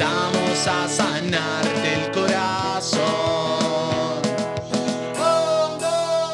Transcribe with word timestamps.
a 0.00 0.88
sanarte 0.88 1.94
el 1.94 2.10
corazón. 2.10 3.00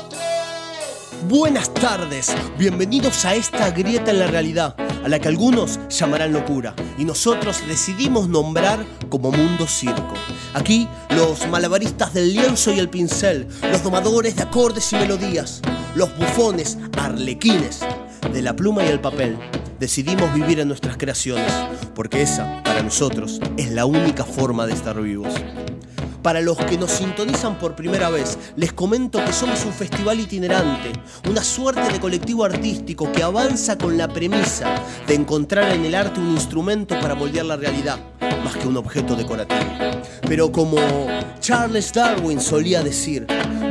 Tres. 0.08 1.28
Buenas 1.28 1.74
tardes, 1.74 2.34
bienvenidos 2.58 3.24
a 3.26 3.34
esta 3.34 3.70
grieta 3.70 4.12
en 4.12 4.20
la 4.20 4.28
realidad, 4.28 4.74
a 5.04 5.08
la 5.08 5.18
que 5.18 5.28
algunos 5.28 5.78
llamarán 5.90 6.32
locura 6.32 6.74
y 6.96 7.04
nosotros 7.04 7.58
decidimos 7.68 8.28
nombrar 8.28 8.82
como 9.10 9.30
mundo 9.30 9.66
circo. 9.66 10.14
Aquí 10.54 10.88
los 11.10 11.46
malabaristas 11.48 12.14
del 12.14 12.32
lienzo 12.32 12.72
y 12.72 12.78
el 12.78 12.88
pincel, 12.88 13.46
los 13.70 13.82
domadores 13.82 14.36
de 14.36 14.42
acordes 14.44 14.90
y 14.94 14.96
melodías, 14.96 15.60
los 15.94 16.16
bufones, 16.16 16.78
arlequines 16.96 17.80
de 18.32 18.40
la 18.40 18.56
pluma 18.56 18.84
y 18.84 18.88
el 18.88 19.00
papel, 19.00 19.36
decidimos 19.80 20.32
vivir 20.34 20.60
en 20.60 20.68
nuestras 20.68 20.98
creaciones, 20.98 21.50
porque 21.94 22.20
esa, 22.20 22.62
para 22.62 22.82
nosotros, 22.82 23.40
es 23.56 23.72
la 23.72 23.86
única 23.86 24.24
forma 24.24 24.66
de 24.66 24.74
estar 24.74 25.00
vivos. 25.00 25.32
Para 26.22 26.42
los 26.42 26.58
que 26.58 26.76
nos 26.76 26.90
sintonizan 26.90 27.58
por 27.58 27.74
primera 27.74 28.10
vez, 28.10 28.38
les 28.56 28.74
comento 28.74 29.24
que 29.24 29.32
somos 29.32 29.64
un 29.64 29.72
festival 29.72 30.20
itinerante, 30.20 30.92
una 31.30 31.42
suerte 31.42 31.90
de 31.90 31.98
colectivo 31.98 32.44
artístico 32.44 33.10
que 33.10 33.22
avanza 33.22 33.78
con 33.78 33.96
la 33.96 34.06
premisa 34.06 34.74
de 35.06 35.14
encontrar 35.14 35.72
en 35.72 35.86
el 35.86 35.94
arte 35.94 36.20
un 36.20 36.32
instrumento 36.32 37.00
para 37.00 37.14
moldear 37.14 37.46
la 37.46 37.56
realidad, 37.56 37.98
más 38.44 38.56
que 38.56 38.68
un 38.68 38.76
objeto 38.76 39.16
decorativo. 39.16 39.62
Pero 40.28 40.52
como 40.52 40.76
Charles 41.40 41.90
Darwin 41.94 42.38
solía 42.38 42.82
decir, 42.82 43.26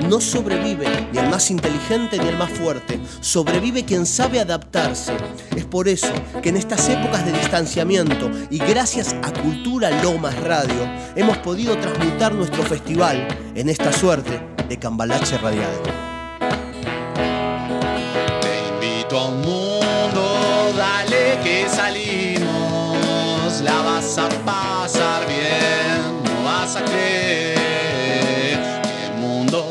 no 0.09 0.19
sobrevive 0.19 0.87
ni 1.13 1.19
el 1.19 1.29
más 1.29 1.51
inteligente 1.51 2.17
ni 2.17 2.27
el 2.27 2.37
más 2.37 2.49
fuerte, 2.49 2.99
sobrevive 3.21 3.85
quien 3.85 4.07
sabe 4.07 4.39
adaptarse. 4.39 5.13
Es 5.55 5.65
por 5.65 5.87
eso 5.87 6.11
que 6.41 6.49
en 6.49 6.57
estas 6.57 6.89
épocas 6.89 7.23
de 7.25 7.31
distanciamiento 7.31 8.31
y 8.49 8.57
gracias 8.57 9.15
a 9.21 9.31
Cultura 9.31 9.91
Lomas 10.01 10.35
Radio 10.41 10.89
hemos 11.15 11.37
podido 11.37 11.77
transmutar 11.77 12.33
nuestro 12.33 12.63
festival 12.63 13.27
en 13.53 13.69
esta 13.69 13.93
suerte 13.93 14.41
de 14.67 14.79
cambalache 14.79 15.37
radial. 15.37 15.69
Te 18.41 18.85
invito 18.87 19.19
a 19.19 19.29
un 19.29 19.41
mundo, 19.41 20.73
dale 20.75 21.37
que 21.43 21.69
salimos. 21.69 22.49
La 23.63 23.81
vas 23.81 24.17
a 24.17 24.29
pasar 24.43 25.27
bien, 25.27 26.23
no 26.23 26.43
vas 26.43 26.75
a 26.75 26.85
creer. 26.85 27.58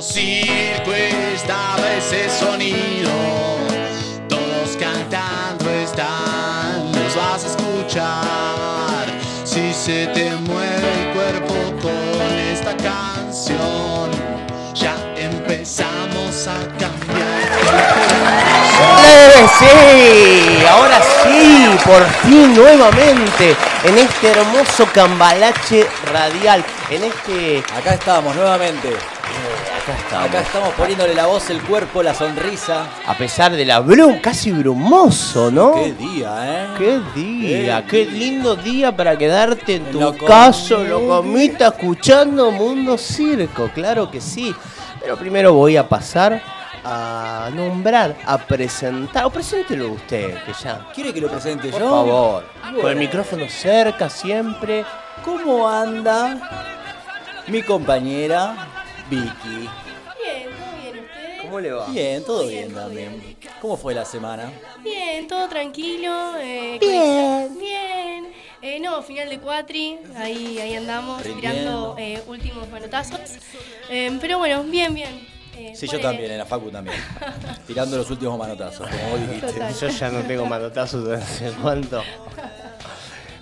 Circo 0.08 0.92
estaba 0.92 1.92
ese 1.96 2.30
sonido. 2.30 3.10
Todos 4.28 4.76
cantando 4.80 5.70
están, 5.70 6.92
los 6.92 7.14
vas 7.14 7.44
a 7.44 7.46
escuchar. 7.46 9.06
Si 9.44 9.72
se 9.74 10.06
te 10.08 10.30
mueve 10.30 10.88
el 11.00 11.14
cuerpo 11.14 11.54
con 11.82 12.38
esta 12.52 12.74
canción, 12.76 14.10
ya 14.74 14.96
empezamos 15.16 16.46
a 16.46 16.58
cambiar. 16.78 17.28
¡Eh, 19.04 19.46
sí! 19.58 20.66
Ahora 20.70 21.00
sí, 21.22 21.68
por 21.84 22.04
fin 22.22 22.54
nuevamente 22.54 23.56
en 23.84 23.98
este 23.98 24.30
hermoso 24.30 24.86
cambalache 24.92 25.86
radial, 26.12 26.64
en 26.90 27.04
este... 27.04 27.62
Acá 27.76 27.94
estamos 27.94 28.34
nuevamente. 28.34 29.17
Acá 29.82 29.96
estamos. 29.96 30.28
Acá 30.28 30.40
estamos 30.40 30.68
poniéndole 30.74 31.14
la 31.14 31.26
voz, 31.26 31.48
el 31.50 31.60
cuerpo, 31.62 32.02
la 32.02 32.14
sonrisa. 32.14 32.86
A 33.06 33.14
pesar 33.16 33.52
de 33.52 33.64
la 33.64 33.80
brum, 33.80 34.20
casi 34.20 34.52
brumoso, 34.52 35.50
¿no? 35.50 35.74
Qué 35.74 35.92
día, 35.92 36.34
¿eh? 36.44 36.66
Qué 36.76 37.00
día, 37.14 37.84
Qué 37.86 38.06
qué 38.06 38.10
lindo 38.10 38.56
día 38.56 38.94
para 38.94 39.16
quedarte 39.16 39.76
en 39.76 39.90
tu 39.90 40.00
Lo 40.00 40.16
caso, 40.16 40.84
locomita, 40.84 41.68
escuchando 41.68 42.50
Mundo 42.50 42.98
Circo, 42.98 43.70
claro 43.74 44.10
que 44.10 44.20
sí. 44.20 44.54
Pero 45.00 45.16
primero 45.16 45.54
voy 45.54 45.76
a 45.76 45.88
pasar 45.88 46.42
a 46.84 47.50
nombrar, 47.54 48.16
a 48.26 48.38
presentar, 48.38 49.24
o 49.24 49.30
preséntelo 49.30 49.92
usted, 49.92 50.42
que 50.44 50.52
ya. 50.62 50.86
¿Quiere 50.94 51.12
que 51.12 51.20
lo 51.20 51.28
presente 51.28 51.68
Por 51.68 51.80
yo? 51.80 51.90
favor, 51.90 52.44
con 52.80 52.90
el 52.90 52.96
micrófono 52.96 53.48
cerca 53.48 54.08
siempre. 54.10 54.84
¿Cómo 55.24 55.68
anda 55.68 56.36
mi 57.48 57.62
compañera 57.62 58.54
Vicky? 59.10 59.68
Bien, 60.22 60.50
todo 60.50 60.76
bien, 60.82 60.98
¿ustedes? 61.04 61.42
¿Cómo 61.42 61.60
le 61.60 61.72
va? 61.72 61.86
Bien, 61.88 62.24
todo 62.24 62.46
bien 62.46 62.74
también. 62.74 63.36
¿Cómo 63.60 63.76
fue 63.76 63.94
la 63.94 64.04
semana? 64.04 64.52
Bien, 64.82 65.26
todo 65.26 65.48
tranquilo. 65.48 66.36
eh, 66.38 66.78
Bien. 66.80 67.48
con- 67.48 67.58
Bien. 67.58 68.32
Eh, 68.60 68.80
no, 68.80 69.02
final 69.02 69.28
de 69.28 69.38
cuatri, 69.38 69.98
ahí, 70.16 70.58
ahí 70.58 70.74
andamos, 70.74 71.22
Rindiendo. 71.22 71.94
tirando 71.94 71.96
eh, 71.98 72.22
últimos 72.26 72.68
manotazos. 72.68 73.20
Eh, 73.88 74.16
pero 74.20 74.38
bueno, 74.38 74.64
bien, 74.64 74.94
bien. 74.94 75.26
Sí, 75.74 75.88
yo 75.88 75.98
también, 76.00 76.30
en 76.30 76.38
la 76.38 76.46
facu 76.46 76.70
también. 76.70 76.96
Tirando 77.66 77.96
los 77.96 78.08
últimos 78.10 78.38
manotazos, 78.38 78.88
como 78.88 79.10
vos 79.10 79.20
dijiste. 79.20 79.52
Total. 79.52 79.74
Yo 79.74 79.88
ya 79.88 80.08
no 80.10 80.20
tengo 80.22 80.46
manotazos 80.46 81.04
de 81.04 81.16
hace 81.16 81.50
cuánto. 81.60 82.02
Pero 82.36 82.46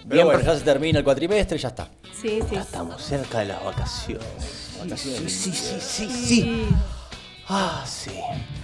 Bien, 0.07 0.25
bueno, 0.27 0.41
ya 0.41 0.57
se 0.57 0.65
termina 0.65 0.99
el 1.01 1.05
cuatrimestre 1.05 1.57
y 1.59 1.61
ya 1.61 1.69
está. 1.69 1.89
Sí, 2.19 2.41
sí. 2.49 2.57
Estamos 2.57 3.03
cerca 3.03 3.41
de 3.41 3.47
las 3.47 3.63
vacaciones. 3.63 4.66
Sí, 4.95 5.29
sí, 5.29 5.53
sí, 5.53 5.79
sí, 5.81 6.09
sí. 6.11 6.67
Ah, 7.49 7.85
sí. 7.87 8.11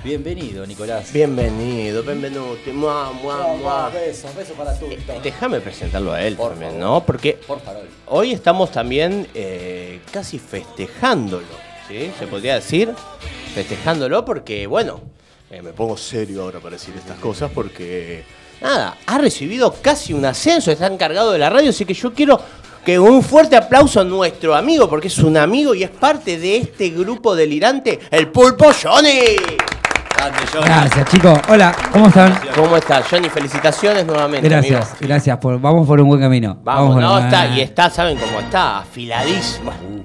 Bienvenido, 0.05 0.65
Nicolás. 0.67 1.13
Bienvenido, 1.13 2.03
benvenuti. 2.05 2.71
Mua, 2.71 3.13
mua, 3.13 3.55
mua. 3.57 3.89
Besos, 3.89 4.35
besos 4.35 4.57
para 4.57 4.79
todos. 4.79 4.95
Déjame 5.23 5.61
presentarlo 5.61 6.13
a 6.13 6.23
él 6.23 6.37
Por 6.37 6.51
también, 6.51 6.73
favor. 6.73 6.87
¿no? 6.87 7.05
Porque 7.05 7.33
Por 7.47 7.61
favor. 7.61 7.83
hoy 8.09 8.33
estamos 8.33 8.71
también 8.71 9.27
eh, 9.35 10.01
casi 10.13 10.39
festejándolo, 10.39 11.47
¿sí? 11.89 12.11
Se 12.19 12.27
podría 12.27 12.55
decir 12.57 12.93
festejándolo 13.55 14.25
porque, 14.25 14.67
bueno, 14.67 15.01
eh, 15.51 15.61
me 15.63 15.73
pongo 15.73 15.97
serio 15.97 16.43
ahora 16.43 16.61
para 16.61 16.77
decir 16.77 16.95
estas 16.97 17.19
cosas 17.19 17.51
porque, 17.53 18.25
nada, 18.61 18.97
ha 19.07 19.19
recibido 19.19 19.73
casi 19.83 20.13
un 20.13 20.25
ascenso, 20.25 20.71
está 20.71 20.87
encargado 20.87 21.33
de 21.33 21.39
la 21.39 21.51
radio, 21.51 21.71
así 21.71 21.85
que 21.85 21.95
yo 21.95 22.13
quiero 22.15 22.41
que 22.85 22.99
un 22.99 23.23
fuerte 23.23 23.57
aplauso 23.57 24.01
a 24.01 24.05
nuestro 24.05 24.55
amigo, 24.55 24.89
porque 24.89 25.09
es 25.09 25.19
un 25.19 25.37
amigo 25.37 25.75
y 25.75 25.85
es 25.85 25.91
parte 25.91 26.39
de 26.39 26.57
este 26.57 26.91
grupo 26.91 27.35
delirante, 27.35 28.01
el 28.11 28.29
Pulpo 28.29 28.71
Johnny. 28.81 29.37
Gracias, 30.65 31.11
chicos. 31.11 31.39
Hola, 31.49 31.75
¿cómo 31.93 32.07
están? 32.09 32.39
¿Cómo 32.55 32.77
estás, 32.77 33.07
Johnny? 33.09 33.29
Felicitaciones 33.29 34.07
nuevamente, 34.07 34.49
Gracias, 34.49 34.91
amigo. 34.93 34.97
gracias. 35.01 35.37
Por, 35.39 35.61
vamos 35.61 35.87
por 35.87 36.01
un 36.01 36.09
buen 36.09 36.21
camino. 36.21 36.59
Vamos, 36.63 36.95
por 36.95 37.03
no, 37.03 37.19
está, 37.19 37.47
y 37.49 37.61
está, 37.61 37.91
¿saben 37.91 38.19
cómo 38.19 38.41
está? 38.41 38.79
Afiladísimo. 38.81 39.71
Ahí 39.73 40.05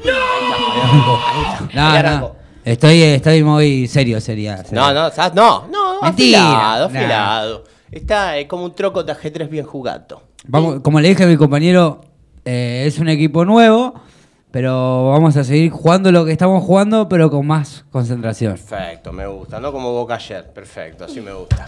No, 1.73 1.87
arrancó. 1.87 2.27
no. 2.27 2.35
Estoy, 2.65 3.01
estoy 3.01 3.43
muy 3.43 3.87
serio, 3.87 4.19
sería. 4.19 4.57
sería. 4.63 4.81
No, 4.81 4.93
no, 4.93 5.07
estás- 5.07 5.33
no, 5.33 5.67
no, 5.71 6.01
Mentira. 6.01 6.39
afilado, 6.41 6.89
Nah. 6.89 6.99
afilado. 6.99 7.63
Está 7.91 8.37
eh, 8.37 8.47
como 8.47 8.65
un 8.65 8.75
troco 8.75 9.03
de 9.03 9.11
ajedrez 9.13 9.49
bien 9.49 9.65
jugado. 9.65 10.21
Vamos, 10.47 10.81
como 10.83 10.99
le 10.99 11.09
dije 11.09 11.23
a 11.23 11.27
mi 11.27 11.37
compañero, 11.37 12.01
eh, 12.49 12.85
es 12.87 12.97
un 12.99 13.09
equipo 13.09 13.43
nuevo, 13.43 13.93
pero 14.51 15.09
vamos 15.09 15.35
a 15.35 15.43
seguir 15.43 15.69
jugando 15.69 16.13
lo 16.13 16.23
que 16.23 16.31
estamos 16.31 16.63
jugando, 16.63 17.09
pero 17.09 17.29
con 17.29 17.45
más 17.45 17.83
concentración. 17.91 18.53
Perfecto, 18.53 19.11
me 19.11 19.27
gusta, 19.27 19.59
no 19.59 19.73
como 19.73 19.91
Boca 19.91 20.15
ayer. 20.15 20.45
Perfecto, 20.53 21.03
así 21.03 21.19
me 21.19 21.33
gusta. 21.33 21.67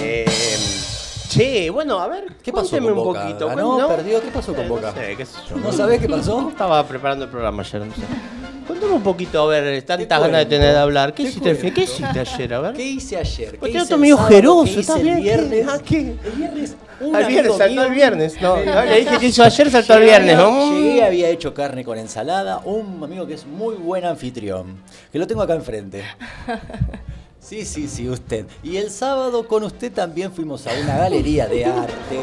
Eh, 0.00 0.24
che, 1.36 1.70
bueno, 1.70 1.98
a 2.00 2.08
ver, 2.08 2.24
¿Qué 2.42 2.52
pasó 2.52 2.76
con 2.78 2.86
un 2.86 2.94
Boca? 2.96 3.22
poquito. 3.22 3.46
¿Ganó? 3.48 3.78
¿no? 3.78 3.88
¿Perdió? 3.88 4.20
¿Qué 4.20 4.28
pasó 4.28 4.54
con 4.54 4.64
Eh, 4.64 4.68
Boca? 4.68 4.92
No 4.94 5.00
sé, 5.00 5.16
qué 5.16 5.26
sé 5.26 5.38
yo. 5.50 5.56
¿No 5.56 5.72
sabés 5.72 6.00
qué 6.00 6.08
pasó? 6.08 6.48
Estaba 6.50 6.86
preparando 6.86 7.24
el 7.24 7.30
programa 7.30 7.62
ayer, 7.62 7.80
no 7.84 7.94
sé. 7.94 8.00
Cuéntame 8.66 8.94
un 8.94 9.02
poquito, 9.02 9.42
a 9.42 9.46
ver, 9.46 9.82
tantas 9.82 10.20
ganas 10.20 10.40
de 10.40 10.46
tener 10.46 10.72
de 10.72 10.78
hablar. 10.78 11.14
¿Qué 11.14 11.22
te 11.22 11.28
hiciste, 11.28 11.50
el 11.50 11.56
fin? 11.56 11.72
¿Qué 11.72 11.82
hiciste 11.82 12.18
ayer? 12.18 12.54
A 12.54 12.60
ver. 12.60 12.72
¿Qué 12.74 12.82
hice 12.82 13.16
ayer? 13.16 13.58
¿Qué 13.58 13.68
hice 13.70 13.94
el 13.94 14.00
medio 14.00 14.16
hice 14.64 14.80
¿estás 14.80 14.96
el 14.96 15.02
bien? 15.04 15.22
viernes? 15.22 15.68
¿A 15.68 15.78
qué? 15.78 15.98
El 16.24 16.32
viernes. 16.36 16.76
un 17.00 17.14
Al 17.14 17.26
viernes, 17.26 17.38
amigo 17.52 17.58
saltó 17.58 17.72
mío- 17.74 17.84
el 17.84 17.92
viernes. 17.92 18.42
No, 18.42 18.56
no, 18.64 18.84
le 18.84 19.00
dije 19.00 19.18
que 19.20 19.26
hizo 19.26 19.44
ayer, 19.44 19.70
saltó 19.70 19.94
el 19.94 20.00
llegué, 20.00 20.10
viernes. 20.10 20.36
¿no? 20.36 20.72
Llegué, 20.74 21.04
había 21.04 21.28
hecho 21.28 21.54
carne 21.54 21.84
con 21.84 21.96
ensalada. 21.96 22.58
Un 22.64 23.00
amigo 23.04 23.24
que 23.24 23.34
es 23.34 23.46
muy 23.46 23.76
buen 23.76 24.04
anfitrión. 24.04 24.78
Que 25.12 25.18
lo 25.20 25.28
tengo 25.28 25.42
acá 25.42 25.54
enfrente. 25.54 26.02
Sí, 27.48 27.64
sí, 27.64 27.86
sí, 27.86 28.08
usted. 28.08 28.44
Y 28.64 28.76
el 28.76 28.90
sábado 28.90 29.46
con 29.46 29.62
usted 29.62 29.92
también 29.92 30.32
fuimos 30.32 30.66
a 30.66 30.70
una 30.82 30.96
galería 30.96 31.46
de 31.46 31.64
arte 31.66 32.18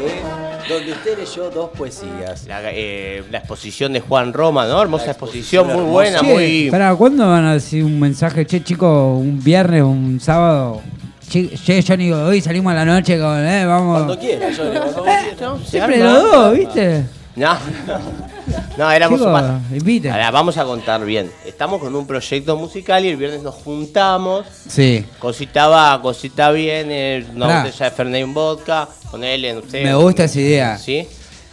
donde 0.68 0.92
usted 0.92 1.16
leyó 1.18 1.48
dos 1.48 1.70
poesías. 1.70 2.46
La, 2.46 2.60
eh, 2.64 3.24
la 3.30 3.38
exposición 3.38 3.94
de 3.94 4.00
Juan 4.00 4.34
Roma, 4.34 4.66
¿no? 4.66 4.82
Hermosa 4.82 5.06
La 5.06 5.12
exposición, 5.12 5.64
exposición 5.64 5.82
muy 5.82 5.92
buena, 5.94 6.22
muy. 6.22 6.70
¿Para 6.70 6.94
cuándo 6.94 7.26
van 7.26 7.46
a 7.46 7.54
decir 7.54 7.84
un 7.84 7.98
mensaje? 7.98 8.44
Che, 8.44 8.62
chicos, 8.62 9.18
un 9.18 9.42
viernes, 9.42 9.82
un 9.82 10.20
sábado. 10.20 10.82
Che, 11.26 11.48
che, 11.48 11.82
Johnny, 11.82 12.12
hoy 12.12 12.42
salimos 12.42 12.72
a 12.72 12.76
la 12.76 12.84
noche 12.84 13.18
con, 13.18 13.46
eh, 13.46 13.64
vamos. 13.64 14.04
Cuando 14.04 14.18
quiera, 14.18 14.50
yo 14.50 14.64
le 14.64 14.78
cuando 14.78 15.04
quiera. 15.04 15.56
Siempre 15.64 15.98
los 16.00 16.22
dos, 16.22 16.54
¿viste? 16.54 17.04
No, 17.36 17.56
no, 18.76 18.90
éramos 18.90 19.20
un 19.20 19.76
inviten. 19.76 20.12
Ahora, 20.12 20.30
vamos 20.30 20.56
a 20.58 20.64
contar 20.64 21.04
bien. 21.04 21.30
Estamos 21.44 21.80
con 21.80 21.94
un 21.94 22.06
proyecto 22.06 22.56
musical 22.56 23.04
y 23.04 23.08
el 23.08 23.16
viernes 23.16 23.42
nos 23.42 23.54
juntamos. 23.54 24.46
Sí. 24.68 25.04
Cosita 25.18 25.68
va, 25.68 26.00
cosita 26.02 26.50
viene, 26.50 27.24
una 27.34 27.46
Pará. 27.46 27.64
botella 27.64 27.84
de 27.86 27.90
Fernet 27.90 28.20
y 28.20 28.24
un 28.24 28.34
vodka, 28.34 28.88
ponele, 29.10 29.54
no 29.54 29.62
sé. 29.68 29.82
Me 29.84 29.94
gusta 29.94 30.24
esa 30.24 30.40
idea. 30.40 30.78
¿Sí? 30.78 31.06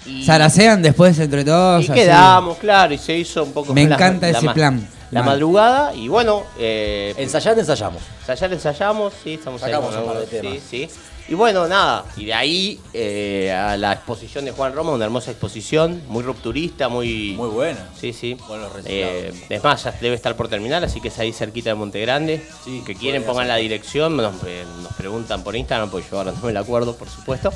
Y, 0.05 0.23
Zarasean 0.25 0.81
después 0.81 1.17
entre 1.19 1.43
todos. 1.43 1.81
y 1.87 1.91
así. 1.91 1.93
quedamos, 2.01 2.57
claro, 2.57 2.93
y 2.93 2.97
se 2.97 3.15
hizo 3.17 3.43
un 3.43 3.51
poco 3.51 3.73
Me 3.73 3.85
la- 3.87 3.95
encanta 3.95 4.29
ese 4.29 4.49
plan. 4.49 4.87
La 5.11 5.23
madrugada, 5.23 5.93
y 5.93 6.07
bueno, 6.07 6.43
eh, 6.57 7.13
Ensayar, 7.17 7.59
ensayamos. 7.59 8.01
ensayar 8.21 8.53
ensayamos, 8.53 9.11
sí, 9.21 9.33
estamos 9.33 9.61
ahí 9.61 9.71
Sacamos 9.73 9.93
con 9.93 10.03
un 10.03 10.07
par 10.09 10.17
de 10.19 10.23
algunos, 10.37 10.41
temas. 10.53 10.63
Sí, 10.69 10.87
sí. 10.87 10.89
Y 11.31 11.33
bueno, 11.33 11.65
nada, 11.65 12.03
y 12.17 12.25
de 12.25 12.33
ahí 12.33 12.77
eh, 12.93 13.53
a 13.53 13.77
la 13.77 13.93
exposición 13.93 14.43
de 14.43 14.51
Juan 14.51 14.73
Roma, 14.73 14.91
una 14.91 15.05
hermosa 15.05 15.31
exposición, 15.31 16.01
muy 16.09 16.23
rupturista, 16.23 16.89
muy... 16.89 17.35
Muy 17.37 17.47
buena. 17.47 17.87
Sí, 17.97 18.11
sí. 18.11 18.33
Buenos 18.49 18.73
resultados. 18.73 19.13
Eh, 19.13 19.33
es 19.47 19.63
más, 19.63 19.81
ya 19.81 19.91
debe 20.01 20.13
estar 20.13 20.35
por 20.35 20.49
terminar, 20.49 20.83
así 20.83 20.99
que 20.99 21.07
es 21.07 21.17
ahí 21.19 21.31
cerquita 21.31 21.69
de 21.69 21.75
Monte 21.75 22.01
Grande. 22.01 22.45
Sí, 22.65 22.83
que 22.85 22.95
quieren 22.95 23.23
pongan 23.23 23.47
la 23.47 23.55
dirección, 23.55 24.17
nos, 24.17 24.43
eh, 24.45 24.65
nos 24.83 24.91
preguntan 24.95 25.41
por 25.41 25.55
Instagram, 25.55 25.89
porque 25.89 26.05
yo 26.11 26.17
ahora 26.17 26.33
no 26.33 26.45
me 26.45 26.51
la 26.51 26.59
acuerdo, 26.59 26.97
por 26.97 27.07
supuesto. 27.07 27.53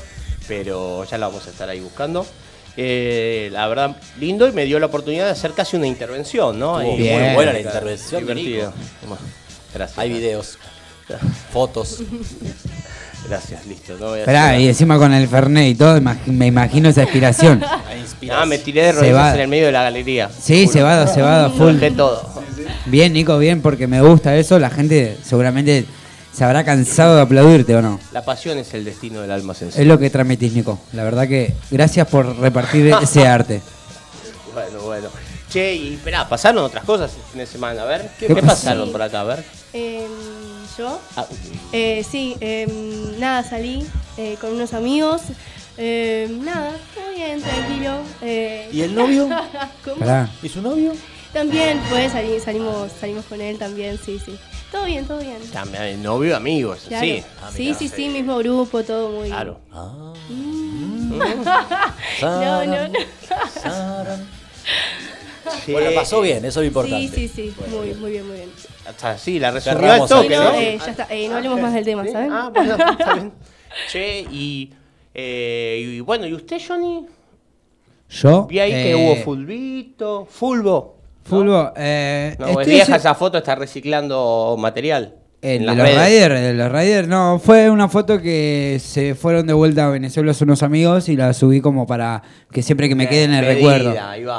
Pero 0.48 1.04
ya 1.04 1.18
la 1.18 1.28
vamos 1.28 1.46
a 1.46 1.50
estar 1.50 1.68
ahí 1.68 1.82
buscando. 1.82 2.26
Eh, 2.78 3.50
la 3.52 3.68
verdad, 3.68 3.98
lindo 4.18 4.48
y 4.48 4.54
me 4.54 4.64
dio 4.64 4.80
la 4.80 4.86
oportunidad 4.86 5.26
de 5.26 5.32
hacer 5.32 5.52
casi 5.52 5.76
una 5.76 5.88
intervención, 5.88 6.58
¿no? 6.58 6.80
Muy 6.80 7.10
bueno, 7.10 7.34
buena 7.34 7.52
la 7.52 7.60
intervención 7.60 8.22
Divertido. 8.22 8.72
Bueno, 9.02 9.22
Gracias. 9.74 10.00
Hay 10.00 10.14
videos, 10.14 10.60
fotos. 11.52 12.02
Gracias, 13.28 13.66
listo. 13.66 13.94
No 14.00 14.08
voy 14.10 14.18
a 14.18 14.22
Esperá, 14.22 14.50
hacer 14.50 14.62
y 14.62 14.68
encima 14.68 14.98
con 14.98 15.14
el 15.14 15.28
Fernet 15.28 15.68
y 15.72 15.76
todo, 15.76 15.98
imag- 15.98 16.26
me 16.28 16.48
imagino 16.48 16.90
esa 16.90 17.04
inspiración. 17.04 17.64
a 17.64 17.68
nada. 17.78 17.96
inspirar. 17.98 18.40
Ah, 18.42 18.46
me 18.46 18.58
tiré 18.60 18.84
de 18.84 18.94
Se 18.94 19.00
rodillas 19.00 19.16
va. 19.18 19.34
en 19.36 19.42
el 19.42 19.48
medio 19.48 19.66
de 19.68 19.72
la 19.72 19.84
galería. 19.84 20.30
Sí, 20.30 20.68
cebado, 20.68 21.08
cebado, 21.08 21.52
full. 21.52 21.74
Dejé 21.80 21.92
todo. 21.96 22.30
Bien, 22.86 23.12
Nico, 23.14 23.38
bien, 23.40 23.62
porque 23.62 23.88
me 23.88 24.02
gusta 24.02 24.36
eso. 24.36 24.60
La 24.60 24.70
gente 24.70 25.18
seguramente 25.24 25.86
se 26.32 26.44
habrá 26.44 26.64
cansado 26.64 27.16
de 27.16 27.22
aplaudirte 27.24 27.76
o 27.76 27.82
no. 27.82 28.00
La 28.12 28.24
pasión 28.24 28.58
es 28.60 28.74
el 28.74 28.86
destino 28.86 29.22
del 29.22 29.32
alma 29.32 29.54
Es 29.60 29.78
lo 29.88 29.98
que 29.98 30.10
transmitís, 30.10 30.54
Nico. 30.54 30.80
La 30.94 31.04
verdad 31.04 31.28
que 31.28 31.54
gracias 31.72 32.08
por 32.08 32.38
repartir 32.40 32.94
ese 33.02 33.28
arte. 33.28 33.62
Bueno, 34.54 34.80
bueno. 34.84 35.08
Che, 35.56 35.74
y 35.74 35.94
esperá, 35.94 36.28
pasaron 36.28 36.66
otras 36.66 36.84
cosas 36.84 37.14
el 37.16 37.22
fin 37.32 37.40
de 37.40 37.46
semana. 37.46 37.84
A 37.84 37.86
ver, 37.86 38.10
¿qué, 38.20 38.28
¿Qué 38.28 38.36
qué 38.36 38.42
pasó? 38.42 38.48
pasaron 38.66 38.92
por 38.92 39.02
acá? 39.02 39.22
A 39.22 39.24
ver. 39.24 39.46
Em, 39.72 40.12
¿Yo? 40.78 41.00
Ah, 41.16 41.26
Eh, 41.72 42.04
sí, 42.04 42.36
em, 42.42 43.18
nada, 43.18 43.42
salí 43.42 43.86
eh, 44.18 44.36
con 44.42 44.52
unos 44.52 44.74
amigos. 44.74 45.22
Em, 45.78 46.44
nada, 46.44 46.72
todo 46.94 47.10
bien, 47.16 47.42
tranquilo. 47.42 48.00
eh. 48.22 48.68
¿Y 48.70 48.82
el 48.82 48.94
novio? 48.96 49.30
¿Cómo? 49.86 49.96
Pará. 49.96 50.30
¿Y 50.44 50.50
su 50.50 50.62
novio? 50.62 50.92
También 51.32 51.80
salí- 52.12 52.42
salimos, 52.42 52.92
salimos 53.00 53.24
con 53.24 53.40
él 53.40 53.58
también, 53.58 53.98
sí, 53.98 54.20
sí. 54.26 54.38
Todo 54.74 54.84
bien, 54.84 55.06
todo 55.06 55.20
bien. 55.20 55.38
también 55.54 55.84
el 55.84 56.04
novio, 56.04 56.36
amigos, 56.36 56.80
Claro. 56.90 57.06
sí. 57.06 57.24
Ah, 57.42 57.50
sí, 57.56 57.74
sí, 57.80 57.88
sí, 57.88 58.10
mismo 58.10 58.38
grupo, 58.40 58.84
todo 58.84 59.10
muy 59.12 59.30
Claro. 59.30 59.58
Ah. 59.72 60.12
No, 62.22 62.66
no, 62.66 62.88
no. 62.90 64.35
Sí. 65.66 65.72
Bueno, 65.72 65.92
pasó 65.96 66.22
bien, 66.22 66.44
eso 66.46 66.48
es 66.48 66.56
lo 66.56 66.62
Sí, 66.62 66.68
importante. 66.68 67.16
sí, 67.16 67.28
sí, 67.28 67.54
muy, 67.70 67.94
muy 67.96 68.12
bien, 68.12 68.28
muy 68.28 68.38
bien. 68.38 68.50
Hasta 68.88 69.18
sí, 69.18 69.40
la 69.40 69.52
resumió 69.52 69.92
al 69.92 70.08
toque, 70.08 70.36
¿no? 70.36 70.44
no, 70.44 70.54
eh, 70.60 70.78
ya 70.84 70.92
está, 70.92 71.08
eh, 71.10 71.28
no 71.30 71.38
hablemos 71.38 71.60
más 71.62 71.74
del 71.74 71.86
tema, 71.86 72.04
Sí, 72.06 72.12
¿saben? 72.12 72.32
Ah, 72.32 72.52
bueno, 72.54 72.76
está 72.92 73.14
bien. 73.16 73.32
Che, 73.92 74.20
y, 74.32 74.74
eh, 75.14 75.82
y 75.98 76.00
bueno, 76.02 76.26
¿y 76.28 76.34
usted, 76.34 76.62
Johnny? 76.66 77.06
Yo. 78.10 78.46
Vi 78.48 78.60
ahí 78.60 78.72
que 78.72 78.92
eh, 78.92 78.96
hubo 78.96 79.16
fulbito, 79.24 80.28
fulbo. 80.30 80.96
¿no? 81.24 81.30
Fulbo, 81.30 81.74
eh, 81.76 82.36
No, 82.38 82.48
estoy 82.48 82.62
es 82.64 82.70
vieja 82.70 82.96
esa 82.98 83.16
foto, 83.16 83.38
está 83.40 83.56
reciclando 83.56 84.56
material. 84.60 85.16
El 85.46 85.60
de 85.60 85.76
los. 85.76 85.78
Raiders, 85.78 86.42
de 86.42 86.54
los 86.56 86.72
Raiders, 86.72 87.08
no, 87.08 87.40
fue 87.40 87.70
una 87.70 87.88
foto 87.88 88.20
que 88.22 88.78
se 88.82 89.14
fueron 89.14 89.46
de 89.46 89.54
vuelta 89.54 89.86
a 89.86 89.90
Venezuela 89.90 90.34
unos 90.42 90.64
amigos 90.64 91.08
y 91.08 91.16
la 91.16 91.34
subí 91.34 91.62
como 91.62 91.86
para 91.86 92.24
que 92.52 92.64
siempre 92.64 92.90
que 92.90 92.96
me 92.96 93.08
quede 93.08 93.26
en 93.26 93.34
el 93.34 93.46
recuerdo. 93.46 93.94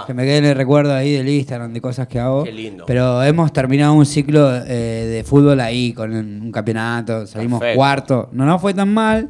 Que 0.07 0.15
me 0.15 0.25
quede 0.25 0.39
en 0.39 0.45
el 0.47 0.57
recuerdo 0.57 0.95
ahí 0.95 1.13
del 1.13 1.29
Instagram, 1.29 1.73
de 1.73 1.81
cosas 1.81 2.09
que 2.09 2.19
hago. 2.19 2.45
Qué 2.45 2.53
lindo. 2.53 2.85
Pero 2.87 3.23
hemos 3.23 3.53
terminado 3.53 3.93
un 3.95 4.05
ciclo 4.05 4.51
eh, 4.67 5.07
de 5.13 5.25
fútbol 5.25 5.61
ahí, 5.61 5.93
con 5.93 6.13
un 6.13 6.51
campeonato, 6.51 7.27
salimos 7.27 7.61
Perfecto. 7.61 7.77
cuarto. 7.79 8.29
No 8.33 8.45
nos 8.45 8.61
fue 8.61 8.75
tan 8.75 8.93
mal, 8.93 9.29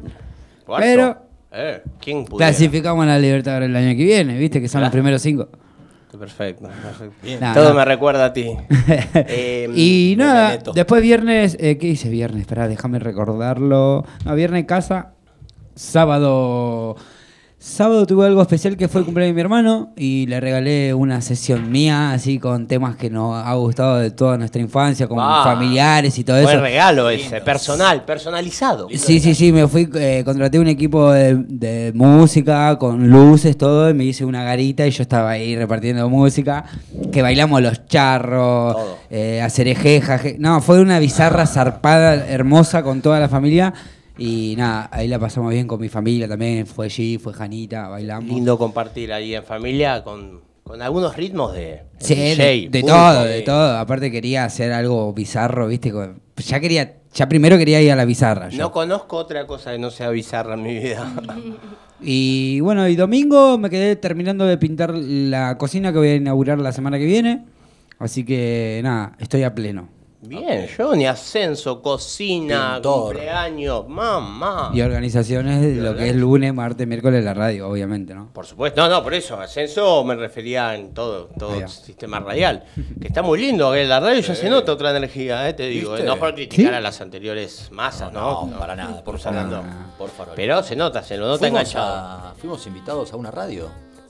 Cuarto. 0.65 0.85
pero 0.85 1.17
Eh, 1.51 1.81
clasificamos 2.37 3.03
a 3.03 3.07
la 3.07 3.19
Libertadores 3.19 3.69
el 3.69 3.75
año 3.75 3.95
que 3.97 4.03
viene, 4.03 4.37
viste 4.37 4.59
que 4.61 4.67
son 4.67 4.81
los 4.81 4.89
primeros 4.91 5.21
cinco. 5.21 5.47
Perfecto, 6.11 6.67
perfecto. 6.67 7.53
Todo 7.53 7.73
me 7.73 7.83
recuerda 7.85 8.25
a 8.25 8.33
ti. 8.33 8.55
Eh, 9.29 9.69
y 9.75 10.15
nada, 10.17 10.57
después 10.73 11.01
viernes, 11.01 11.57
eh, 11.59 11.77
¿qué 11.77 11.87
hice 11.87 12.09
viernes? 12.09 12.41
Esperá, 12.41 12.67
déjame 12.67 12.99
recordarlo. 12.99 14.05
No, 14.25 14.35
viernes 14.35 14.65
casa, 14.65 15.13
sábado. 15.75 16.95
Sábado 17.67 18.07
tuve 18.07 18.25
algo 18.25 18.41
especial 18.41 18.77
que 18.77 18.87
fue 18.87 19.01
el 19.01 19.05
cumpleaños 19.05 19.31
de 19.31 19.35
mi 19.35 19.41
hermano 19.41 19.89
y 19.97 20.25
le 20.27 20.39
regalé 20.39 20.93
una 20.93 21.19
sesión 21.21 21.69
mía, 21.69 22.13
así 22.13 22.39
con 22.39 22.65
temas 22.65 22.95
que 22.95 23.09
nos 23.09 23.35
ha 23.45 23.53
gustado 23.55 23.97
de 23.97 24.09
toda 24.09 24.37
nuestra 24.37 24.61
infancia, 24.61 25.05
con 25.05 25.17
Ah, 25.19 25.41
familiares 25.43 26.17
y 26.17 26.23
todo 26.23 26.37
Buen 26.41 26.47
eso. 26.55 26.61
regalo 26.61 27.09
ese, 27.09 27.41
personal, 27.41 28.05
personalizado. 28.05 28.87
Sí, 28.95 29.19
sí, 29.19 29.35
sí, 29.35 29.51
me 29.51 29.67
fui, 29.67 29.89
eh, 29.95 30.21
contraté 30.23 30.59
un 30.59 30.69
equipo 30.69 31.11
de, 31.11 31.35
de 31.35 31.91
música 31.93 32.77
con 32.79 33.09
luces, 33.09 33.57
todo, 33.57 33.89
y 33.89 33.93
me 33.93 34.05
hice 34.05 34.23
una 34.23 34.45
garita 34.45 34.87
y 34.87 34.91
yo 34.91 35.03
estaba 35.03 35.31
ahí 35.31 35.53
repartiendo 35.57 36.09
música, 36.09 36.63
que 37.11 37.21
bailamos 37.21 37.61
los 37.61 37.85
charros, 37.85 38.77
eh, 39.09 39.41
acerejejas, 39.43 40.23
je- 40.23 40.37
no, 40.39 40.61
fue 40.61 40.79
una 40.79 40.99
bizarra 40.99 41.45
zarpada, 41.45 42.27
hermosa 42.29 42.81
con 42.81 43.01
toda 43.01 43.19
la 43.19 43.27
familia, 43.27 43.73
y 44.17 44.55
nada, 44.57 44.89
ahí 44.91 45.07
la 45.07 45.19
pasamos 45.19 45.51
bien 45.51 45.67
con 45.67 45.79
mi 45.79 45.89
familia 45.89 46.27
también, 46.27 46.65
fue 46.65 46.85
allí, 46.85 47.17
fue 47.17 47.33
Janita, 47.33 47.87
bailamos. 47.87 48.29
Lindo 48.29 48.57
compartir 48.57 49.13
ahí 49.13 49.35
en 49.35 49.43
familia 49.43 50.03
con, 50.03 50.41
con 50.63 50.81
algunos 50.81 51.15
ritmos 51.15 51.53
de, 51.53 51.83
Sí, 51.99 52.67
de 52.69 52.83
todo, 52.83 53.23
de 53.23 53.41
todo, 53.41 53.77
aparte 53.77 54.11
quería 54.11 54.45
hacer 54.45 54.73
algo 54.73 55.13
bizarro, 55.13 55.67
viste, 55.67 55.93
ya 56.37 56.59
quería, 56.59 56.97
ya 57.13 57.29
primero 57.29 57.57
quería 57.57 57.81
ir 57.81 57.91
a 57.91 57.95
la 57.95 58.05
bizarra. 58.05 58.49
yo. 58.49 58.57
No 58.57 58.71
conozco 58.71 59.17
otra 59.17 59.45
cosa 59.47 59.71
que 59.71 59.79
no 59.79 59.91
sea 59.91 60.09
bizarra 60.09 60.55
en 60.55 60.63
mi 60.63 60.73
vida. 60.79 61.11
Y 61.99 62.59
bueno, 62.59 62.87
y 62.87 62.95
domingo 62.95 63.57
me 63.57 63.71
quedé 63.71 63.95
terminando 63.95 64.45
de 64.45 64.57
pintar 64.57 64.93
la 64.93 65.57
cocina 65.57 65.91
que 65.91 65.97
voy 65.97 66.09
a 66.09 66.15
inaugurar 66.15 66.59
la 66.59 66.71
semana 66.71 66.99
que 66.99 67.05
viene. 67.05 67.45
Así 67.97 68.23
que 68.23 68.81
nada, 68.83 69.13
estoy 69.19 69.41
a 69.43 69.55
pleno. 69.55 69.89
Bien, 70.19 70.67
Johnny, 70.75 71.05
ascenso, 71.05 71.79
cocina, 71.79 72.73
Pintor. 72.75 73.13
cumpleaños, 73.13 73.87
mamá. 73.87 74.71
Y 74.73 74.81
organizaciones 74.81 75.61
de 75.61 75.75
lo 75.75 75.95
que 75.95 76.09
es 76.09 76.15
lunes, 76.15 76.51
martes, 76.55 76.87
miércoles, 76.87 77.23
la 77.23 77.35
radio, 77.35 77.69
obviamente, 77.69 78.15
¿no? 78.15 78.33
Por 78.33 78.47
supuesto, 78.47 78.81
no, 78.81 78.89
no, 78.89 79.03
por 79.03 79.13
eso, 79.13 79.39
ascenso 79.39 80.03
me 80.03 80.15
refería 80.15 80.73
en 80.73 80.93
todo, 80.95 81.27
todo 81.37 81.61
va. 81.61 81.67
sistema 81.67 82.19
radial. 82.19 82.63
Que 82.99 83.07
está 83.09 83.21
muy 83.21 83.39
lindo, 83.39 83.71
que 83.71 83.85
la 83.85 83.99
radio 83.99 84.19
ya 84.19 84.33
se 84.33 84.49
nota 84.49 84.71
otra 84.73 84.89
energía, 84.97 85.47
eh, 85.47 85.53
te 85.53 85.67
digo. 85.67 85.91
¿Viste? 85.91 86.03
eh, 86.03 86.09
no 86.09 86.17
por 86.17 86.33
criticar 86.33 86.65
¿Sí? 86.71 86.75
a 86.77 86.81
las 86.81 86.99
anteriores 86.99 87.69
masas, 87.71 88.11
¿no? 88.11 88.47
No, 88.47 88.57
para 88.57 88.75
nada, 88.75 89.03
por 89.03 89.19
favor. 89.19 89.63
Por 89.99 90.09
favor. 90.09 90.33
Pero 90.35 90.63
se 90.63 90.75
nota, 90.75 91.03
se 91.03 91.15
lo 91.15 91.27
nota 91.27 91.37
fuimos, 91.39 91.59
enganchado. 91.59 91.95
a- 91.95 92.33
fuimos 92.35 92.65
invitados 92.65 93.13
a 93.13 93.17
una 93.17 93.29
radio. 93.29 93.69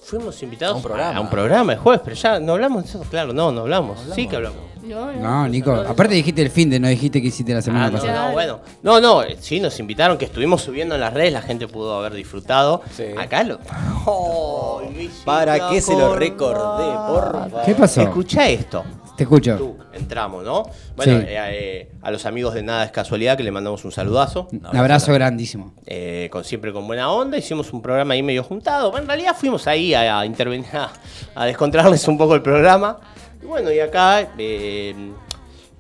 Fuimos 0.09 0.41
invitados 0.41 0.73
A 0.75 0.77
un 0.77 0.83
programa. 0.83 1.17
a 1.17 1.21
un 1.21 1.29
programa 1.29 1.73
de 1.73 1.79
jueves, 1.79 2.01
pero 2.03 2.15
ya 2.15 2.39
no 2.39 2.53
hablamos 2.53 2.83
de 2.83 2.89
eso, 2.89 3.01
claro, 3.09 3.33
no, 3.33 3.51
no 3.51 3.61
hablamos. 3.61 3.99
sí 4.15 4.25
que 4.27 4.37
hablamos. 4.37 4.59
No, 4.83 5.11
no. 5.11 5.19
No, 5.19 5.47
Nico, 5.49 5.73
aparte 5.73 6.13
dijiste 6.13 6.41
el 6.41 6.49
fin 6.49 6.69
de, 6.69 6.79
no 6.79 6.87
dijiste 6.87 7.21
que 7.21 7.27
hiciste 7.27 7.53
la 7.53 7.61
semana 7.61 7.87
Ah, 7.87 7.91
no, 7.91 7.97
pasada. 7.99 8.27
no, 8.27 8.31
bueno. 8.31 8.59
No, 8.83 9.01
no, 9.01 9.21
eh, 9.21 9.35
sí, 9.41 9.59
nos 9.59 9.77
invitaron, 9.81 10.17
que 10.17 10.23
estuvimos 10.23 10.61
subiendo 10.61 10.95
en 10.95 11.01
las 11.01 11.13
redes, 11.13 11.33
la 11.33 11.41
gente 11.41 11.67
pudo 11.67 11.97
haber 11.99 12.13
disfrutado. 12.13 12.81
Sí. 12.95 13.03
Acá 13.17 13.43
lo. 13.43 13.59
Oh, 14.09 14.81
¿Para 15.25 15.67
qué 15.69 15.81
se 15.81 15.93
lo 15.93 16.15
recordé? 16.15 16.85
Por 17.09 17.31
favor. 17.33 17.61
¿Qué 17.65 17.75
pasó? 17.75 17.99
Escucha 18.01 18.47
esto. 18.47 18.85
Te 19.17 19.23
escucho. 19.23 19.57
Tú, 19.57 19.77
entramos, 19.93 20.43
¿no? 20.45 20.63
Bueno, 20.95 21.19
Sí. 21.19 21.25
eh, 21.27 21.37
eh, 21.51 21.91
a 22.01 22.11
los 22.11 22.25
amigos 22.25 22.53
de 22.53 22.61
Nada 22.63 22.85
es 22.85 22.91
Casualidad 22.91 23.35
que 23.35 23.43
le 23.43 23.51
mandamos 23.51 23.83
un 23.83 23.91
saludazo. 23.91 24.47
Un 24.51 24.77
abrazo 24.77 25.11
grandísimo. 25.11 25.73
eh, 25.85 26.29
con, 26.31 26.43
siempre 26.43 26.71
con 26.71 26.85
buena 26.87 27.11
onda, 27.11 27.37
hicimos 27.37 27.73
un 27.73 27.81
programa 27.81 28.13
ahí 28.13 28.21
medio 28.23 28.43
juntado. 28.43 28.91
Bueno, 28.91 29.03
en 29.05 29.07
realidad 29.09 29.35
fuimos 29.37 29.67
ahí 29.67 29.93
a, 29.93 30.19
a 30.19 30.25
intervenir, 30.25 30.67
a, 30.73 30.91
a 31.35 31.45
descontrolarles 31.45 32.07
un 32.07 32.17
poco 32.17 32.35
el 32.35 32.41
programa. 32.41 32.99
Y 33.41 33.45
bueno, 33.45 33.71
y 33.71 33.79
acá, 33.79 34.27
eh, 34.37 34.93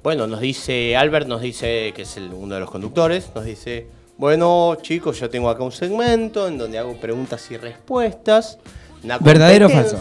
bueno, 0.03 0.25
nos 0.27 0.39
dice, 0.41 0.95
Albert 0.97 1.27
nos 1.27 1.41
dice, 1.41 1.91
que 1.95 2.01
es 2.03 2.17
el- 2.17 2.33
uno 2.33 2.55
de 2.55 2.61
los 2.61 2.71
conductores, 2.71 3.29
nos 3.35 3.45
dice, 3.45 3.87
bueno 4.17 4.75
chicos, 4.81 5.19
yo 5.19 5.29
tengo 5.29 5.47
acá 5.49 5.63
un 5.63 5.71
segmento 5.71 6.47
en 6.47 6.57
donde 6.57 6.79
hago 6.79 6.95
preguntas 6.97 7.49
y 7.51 7.57
respuestas. 7.57 8.57
Una 9.03 9.19
¿Verdadero 9.19 9.67
o 9.67 9.69
falso? 9.69 9.97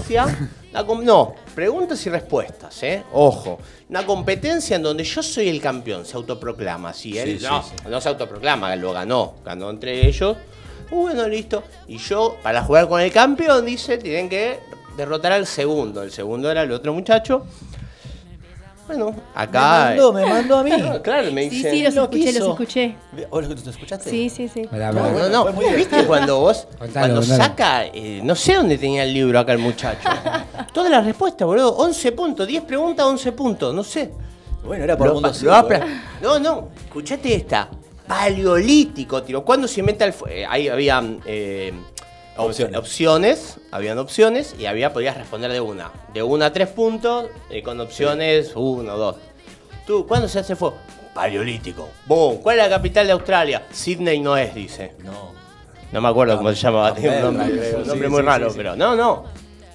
No, 1.03 1.35
preguntas 1.55 2.05
y 2.07 2.11
respuestas, 2.11 2.83
¿eh? 2.83 3.03
Ojo. 3.13 3.59
Una 3.89 4.05
competencia 4.05 4.77
en 4.77 4.83
donde 4.83 5.05
yo 5.05 5.23
soy 5.23 5.49
el 5.49 5.61
campeón, 5.61 6.05
se 6.05 6.17
autoproclama. 6.17 6.93
Si 6.93 7.17
él 7.17 7.39
Sí, 7.39 7.47
no, 7.47 7.63
sí, 7.63 7.71
no 7.89 8.01
se 8.01 8.09
autoproclama, 8.09 8.75
lo 8.77 8.93
ganó, 8.93 9.35
ganó 9.45 9.71
entre 9.71 10.07
ellos. 10.07 10.37
Bueno, 10.91 11.27
listo. 11.29 11.63
Y 11.89 11.99
yo, 11.99 12.37
para 12.43 12.63
jugar 12.63 12.89
con 12.89 13.01
el 13.01 13.13
campeón, 13.13 13.65
dice, 13.65 13.99
tienen 13.99 14.29
que 14.29 14.61
derrotar 14.97 15.33
al 15.33 15.47
segundo. 15.47 16.03
El 16.03 16.11
segundo 16.11 16.51
era 16.51 16.63
el 16.63 16.73
otro 16.73 16.93
muchacho. 16.93 17.47
Bueno, 18.87 19.11
Me 19.11 19.17
acá. 19.35 19.61
mandó, 19.89 20.13
me 20.13 20.25
mandó 20.27 20.57
a 20.59 20.63
mí. 20.63 20.71
Claro, 21.03 21.33
me 21.33 21.45
Sí, 21.45 21.51
dicen. 21.51 21.73
sí, 21.73 21.83
los 21.83 21.95
no 21.95 22.03
escuché, 22.05 22.33
los 22.39 22.49
escuché. 22.51 22.97
¿O 23.31 23.41
lo, 23.41 23.49
lo 23.49 23.55
escuchaste? 23.55 24.11
Sí, 24.11 24.31
sí, 24.31 24.49
sí. 24.49 24.63
No, 24.71 24.93
no, 24.93 25.29
no. 25.29 25.53
¿Viste 25.77 26.05
cuando 26.07 26.41
vos, 26.41 26.69
cuando 26.93 27.23
saca, 27.23 27.85
eh, 27.87 28.21
no 28.23 28.35
sé 28.37 28.55
dónde 28.55 28.79
tenía 28.79 29.03
el 29.03 29.13
libro 29.13 29.39
acá 29.41 29.53
el 29.53 29.59
muchacho? 29.59 30.09
Todas 30.73 30.91
las 30.91 31.05
respuestas, 31.05 31.47
boludo. 31.47 31.75
11 31.77 32.13
puntos, 32.13 32.47
10 32.47 32.63
preguntas, 32.65 33.05
11 33.07 33.33
puntos, 33.33 33.75
no 33.75 33.83
sé. 33.83 34.11
Bueno, 34.65 34.85
era 34.85 34.97
por 34.97 35.09
Lo- 35.09 35.15
mundo 35.15 35.33
lo 35.43 35.55
apla- 35.55 35.79
eh. 35.79 36.01
No, 36.23 36.39
no, 36.39 36.69
escuchate 36.85 37.35
esta. 37.35 37.69
Paleolítico, 38.07 39.23
tiro. 39.23 39.45
¿Cuándo 39.45 39.67
se 39.67 39.81
inventa 39.81 40.05
el 40.05 40.13
fu- 40.13 40.27
eh, 40.27 40.45
Ahí 40.49 40.69
había 40.69 41.03
eh, 41.25 41.73
Opciones. 42.37 42.77
opciones, 42.79 43.57
habían 43.71 43.99
opciones 43.99 44.55
y 44.59 44.67
había, 44.67 44.93
podías 44.93 45.17
responder 45.17 45.53
de 45.53 45.61
una. 45.61 45.91
De 46.13 46.23
una 46.23 46.47
a 46.47 46.53
tres 46.53 46.69
puntos, 46.69 47.27
eh, 47.51 47.63
con 47.63 47.81
opciones 47.81 48.53
uno, 48.55 48.97
dos. 48.97 49.17
¿Tú, 49.87 50.07
cuándo 50.07 50.29
se 50.29 50.41
hace 50.41 50.57
fuego? 50.57 50.77
Paleolítico. 51.15 51.89
Boom. 52.07 52.39
¿Cuál 52.39 52.59
es 52.59 52.65
la 52.65 52.71
capital 52.71 53.07
de 53.07 53.13
Australia? 53.13 53.63
Sydney 53.71 54.21
no 54.21 54.37
es, 54.37 54.55
dice. 54.55 54.95
No. 55.03 55.35
No 55.93 56.01
me 56.01 56.09
acuerdo 56.09 56.37
cómo 56.37 56.51
se 56.51 56.57
llamaba, 56.57 56.95
tiene 56.95 57.17
un 57.19 57.23
nombre, 57.23 57.51
creo, 57.53 57.79
un 57.79 57.85
sí, 57.85 57.89
nombre 57.89 58.09
sí, 58.09 58.13
muy 58.13 58.21
sí, 58.21 58.27
raro, 58.27 58.53
pero 58.57 58.77
no, 58.77 58.97
no. 58.97 59.25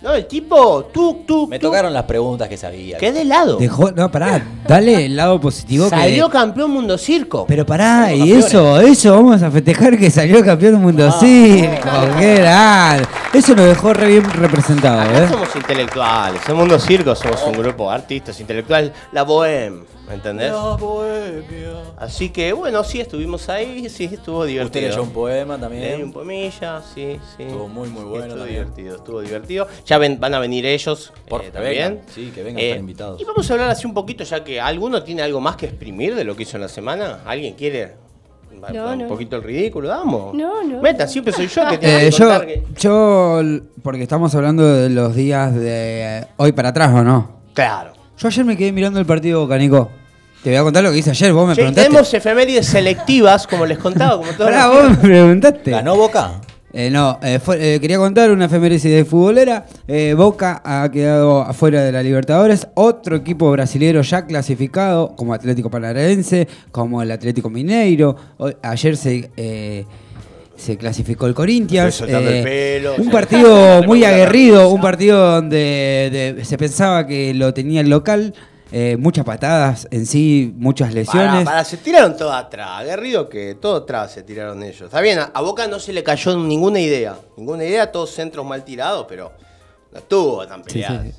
No, 0.01 0.13
el 0.15 0.25
tipo, 0.25 0.85
tú, 0.85 1.23
tú, 1.27 1.45
Me 1.47 1.59
tú. 1.59 1.67
tocaron 1.67 1.93
las 1.93 2.05
preguntas 2.05 2.49
que 2.49 2.57
sabía. 2.57 2.97
¿Qué 2.97 3.11
de 3.11 3.23
lado? 3.23 3.57
Dejó, 3.57 3.91
no, 3.91 4.09
pará, 4.09 4.43
dale 4.67 5.05
el 5.05 5.15
lado 5.15 5.39
positivo 5.39 5.87
Salió 5.89 6.25
que. 6.27 6.33
campeón 6.33 6.71
mundo 6.71 6.97
circo. 6.97 7.45
Pero 7.47 7.65
pará, 7.67 8.09
Somos 8.09 8.25
y 8.27 8.31
eso, 8.33 8.81
eso, 8.81 9.11
vamos 9.13 9.43
a 9.43 9.51
festejar 9.51 9.99
que 9.99 10.09
salió 10.09 10.43
campeón 10.43 10.73
del 10.73 10.81
mundo 10.81 11.07
Ah. 11.07 11.19
circo, 11.19 12.17
qué 12.17 12.33
grande. 12.35 13.07
Eso 13.31 13.53
lo 13.53 13.63
dejó 13.63 13.93
re 13.93 14.07
bien 14.07 14.23
representado, 14.31 15.01
Acá 15.01 15.23
¿eh? 15.23 15.27
somos 15.29 15.55
intelectuales. 15.55 16.41
En 16.49 16.55
Mundo 16.55 16.79
Circo 16.79 17.15
somos 17.15 17.39
un 17.45 17.53
grupo 17.53 17.87
de 17.89 17.95
artistas 17.95 18.39
intelectuales. 18.39 18.91
La 19.11 19.23
Bohème, 19.23 19.83
¿me 20.11 20.15
entendés? 20.17 20.51
La 20.51 20.75
bohemia. 20.75 21.71
Así 21.97 22.29
que, 22.29 22.51
bueno, 22.53 22.83
sí, 22.83 22.99
estuvimos 22.99 23.47
ahí. 23.49 23.87
Sí, 23.89 24.05
estuvo 24.05 24.43
divertido. 24.45 24.65
Usted 24.87 24.89
leyó 24.97 25.03
un 25.03 25.11
poema 25.13 25.53
Leí 25.55 25.61
también. 25.61 26.03
un 26.03 26.11
pomilla, 26.11 26.81
sí, 26.81 27.17
sí. 27.37 27.43
Estuvo 27.43 27.67
muy, 27.69 27.87
muy 27.89 28.03
bueno 28.03 28.25
Estuvo 28.25 28.39
también. 28.39 28.59
divertido, 28.63 28.95
estuvo 28.97 29.21
divertido. 29.21 29.67
Ya 29.85 29.97
ven- 29.97 30.19
van 30.19 30.33
a 30.33 30.39
venir 30.39 30.65
ellos 30.65 31.13
Por- 31.29 31.43
eh, 31.45 31.51
también. 31.51 31.73
Eh, 31.75 31.87
vengan, 31.89 32.05
sí, 32.13 32.31
que 32.35 32.43
vengan, 32.43 32.61
están 32.63 32.79
invitados. 32.81 33.21
Y 33.21 33.23
vamos 33.25 33.49
a 33.49 33.53
hablar 33.53 33.69
así 33.69 33.87
un 33.87 33.93
poquito, 33.93 34.23
ya 34.23 34.43
que 34.43 34.59
alguno 34.59 35.01
tiene 35.03 35.21
algo 35.21 35.39
más 35.39 35.55
que 35.55 35.67
exprimir 35.67 36.13
de 36.15 36.23
lo 36.25 36.35
que 36.35 36.43
hizo 36.43 36.57
en 36.57 36.61
la 36.63 36.69
semana. 36.69 37.19
¿Alguien 37.25 37.53
quiere 37.55 37.93
No, 38.73 38.91
un 38.91 38.97
no. 38.99 39.07
poquito 39.07 39.37
el 39.37 39.43
ridículo? 39.43 39.87
Vamos. 39.87 40.33
No, 40.35 40.63
no. 40.63 40.81
Meta, 40.81 41.07
siempre 41.07 41.31
soy 41.33 41.47
yo 41.47 41.67
que 41.69 41.77
tiene 41.79 41.95
Eh, 41.97 42.09
que 42.09 42.11
yo, 42.11 42.41
que- 42.41 42.63
yo, 42.77 43.41
porque 43.81 44.03
estamos 44.03 44.35
hablando 44.35 44.67
de 44.67 44.89
los 44.89 45.15
días 45.15 45.53
de 45.55 46.19
eh, 46.19 46.27
hoy 46.37 46.51
para 46.51 46.69
atrás, 46.69 46.91
¿o 46.93 47.03
no? 47.03 47.41
Claro. 47.53 47.93
Yo 48.17 48.27
ayer 48.27 48.45
me 48.45 48.55
quedé 48.55 48.71
mirando 48.71 48.99
el 48.99 49.05
partido 49.05 49.47
Canico. 49.47 49.89
Te 50.43 50.49
voy 50.49 50.57
a 50.57 50.63
contar 50.63 50.83
lo 50.83 50.91
que 50.91 50.97
hice 50.97 51.11
ayer, 51.11 51.33
vos 51.33 51.47
me 51.47 51.53
Che, 51.53 51.61
preguntaste. 51.61 51.87
tenemos 51.89 52.13
efemérides 52.13 52.65
selectivas, 52.65 53.45
como 53.45 53.65
les 53.65 53.77
contaba, 53.77 54.17
como 54.17 54.31
todos 54.31 54.45
Pará, 54.51 54.67
vos 54.69 54.89
me 54.89 54.95
preguntaste. 54.97 55.69
¿Ganó 55.71 55.95
Boca? 55.95 56.41
Eh, 56.73 56.89
no, 56.89 57.19
eh, 57.21 57.37
fue- 57.43 57.75
eh, 57.75 57.79
quería 57.81 57.97
contar 57.97 58.31
una 58.31 58.45
efeméride 58.45 58.89
de 58.89 59.05
futbolera. 59.05 59.65
Eh, 59.87 60.13
Boca 60.17 60.61
ha 60.63 60.89
quedado 60.89 61.41
afuera 61.41 61.83
de 61.83 61.91
la 61.91 62.01
Libertadores. 62.01 62.65
Otro 62.75 63.17
equipo 63.17 63.51
brasilero 63.51 64.01
ya 64.01 64.25
clasificado, 64.25 65.13
como 65.17 65.33
Atlético 65.33 65.69
Paranaense, 65.69 66.47
como 66.71 67.01
el 67.03 67.11
Atlético 67.11 67.49
Mineiro. 67.49 68.15
Hoy- 68.37 68.55
ayer 68.63 68.95
se, 68.95 69.29
eh, 69.35 69.85
se 70.55 70.77
clasificó 70.77 71.27
el 71.27 71.33
Corinthians. 71.33 72.01
Eh, 72.07 72.41
pelo, 72.81 72.95
un 72.97 73.11
partido 73.11 73.83
muy 73.85 74.05
aguerrido, 74.05 74.69
un 74.69 74.79
partido 74.81 75.33
donde 75.35 76.33
de- 76.37 76.45
se 76.45 76.57
pensaba 76.57 77.05
que 77.05 77.33
lo 77.33 77.53
tenía 77.53 77.81
el 77.81 77.89
local. 77.89 78.33
Eh, 78.71 78.95
muchas 78.97 79.25
patadas 79.25 79.87
en 79.91 80.05
sí, 80.05 80.53
muchas 80.57 80.93
lesiones. 80.93 81.31
Para, 81.31 81.45
para, 81.45 81.63
se 81.65 81.77
tiraron 81.77 82.15
todo 82.15 82.31
atrás. 82.33 82.69
Aguerrido 82.81 83.27
que 83.29 83.55
todo 83.55 83.77
atrás 83.77 84.11
se 84.13 84.23
tiraron 84.23 84.63
ellos. 84.63 84.83
Está 84.83 85.01
bien, 85.01 85.19
a, 85.19 85.31
a 85.33 85.41
Boca 85.41 85.67
no 85.67 85.79
se 85.79 85.91
le 85.93 86.03
cayó 86.03 86.37
ninguna 86.37 86.79
idea. 86.79 87.15
Ninguna 87.37 87.63
idea, 87.65 87.91
todos 87.91 88.11
centros 88.11 88.45
mal 88.45 88.63
tirados, 88.63 89.05
pero 89.09 89.31
no 89.91 89.99
estuvo 89.99 90.47
tan 90.47 90.63
sí, 90.63 90.73
peleado. 90.73 91.03
sí. 91.03 91.11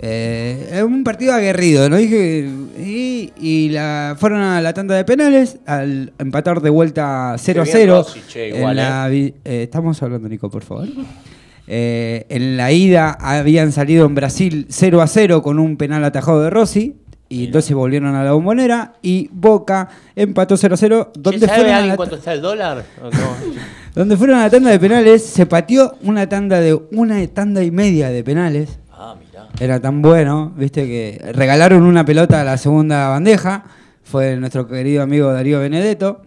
Eh, 0.00 0.70
es 0.74 0.82
un 0.84 1.02
partido 1.02 1.32
aguerrido, 1.34 1.88
¿no? 1.90 1.96
Dije, 1.96 2.48
y, 2.78 3.32
y 3.36 3.68
la, 3.70 4.16
fueron 4.18 4.40
a 4.42 4.60
la 4.60 4.72
tanda 4.72 4.94
de 4.94 5.04
penales 5.04 5.58
al 5.66 6.12
empatar 6.20 6.60
de 6.60 6.70
vuelta 6.70 7.34
0 7.36 7.62
a 7.62 7.64
bien 7.64 7.76
0. 7.76 7.96
Rossi, 7.96 8.22
che, 8.28 8.48
igual, 8.48 8.78
en 8.78 8.84
la 8.84 9.08
vi- 9.08 9.34
eh, 9.44 9.64
estamos 9.64 10.00
hablando, 10.02 10.28
Nico, 10.28 10.48
por 10.50 10.62
favor. 10.62 10.86
Eh, 11.70 12.24
en 12.30 12.56
la 12.56 12.72
ida 12.72 13.10
habían 13.20 13.72
salido 13.72 14.06
en 14.06 14.14
Brasil 14.14 14.66
0 14.70 15.02
a 15.02 15.06
0 15.06 15.42
con 15.42 15.58
un 15.58 15.76
penal 15.76 16.02
atajado 16.02 16.42
de 16.42 16.50
Rossi. 16.50 16.96
Y 17.30 17.44
entonces 17.44 17.74
volvieron 17.74 18.14
a 18.14 18.24
la 18.24 18.32
bombonera 18.32 18.94
y 19.02 19.28
Boca 19.30 19.90
empató 20.16 20.56
0 20.56 20.74
a 20.74 20.76
0. 20.78 21.10
Che, 21.12 21.20
Donde 21.20 21.46
¿Sabe 21.46 21.70
alguien 21.70 21.94
cuánto 21.94 22.16
está 22.16 22.32
el 22.32 22.40
dólar? 22.40 22.84
¿O 23.02 23.10
no? 23.10 23.68
donde 23.94 24.16
fueron 24.16 24.38
a 24.38 24.44
la 24.44 24.50
tanda 24.50 24.70
de 24.70 24.78
penales, 24.78 25.24
se 25.24 25.44
pateó 25.44 25.96
una 26.02 26.26
tanda 26.28 26.60
de 26.60 26.72
una 26.92 27.26
tanda 27.26 27.62
y 27.62 27.70
media 27.70 28.08
de 28.08 28.24
penales. 28.24 28.78
Ah, 28.90 29.14
mirá. 29.18 29.48
Era 29.60 29.80
tan 29.80 30.00
bueno, 30.00 30.54
viste, 30.56 30.86
que 30.86 31.32
regalaron 31.34 31.82
una 31.82 32.04
pelota 32.04 32.40
a 32.40 32.44
la 32.44 32.56
segunda 32.56 33.08
bandeja. 33.08 33.64
Fue 34.04 34.36
nuestro 34.36 34.66
querido 34.66 35.02
amigo 35.02 35.30
Darío 35.30 35.60
Benedetto. 35.60 36.22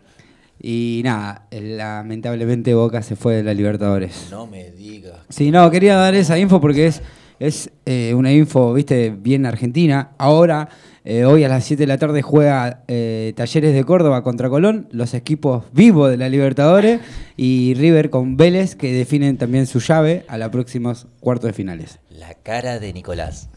Y 0.64 1.02
nada, 1.04 1.48
lamentablemente 1.50 2.76
Boca 2.76 3.02
se 3.02 3.16
fue 3.16 3.36
de 3.36 3.44
la 3.44 3.54
Libertadores. 3.54 4.28
No 4.30 4.46
me 4.46 4.70
digas. 4.72 5.18
Sí, 5.30 5.50
no, 5.50 5.70
quería 5.72 5.96
dar 5.96 6.14
esa 6.14 6.38
info 6.38 6.62
porque 6.62 6.86
es, 6.86 7.02
es 7.40 7.72
eh, 7.88 8.14
una 8.14 8.32
info, 8.32 8.74
viste, 8.74 9.10
bien 9.10 9.48
argentina. 9.48 10.12
Ahora, 10.20 10.70
eh, 11.04 11.26
hoy 11.26 11.44
a 11.44 11.50
las 11.50 11.64
7 11.64 11.82
de 11.82 11.88
la 11.88 11.98
tarde 11.98 12.22
juega 12.22 12.84
eh, 12.88 13.34
Talleres 13.36 13.74
de 13.74 13.84
Córdoba 13.84 14.24
contra 14.24 14.50
Colón, 14.50 14.88
los 14.92 15.16
equipos 15.16 15.64
vivos 15.74 16.12
de 16.12 16.18
la 16.18 16.30
Libertadores, 16.30 17.02
y 17.36 17.74
River 17.74 18.12
con 18.12 18.38
Vélez, 18.38 18.76
que 18.76 18.94
definen 18.94 19.38
también 19.38 19.66
su 19.66 19.80
llave 19.80 20.26
a 20.28 20.38
los 20.38 20.50
próximos 20.50 21.08
cuartos 21.20 21.48
de 21.48 21.54
finales. 21.54 21.98
La 22.12 22.36
cara 22.36 22.80
de 22.80 22.94
Nicolás. 22.94 23.50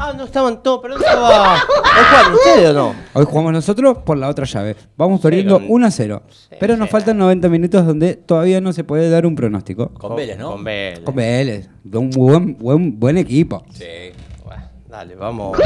Ah, 0.00 0.12
no 0.16 0.24
estaban 0.24 0.62
todos, 0.62 0.80
pero 0.80 0.94
no 0.94 1.00
estaba. 1.00 1.56
¿No 1.56 1.60
jugaron 2.08 2.34
ustedes 2.34 2.70
o 2.70 2.72
no? 2.72 2.94
Hoy 3.14 3.24
jugamos 3.24 3.52
nosotros 3.52 3.98
por 3.98 4.16
la 4.16 4.28
otra 4.28 4.44
llave. 4.44 4.76
Vamos 4.96 5.20
perdiendo 5.20 5.56
Cero. 5.58 5.66
1 5.68 5.86
a 5.86 5.90
0. 5.90 6.22
Pero 6.60 6.76
nos 6.76 6.88
faltan 6.88 7.18
90 7.18 7.48
minutos 7.48 7.84
donde 7.84 8.14
todavía 8.14 8.60
no 8.60 8.72
se 8.72 8.84
puede 8.84 9.10
dar 9.10 9.26
un 9.26 9.34
pronóstico. 9.34 9.88
Con 9.94 10.14
Vélez, 10.14 10.38
¿no? 10.38 10.52
Con 10.52 10.64
Vélez. 10.64 11.00
Con 11.04 11.14
Vélez, 11.16 11.68
un 11.92 12.10
buen, 12.10 12.56
buen, 12.58 12.98
buen 13.00 13.18
equipo. 13.18 13.64
Sí. 13.72 13.84
Bueno, 14.44 14.62
dale, 14.86 15.14
vamos. 15.16 15.58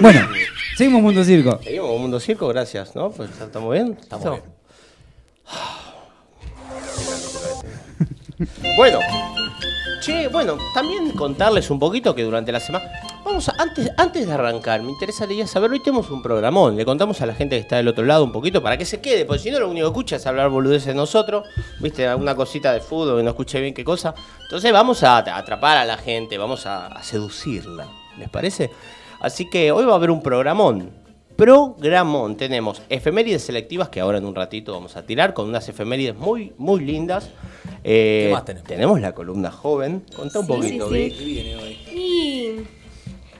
Bueno, 0.00 0.28
seguimos 0.76 1.02
Mundo 1.02 1.24
Circo. 1.24 1.60
Seguimos 1.62 1.90
con 1.90 2.00
Mundo 2.00 2.20
Circo, 2.20 2.48
gracias, 2.48 2.94
¿no? 2.94 3.10
Pues 3.10 3.30
estamos 3.40 3.72
bien. 3.72 3.96
Estamos 4.00 4.30
bien. 4.30 4.42
Bueno, 8.76 8.98
che, 10.00 10.28
bueno, 10.28 10.56
también 10.74 11.10
contarles 11.12 11.70
un 11.70 11.78
poquito 11.78 12.14
que 12.14 12.22
durante 12.24 12.50
la 12.52 12.60
semana. 12.60 12.90
Vamos 13.24 13.48
a, 13.48 13.54
antes, 13.58 13.90
antes 13.96 14.26
de 14.26 14.32
arrancar, 14.32 14.82
me 14.82 14.90
interesaría 14.90 15.46
saber, 15.46 15.70
hoy 15.70 15.80
tenemos 15.82 16.10
un 16.10 16.22
programón, 16.22 16.76
le 16.76 16.84
contamos 16.84 17.20
a 17.20 17.26
la 17.26 17.34
gente 17.34 17.56
que 17.56 17.60
está 17.60 17.76
del 17.76 17.88
otro 17.88 18.04
lado 18.04 18.24
un 18.24 18.32
poquito 18.32 18.62
para 18.62 18.76
que 18.76 18.84
se 18.84 19.00
quede, 19.00 19.24
porque 19.24 19.42
si 19.42 19.50
no 19.50 19.60
lo 19.60 19.68
único 19.68 19.86
que 19.86 19.90
escucha 19.90 20.16
es 20.16 20.26
hablar 20.26 20.48
boludeces 20.50 20.86
de 20.86 20.94
nosotros, 20.94 21.46
viste, 21.78 22.06
alguna 22.08 22.34
cosita 22.34 22.72
de 22.72 22.80
fútbol 22.80 23.18
que 23.18 23.22
no 23.22 23.30
escuche 23.30 23.60
bien 23.60 23.74
qué 23.74 23.84
cosa. 23.84 24.14
Entonces 24.42 24.72
vamos 24.72 25.02
a 25.02 25.18
at- 25.18 25.28
atrapar 25.28 25.76
a 25.76 25.84
la 25.84 25.96
gente, 25.96 26.38
vamos 26.38 26.66
a 26.66 27.00
seducirla, 27.02 27.86
¿les 28.18 28.28
parece? 28.28 28.70
Así 29.20 29.48
que 29.50 29.70
hoy 29.70 29.84
va 29.84 29.92
a 29.92 29.96
haber 29.96 30.10
un 30.10 30.22
programón. 30.22 30.99
Programón, 31.44 32.36
tenemos 32.36 32.82
efemérides 32.90 33.40
selectivas 33.42 33.88
que 33.88 33.98
ahora 33.98 34.18
en 34.18 34.26
un 34.26 34.34
ratito 34.34 34.74
vamos 34.74 34.94
a 34.96 35.06
tirar 35.06 35.32
con 35.32 35.48
unas 35.48 35.66
efemérides 35.70 36.14
muy, 36.14 36.52
muy 36.58 36.84
lindas. 36.84 37.30
Eh, 37.82 38.26
¿Qué 38.26 38.32
más 38.34 38.44
tenemos? 38.44 38.68
Tenemos 38.68 39.00
la 39.00 39.14
columna 39.14 39.50
joven. 39.50 40.04
Contá 40.14 40.40
un 40.40 40.44
Sí, 40.46 40.52
poquito, 40.52 40.88
sí, 40.90 40.94
Vic. 40.94 41.16
¿Qué 41.18 41.24
viene 41.24 41.56
hoy? 41.56 41.78
Y 41.94 42.50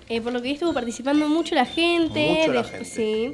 eh, 0.09 0.21
por 0.23 0.33
lo 0.33 0.41
que 0.41 0.49
vi 0.49 0.55
estuvo 0.55 0.73
participando 0.73 1.29
mucho 1.29 1.55
la 1.55 1.67
gente. 1.67 2.27
Mucho 2.41 2.53
la 2.55 2.63
de- 2.63 2.69
gente. 2.71 2.85
Sí. 2.87 3.33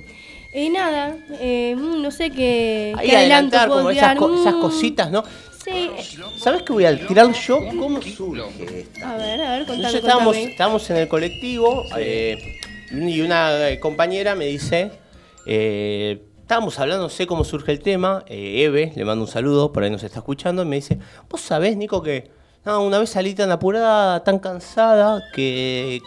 Eh, 0.52 0.68
nada, 0.70 1.16
eh, 1.38 1.76
mm, 1.78 2.02
no 2.02 2.10
sé 2.10 2.30
qué, 2.32 2.92
Ahí 2.98 3.08
qué 3.10 3.16
adelanto 3.18 3.56
adelantar 3.56 3.68
puedo 3.68 3.80
como 3.82 3.90
esas, 3.90 4.02
tirar. 4.02 4.16
co- 4.16 4.34
esas 4.34 4.54
Mm, 4.56 4.60
cositas, 4.60 5.10
¿no? 5.12 5.22
Sí. 5.64 5.90
¿Sabes 6.38 6.62
qué 6.62 6.72
voy 6.72 6.84
a 6.86 7.06
tirar 7.06 7.32
yo? 7.32 7.60
¿Cómo 7.78 8.00
surge 8.02 8.80
esta? 8.80 9.14
A 9.14 9.16
ver, 9.16 9.40
a 9.42 9.50
ver, 9.50 9.58
contame, 9.60 9.76
Entonces 9.78 9.94
estábamos, 10.00 10.34
contame. 10.34 10.50
estábamos 10.52 10.90
en 10.90 10.96
el 10.96 11.08
colectivo 11.08 11.84
eh, 11.98 12.55
y 12.90 13.20
una 13.20 13.68
eh, 13.68 13.80
compañera 13.80 14.34
me 14.34 14.46
dice, 14.46 14.92
eh, 15.46 16.22
estábamos 16.40 16.78
hablando, 16.78 17.04
no 17.04 17.08
sé 17.08 17.26
cómo 17.26 17.44
surge 17.44 17.72
el 17.72 17.80
tema, 17.80 18.24
eh, 18.26 18.64
Eve, 18.64 18.92
le 18.94 19.04
mando 19.04 19.24
un 19.24 19.30
saludo, 19.30 19.72
por 19.72 19.82
ahí 19.82 19.90
nos 19.90 20.02
está 20.02 20.18
escuchando, 20.18 20.62
y 20.62 20.66
me 20.66 20.76
dice, 20.76 20.98
vos 21.28 21.40
sabés, 21.40 21.76
Nico, 21.76 22.02
que 22.02 22.30
no, 22.64 22.82
una 22.82 22.98
vez 22.98 23.10
salí 23.10 23.34
tan 23.34 23.50
apurada, 23.50 24.22
tan 24.24 24.38
cansada, 24.38 25.22
que 25.32 26.00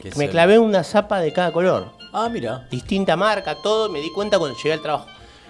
¿Qué 0.00 0.10
me 0.16 0.28
clavé 0.28 0.58
una 0.58 0.84
zapa 0.84 1.20
de 1.20 1.32
cada 1.32 1.52
color 1.52 1.92
Ah, 2.12 2.28
mira. 2.30 2.66
distinta 2.70 3.16
marca, 3.16 3.56
todo, 3.62 3.88
me 3.88 4.00
di 4.00 4.10
cuenta 4.10 4.38
cuando 4.38 4.56
llegué 4.56 4.74
al 4.74 4.82
trabajo. 4.82 5.06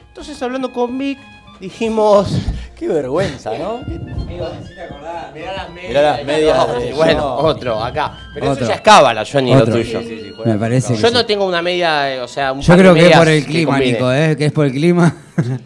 Entonces, 0.09 0.40
hablando 0.42 0.73
con 0.73 0.97
Vic, 0.99 1.19
dijimos. 1.61 2.30
Qué 2.78 2.88
vergüenza, 2.88 3.56
¿no? 3.59 3.80
Mirá 3.87 5.52
las 5.52 5.71
Mirá 5.73 6.02
las 6.02 6.25
medias 6.25 6.56
No, 6.66 6.75
de 6.80 6.92
bueno, 6.94 7.37
otro, 7.37 7.78
acá. 7.82 8.18
Pero 8.35 8.50
Otro. 8.50 8.64
eso 8.64 8.71
ya 8.73 8.76
es 8.76 8.80
cábala, 8.80 9.25
Johnny, 9.30 9.54
Otro. 9.54 9.66
lo 9.66 9.73
tuyo. 9.73 10.00
Sí, 10.00 10.09
sí, 10.09 10.21
sí, 10.21 10.32
juega 10.35 10.52
Me 10.52 10.59
parece 10.59 10.97
Yo 10.97 11.09
sí. 11.09 11.14
no 11.14 11.25
tengo 11.25 11.47
una 11.47 11.62
media, 11.62 12.12
eh, 12.12 12.21
o 12.21 12.26
sea, 12.26 12.52
un 12.52 12.61
Yo 12.61 12.66
par 12.68 12.76
de 12.78 12.82
creo 12.82 12.94
que 12.94 13.00
es 13.00 13.04
medias 13.04 13.18
por 13.21 13.28
el 13.28 13.44
clima. 13.47 13.78
Nico, 13.78 14.12
¿eh? 14.12 14.37
Que 14.37 14.47
es 14.47 14.52
por 14.52 14.66
el 14.66 14.73
clima. 14.73 15.14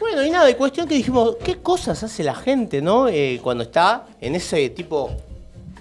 Bueno, 0.00 0.26
y 0.26 0.30
nada, 0.30 0.50
y 0.50 0.54
cuestión 0.54 0.86
que 0.88 0.94
dijimos, 0.94 1.36
¿qué 1.42 1.62
cosas 1.62 2.02
hace 2.02 2.22
la 2.22 2.34
gente, 2.34 2.82
no? 2.82 3.08
Eh, 3.08 3.40
cuando 3.42 3.62
está 3.64 4.04
en 4.20 4.34
ese 4.34 4.68
tipo 4.70 5.10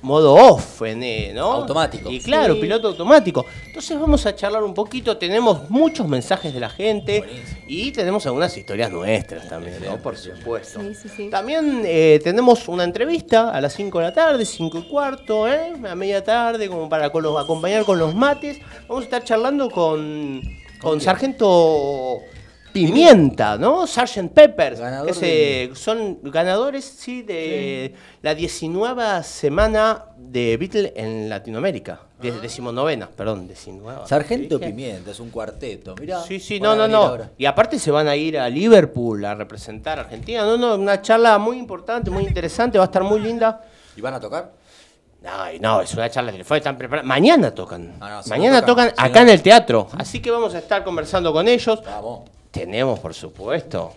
modo 0.01 0.33
off, 0.33 0.81
en, 0.81 1.03
eh, 1.03 1.31
¿no? 1.33 1.51
Automático. 1.53 2.09
Y 2.09 2.19
claro, 2.19 2.55
Sí. 2.55 2.61
piloto 2.61 2.87
automático. 2.87 3.45
Entonces 3.67 3.99
vamos 3.99 4.25
a 4.25 4.35
charlar 4.35 4.63
un 4.63 4.73
poquito, 4.73 5.17
tenemos 5.17 5.69
muchos 5.69 6.07
mensajes 6.07 6.53
de 6.53 6.59
la 6.59 6.69
gente 6.69 7.19
Buenísimo. 7.19 7.59
y 7.67 7.91
tenemos 7.91 8.25
algunas 8.25 8.57
historias 8.57 8.89
nuestras 8.91 9.47
también, 9.47 9.75
¿no? 9.85 9.97
Por 9.97 10.17
supuesto. 10.17 10.79
Sí, 10.81 10.93
sí, 10.95 11.09
sí. 11.15 11.29
También 11.29 11.83
eh, 11.85 12.19
tenemos 12.23 12.67
una 12.67 12.83
entrevista 12.83 13.51
a 13.51 13.61
las 13.61 13.73
5 13.73 13.99
de 13.99 14.05
la 14.05 14.13
tarde, 14.13 14.43
5 14.45 14.79
y 14.79 14.83
cuarto, 14.83 15.47
¿eh? 15.47 15.73
a 15.89 15.95
media 15.95 16.23
tarde, 16.23 16.67
como 16.67 16.89
para 16.89 17.09
con 17.11 17.21
los- 17.23 17.39
acompañar 17.41 17.85
con 17.85 17.99
los 17.99 18.15
mates. 18.15 18.59
Vamos 18.87 19.03
a 19.03 19.05
estar 19.05 19.23
charlando 19.23 19.69
con, 19.69 20.41
con 20.81 20.99
Sargento 20.99 22.19
Pimienta, 22.71 23.57
¿no? 23.57 23.85
Sargent 23.87 24.31
Peppers. 24.33 24.79
Ganador 24.79 25.07
que 25.07 25.13
se- 25.13 25.71
son 25.75 26.19
ganadores, 26.23 26.85
sí, 26.85 27.21
de 27.21 27.93
la 28.21 28.33
19 28.35 29.23
semana 29.23 30.05
de 30.17 30.57
Beatle 30.57 30.93
en 30.95 31.29
Latinoamérica. 31.29 31.99
Die- 32.21 32.31
Decimonovena, 32.31 33.09
perdón, 33.09 33.47
19. 33.47 34.01
Sargento. 34.07 34.59
Pimienta, 34.59 35.11
es 35.11 35.19
un 35.19 35.29
cuarteto. 35.31 35.95
Mirá. 35.99 36.21
Sí, 36.21 36.39
sí, 36.39 36.59
no, 36.59 36.75
no, 36.75 36.87
no. 36.87 36.97
ahora. 37.03 37.31
Y 37.37 37.45
aparte 37.45 37.79
se 37.79 37.89
van 37.91 38.07
a 38.07 38.15
ir 38.15 38.37
a 38.37 38.47
Liverpool 38.47 39.25
a 39.25 39.33
representar 39.35 39.97
a 39.97 40.01
Argentina. 40.03 40.43
No, 40.43 40.57
no, 40.57 40.75
una 40.75 41.01
charla 41.01 41.37
muy 41.39 41.57
importante, 41.57 42.11
muy 42.11 42.23
interesante, 42.23 42.77
va 42.77 42.83
a 42.83 42.85
estar 42.85 43.03
muy 43.03 43.19
linda. 43.19 43.61
¿Y 43.97 44.01
van 44.01 44.13
a 44.13 44.19
tocar? 44.19 44.51
Ay, 45.23 45.59
no, 45.59 45.81
es 45.81 45.93
una 45.93 46.09
charla 46.09 46.31
telefónica, 46.31 46.57
están 46.69 46.77
preparados. 46.77 47.07
Mañana 47.07 47.53
tocan. 47.53 47.95
Ah, 47.99 48.21
no, 48.23 48.29
Mañana 48.29 48.61
no 48.61 48.65
tocan, 48.65 48.89
tocan 48.89 49.05
acá 49.09 49.21
en 49.21 49.29
el 49.29 49.41
teatro. 49.41 49.87
Así 49.97 50.19
que 50.19 50.31
vamos 50.31 50.53
a 50.55 50.59
estar 50.59 50.83
conversando 50.83 51.31
con 51.33 51.47
ellos. 51.47 51.81
Vamos. 51.85 52.21
Tenemos, 52.51 52.99
por 52.99 53.13
supuesto, 53.13 53.93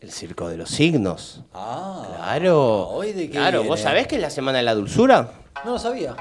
el 0.00 0.10
Circo 0.12 0.48
de 0.48 0.56
los 0.58 0.68
Signos. 0.70 1.40
Ah. 1.54 2.04
Claro. 2.16 2.88
¿Hoy 2.90 3.12
de 3.12 3.26
qué 3.26 3.30
Claro, 3.32 3.58
viene? 3.60 3.68
¿vos 3.70 3.80
sabés 3.80 4.06
que 4.06 4.16
es 4.16 4.20
la 4.22 4.30
Semana 4.30 4.58
de 4.58 4.64
la 4.64 4.74
Dulzura? 4.74 5.30
No 5.64 5.72
lo 5.72 5.78
sabía. 5.78 6.14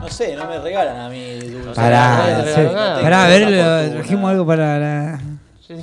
No 0.00 0.08
sé, 0.08 0.34
no 0.36 0.46
me 0.46 0.58
regalan 0.58 0.98
a 1.00 1.08
mí 1.08 1.38
dulce. 1.40 1.74
Pará, 1.74 2.44
sí. 2.44 2.60
Pará, 3.02 3.24
a 3.24 3.28
ver, 3.28 3.42
lo- 3.50 3.92
trajimos 3.94 4.30
algo 4.30 4.46
para 4.46 4.78
la... 4.78 5.20
Yo 5.68 5.78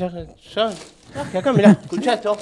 traje 1.14 1.38
acá, 1.38 1.54
mirá, 1.54 1.72
escuchá 1.82 2.14
esto. 2.16 2.38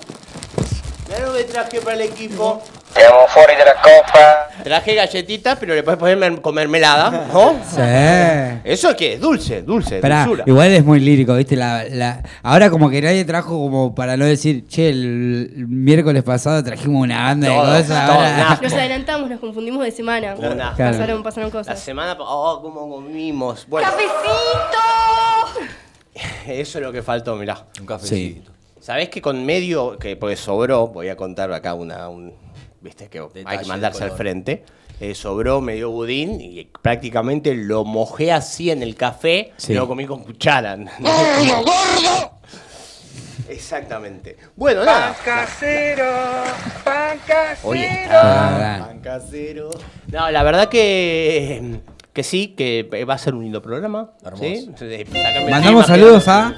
Mirá 1.07 1.19
lo 1.27 1.33
que 1.33 1.43
traje 1.43 1.81
para 1.81 1.95
el 1.95 2.01
equipo. 2.01 2.61
Siamo 2.95 3.25
fuori 3.27 3.53
dalla 3.55 3.73
coppa. 3.81 4.49
Traje 4.63 4.93
galletitas, 4.95 5.57
pero 5.59 5.73
le 5.73 5.81
puedes 5.83 5.99
poner 5.99 6.41
con 6.41 6.53
mermelada, 6.55 7.27
¿no? 7.33 7.55
Sí. 7.67 7.81
¿Eso 8.63 8.95
qué 8.95 9.13
es? 9.13 9.19
Dulce, 9.19 9.63
dulce, 9.63 9.99
dulzura. 9.99 10.43
igual 10.45 10.71
es 10.71 10.85
muy 10.85 10.99
lírico, 10.99 11.33
¿viste? 11.35 11.55
La, 11.55 11.83
la... 11.89 12.21
Ahora 12.43 12.69
como 12.69 12.89
que 12.89 13.01
nadie 13.01 13.25
trajo 13.25 13.49
como 13.49 13.95
para 13.95 14.15
no 14.15 14.25
decir, 14.25 14.67
che, 14.67 14.89
el, 14.89 15.51
el 15.57 15.67
miércoles 15.67 16.23
pasado 16.23 16.63
trajimos 16.63 17.01
una 17.03 17.23
banda 17.25 17.49
de 17.49 17.55
cosas. 17.55 17.87
todo, 17.87 18.15
ahora- 18.19 18.37
nada. 18.37 18.59
Nos 18.61 18.73
adelantamos, 18.73 19.29
nos 19.29 19.39
confundimos 19.39 19.83
de 19.83 19.91
semana. 19.91 20.35
Claro. 20.35 20.55
Pasaron, 20.77 21.23
pasaron 21.23 21.49
La 21.49 21.59
cosas. 21.59 21.79
semana 21.79 22.17
pa- 22.17 22.23
oh, 22.27 22.61
cómo 22.61 22.87
comimos. 22.89 23.65
Bueno, 23.67 23.87
eso 26.47 26.77
es 26.77 26.83
lo 26.85 26.91
que 26.91 27.01
faltó, 27.01 27.35
mirá. 27.35 27.65
Un 27.79 27.85
cafecito. 27.85 28.51
¿Sabés 28.79 29.09
que 29.09 29.21
con 29.21 29.45
medio, 29.45 29.97
que 29.97 30.15
porque 30.15 30.35
sobró, 30.35 30.87
voy 30.87 31.07
a 31.09 31.15
contar 31.15 31.51
acá 31.53 31.73
una, 31.73 32.09
un, 32.09 32.33
viste 32.83 33.07
que 33.07 33.19
hay 33.45 33.57
que 33.59 33.65
mandarse 33.65 34.03
al 34.03 34.11
frente. 34.11 34.63
Eh, 34.99 35.15
sobró 35.15 35.59
medio 35.59 35.89
budín 35.89 36.39
y 36.39 36.65
prácticamente 36.81 37.55
lo 37.55 37.83
mojé 37.83 38.31
así 38.31 38.69
en 38.69 38.83
el 38.83 38.95
café 38.95 39.51
Sí. 39.57 39.73
y 39.73 39.75
lo 39.75 39.87
comí 39.87 40.05
con 40.05 40.23
cuchara. 40.23 40.77
Exactamente. 43.49 44.37
Bueno, 44.55 44.85
nada. 44.85 45.15
Hoy 47.63 47.79
está. 47.81 48.77
Ah, 48.79 48.87
pan 48.87 48.99
casero. 48.99 49.69
No, 50.07 50.31
la 50.31 50.43
verdad 50.43 50.69
que, 50.69 51.79
que 52.13 52.23
sí, 52.23 52.49
que 52.49 52.83
va 53.07 53.15
a 53.15 53.17
ser 53.17 53.33
un 53.33 53.43
lindo 53.43 53.61
programa. 53.61 54.11
Hermoso. 54.23 54.43
¿sí? 54.43 54.69
Mandamos 55.49 55.87
saludos 55.87 56.23
que- 56.23 56.29
a... 56.31 56.55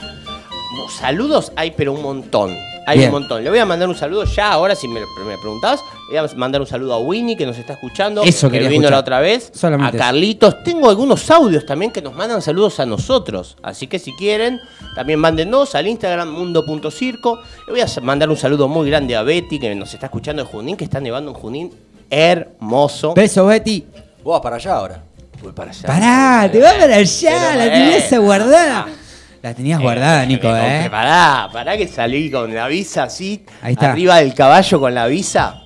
Saludos 0.99 1.51
hay, 1.55 1.71
pero 1.71 1.93
un 1.93 2.01
montón. 2.01 2.55
Hay 2.85 2.99
Bien. 2.99 3.09
un 3.09 3.21
montón. 3.21 3.43
Le 3.43 3.49
voy 3.49 3.59
a 3.59 3.65
mandar 3.65 3.89
un 3.89 3.95
saludo 3.95 4.25
ya, 4.25 4.51
ahora 4.51 4.75
si 4.75 4.87
me, 4.87 4.99
me 4.99 5.37
preguntás. 5.37 5.81
Le 6.11 6.19
voy 6.21 6.29
a 6.29 6.35
mandar 6.35 6.61
un 6.61 6.67
saludo 6.67 6.93
a 6.93 6.99
Winnie, 6.99 7.35
que 7.35 7.45
nos 7.45 7.57
está 7.57 7.73
escuchando. 7.73 8.23
Eso 8.23 8.49
que 8.49 8.59
vino 8.59 8.71
escuchar. 8.71 8.91
la 8.91 8.99
otra 8.99 9.19
vez. 9.19 9.51
Solamente 9.53 9.97
a 9.97 9.99
eso. 9.99 10.05
Carlitos. 10.05 10.63
Tengo 10.63 10.89
algunos 10.89 11.29
audios 11.31 11.65
también 11.65 11.91
que 11.91 12.01
nos 12.01 12.13
mandan 12.13 12.41
saludos 12.41 12.79
a 12.79 12.85
nosotros. 12.85 13.57
Así 13.63 13.87
que 13.87 13.97
si 13.97 14.13
quieren, 14.13 14.59
también 14.95 15.19
mándennos 15.19 15.73
al 15.75 15.87
Instagram 15.87 16.29
mundo.circo. 16.31 17.39
Le 17.67 17.73
voy 17.73 17.81
a 17.81 17.87
mandar 18.01 18.29
un 18.29 18.37
saludo 18.37 18.67
muy 18.67 18.87
grande 18.89 19.15
a 19.15 19.23
Betty, 19.23 19.59
que 19.59 19.73
nos 19.73 19.93
está 19.93 20.05
escuchando 20.07 20.43
de 20.43 20.49
Junín, 20.49 20.77
que 20.77 20.83
está 20.83 20.99
nevando 20.99 21.31
en 21.31 21.37
Junín. 21.37 21.73
Hermoso. 22.09 23.13
Beso, 23.13 23.45
Betty. 23.47 23.85
Vos 24.23 24.33
vas 24.33 24.41
para 24.41 24.55
allá 24.57 24.75
ahora. 24.75 25.03
Voy 25.41 25.51
para 25.51 25.71
allá. 25.71 25.87
Pará, 25.87 26.49
te 26.51 26.59
vas 26.59 26.73
para 26.73 26.95
allá, 26.95 27.29
Pero, 27.51 27.57
la 27.57 27.97
eh. 27.97 28.17
guardada. 28.19 28.87
La 29.45 29.53
tenías 29.53 29.79
guardada, 29.79 30.25
Nico, 30.25 30.47
Eh, 30.47 30.85
¿eh? 30.85 30.89
Pará, 30.89 31.47
pará 31.53 31.77
que 31.77 31.87
salí 31.87 32.31
con 32.31 32.51
la 32.51 32.67
visa 32.67 33.03
así, 33.03 33.45
Ahí 33.61 33.73
está. 33.73 33.91
arriba 33.91 34.17
del 34.17 34.33
caballo 34.33 34.79
con 34.79 34.95
la 34.95 35.05
visa. 35.05 35.61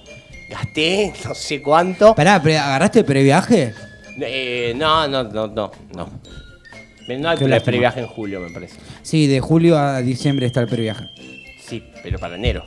Gasté 0.50 1.14
no 1.24 1.34
sé 1.34 1.62
cuánto. 1.62 2.14
Pará, 2.14 2.42
pero 2.44 2.60
¿agarraste 2.60 3.06
previaje? 3.06 3.74
Eh, 4.20 4.74
no, 4.76 5.08
no, 5.08 5.24
no, 5.24 5.48
no, 5.48 5.72
no. 5.96 6.10
No 7.08 7.30
hay 7.30 7.38
pre- 7.38 7.62
previaje 7.62 8.02
en 8.02 8.08
julio, 8.08 8.42
me 8.42 8.50
parece. 8.50 8.76
Sí, 9.02 9.28
de 9.28 9.40
julio 9.40 9.78
a 9.78 10.02
diciembre 10.02 10.46
está 10.46 10.60
el 10.60 10.68
previaje. 10.68 11.06
Sí, 11.66 11.82
pero 12.04 12.20
para 12.20 12.36
enero. 12.36 12.66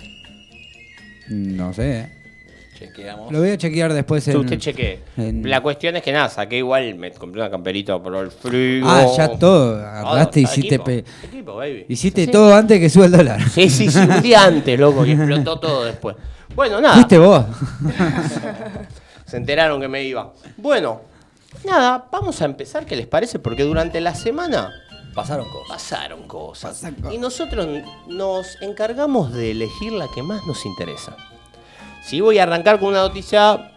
No 1.28 1.74
sé, 1.74 1.98
¿eh? 2.00 2.08
Chequeamos. 2.88 3.32
Lo 3.32 3.38
voy 3.40 3.50
a 3.50 3.56
chequear 3.58 3.92
después 3.92 4.26
en... 4.28 4.36
Usted 4.38 4.58
cheque. 4.58 5.00
en- 5.16 5.48
La 5.48 5.60
cuestión 5.60 5.96
es 5.96 6.02
que 6.02 6.12
nada, 6.12 6.28
saqué 6.28 6.58
igual, 6.58 6.94
me 6.96 7.10
compré 7.12 7.40
una 7.40 7.50
camperita 7.50 8.02
por 8.02 8.14
el 8.16 8.30
frío. 8.30 8.84
Ah, 8.88 9.06
ya 9.16 9.28
todo. 9.38 9.76
Agarraste, 9.84 10.40
equipo, 10.40 10.52
hiciste... 10.58 10.78
pe- 10.78 11.04
equipo, 11.24 11.54
baby. 11.56 11.86
Hiciste 11.88 12.26
todo 12.26 12.54
antes 12.54 12.78
que 12.80 12.88
suba 12.90 13.06
el 13.06 13.12
dólar. 13.12 13.40
Sí, 13.50 13.68
sí, 13.70 13.90
sí, 13.90 13.98
un 13.98 14.22
día 14.22 14.44
antes, 14.44 14.78
loco, 14.78 15.04
y 15.06 15.12
explotó 15.12 15.58
todo 15.58 15.84
después. 15.84 16.16
Bueno, 16.54 16.80
nada. 16.80 16.94
Fuiste 16.94 17.18
vos. 17.18 17.44
Se 19.26 19.36
enteraron 19.36 19.80
que 19.80 19.88
me 19.88 20.02
iba. 20.04 20.32
Bueno, 20.56 21.00
nada, 21.64 22.06
vamos 22.12 22.40
a 22.42 22.44
empezar, 22.44 22.84
¿qué 22.84 22.96
les 22.96 23.06
parece? 23.06 23.38
Porque 23.38 23.62
durante 23.62 24.00
la 24.00 24.14
semana 24.14 24.70
Pasaron 25.14 25.46
cosas. 25.50 25.68
pasaron 25.68 26.22
cosas. 26.28 26.70
Pasan 26.72 26.94
cosas. 26.96 27.14
Y 27.14 27.18
nosotros 27.18 27.66
nos 28.08 28.60
encargamos 28.62 29.32
de 29.32 29.50
elegir 29.52 29.92
la 29.92 30.06
que 30.14 30.22
más 30.22 30.46
nos 30.46 30.64
interesa. 30.66 31.16
Sí, 32.04 32.20
voy 32.20 32.38
a 32.38 32.42
arrancar 32.42 32.80
con 32.80 32.88
una 32.88 33.02
noticia 33.02 33.72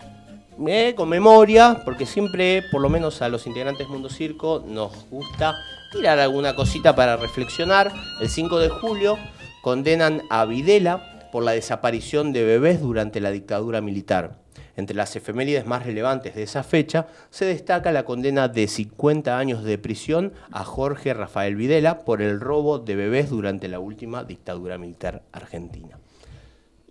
eh, 0.68 0.94
con 0.96 1.08
memoria, 1.08 1.82
porque 1.86 2.08
siempre, 2.08 2.64
por 2.72 2.82
lo 2.82 2.90
menos 2.90 3.22
a 3.22 3.30
los 3.30 3.46
integrantes 3.46 3.88
Mundo 3.88 4.10
Circo, 4.10 4.64
nos 4.66 5.08
gusta 5.12 5.56
tirar 5.92 6.18
alguna 6.18 6.56
cosita 6.56 6.96
para 6.96 7.18
reflexionar. 7.18 7.94
El 8.20 8.30
5 8.30 8.60
de 8.60 8.70
julio 8.70 9.18
condenan 9.62 10.24
a 10.32 10.44
Videla 10.46 11.30
por 11.32 11.44
la 11.44 11.52
desaparición 11.52 12.34
de 12.34 12.44
bebés 12.44 12.82
durante 12.82 13.22
la 13.22 13.30
dictadura 13.30 13.80
militar. 13.80 14.40
Entre 14.76 14.96
las 14.96 15.16
efemérides 15.16 15.68
más 15.68 15.86
relevantes 15.86 16.34
de 16.34 16.44
esa 16.44 16.64
fecha 16.64 17.08
se 17.30 17.46
destaca 17.46 17.92
la 17.92 18.06
condena 18.06 18.48
de 18.48 18.68
50 18.68 19.38
años 19.38 19.64
de 19.64 19.78
prisión 19.78 20.34
a 20.52 20.64
Jorge 20.64 21.14
Rafael 21.14 21.56
Videla 21.56 22.00
por 22.00 22.24
el 22.24 22.40
robo 22.40 22.80
de 22.80 22.96
bebés 22.96 23.30
durante 23.30 23.68
la 23.68 23.80
última 23.80 24.24
dictadura 24.24 24.80
militar 24.80 25.22
argentina. 25.32 26.00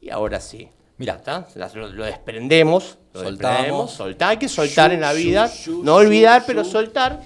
Y 0.01 0.11
ahora 0.11 0.41
sí. 0.41 0.71
Mirá. 0.99 1.15
¿está? 1.15 1.47
Las- 1.55 1.75
Lo, 1.75 1.89
lo 1.89 2.05
desprendemos, 2.05 2.99
lo 3.13 3.23
Soltamos. 3.23 3.41
desprendemos, 3.41 3.91
soltar, 3.93 4.31
hay 4.31 4.37
que 4.39 4.49
soltar 4.49 4.91
Shu, 4.91 4.95
en 4.95 5.01
la 5.01 5.13
vida, 5.13 5.47
shu, 5.53 5.83
no 5.83 5.95
olvidar, 5.97 6.41
shu, 6.43 6.47
pero 6.47 6.63
shu. 6.63 6.71
soltar. 6.71 7.21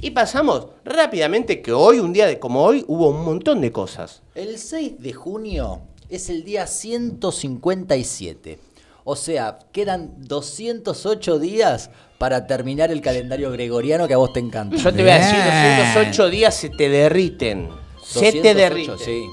Y 0.00 0.10
pasamos 0.10 0.66
rápidamente 0.84 1.62
que 1.62 1.72
hoy, 1.72 1.98
un 2.00 2.12
día 2.12 2.26
de, 2.26 2.38
como 2.38 2.62
hoy, 2.62 2.84
hubo 2.88 3.08
un 3.08 3.24
montón 3.24 3.60
de 3.62 3.72
cosas. 3.72 4.22
El 4.34 4.58
6 4.58 5.00
de 5.00 5.12
junio 5.14 5.80
es 6.10 6.28
el 6.28 6.44
día 6.44 6.66
157. 6.66 8.58
O 9.04 9.16
sea, 9.16 9.58
quedan 9.72 10.14
208 10.18 11.38
días 11.38 11.90
para 12.18 12.46
terminar 12.46 12.90
el 12.90 13.00
calendario 13.02 13.50
gregoriano 13.50 14.08
que 14.08 14.14
a 14.14 14.16
vos 14.18 14.32
te 14.32 14.40
encanta. 14.40 14.76
Yo 14.76 14.92
te 14.92 15.02
voy 15.02 15.10
a 15.10 15.18
decir, 15.18 15.34
Bien. 15.34 15.94
208 15.94 16.30
días 16.30 16.54
se 16.54 16.70
te 16.70 16.88
derriten. 16.88 17.68
Se 18.02 18.32
te 18.32 18.54
208, 18.54 18.54
derriten. 18.58 18.98
Sí. 18.98 19.24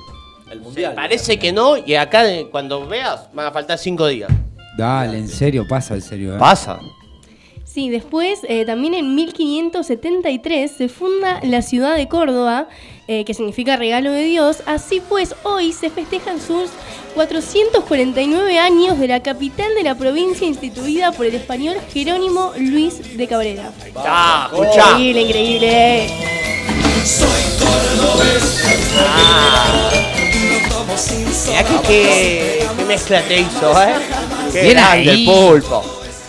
El 0.52 0.60
Se- 0.60 0.64
mundial. 0.64 0.94
parece 0.96 1.40
que 1.40 1.52
no, 1.52 1.78
y 1.78 1.96
acá 1.96 2.30
eh, 2.30 2.48
cuando 2.52 2.86
veas 2.88 3.30
van 3.34 3.48
a 3.48 3.52
faltar 3.52 3.78
5 3.78 4.08
días. 4.08 4.30
Dale, 4.78 5.18
en 5.18 5.28
serio, 5.28 5.66
pasa 5.68 5.96
en 5.96 6.02
serio. 6.02 6.36
¿eh? 6.36 6.40
Pasa. 6.40 6.80
Sí, 7.66 7.90
después, 7.90 8.40
eh, 8.50 8.66
también 8.66 8.94
en 8.94 9.16
1573 9.16 10.72
se 10.72 10.90
funda 10.90 11.40
la 11.44 11.62
ciudad 11.62 11.96
de 11.96 12.10
Córdoba, 12.10 12.68
eh, 13.08 13.24
que 13.24 13.34
significa 13.34 13.78
regalo 13.78 14.12
de 14.12 14.26
Dios. 14.26 14.58
Así 14.66 15.02
pues, 15.08 15.36
hoy 15.44 15.72
se 15.72 15.90
festejan 15.90 16.42
sus 16.42 16.70
449 17.16 18.60
años 18.60 19.00
de 19.00 19.08
la 19.08 19.22
capital 19.24 19.74
de 19.76 19.84
la 19.84 19.96
provincia 19.96 20.46
instituida 20.46 21.14
por 21.14 21.26
el 21.26 21.36
español 21.36 21.78
Jerónimo 21.94 22.52
Luis 22.58 23.16
de 23.18 23.28
Cabrera. 23.28 23.72
Ah. 23.96 24.50
Increíble, 24.54 25.22
increíble. 25.22 26.08
Mirá 30.86 31.64
que, 31.88 32.66
mezcla 32.88 33.22
te 33.24 33.40
hizo, 33.40 33.72
¿eh? 33.82 33.94
Qué 34.52 34.62
Bien 34.64 34.74
grande 34.78 35.12
ahí. 35.12 35.20
el 35.20 35.26
pulpo. 35.26 35.84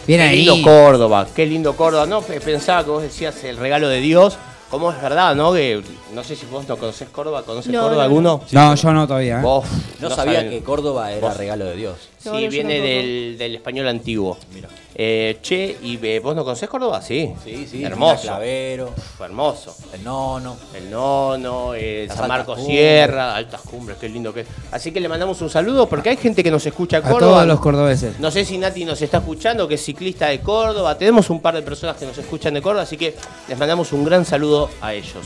Bien 0.07 0.21
qué 0.21 0.27
ahí. 0.27 0.37
lindo 0.45 0.63
Córdoba, 0.63 1.27
qué 1.35 1.47
lindo 1.47 1.77
Córdoba. 1.77 2.07
No, 2.07 2.23
Pe- 2.23 2.41
pensaba 2.41 2.85
que 2.85 2.91
vos 2.91 3.03
decías 3.03 3.43
el 3.45 3.57
regalo 3.57 3.89
de 3.89 4.01
Dios. 4.01 4.37
¿Cómo 4.71 4.91
es 4.91 5.01
verdad, 5.03 5.35
no? 5.35 5.53
Que 5.53 5.83
no 6.15 6.25
sé 6.25 6.35
si 6.35 6.47
vos 6.47 6.67
no 6.67 6.77
conocés 6.79 7.09
Córdoba, 7.11 7.43
¿conocés 7.43 7.71
No, 7.73 7.81
Córdoba 7.83 7.97
no, 7.97 8.03
alguno? 8.05 8.41
No, 8.53 8.75
yo 8.75 8.93
no 8.93 9.07
todavía. 9.07 9.39
¿eh? 9.39 9.43
Vos 9.43 9.65
No, 10.01 10.09
sabía 10.11 10.37
saben. 10.41 10.51
que 10.51 10.63
Córdoba 10.63 11.13
era 11.13 11.29
Vos- 11.29 11.37
regalo 11.37 11.67
de 11.67 11.77
Dios. 11.77 11.97
Sí, 12.23 12.29
No, 12.29 12.37
viene 12.37 12.81
del, 12.81 13.37
del 13.37 13.55
español 13.57 13.89
antiguo. 13.89 14.39
Mira. 14.55 14.69
Eh, 14.95 15.39
che, 15.43 15.77
¿y 15.83 15.99
eh, 16.07 16.21
vos 16.21 16.37
no 16.37 16.45
conocés 16.45 16.69
Córdoba? 16.69 17.01
Sí. 17.03 17.33
Sí, 17.43 17.67
sí. 17.69 17.83
Hermoso. 17.83 18.23
Clavero, 18.23 18.93
Fue 19.17 19.27
hermoso. 19.27 19.75
el 19.93 20.05
nono. 20.05 20.57
El 20.75 20.91
Nono, 20.91 21.75
eh, 21.75 22.05
San 22.09 22.19
altas 22.19 22.29
Marcos 22.29 22.59
cumbres. 22.59 22.77
Sierra, 22.79 23.35
Altas 23.37 23.61
Cumbres, 23.63 23.99
qué 23.99 24.09
lindo 24.09 24.33
que 24.33 24.41
es. 24.43 24.47
Así 24.71 24.93
que 24.93 25.01
le 25.01 25.09
mandamos 25.09 25.41
un 25.41 25.51
saludo 25.51 25.89
porque 25.89 26.11
hay 26.11 26.17
gente 26.17 26.45
que 26.45 26.51
nos 26.51 26.65
escucha 26.67 26.99
en 26.99 27.07
A 27.07 27.11
Córdoba. 27.11 27.33
todos 27.33 27.47
los 27.49 27.61
cordobeses. 27.61 28.21
No 28.21 28.31
sé 28.31 28.45
si 28.45 28.59
Nati 28.59 28.85
nos 28.85 29.01
está 29.03 29.19
escuchando, 29.19 29.67
que 29.67 29.75
es 29.75 29.83
ciclista 29.85 30.29
de 30.29 30.41
Córdoba. 30.41 30.97
Tenemos 30.99 31.29
un 31.31 31.41
par 31.41 31.55
de 31.55 31.63
personas 31.63 31.97
que 31.97 32.07
nos 32.07 32.17
escuchan 32.19 32.55
de 32.55 32.63
Córdoba, 32.63 32.83
así 32.83 32.97
que 32.97 33.17
les 33.49 33.59
mandamos 33.59 33.93
un 33.93 34.05
gran 34.05 34.25
saludo 34.25 34.69
a 34.81 34.93
ellos. 34.95 35.25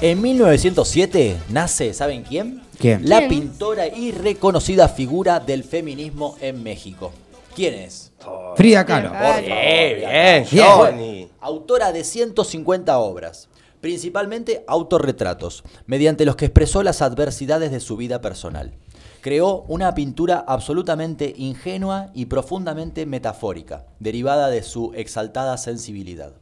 En 0.00 0.20
1907 0.20 1.36
nace, 1.50 1.94
¿saben 1.94 2.22
quién? 2.24 2.60
¿Quién? 2.78 3.08
La 3.08 3.28
pintora 3.28 3.86
y 3.86 4.12
reconocida 4.12 4.88
figura 4.88 5.40
del 5.40 5.64
feminismo 5.64 6.36
en 6.40 6.62
México. 6.62 7.12
¿Quién 7.54 7.74
es? 7.74 8.12
Frida 8.56 8.84
Kahlo. 8.86 9.10
Frida. 9.10 9.34
Por 9.34 9.44
Bien, 9.44 9.96
bien, 9.96 10.44
Kahlo. 10.44 10.74
Johnny. 10.76 11.28
Autora 11.40 11.92
de 11.92 12.04
150 12.04 12.98
obras, 12.98 13.48
principalmente 13.80 14.64
autorretratos, 14.66 15.64
mediante 15.86 16.24
los 16.24 16.36
que 16.36 16.46
expresó 16.46 16.82
las 16.82 17.02
adversidades 17.02 17.70
de 17.70 17.80
su 17.80 17.96
vida 17.96 18.20
personal. 18.20 18.72
Creó 19.20 19.64
una 19.68 19.94
pintura 19.94 20.44
absolutamente 20.48 21.34
ingenua 21.36 22.10
y 22.14 22.26
profundamente 22.26 23.06
metafórica, 23.06 23.86
derivada 24.00 24.48
de 24.48 24.62
su 24.62 24.92
exaltada 24.94 25.56
sensibilidad. 25.58 26.32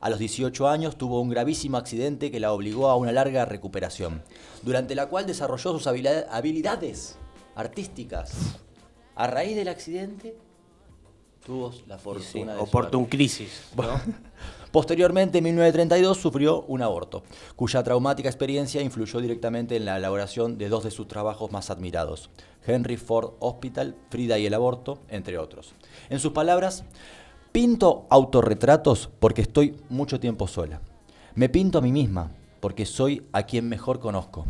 A 0.00 0.10
los 0.10 0.18
18 0.18 0.68
años 0.68 0.96
tuvo 0.96 1.20
un 1.20 1.30
gravísimo 1.30 1.78
accidente 1.78 2.30
que 2.30 2.40
la 2.40 2.52
obligó 2.52 2.90
a 2.90 2.96
una 2.96 3.12
larga 3.12 3.44
recuperación, 3.46 4.22
durante 4.66 4.96
la 4.96 5.06
cual 5.06 5.26
desarrolló 5.26 5.78
sus 5.78 5.86
habilidades 5.86 7.16
artísticas. 7.54 8.32
A 9.14 9.28
raíz 9.28 9.54
del 9.54 9.68
accidente, 9.68 10.36
tuvo 11.46 11.72
la 11.86 11.96
Sí, 11.96 12.02
fortuna 12.02 12.54
de 12.54 12.60
oportun 12.60 13.04
crisis. 13.06 13.62
¿no? 13.76 14.00
Posteriormente, 14.72 15.38
en 15.38 15.44
1932, 15.44 16.18
sufrió 16.18 16.62
un 16.62 16.82
aborto, 16.82 17.22
cuya 17.54 17.84
traumática 17.84 18.28
experiencia 18.28 18.82
influyó 18.82 19.20
directamente 19.20 19.76
en 19.76 19.84
la 19.84 19.98
elaboración 19.98 20.58
de 20.58 20.68
dos 20.68 20.82
de 20.82 20.90
sus 20.90 21.06
trabajos 21.06 21.52
más 21.52 21.70
admirados, 21.70 22.28
Henry 22.66 22.96
Ford 22.96 23.34
Hospital, 23.38 23.94
Frida 24.10 24.36
y 24.36 24.46
el 24.46 24.54
aborto, 24.54 24.98
entre 25.08 25.38
otros. 25.38 25.74
En 26.10 26.18
sus 26.18 26.32
palabras, 26.32 26.82
pinto 27.52 28.08
autorretratos 28.10 29.10
porque 29.20 29.42
estoy 29.42 29.76
mucho 29.88 30.18
tiempo 30.18 30.48
sola. 30.48 30.80
Me 31.36 31.48
pinto 31.48 31.78
a 31.78 31.82
mí 31.82 31.92
misma 31.92 32.32
porque 32.66 32.84
soy 32.84 33.22
a 33.30 33.44
quien 33.44 33.68
mejor 33.68 34.00
conozco. 34.00 34.44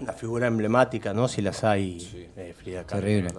Una 0.00 0.12
figura 0.12 0.48
emblemática, 0.48 1.14
¿no? 1.14 1.28
Si 1.28 1.40
las 1.40 1.62
hay, 1.62 2.32
eh, 2.36 2.52
Frida 2.52 2.84
Kahlo. 2.84 3.02
Terrible. 3.02 3.30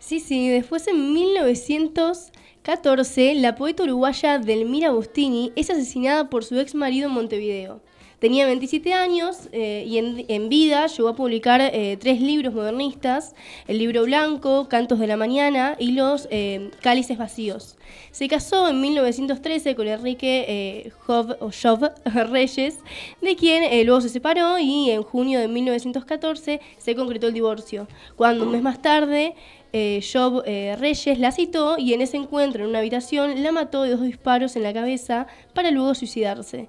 Sí, 0.00 0.18
sí, 0.18 0.48
después 0.48 0.88
en 0.88 1.14
1914 1.14 3.36
la 3.36 3.54
poeta 3.54 3.84
uruguaya 3.84 4.40
Delmira 4.40 4.90
Bustini 4.90 5.52
es 5.54 5.70
asesinada 5.70 6.28
por 6.28 6.42
su 6.42 6.58
ex 6.58 6.74
marido 6.74 7.06
en 7.06 7.14
Montevideo. 7.14 7.80
Tenía 8.18 8.46
27 8.46 8.94
años 8.94 9.48
eh, 9.52 9.84
y 9.86 9.98
en, 9.98 10.48
vida 10.48 10.88
llegó 10.88 11.08
a 11.08 11.14
publicar 11.14 11.60
eh, 11.60 11.96
tres 12.00 12.20
libros 12.20 12.52
modernistas, 12.52 13.36
el 13.68 13.78
libro 13.78 14.02
blanco, 14.02 14.68
Cantos 14.68 14.98
de 14.98 15.06
la 15.06 15.16
Mañana 15.16 15.76
y 15.78 15.92
los 15.92 16.26
eh, 16.32 16.72
Cálices 16.82 17.16
Vacíos. 17.16 17.76
Se 18.10 18.26
casó 18.26 18.68
en 18.68 18.80
1913 18.80 19.76
con 19.76 19.86
Enrique 19.86 20.92
Jov 21.06 21.36
Reyes, 22.04 22.78
de 23.22 23.36
quien 23.36 23.86
luego 23.86 24.00
se 24.00 24.08
separó 24.08 24.58
y 24.58 24.90
en 24.90 25.04
junio 25.04 25.38
de 25.38 25.46
1914 25.46 26.60
se 26.76 26.94
concretó 26.96 27.28
el 27.28 27.34
divorcio, 27.34 27.86
cuando 28.16 28.44
un 28.44 28.50
mes 28.50 28.62
más 28.62 28.82
tarde 28.82 29.36
eh, 29.72 30.00
Job 30.02 30.42
Reyes 30.44 31.18
la 31.18 31.30
citó 31.30 31.76
y 31.78 31.92
en 31.92 32.00
ese 32.00 32.16
encuentro 32.16 32.64
en 32.64 32.70
una 32.70 32.80
habitación 32.80 33.42
la 33.42 33.52
mató 33.52 33.82
de 33.82 33.90
dos 33.90 34.02
disparos 34.02 34.56
en 34.56 34.64
la 34.64 34.72
cabeza 34.72 35.28
para 35.54 35.70
luego 35.70 35.94
suicidarse. 35.94 36.68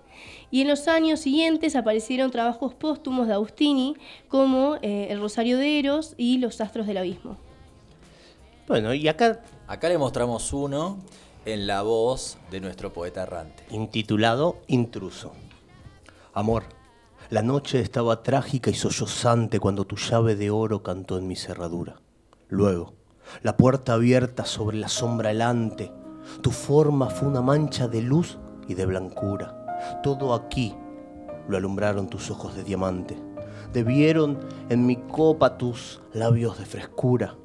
Y 0.51 0.62
en 0.62 0.67
los 0.67 0.88
años 0.88 1.19
siguientes 1.19 1.75
aparecieron 1.75 2.31
trabajos 2.31 2.73
póstumos 2.73 3.27
de 3.27 3.33
Agustini 3.33 3.95
como 4.27 4.77
eh, 4.81 5.07
El 5.09 5.19
Rosario 5.19 5.57
de 5.57 5.79
Eros 5.79 6.15
y 6.17 6.39
Los 6.39 6.59
Astros 6.62 6.88
del 6.88 6.97
Abismo. 6.97 7.38
Bueno, 8.67 8.93
y 8.93 9.07
acá 9.07 9.41
Acá 9.69 9.88
le 9.88 9.99
mostramos 9.99 10.51
uno 10.51 10.97
en 11.45 11.67
la 11.67 11.83
voz 11.83 12.39
de 12.49 12.59
nuestro 12.59 12.91
poeta 12.91 13.21
errante. 13.21 13.63
intitulado 13.69 14.57
Intruso. 14.65 15.31
Amor, 16.33 16.63
la 17.29 17.43
noche 17.43 17.79
estaba 17.79 18.23
trágica 18.23 18.71
y 18.71 18.73
sollozante 18.73 19.59
cuando 19.59 19.85
tu 19.85 19.95
llave 19.95 20.35
de 20.35 20.49
oro 20.49 20.81
cantó 20.81 21.19
en 21.19 21.27
mi 21.27 21.35
cerradura. 21.35 22.01
Luego, 22.47 22.95
la 23.43 23.57
puerta 23.57 23.93
abierta 23.93 24.43
sobre 24.45 24.77
la 24.77 24.88
sombra 24.88 25.29
helante, 25.29 25.91
tu 26.41 26.49
forma 26.49 27.12
fue 27.12 27.27
una 27.27 27.43
mancha 27.43 27.88
de 27.88 28.01
luz 28.01 28.39
y 28.67 28.73
de 28.73 28.88
blancura. 28.88 29.58
Todo 30.03 30.33
aquí 30.33 30.75
lo 31.47 31.57
alumbraron 31.57 32.07
tus 32.07 32.29
ojos 32.31 32.55
de 32.55 32.63
diamante. 32.63 33.17
Debieron 33.73 34.39
en 34.69 34.85
mi 34.85 34.95
copa 34.95 35.57
tus 35.57 36.01
labios 36.13 36.57
de 36.57 36.65
frescura 36.65 37.35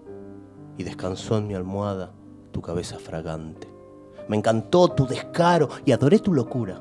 y 0.76 0.84
descansó 0.84 1.38
en 1.38 1.46
mi 1.46 1.54
almohada 1.54 2.12
tu 2.52 2.60
cabeza 2.60 2.98
fragante. 2.98 3.68
Me 4.28 4.36
encantó 4.36 4.88
tu 4.88 5.06
descaro 5.06 5.68
y 5.84 5.92
adoré 5.92 6.18
tu 6.18 6.32
locura. 6.32 6.80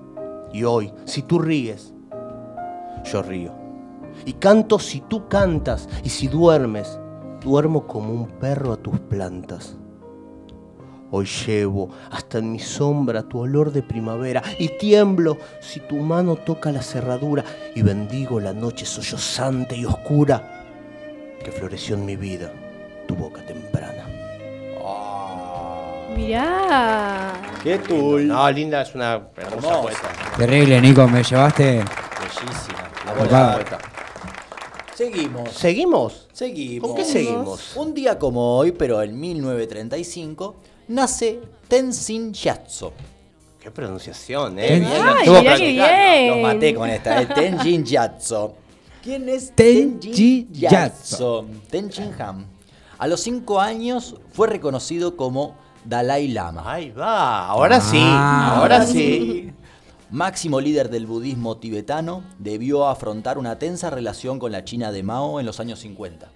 Y 0.54 0.64
hoy, 0.64 0.94
si 1.06 1.24
tú 1.24 1.40
ríes, 1.40 1.94
yo 3.04 3.22
río. 3.22 3.52
Y 4.26 4.34
canto 4.34 4.80
si 4.80 5.02
tú 5.02 5.28
cantas, 5.28 5.90
y 6.04 6.10
si 6.10 6.28
duermes, 6.28 7.00
duermo 7.44 7.88
como 7.88 8.14
un 8.14 8.28
perro 8.28 8.74
a 8.74 8.78
tus 8.78 9.00
plantas. 9.00 9.78
Hoy 11.16 11.28
llevo 11.28 11.90
hasta 12.10 12.40
en 12.40 12.52
mi 12.52 12.58
sombra 12.58 13.22
tu 13.22 13.38
olor 13.38 13.72
de 13.72 13.84
primavera 13.84 14.42
y 14.58 14.80
tiemblo 14.80 15.38
si 15.60 15.80
tu 15.80 15.98
mano 15.98 16.38
toca 16.38 16.72
la 16.72 16.82
cerradura 16.82 17.46
y 17.76 17.84
bendigo 17.84 18.40
la 18.40 18.52
noche 18.52 18.84
sollozante 18.84 19.78
y 19.78 19.86
oscura 19.86 20.66
que 21.46 21.52
floreció 21.52 21.94
en 21.94 22.06
mi 22.08 22.16
vida 22.16 22.52
tu 23.08 23.14
boca 23.14 23.46
temprana. 23.46 24.08
Mirá. 26.18 27.34
¡Qué 27.62 27.78
tul! 27.78 28.28
No, 28.28 28.50
Linda 28.50 28.82
es 28.82 28.96
una 28.96 29.22
hermosa 29.38 29.82
poeta. 29.84 30.10
Terrible, 30.36 30.82
Nico, 30.82 31.08
me 31.08 31.22
llevaste. 31.22 31.84
Bellísima. 32.24 32.90
La 33.06 33.14
poeta. 33.14 33.78
Seguimos. 34.96 35.50
¿Seguimos? 35.52 36.28
Seguimos. 36.34 36.88
¿Con 36.88 36.98
qué 36.98 37.06
seguimos? 37.06 37.76
Un 37.76 37.94
día 37.94 38.18
como 38.18 38.58
hoy, 38.58 38.72
pero 38.72 39.02
en 39.04 39.20
1935, 39.20 40.56
nace 40.94 41.40
Tenzin 41.68 42.32
Gyatso. 42.34 42.94
Qué 43.60 43.72
pronunciación, 43.72 44.60
¿eh? 44.60 44.80
bien. 44.80 44.86
Ay, 44.86 45.20
Estuvo 45.20 45.40
mirá 45.42 45.56
bien. 45.56 46.28
Los 46.30 46.38
maté 46.42 46.76
con 46.76 46.90
esta, 46.90 47.22
¿eh? 47.22 47.26
Tenzin 47.26 47.84
Gyatso. 47.84 48.56
¿Quién 49.02 49.28
es 49.28 49.54
Tenji 49.54 50.10
Tenji 50.10 50.48
Gyatso? 50.52 51.44
Gyatso? 51.44 51.46
Tenzin 51.70 52.12
Han. 52.20 52.46
A 52.98 53.08
los 53.08 53.22
cinco 53.22 53.60
años 53.60 54.16
fue 54.32 54.48
reconocido 54.48 55.18
como 55.18 55.56
Dalai 55.84 56.28
Lama. 56.30 56.64
Ahí 56.72 56.92
va, 56.92 57.48
ahora 57.48 57.82
sí, 57.82 58.00
Ah. 58.02 58.58
ahora 58.60 58.86
sí. 58.86 59.52
Máximo 60.12 60.62
líder 60.62 60.90
del 60.90 61.08
budismo 61.08 61.58
tibetano, 61.58 62.24
debió 62.38 62.88
afrontar 62.88 63.38
una 63.40 63.58
tensa 63.58 63.90
relación 63.90 64.38
con 64.40 64.52
la 64.52 64.64
China 64.64 64.92
de 64.92 65.02
Mao 65.04 65.40
en 65.40 65.46
los 65.46 65.60
años 65.60 65.80
50. 65.80 66.30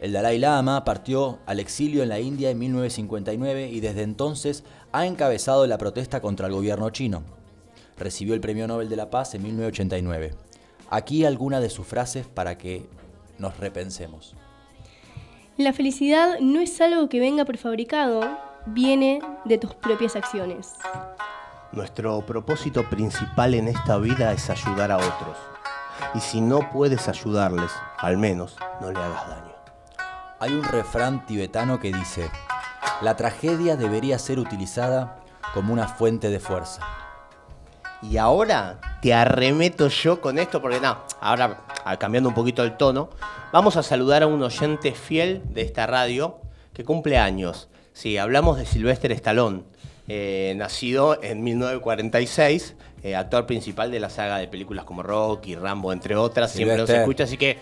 El 0.00 0.12
Dalai 0.12 0.38
Lama 0.38 0.84
partió 0.84 1.40
al 1.46 1.58
exilio 1.58 2.02
en 2.02 2.08
la 2.08 2.20
India 2.20 2.50
en 2.50 2.58
1959 2.58 3.68
y 3.68 3.80
desde 3.80 4.02
entonces 4.02 4.62
ha 4.92 5.06
encabezado 5.06 5.66
la 5.66 5.78
protesta 5.78 6.20
contra 6.20 6.46
el 6.46 6.52
gobierno 6.52 6.90
chino. 6.90 7.24
Recibió 7.96 8.34
el 8.34 8.40
Premio 8.40 8.68
Nobel 8.68 8.88
de 8.88 8.96
la 8.96 9.10
Paz 9.10 9.34
en 9.34 9.42
1989. 9.42 10.34
Aquí 10.88 11.24
algunas 11.24 11.60
de 11.62 11.70
sus 11.70 11.86
frases 11.86 12.26
para 12.26 12.56
que 12.56 12.86
nos 13.38 13.58
repensemos. 13.58 14.34
La 15.56 15.72
felicidad 15.72 16.38
no 16.40 16.60
es 16.60 16.80
algo 16.80 17.08
que 17.08 17.18
venga 17.18 17.44
prefabricado, 17.44 18.20
viene 18.66 19.20
de 19.44 19.58
tus 19.58 19.74
propias 19.74 20.14
acciones. 20.14 20.74
Nuestro 21.72 22.24
propósito 22.24 22.88
principal 22.88 23.54
en 23.54 23.66
esta 23.66 23.98
vida 23.98 24.32
es 24.32 24.48
ayudar 24.48 24.92
a 24.92 24.98
otros. 24.98 25.36
Y 26.14 26.20
si 26.20 26.40
no 26.40 26.70
puedes 26.70 27.08
ayudarles, 27.08 27.72
al 27.98 28.16
menos 28.16 28.56
no 28.80 28.92
le 28.92 28.98
hagas 28.98 29.28
daño. 29.28 29.47
Hay 30.40 30.52
un 30.52 30.62
refrán 30.62 31.26
tibetano 31.26 31.80
que 31.80 31.92
dice, 31.92 32.30
la 33.02 33.16
tragedia 33.16 33.74
debería 33.74 34.20
ser 34.20 34.38
utilizada 34.38 35.24
como 35.52 35.72
una 35.72 35.88
fuente 35.88 36.30
de 36.30 36.38
fuerza. 36.38 36.80
Y 38.02 38.18
ahora 38.18 38.78
te 39.02 39.12
arremeto 39.12 39.88
yo 39.88 40.20
con 40.20 40.38
esto, 40.38 40.62
porque 40.62 40.78
no, 40.78 40.96
ahora 41.20 41.64
ah, 41.84 41.96
cambiando 41.96 42.28
un 42.28 42.36
poquito 42.36 42.62
el 42.62 42.76
tono, 42.76 43.10
vamos 43.52 43.76
a 43.76 43.82
saludar 43.82 44.22
a 44.22 44.28
un 44.28 44.40
oyente 44.40 44.92
fiel 44.92 45.42
de 45.46 45.62
esta 45.62 45.88
radio 45.88 46.36
que 46.72 46.84
cumple 46.84 47.18
años. 47.18 47.68
Sí, 47.92 48.16
hablamos 48.16 48.58
de 48.58 48.66
Sylvester 48.66 49.10
Stallone, 49.10 49.64
eh, 50.06 50.54
nacido 50.56 51.20
en 51.20 51.42
1946, 51.42 52.76
eh, 53.02 53.16
actor 53.16 53.44
principal 53.44 53.90
de 53.90 53.98
la 53.98 54.08
saga 54.08 54.38
de 54.38 54.46
películas 54.46 54.84
como 54.84 55.02
Rocky, 55.02 55.56
Rambo, 55.56 55.92
entre 55.92 56.14
otras. 56.14 56.52
Siempre 56.52 56.76
nos 56.76 56.88
escucha, 56.88 57.24
así 57.24 57.36
que. 57.36 57.58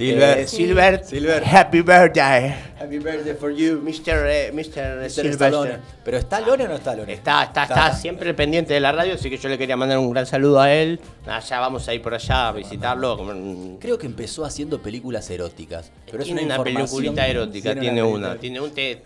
Silver. 0.00 0.38
eh, 0.38 0.46
Silver, 0.46 1.04
Silver. 1.04 1.42
happy 1.44 1.82
birthday. 1.82 2.54
Happy 2.78 2.98
birthday 2.98 3.34
for 3.34 3.50
you, 3.50 3.80
Mr. 3.82 4.24
eh, 4.26 4.50
Mr. 4.52 4.98
Mr. 4.98 5.10
Sylvester. 5.10 5.32
Stallone. 5.34 5.76
¿Pero 6.02 6.16
está 6.16 6.40
Lone 6.40 6.64
o 6.64 6.68
no 6.68 6.74
está 6.76 6.94
Lone? 6.94 7.12
Está, 7.12 7.44
está, 7.44 7.64
está, 7.64 7.94
siempre 7.94 8.32
pendiente 8.32 8.72
de 8.72 8.80
la 8.80 8.92
radio, 8.92 9.14
así 9.14 9.28
que 9.28 9.36
yo 9.36 9.48
le 9.50 9.58
quería 9.58 9.76
mandar 9.76 9.98
un 9.98 10.10
gran 10.10 10.24
saludo 10.24 10.60
a 10.60 10.72
él. 10.72 10.98
Allá 11.26 11.60
vamos 11.60 11.86
a 11.86 11.94
ir 11.94 12.00
por 12.00 12.14
allá 12.14 12.48
a 12.48 12.52
visitarlo. 12.52 13.78
Creo 13.78 13.98
que 13.98 14.06
empezó 14.06 14.44
haciendo 14.46 14.80
películas 14.80 15.28
eróticas. 15.28 15.92
Pero 16.06 16.18
es 16.20 16.24
tiene 16.24 16.44
una, 16.44 16.54
una, 16.54 16.64
peliculita 16.64 17.26
erótica, 17.26 17.72
Tiene 17.72 17.80
tiene 17.80 18.02
una. 18.02 18.36
Tiene 18.36 18.60
un 18.60 18.70
te- 18.72 19.02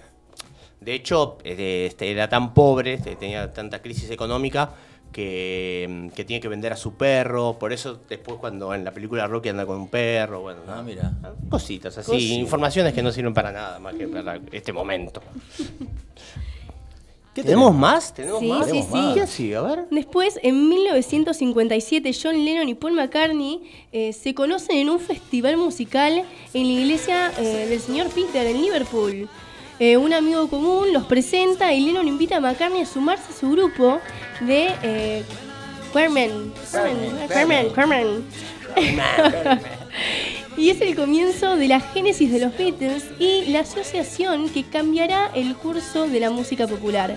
de 0.80 0.94
hecho, 0.94 1.38
eh, 1.44 1.86
este, 1.88 2.10
era 2.10 2.28
tan 2.28 2.52
pobre, 2.52 2.94
este, 2.94 3.16
tenía 3.16 3.52
tanta 3.52 3.80
crisis 3.80 4.10
económica 4.10 4.70
que, 5.14 6.10
que 6.14 6.24
tiene 6.24 6.40
que 6.42 6.48
vender 6.48 6.72
a 6.72 6.76
su 6.76 6.94
perro. 6.94 7.56
Por 7.58 7.72
eso 7.72 7.98
después 8.08 8.36
cuando 8.38 8.74
en 8.74 8.84
la 8.84 8.90
película 8.90 9.26
Rocky 9.26 9.48
anda 9.48 9.64
con 9.64 9.76
un 9.80 9.88
perro, 9.88 10.40
bueno, 10.42 10.60
Ah, 10.68 10.76
¿no? 10.78 10.82
mira. 10.82 11.12
cositas 11.48 11.96
así, 11.96 12.34
informaciones 12.34 12.92
que 12.92 13.02
no 13.02 13.10
sirven 13.12 13.32
para 13.32 13.52
nada 13.52 13.78
más 13.78 13.94
que 13.94 14.08
para 14.08 14.40
este 14.52 14.72
momento. 14.72 15.22
¿Qué 17.34 17.42
¿Tenemos 17.42 17.74
más? 17.74 18.14
¿Tenemos 18.14 18.38
Sí, 18.38 18.46
más? 18.46 18.64
sí, 18.66 18.70
Tenemos 18.70 18.90
sí. 18.92 18.96
más. 18.96 19.14
¿Qué 19.14 19.26
sigue? 19.26 19.56
A 19.56 19.62
ver. 19.62 19.84
Después, 19.90 20.38
en 20.42 20.68
1957, 20.68 22.12
John 22.22 22.44
Lennon 22.44 22.68
y 22.68 22.74
Paul 22.74 22.92
McCartney 22.92 23.60
eh, 23.90 24.12
se 24.12 24.34
conocen 24.34 24.76
en 24.76 24.88
un 24.90 25.00
festival 25.00 25.56
musical 25.56 26.22
en 26.52 26.62
la 26.62 26.80
iglesia 26.80 27.32
eh, 27.38 27.66
del 27.68 27.80
señor 27.80 28.06
Peter 28.10 28.46
en 28.46 28.62
Liverpool. 28.62 29.28
Eh, 29.78 29.96
un 29.96 30.12
amigo 30.12 30.48
común 30.48 30.92
los 30.92 31.04
presenta 31.04 31.72
y 31.72 31.86
Lennon 31.86 32.06
invita 32.06 32.36
a 32.36 32.40
McCartney 32.40 32.82
a 32.82 32.86
sumarse 32.86 33.32
a 33.32 33.36
su 33.36 33.50
grupo 33.50 34.00
de 34.40 34.68
eh, 34.82 35.24
Carmen. 35.92 36.52
Carmen, 37.28 37.70
Carmen. 37.70 38.24
Y 40.56 40.70
es 40.70 40.80
el 40.80 40.94
comienzo 40.94 41.56
de 41.56 41.66
la 41.66 41.80
génesis 41.80 42.30
de 42.30 42.38
los 42.38 42.56
Beatles 42.56 43.06
y 43.18 43.46
la 43.46 43.60
asociación 43.60 44.48
que 44.48 44.62
cambiará 44.62 45.30
el 45.34 45.56
curso 45.56 46.06
de 46.06 46.20
la 46.20 46.30
música 46.30 46.68
popular. 46.68 47.16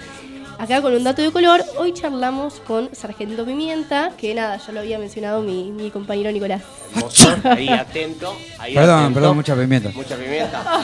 Acá 0.59 0.81
con 0.81 0.93
un 0.93 1.03
dato 1.03 1.21
de 1.21 1.31
color, 1.31 1.63
hoy 1.77 1.93
charlamos 1.93 2.55
con 2.61 2.89
Sargento 2.93 3.45
Pimienta, 3.45 4.11
que 4.17 4.33
nada, 4.33 4.57
ya 4.57 4.71
lo 4.73 4.79
había 4.79 4.97
mencionado 4.97 5.41
mi, 5.41 5.71
mi 5.71 5.91
compañero 5.91 6.31
Nicolás. 6.31 6.63
Hermoso, 6.95 7.35
ahí 7.43 7.69
atento. 7.69 8.35
Ahí 8.57 8.73
Perdón, 8.73 8.99
atento. 9.01 9.13
perdón, 9.19 9.35
mucha 9.37 9.55
pimienta. 9.55 9.89
Mucha 9.93 10.15
pimienta. 10.15 10.83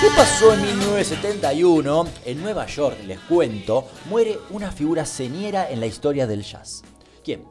¿Qué 0.00 0.08
pasó 0.16 0.54
en 0.54 0.62
1971? 0.62 2.08
En 2.24 2.42
Nueva 2.42 2.66
York, 2.66 2.96
les 3.06 3.18
cuento, 3.20 3.88
muere 4.06 4.38
una 4.50 4.72
figura 4.72 5.04
señera 5.04 5.68
en 5.70 5.80
la 5.80 5.86
historia 5.86 6.26
del 6.26 6.42
jazz. 6.42 6.82
¿Quién? 7.22 7.44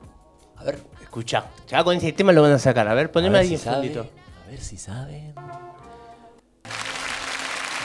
A 0.56 0.64
ver, 0.64 0.80
Escucha, 1.16 1.46
ya 1.68 1.82
con 1.82 1.96
ese 1.96 2.12
tema 2.12 2.34
lo 2.34 2.42
van 2.42 2.52
a 2.52 2.60
sacar. 2.60 2.88
A 2.90 2.94
ver, 2.94 3.06
a 3.06 3.12
poneme 3.12 3.38
ver 3.38 3.42
ahí 3.44 3.58
si 3.58 3.58
fundito. 3.58 4.06
A 4.46 4.50
ver 4.50 4.60
si 4.60 4.76
saben. 4.76 5.34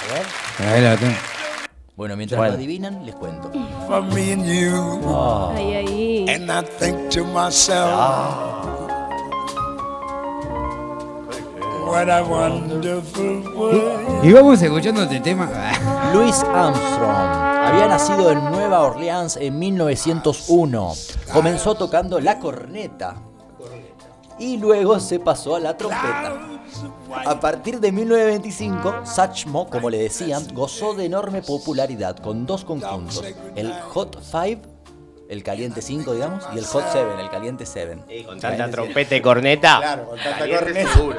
A 0.08 0.62
ver. 0.62 0.72
Ahí 0.74 0.82
la 0.82 0.96
tengo. 0.96 1.14
Bueno, 1.96 2.16
mientras 2.16 2.38
Bueno. 2.38 2.52
lo 2.52 2.58
adivinan, 2.58 3.04
les 3.04 3.14
cuento. 3.14 3.50
for 3.86 4.02
me 4.02 4.32
and 4.32 4.44
you. 4.46 5.54
Ahí, 5.54 5.74
ahí. 5.74 6.26
And 6.28 6.50
I 6.50 6.62
think 6.78 7.10
to 7.10 7.24
myself, 7.24 7.90
what 11.86 12.08
a 12.08 12.22
wonderful 12.22 13.42
world. 13.54 14.24
Y 14.24 14.32
vamos 14.32 14.62
escuchando 14.62 15.02
este 15.02 15.20
tema. 15.20 15.48
Louis 16.14 16.36
Armstrong 16.44 17.50
había 17.66 17.86
nacido 17.88 18.30
en 18.32 18.42
Nueva 18.50 18.80
Orleans 18.80 19.36
en 19.36 19.58
1901. 19.58 20.92
Comenzó 21.32 21.74
tocando 21.74 22.18
la 22.20 22.38
corneta 22.38 23.16
y 24.40 24.56
luego 24.56 24.98
se 24.98 25.20
pasó 25.20 25.54
a 25.54 25.60
la 25.60 25.76
trompeta. 25.76 26.40
A 27.26 27.38
partir 27.38 27.78
de 27.78 27.92
1925, 27.92 29.04
Satchmo, 29.04 29.68
como 29.68 29.90
le 29.90 29.98
decían, 29.98 30.42
gozó 30.54 30.94
de 30.94 31.04
enorme 31.04 31.42
popularidad 31.42 32.16
con 32.16 32.46
dos 32.46 32.64
conjuntos, 32.64 33.22
el 33.54 33.72
Hot 33.72 34.18
5, 34.22 34.62
el 35.28 35.42
caliente 35.42 35.82
5, 35.82 36.14
digamos, 36.14 36.44
y 36.54 36.58
el 36.58 36.64
Hot 36.64 36.84
7, 36.90 37.06
el 37.20 37.30
caliente 37.30 37.66
7. 37.66 37.98
Y 38.08 38.24
con 38.24 38.40
tanta 38.40 38.70
trompeta 38.70 39.14
y 39.14 39.20
corneta. 39.20 39.78
Claro, 39.78 40.06
con 40.08 40.18
tanta 40.18 40.38
caliente 40.38 40.64
corneta. 40.64 40.92
seguro. 40.94 41.18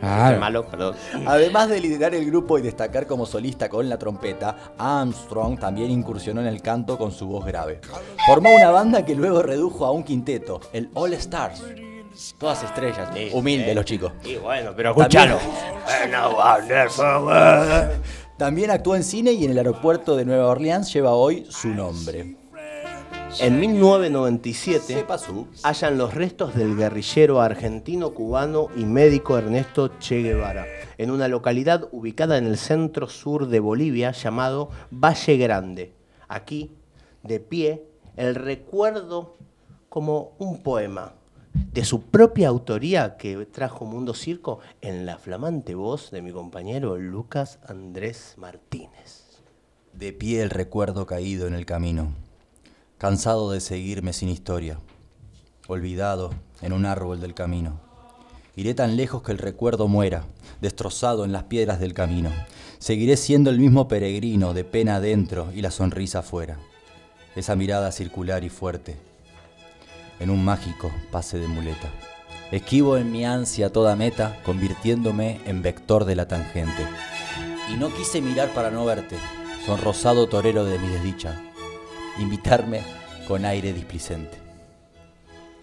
Malo, 0.00 0.66
perdón. 0.66 0.96
Además 1.26 1.68
de 1.68 1.80
liderar 1.80 2.14
el 2.14 2.24
grupo 2.24 2.58
y 2.58 2.62
destacar 2.62 3.06
como 3.06 3.26
solista 3.26 3.68
con 3.68 3.88
la 3.88 3.98
trompeta, 3.98 4.72
Armstrong 4.78 5.58
también 5.58 5.90
incursionó 5.90 6.40
en 6.40 6.46
el 6.46 6.62
canto 6.62 6.96
con 6.96 7.12
su 7.12 7.26
voz 7.26 7.44
grave. 7.44 7.80
Formó 8.26 8.54
una 8.54 8.70
banda 8.70 9.04
que 9.04 9.14
luego 9.14 9.42
redujo 9.42 9.84
a 9.84 9.90
un 9.90 10.02
quinteto, 10.02 10.60
el 10.72 10.90
All 10.94 11.12
Stars. 11.14 11.62
Todas 12.38 12.62
estrellas, 12.62 13.08
Sí, 13.14 13.30
humilde 13.32 13.68
sí. 13.70 13.74
los 13.74 13.84
chicos. 13.84 14.12
Y 14.24 14.36
bueno, 14.36 14.72
pero 14.76 14.94
world. 14.94 15.10
También 18.36 18.70
actuó 18.70 18.96
en 18.96 19.04
cine 19.04 19.32
y 19.32 19.44
en 19.44 19.50
el 19.52 19.58
aeropuerto 19.58 20.16
de 20.16 20.24
Nueva 20.24 20.46
Orleans 20.48 20.92
lleva 20.92 21.12
hoy 21.12 21.46
su 21.50 21.68
nombre. 21.68 22.36
En 23.38 23.60
1997 23.60 24.80
Sepa 24.94 25.16
su. 25.16 25.46
hallan 25.62 25.96
los 25.98 26.14
restos 26.14 26.54
del 26.54 26.76
guerrillero 26.76 27.40
argentino, 27.40 28.10
cubano 28.10 28.68
y 28.76 28.84
médico 28.84 29.38
Ernesto 29.38 29.92
Che 30.00 30.22
Guevara 30.22 30.66
en 30.98 31.10
una 31.12 31.28
localidad 31.28 31.88
ubicada 31.92 32.38
en 32.38 32.46
el 32.46 32.58
centro 32.58 33.08
sur 33.08 33.46
de 33.46 33.60
Bolivia 33.60 34.10
llamado 34.10 34.70
Valle 34.90 35.36
Grande. 35.36 35.94
Aquí, 36.28 36.72
de 37.22 37.38
pie, 37.40 37.84
el 38.16 38.34
recuerdo 38.34 39.36
como 39.88 40.32
un 40.38 40.62
poema 40.62 41.14
de 41.52 41.84
su 41.84 42.02
propia 42.02 42.48
autoría 42.48 43.16
que 43.16 43.46
trajo 43.46 43.84
Mundo 43.84 44.14
Circo 44.14 44.60
en 44.80 45.06
la 45.06 45.18
flamante 45.18 45.74
voz 45.74 46.10
de 46.10 46.22
mi 46.22 46.32
compañero 46.32 46.96
Lucas 46.96 47.58
Andrés 47.66 48.34
Martínez. 48.36 49.40
De 49.92 50.12
pie 50.12 50.42
el 50.42 50.50
recuerdo 50.50 51.06
caído 51.06 51.46
en 51.46 51.54
el 51.54 51.66
camino, 51.66 52.14
cansado 52.98 53.50
de 53.50 53.60
seguirme 53.60 54.12
sin 54.12 54.28
historia, 54.28 54.78
olvidado 55.66 56.30
en 56.62 56.72
un 56.72 56.86
árbol 56.86 57.20
del 57.20 57.34
camino. 57.34 57.80
Iré 58.56 58.74
tan 58.74 58.96
lejos 58.96 59.22
que 59.22 59.32
el 59.32 59.38
recuerdo 59.38 59.88
muera, 59.88 60.24
destrozado 60.60 61.24
en 61.24 61.32
las 61.32 61.44
piedras 61.44 61.80
del 61.80 61.94
camino. 61.94 62.30
Seguiré 62.78 63.16
siendo 63.16 63.50
el 63.50 63.58
mismo 63.58 63.88
peregrino, 63.88 64.54
de 64.54 64.64
pena 64.64 64.96
adentro 64.96 65.50
y 65.54 65.62
la 65.62 65.70
sonrisa 65.70 66.20
afuera. 66.20 66.58
Esa 67.36 67.56
mirada 67.56 67.92
circular 67.92 68.44
y 68.44 68.48
fuerte, 68.48 68.96
en 70.20 70.30
un 70.30 70.44
mágico 70.44 70.92
pase 71.10 71.38
de 71.38 71.48
muleta. 71.48 71.90
Esquivo 72.52 72.96
en 72.96 73.10
mi 73.12 73.24
ansia 73.24 73.70
toda 73.72 73.96
meta, 73.96 74.38
convirtiéndome 74.44 75.40
en 75.46 75.62
vector 75.62 76.04
de 76.04 76.16
la 76.16 76.26
tangente. 76.28 76.86
Y 77.72 77.76
no 77.76 77.92
quise 77.94 78.20
mirar 78.20 78.48
para 78.50 78.70
no 78.70 78.84
verte, 78.84 79.16
sonrosado 79.64 80.28
torero 80.28 80.64
de 80.64 80.78
mi 80.78 80.88
desdicha, 80.88 81.40
invitarme 82.18 82.82
con 83.28 83.44
aire 83.44 83.72
displicente. 83.72 84.36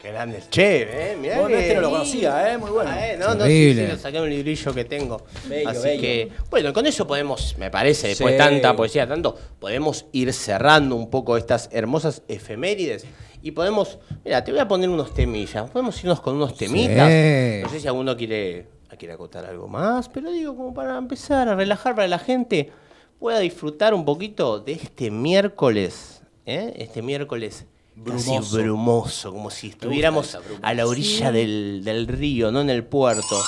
Qué 0.02 0.12
grande 0.12 0.38
el 0.38 0.50
Che, 0.50 1.12
¿eh? 1.12 1.18
Mirá 1.20 1.40
Bueno, 1.42 1.58
que- 1.58 1.62
este 1.64 1.76
no 1.76 1.82
lo 1.82 1.90
conocía, 1.90 2.54
¿eh? 2.54 2.58
Muy 2.58 2.70
bueno. 2.70 2.90
Ah, 2.94 3.06
eh, 3.08 3.18
no, 3.18 3.34
no, 3.36 3.46
sí, 3.46 3.74
sí, 3.74 3.88
lo 3.88 3.98
saqué 3.98 4.22
un 4.22 4.30
librillo 4.30 4.74
que 4.74 4.86
tengo. 4.86 5.26
Bello, 5.50 5.70
Así 5.70 5.82
bello. 5.88 6.02
que, 6.02 6.32
bueno, 6.50 6.72
con 6.72 6.86
eso 6.86 7.06
podemos, 7.08 7.56
me 7.58 7.70
parece, 7.72 8.10
después 8.10 8.32
Sí. 8.36 8.38
de 8.38 8.38
tanta 8.38 8.76
poesía, 8.76 9.08
tanto, 9.08 9.36
podemos 9.60 10.06
ir 10.14 10.32
cerrando 10.34 10.96
un 10.96 11.10
poco 11.10 11.36
estas 11.36 11.68
hermosas 11.74 12.22
efemérides 12.30 13.06
y 13.42 13.52
podemos, 13.52 14.00
mira, 14.26 14.44
te 14.44 14.52
voy 14.52 14.60
a 14.60 14.68
poner 14.68 14.90
unos 14.90 15.14
temillas, 15.14 15.70
podemos 15.70 16.02
irnos 16.04 16.20
con 16.22 16.36
unos 16.36 16.56
temitas. 16.56 17.10
Sí. 17.10 17.62
No 17.64 17.70
sé 17.70 17.80
si 17.80 17.88
alguno 17.88 18.16
quiere, 18.18 18.68
quiere 18.98 19.14
acotar 19.14 19.46
algo 19.46 19.68
más, 19.68 20.10
pero 20.10 20.32
digo, 20.32 20.56
como 20.56 20.74
para 20.74 20.98
empezar 20.98 21.48
a 21.48 21.56
relajar 21.56 21.96
para 21.96 22.06
que 22.06 22.10
la 22.10 22.20
gente 22.20 22.72
pueda 23.20 23.40
disfrutar 23.40 23.94
un 23.94 24.06
poquito 24.06 24.60
de 24.60 24.74
este 24.74 25.12
miércoles, 25.12 26.22
¿eh? 26.46 26.74
este 26.78 27.02
miércoles 27.02 27.66
casi 28.06 28.30
Brumoso. 28.30 28.58
brumoso, 28.58 29.32
como 29.32 29.50
si 29.50 29.70
estuviéramos 29.70 30.38
a 30.62 30.74
la 30.74 30.86
orilla 30.86 31.32
del, 31.32 31.82
del 31.84 32.08
río, 32.08 32.52
no 32.52 32.62
en 32.62 32.70
el 32.70 32.84
puerto. 32.84 33.42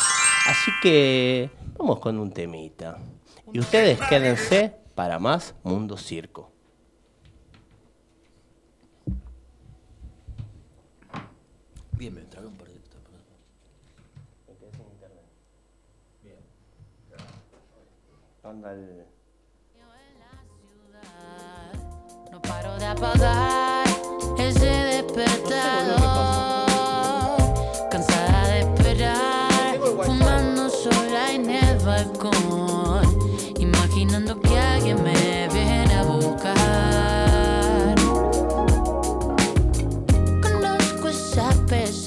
Así 0.48 0.72
que 0.82 1.50
vamos 1.78 2.00
con 2.00 2.18
un 2.18 2.32
temita. 2.32 2.98
Y 3.54 3.60
ustedes 3.60 4.00
quédense 4.10 4.74
para 4.96 5.20
más 5.20 5.56
Mundo 5.64 5.98
Circo. 5.98 6.52
Bien, 12.00 12.14
me 12.14 12.22
tragué 12.22 12.48
un 12.48 12.56
par 12.56 12.68
de 12.70 12.80
Ponga 18.42 18.72
el- 18.72 19.06
No 22.32 22.42
paro 22.42 22.78
de 22.80 22.86
apagar 22.86 23.86
ese 24.38 24.66
despertador. 24.66 26.00
Cansada 27.92 28.48
de 28.48 28.60
esperar, 28.62 29.78
fumando 30.06 30.70
sola 30.70 31.34
en 31.34 31.50
el 31.50 31.78
balcón. 31.80 32.69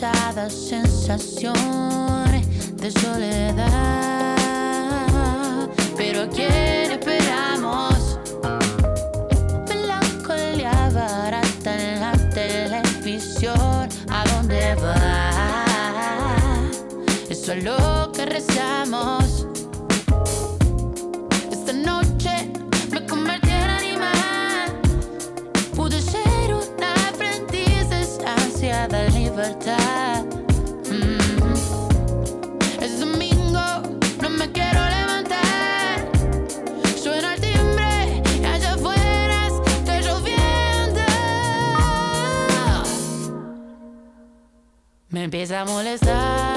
Pesadas 0.03 0.53
sensaciones 0.53 1.55
de 2.77 2.91
soledad. 2.91 4.37
Pero 5.97 6.23
a 6.23 6.29
quién 6.29 6.91
esperamos? 6.91 8.19
Melancolía 9.69 10.91
barata 10.93 11.71
en 11.81 12.01
la 12.01 12.13
televisión. 12.31 13.89
¿A 14.11 14.25
dónde 14.35 14.75
va? 14.75 15.31
Eso 17.31 17.53
es 17.53 17.63
lo 17.63 18.11
que 18.11 18.27
rezamos. 18.27 19.32
Mm. 29.43 31.19
Es 32.81 33.01
domingo, 33.01 33.83
no 34.21 34.31
me 34.31 34.53
quiero 34.53 34.81
levantar. 34.89 36.07
Suena 36.97 37.35
el 37.35 37.41
timbre 37.41 38.23
allá 38.47 38.75
afuera 38.75 39.49
está 39.67 40.01
lloviendo. 40.01 41.03
Me 45.09 45.25
empieza 45.25 45.63
a 45.63 45.65
molestar 45.65 46.52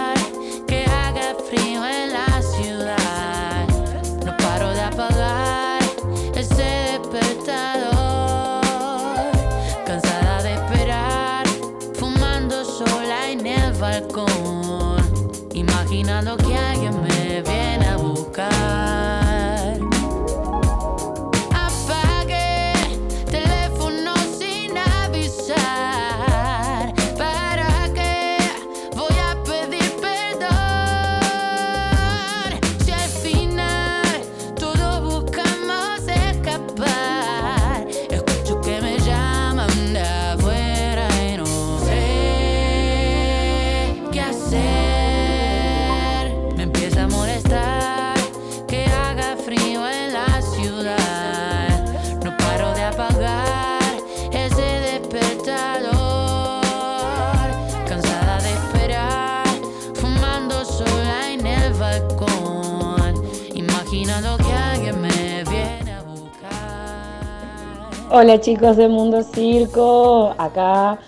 Hola 68.17 68.39
chicos 68.39 68.77
de 68.77 68.87
Mundo 68.87 69.23
Circo, 69.23 70.33
acá 70.37 70.99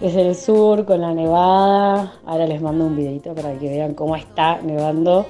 desde 0.00 0.28
el 0.28 0.36
sur 0.36 0.84
con 0.84 1.00
la 1.00 1.12
nevada. 1.12 2.12
Ahora 2.24 2.46
les 2.46 2.62
mando 2.62 2.86
un 2.86 2.94
videito 2.94 3.34
para 3.34 3.58
que 3.58 3.68
vean 3.68 3.94
cómo 3.94 4.14
está 4.14 4.62
nevando. 4.62 5.26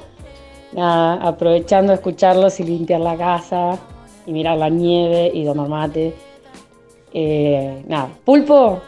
Nada, 0.72 1.14
aprovechando 1.26 1.94
escucharlos 1.94 2.60
y 2.60 2.64
limpiar 2.64 3.00
la 3.00 3.16
casa 3.16 3.78
y 4.26 4.34
mirar 4.34 4.58
la 4.58 4.68
nieve 4.68 5.30
y 5.32 5.46
tomar 5.46 5.66
mate. 5.70 6.14
Eh, 7.14 7.82
nada, 7.88 8.10
Pulpo, 8.26 8.82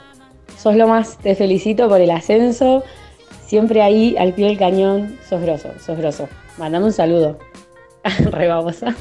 sos 0.59 0.77
lo 0.77 0.87
más, 0.89 1.17
te 1.17 1.35
felicito 1.35 1.89
por 1.89 2.03
el 2.03 2.11
ascenso. 2.11 2.83
Siempre 3.47 3.81
ahí 3.81 4.15
al 4.19 4.35
pie 4.35 4.49
del 4.49 4.59
cañón, 4.59 5.19
sos 5.27 5.41
grosso, 5.41 5.71
sos 5.79 5.97
grosso. 5.97 6.29
Mandame 6.59 6.85
un 6.85 6.93
saludo. 6.93 7.39
Re 8.31 8.47
babosa. 8.47 8.95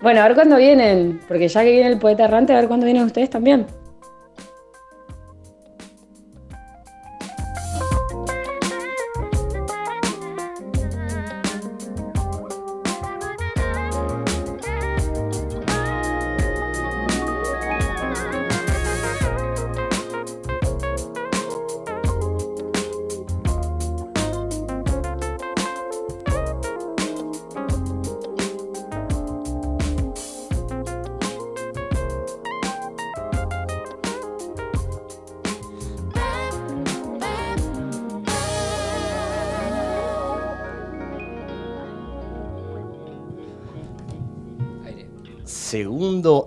Bueno, 0.00 0.20
a 0.20 0.24
ver 0.24 0.34
cuándo 0.34 0.56
vienen, 0.56 1.20
porque 1.26 1.48
ya 1.48 1.62
que 1.62 1.70
viene 1.72 1.88
el 1.88 1.98
poeta 1.98 2.24
errante, 2.24 2.52
a 2.52 2.56
ver 2.56 2.68
cuándo 2.68 2.84
vienen 2.84 3.04
ustedes 3.04 3.30
también. 3.30 3.66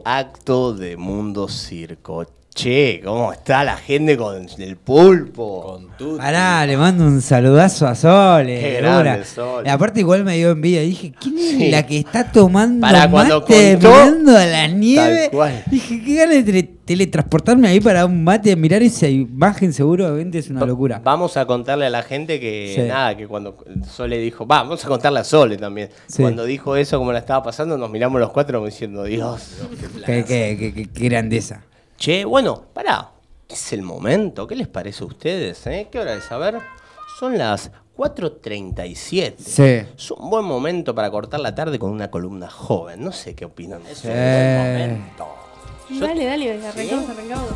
Acto 0.09 0.73
de 0.73 0.95
Mundo 0.95 1.49
Circo. 1.49 2.25
Che, 2.57 3.01
¿cómo 3.05 3.31
está 3.33 3.63
la 3.63 3.77
gente 3.77 4.17
con 4.17 4.47
el 4.57 4.77
pulpo? 4.77 5.61
Con 5.63 5.95
tu. 5.95 6.17
Pará, 6.17 6.65
le 6.65 6.75
mando 6.75 7.03
un 7.05 7.21
saludazo 7.21 7.85
a 7.85 7.93
Sole. 7.93 8.59
Qué 8.59 8.71
de 8.71 8.77
grande, 8.81 9.11
una. 9.13 9.23
Sole. 9.25 9.67
Y 9.69 9.71
aparte 9.71 9.99
igual 9.99 10.23
me 10.23 10.37
dio 10.37 10.49
envidia. 10.49 10.81
Dije, 10.81 11.13
¿quién 11.21 11.37
es 11.37 11.49
Sí. 11.51 11.69
la 11.69 11.85
que 11.85 11.99
está 11.99 12.31
tomando 12.31 12.87
cuando 12.87 13.41
mate 13.41 13.77
contó, 13.79 13.87
mirando 13.89 14.35
a 14.35 14.45
la 14.47 14.67
nieve? 14.69 15.29
cual. 15.31 15.63
Dije, 15.69 16.01
qué 16.03 16.15
ganas 16.15 16.33
de 16.33 16.43
tele- 16.51 16.69
teletransportarme 16.83 17.67
ahí 17.67 17.79
para 17.79 18.07
un 18.07 18.23
mate, 18.23 18.55
mirar 18.55 18.81
esa 18.81 19.07
imagen 19.07 19.71
seguramente 19.71 20.39
es 20.39 20.49
una 20.49 20.65
locura. 20.65 20.99
Vamos 21.03 21.37
a 21.37 21.45
contarle 21.45 21.85
a 21.85 21.89
la 21.91 22.01
gente 22.01 22.39
que 22.39 22.73
Sí. 22.75 22.81
nada, 22.87 23.15
que 23.15 23.27
cuando 23.27 23.55
Sole 23.87 24.17
dijo, 24.17 24.47
va, 24.47 24.63
vamos 24.63 24.83
a 24.83 24.87
contarle 24.87 25.19
a 25.19 25.23
Sole 25.23 25.57
también. 25.57 25.89
Sí. 26.07 26.23
Cuando 26.23 26.43
dijo 26.43 26.75
eso, 26.75 26.97
como 26.97 27.11
la 27.11 27.19
estaba 27.19 27.43
pasando, 27.43 27.77
nos 27.77 27.91
miramos 27.91 28.19
los 28.19 28.31
cuatro 28.31 28.57
como 28.57 28.65
diciendo, 28.65 29.03
Dios. 29.03 29.57
Qué, 30.07 30.25
qué- 30.25 30.57
qué- 30.59 30.73
qué- 30.73 30.87
qué 30.89 31.03
grandeza. 31.09 31.61
Che, 31.97 32.25
bueno, 32.25 32.63
pará. 32.73 33.11
Es 33.49 33.73
el 33.73 33.81
momento. 33.81 34.45
¿Qué 34.47 34.55
les 34.55 34.67
parece 34.67 35.03
a 35.03 35.07
ustedes? 35.07 35.65
eh? 35.67 35.87
¿Qué 35.91 35.99
hora 35.99 36.13
es? 36.15 36.31
A 36.31 36.37
ver. 36.37 36.59
Son 37.19 37.37
las 37.37 37.71
4.37. 37.95 39.35
Sí. 39.39 39.63
Es 39.63 40.11
un 40.11 40.29
buen 40.29 40.45
momento 40.45 40.93
para 40.93 41.09
cortar 41.09 41.39
la 41.39 41.55
tarde 41.55 41.79
con 41.79 41.89
una 41.91 42.11
columna 42.11 42.49
joven. 42.49 43.03
No 43.03 43.11
sé 43.11 43.35
qué 43.35 43.45
opinan. 43.45 43.81
Es 43.87 44.03
un. 44.03 44.11
Eh. 44.13 44.75
buen 44.77 44.89
momento. 44.91 45.27
Dale, 45.89 46.25
dale, 46.25 46.67
arrancamos, 46.67 47.09
arrancamos. 47.09 47.49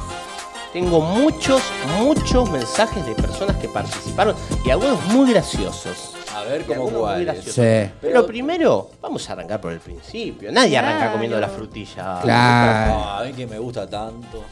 Tengo 0.71 1.01
muchos, 1.01 1.61
muchos 1.99 2.49
mensajes 2.49 3.05
de 3.05 3.13
personas 3.13 3.57
que 3.57 3.67
participaron 3.67 4.35
y 4.65 4.69
algunos 4.69 5.03
muy 5.07 5.29
graciosos. 5.33 6.13
A 6.35 6.43
ver 6.43 6.65
cómo 6.65 6.89
cuáles. 6.89 7.43
Sí. 7.43 7.89
Pero 8.01 8.25
primero, 8.25 8.89
vamos 9.01 9.29
a 9.29 9.33
arrancar 9.33 9.59
por 9.61 9.71
el 9.73 9.79
principio. 9.79 10.51
Nadie 10.51 10.77
arranca 10.77 10.97
Claro. 10.99 11.11
comiendo 11.13 11.39
la 11.39 11.47
frutilla. 11.49 12.19
Claro. 12.21 12.93
Ah, 13.05 13.19
a 13.19 13.23
mí 13.25 13.33
que 13.33 13.45
me 13.47 13.59
gusta 13.59 13.89
tanto. 13.89 14.43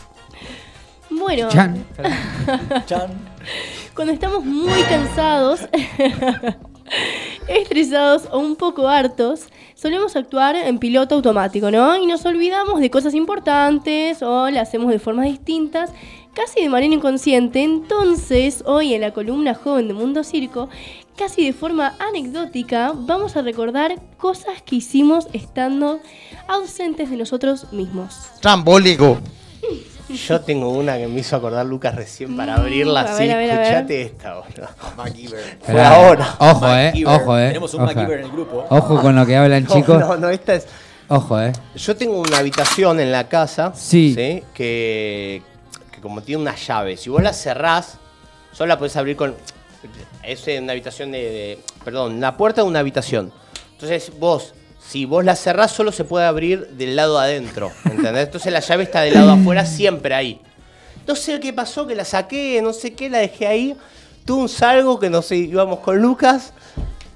Bueno, 1.10 1.48
Chan. 1.50 1.86
Chan. 2.86 3.10
cuando 3.96 4.14
estamos 4.14 4.46
muy 4.46 4.82
cansados, 4.84 5.62
estresados 7.48 8.28
o 8.32 8.40
un 8.40 8.56
poco 8.56 8.88
hartos, 8.88 9.48
solemos 9.76 10.16
actuar 10.16 10.56
en 10.56 10.78
piloto 10.80 11.16
automático, 11.16 11.72
¿no? 11.72 11.98
Y 11.98 12.06
nos 12.06 12.26
olvidamos 12.26 12.80
de 12.80 12.90
cosas 12.90 13.14
importantes 13.16 14.22
o 14.22 14.50
las 14.50 14.68
hacemos 14.68 14.92
de 14.92 15.00
formas 15.00 15.26
distintas, 15.26 15.92
casi 16.34 16.62
de 16.62 16.70
manera 16.70 16.94
inconsciente. 16.94 17.64
Entonces, 17.64 18.64
hoy 18.66 18.94
en 18.94 19.02
la 19.02 19.12
columna 19.12 19.56
joven 19.56 19.88
de 19.88 19.94
Mundo 19.94 20.24
Circo, 20.24 20.70
casi 21.20 21.46
de 21.46 21.52
forma 21.52 21.96
anecdótica, 22.00 22.94
vamos 22.96 23.36
a 23.36 23.42
recordar 23.42 23.96
cosas 24.18 24.62
que 24.66 24.78
hicimos 24.78 25.28
estando 25.34 26.00
ausentes 26.48 27.10
de 27.10 27.18
nosotros 27.18 27.74
mismos. 27.74 28.16
Trambólico. 28.40 29.20
Yo 30.08 30.40
tengo 30.40 30.70
una 30.70 30.98
que 30.98 31.08
me 31.08 31.20
hizo 31.20 31.36
acordar 31.36 31.66
Lucas 31.66 31.94
recién 31.94 32.38
para 32.38 32.56
abrirla 32.56 33.04
Mm, 33.04 33.06
a 33.06 33.10
así. 33.12 33.24
Escuchate 33.26 34.02
esta, 34.04 34.36
boludo. 34.36 34.70
Fue 35.62 35.84
ahora. 35.84 36.36
Ojo, 36.40 36.68
eh. 36.76 36.94
Ojo, 37.06 37.38
eh. 37.38 37.48
Tenemos 37.50 37.74
un. 37.74 37.84
MacGyver 37.84 38.20
en 38.20 38.26
el 38.26 38.32
grupo. 38.32 38.66
Ojo 38.70 39.02
con 39.02 39.16
lo 39.16 39.26
que 39.26 39.36
hablan, 39.36 39.64
No, 39.70 39.76
chicos. 39.76 40.00
No, 40.00 40.18
no, 40.18 40.30
esta 40.30 40.56
es. 40.56 40.68
Ojo, 41.10 41.40
eh. 41.42 41.52
Yo 41.76 41.96
tengo 41.98 42.20
una 42.22 42.38
habitación 42.38 43.00
en 43.02 43.12
la 43.12 43.28
casa. 43.28 43.74
Sí. 43.76 44.16
Que, 44.16 45.44
que 45.92 46.02
como 46.02 46.22
tiene 46.22 46.42
una 46.42 46.56
llave. 46.56 46.96
Si 46.98 47.10
vos 47.10 47.22
la 47.22 47.34
cerrás, 47.34 47.98
solo 48.54 48.70
la 48.70 48.80
podés 48.80 48.96
abrir 48.96 49.16
con. 49.18 49.36
Es 50.30 50.46
una 50.62 50.74
habitación 50.74 51.12
de, 51.12 51.58
Perdón, 51.84 52.22
la 52.22 52.38
puerta 52.38 52.62
de 52.62 52.68
una 52.68 52.80
habitación. 52.80 53.34
Entonces 53.72 54.12
vos, 54.20 54.54
si 54.80 55.06
vos 55.06 55.26
la 55.26 55.36
cerrás, 55.36 55.72
solo 55.72 55.92
se 55.92 56.04
puede 56.04 56.28
abrir 56.28 56.68
del 56.68 56.96
lado 56.96 57.18
adentro. 57.18 57.72
¿Entendés? 57.86 58.26
Entonces 58.26 58.54
la 58.54 58.60
llave 58.60 58.84
está 58.84 59.02
del 59.02 59.16
lado 59.16 59.32
afuera 59.32 59.66
siempre 59.66 60.14
ahí. 60.14 60.40
No 61.08 61.16
sé 61.16 61.40
qué 61.40 61.52
pasó, 61.52 61.88
que 61.88 61.96
la 61.96 62.06
saqué, 62.06 62.62
no 62.62 62.74
sé 62.74 62.94
qué, 62.94 63.10
la 63.10 63.18
dejé 63.18 63.48
ahí. 63.48 63.76
Tuve 64.24 64.42
un 64.44 64.50
salgo 64.50 65.00
que 65.00 65.10
no 65.10 65.24
sé, 65.24 65.38
íbamos 65.38 65.80
con 65.80 66.00
Lucas. 66.00 66.54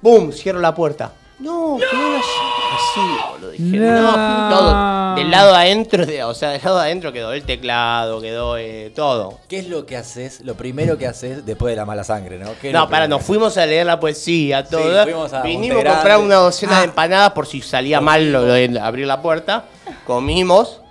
¡Bum! 0.02 0.32
Cierro 0.32 0.60
la 0.60 0.74
puerta. 0.74 1.14
No, 1.44 1.78
quedó 1.78 2.02
la 2.02 2.20
llave 2.20 2.74
así, 2.74 3.32
boludo. 3.34 3.52
Dije, 3.52 3.78
no. 3.78 4.02
No. 4.50 4.58
todo. 4.58 5.16
Del 5.16 5.30
lado 5.32 5.54
adentro, 5.56 6.06
de- 6.06 6.24
o 6.24 6.34
sea, 6.34 6.50
del 6.52 6.62
lado 6.64 6.80
adentro 6.80 7.12
quedó 7.12 7.34
el 7.34 7.44
teclado, 7.44 8.22
quedó 8.22 8.58
eh, 8.58 8.92
todo. 8.96 9.40
¿Qué 9.48 9.60
es 9.60 9.68
lo 9.68 9.86
que 9.86 9.98
haces? 9.98 10.42
Lo 10.42 10.56
primero 10.56 10.98
que 10.98 11.06
haces 11.06 11.46
después 11.46 11.72
de 11.72 11.76
la 11.76 11.86
mala 11.86 12.04
sangre, 12.04 12.40
¿no? 12.40 12.52
¿Qué 12.62 12.70
es 12.70 12.74
No, 12.74 12.86
para, 12.90 13.04
primero? 13.04 13.18
nos 13.18 13.26
fuimos 13.26 13.58
a 13.58 13.66
leer 13.66 13.86
la 13.86 14.00
poesía, 14.00 14.64
todo. 14.66 15.04
fuimos 15.04 15.34
a 15.34 15.42
Vinimos 15.44 15.76
Monte 15.76 15.90
a 15.90 15.94
comprar 15.94 16.06
Grande. 16.18 16.26
una 16.26 16.36
docena 16.36 16.78
Ah. 16.78 16.80
de 16.80 16.86
empanadas 16.86 17.32
por 17.34 17.46
si 17.46 17.62
salía 17.62 18.00
mal 18.02 18.32
lo 18.32 18.44
de 18.44 18.80
abrir 18.82 19.06
la 19.06 19.22
puerta. 19.22 19.66
Comimos, 20.08 20.82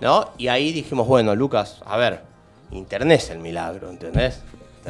¿no? 0.00 0.30
Y 0.38 0.48
ahí 0.48 0.72
dijimos, 0.72 1.06
bueno, 1.08 1.34
Lucas, 1.34 1.78
a 1.86 1.96
ver, 1.96 2.20
internet 2.70 3.20
es 3.22 3.30
el 3.30 3.38
milagro, 3.38 3.90
¿entendés? 3.90 4.40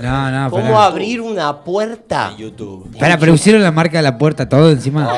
No, 0.00 0.30
no, 0.30 0.50
¿Cómo 0.50 0.62
pará. 0.64 0.84
abrir 0.86 1.20
una 1.20 1.60
puerta? 1.62 2.30
En 2.32 2.38
YouTube. 2.38 2.96
Pará, 2.98 3.18
pero 3.18 3.32
pusieron 3.32 3.62
la 3.62 3.70
marca 3.72 3.98
de 3.98 4.02
la 4.02 4.16
puerta 4.16 4.48
todo 4.48 4.70
encima. 4.70 5.12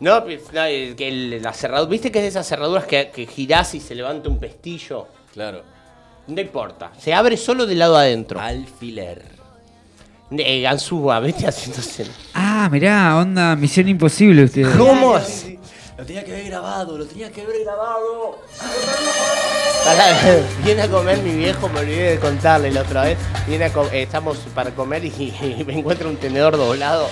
No, 0.00 0.24
pues, 0.24 0.42
no, 0.52 0.64
eh, 0.64 0.94
que 0.96 1.08
el- 1.08 1.42
la 1.42 1.52
cerradura, 1.52 1.88
¿viste 1.90 2.10
que 2.10 2.18
es 2.18 2.24
de 2.24 2.28
esas 2.28 2.46
cerraduras 2.48 2.84
que, 2.84 3.10
que 3.14 3.26
girás 3.26 3.74
y 3.74 3.80
se 3.80 3.94
levanta 3.94 4.28
un 4.28 4.38
pestillo? 4.38 5.06
Claro. 5.32 5.62
No 6.26 6.40
importa, 6.40 6.90
se 6.98 7.14
abre 7.14 7.36
solo 7.36 7.66
del 7.66 7.78
lado 7.78 7.96
adentro. 7.96 8.40
Alfiler. 8.40 9.22
Eh, 10.32 10.60
Ganzúa, 10.62 11.20
¿viste? 11.20 11.46
Haciéndose. 11.46 12.06
Ah, 12.34 12.68
mirá, 12.72 13.16
onda 13.16 13.54
Misión 13.54 13.88
Imposible 13.88 14.42
ustedes. 14.44 14.74
¿Cómo 14.76 15.14
así? 15.14 15.56
Lo 15.98 16.04
tenía 16.04 16.24
que 16.24 16.32
haber 16.32 16.44
grabado, 16.46 16.98
lo 16.98 17.06
tenía 17.06 17.30
que 17.32 17.40
haber 17.40 17.64
grabado. 17.64 18.38
Pará, 19.84 20.14
viene 20.64 20.82
a 20.82 20.88
comer 20.88 21.18
mi 21.22 21.32
viejo, 21.32 21.68
me 21.70 21.80
olvidé 21.80 22.10
de 22.12 22.18
contarle 22.18 22.70
la 22.70 22.82
otra 22.82 23.04
vez. 23.04 23.16
Viene 23.46 23.64
a 23.66 23.72
com- 23.72 23.86
eh, 23.92 24.02
estamos 24.02 24.36
para 24.54 24.72
comer 24.72 25.04
y, 25.06 25.08
y 25.08 25.64
me 25.66 25.78
encuentra 25.78 26.06
un 26.08 26.16
tenedor 26.16 26.56
doblado. 26.58 27.08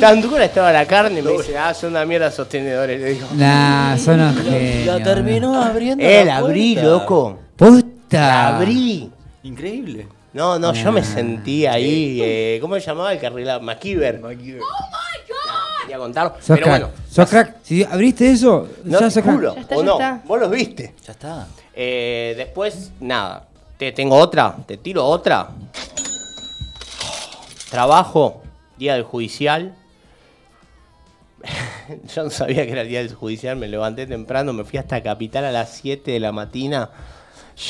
Tan 0.00 0.20
dura 0.20 0.44
estaba 0.44 0.70
la 0.70 0.84
carne 0.86 1.20
y 1.20 1.22
me 1.22 1.30
dice, 1.32 1.56
ah, 1.56 1.72
son 1.72 1.90
una 1.92 2.04
mierda 2.04 2.26
esos 2.26 2.46
tenedores. 2.48 3.00
Le 3.00 3.08
digo, 3.14 3.26
Nah, 3.34 3.96
son 3.96 4.18
genios. 4.44 4.86
La 4.98 5.02
terminó 5.02 5.62
abriendo. 5.62 6.04
eh, 6.04 6.18
la 6.18 6.24
la 6.24 6.36
abrí, 6.38 6.74
loco. 6.74 7.38
Posta. 7.56 7.86
La 8.18 8.56
abrí. 8.58 9.10
Increíble. 9.44 10.08
No, 10.34 10.58
no, 10.58 10.74
yo 10.74 10.92
me 10.92 11.02
sentí 11.02 11.64
ahí. 11.66 12.20
eh, 12.22 12.58
¿Cómo 12.60 12.74
se 12.74 12.82
llamaba 12.82 13.14
el 13.14 13.18
carrilero? 13.18 13.60
MacGyver. 13.60 14.20
Quería 15.86 15.98
contarlo. 15.98 16.34
Sos 16.40 16.46
Pero 16.58 16.62
crack. 16.64 16.80
bueno, 16.82 16.94
Sos 17.10 17.28
crack. 17.30 17.56
Si 17.62 17.84
abriste 17.84 18.30
eso, 18.30 18.68
no 18.84 18.98
ya 19.00 19.06
te 19.06 19.10
sos 19.10 19.22
crack. 19.22 19.34
juro. 19.36 19.54
Ya 19.54 19.60
está, 19.62 19.76
¿O 19.76 19.80
ya 19.80 19.86
no? 19.86 19.92
está. 19.92 20.22
Vos 20.26 20.40
los 20.40 20.50
viste. 20.50 20.94
Ya 21.06 21.12
está. 21.12 21.46
Eh, 21.74 22.34
después, 22.36 22.90
nada. 23.00 23.46
Te 23.78 23.92
tengo 23.92 24.16
otra, 24.16 24.56
te 24.66 24.76
tiro 24.78 25.04
otra. 25.04 25.48
Trabajo, 27.70 28.42
día 28.78 28.94
del 28.94 29.02
judicial. 29.02 29.74
Yo 32.14 32.24
no 32.24 32.30
sabía 32.30 32.64
que 32.64 32.72
era 32.72 32.80
el 32.82 32.88
día 32.88 32.98
del 33.00 33.14
judicial, 33.14 33.56
me 33.56 33.68
levanté 33.68 34.06
temprano, 34.06 34.52
me 34.52 34.64
fui 34.64 34.78
hasta 34.78 35.02
Capital 35.02 35.44
a 35.44 35.52
las 35.52 35.70
7 35.74 36.10
de 36.10 36.20
la 36.20 36.32
mañana. 36.32 36.90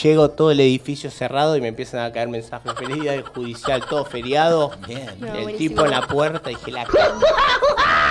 Llego 0.03 0.31
todo 0.31 0.51
el 0.51 0.59
edificio 0.61 1.11
cerrado 1.13 1.57
y 1.57 1.61
me 1.61 1.69
empiezan 1.69 2.01
a 2.01 2.13
caer 2.13 2.29
mensajes. 2.29 2.73
Feliz 2.75 3.01
día 3.03 3.13
del 3.13 3.23
judicial, 3.23 3.85
todo 3.89 4.05
feriado. 4.05 4.73
Bien. 4.87 5.07
No, 5.21 5.27
el 5.29 5.33
buenísimo. 5.45 5.59
tipo 5.59 5.85
en 5.85 5.91
la 5.93 6.07
puerta, 6.09 6.49
dije 6.49 6.73
la 6.73 6.85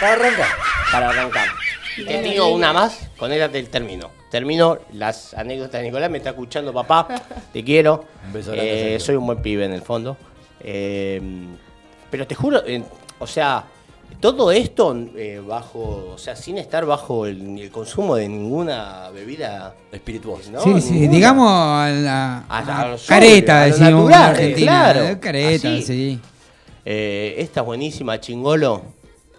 Para 0.00 0.12
arrancar. 0.14 0.46
para 0.90 1.08
arrancar. 1.10 1.46
Y 1.96 2.04
te 2.04 2.22
digo 2.22 2.48
una 2.48 2.72
más, 2.72 3.08
con 3.18 3.32
ella 3.32 3.50
te 3.50 3.62
termino. 3.64 4.10
Termino 4.30 4.78
las 4.94 5.34
anécdotas 5.34 5.80
de 5.80 5.88
Nicolás, 5.88 6.10
me 6.10 6.18
está 6.18 6.30
escuchando 6.30 6.72
papá, 6.72 7.08
te 7.52 7.62
quiero. 7.62 8.04
Un 8.26 8.32
beso 8.32 8.52
grande, 8.52 8.94
Eh, 8.96 9.00
soy 9.00 9.16
un 9.16 9.26
buen 9.26 9.42
pibe 9.42 9.64
en 9.66 9.72
el 9.72 9.82
fondo. 9.82 10.16
Eh, 10.60 11.20
pero 12.10 12.26
te 12.26 12.34
juro, 12.34 12.62
eh, 12.66 12.82
o 13.18 13.26
sea, 13.26 13.64
todo 14.20 14.50
esto 14.52 14.96
eh, 15.16 15.42
bajo, 15.46 16.12
o 16.14 16.18
sea, 16.18 16.34
sin 16.36 16.56
estar 16.58 16.86
bajo 16.86 17.26
el, 17.26 17.58
el 17.58 17.70
consumo 17.70 18.16
de 18.16 18.26
ninguna 18.28 19.10
bebida. 19.10 19.74
Espirituoso. 19.92 20.50
¿no? 20.50 20.60
sí, 20.62 20.80
sí, 20.80 20.92
Ninguna. 20.92 21.12
digamos 21.12 21.50
a 21.52 21.88
la 21.90 22.38
A- 22.48 22.58
a 22.58 22.80
a 22.82 22.88
lo 22.88 22.96
careta, 23.06 23.60
lo 23.60 23.72
decimos 23.74 24.10
natural, 24.10 24.30
Argentina. 24.30 24.92
claro, 24.92 25.20
careta, 25.20 25.68
así. 25.68 25.82
sí. 25.82 26.20
Eh, 26.86 27.34
esta 27.38 27.60
es 27.60 27.66
buenísima, 27.66 28.18
chingolo. 28.20 28.82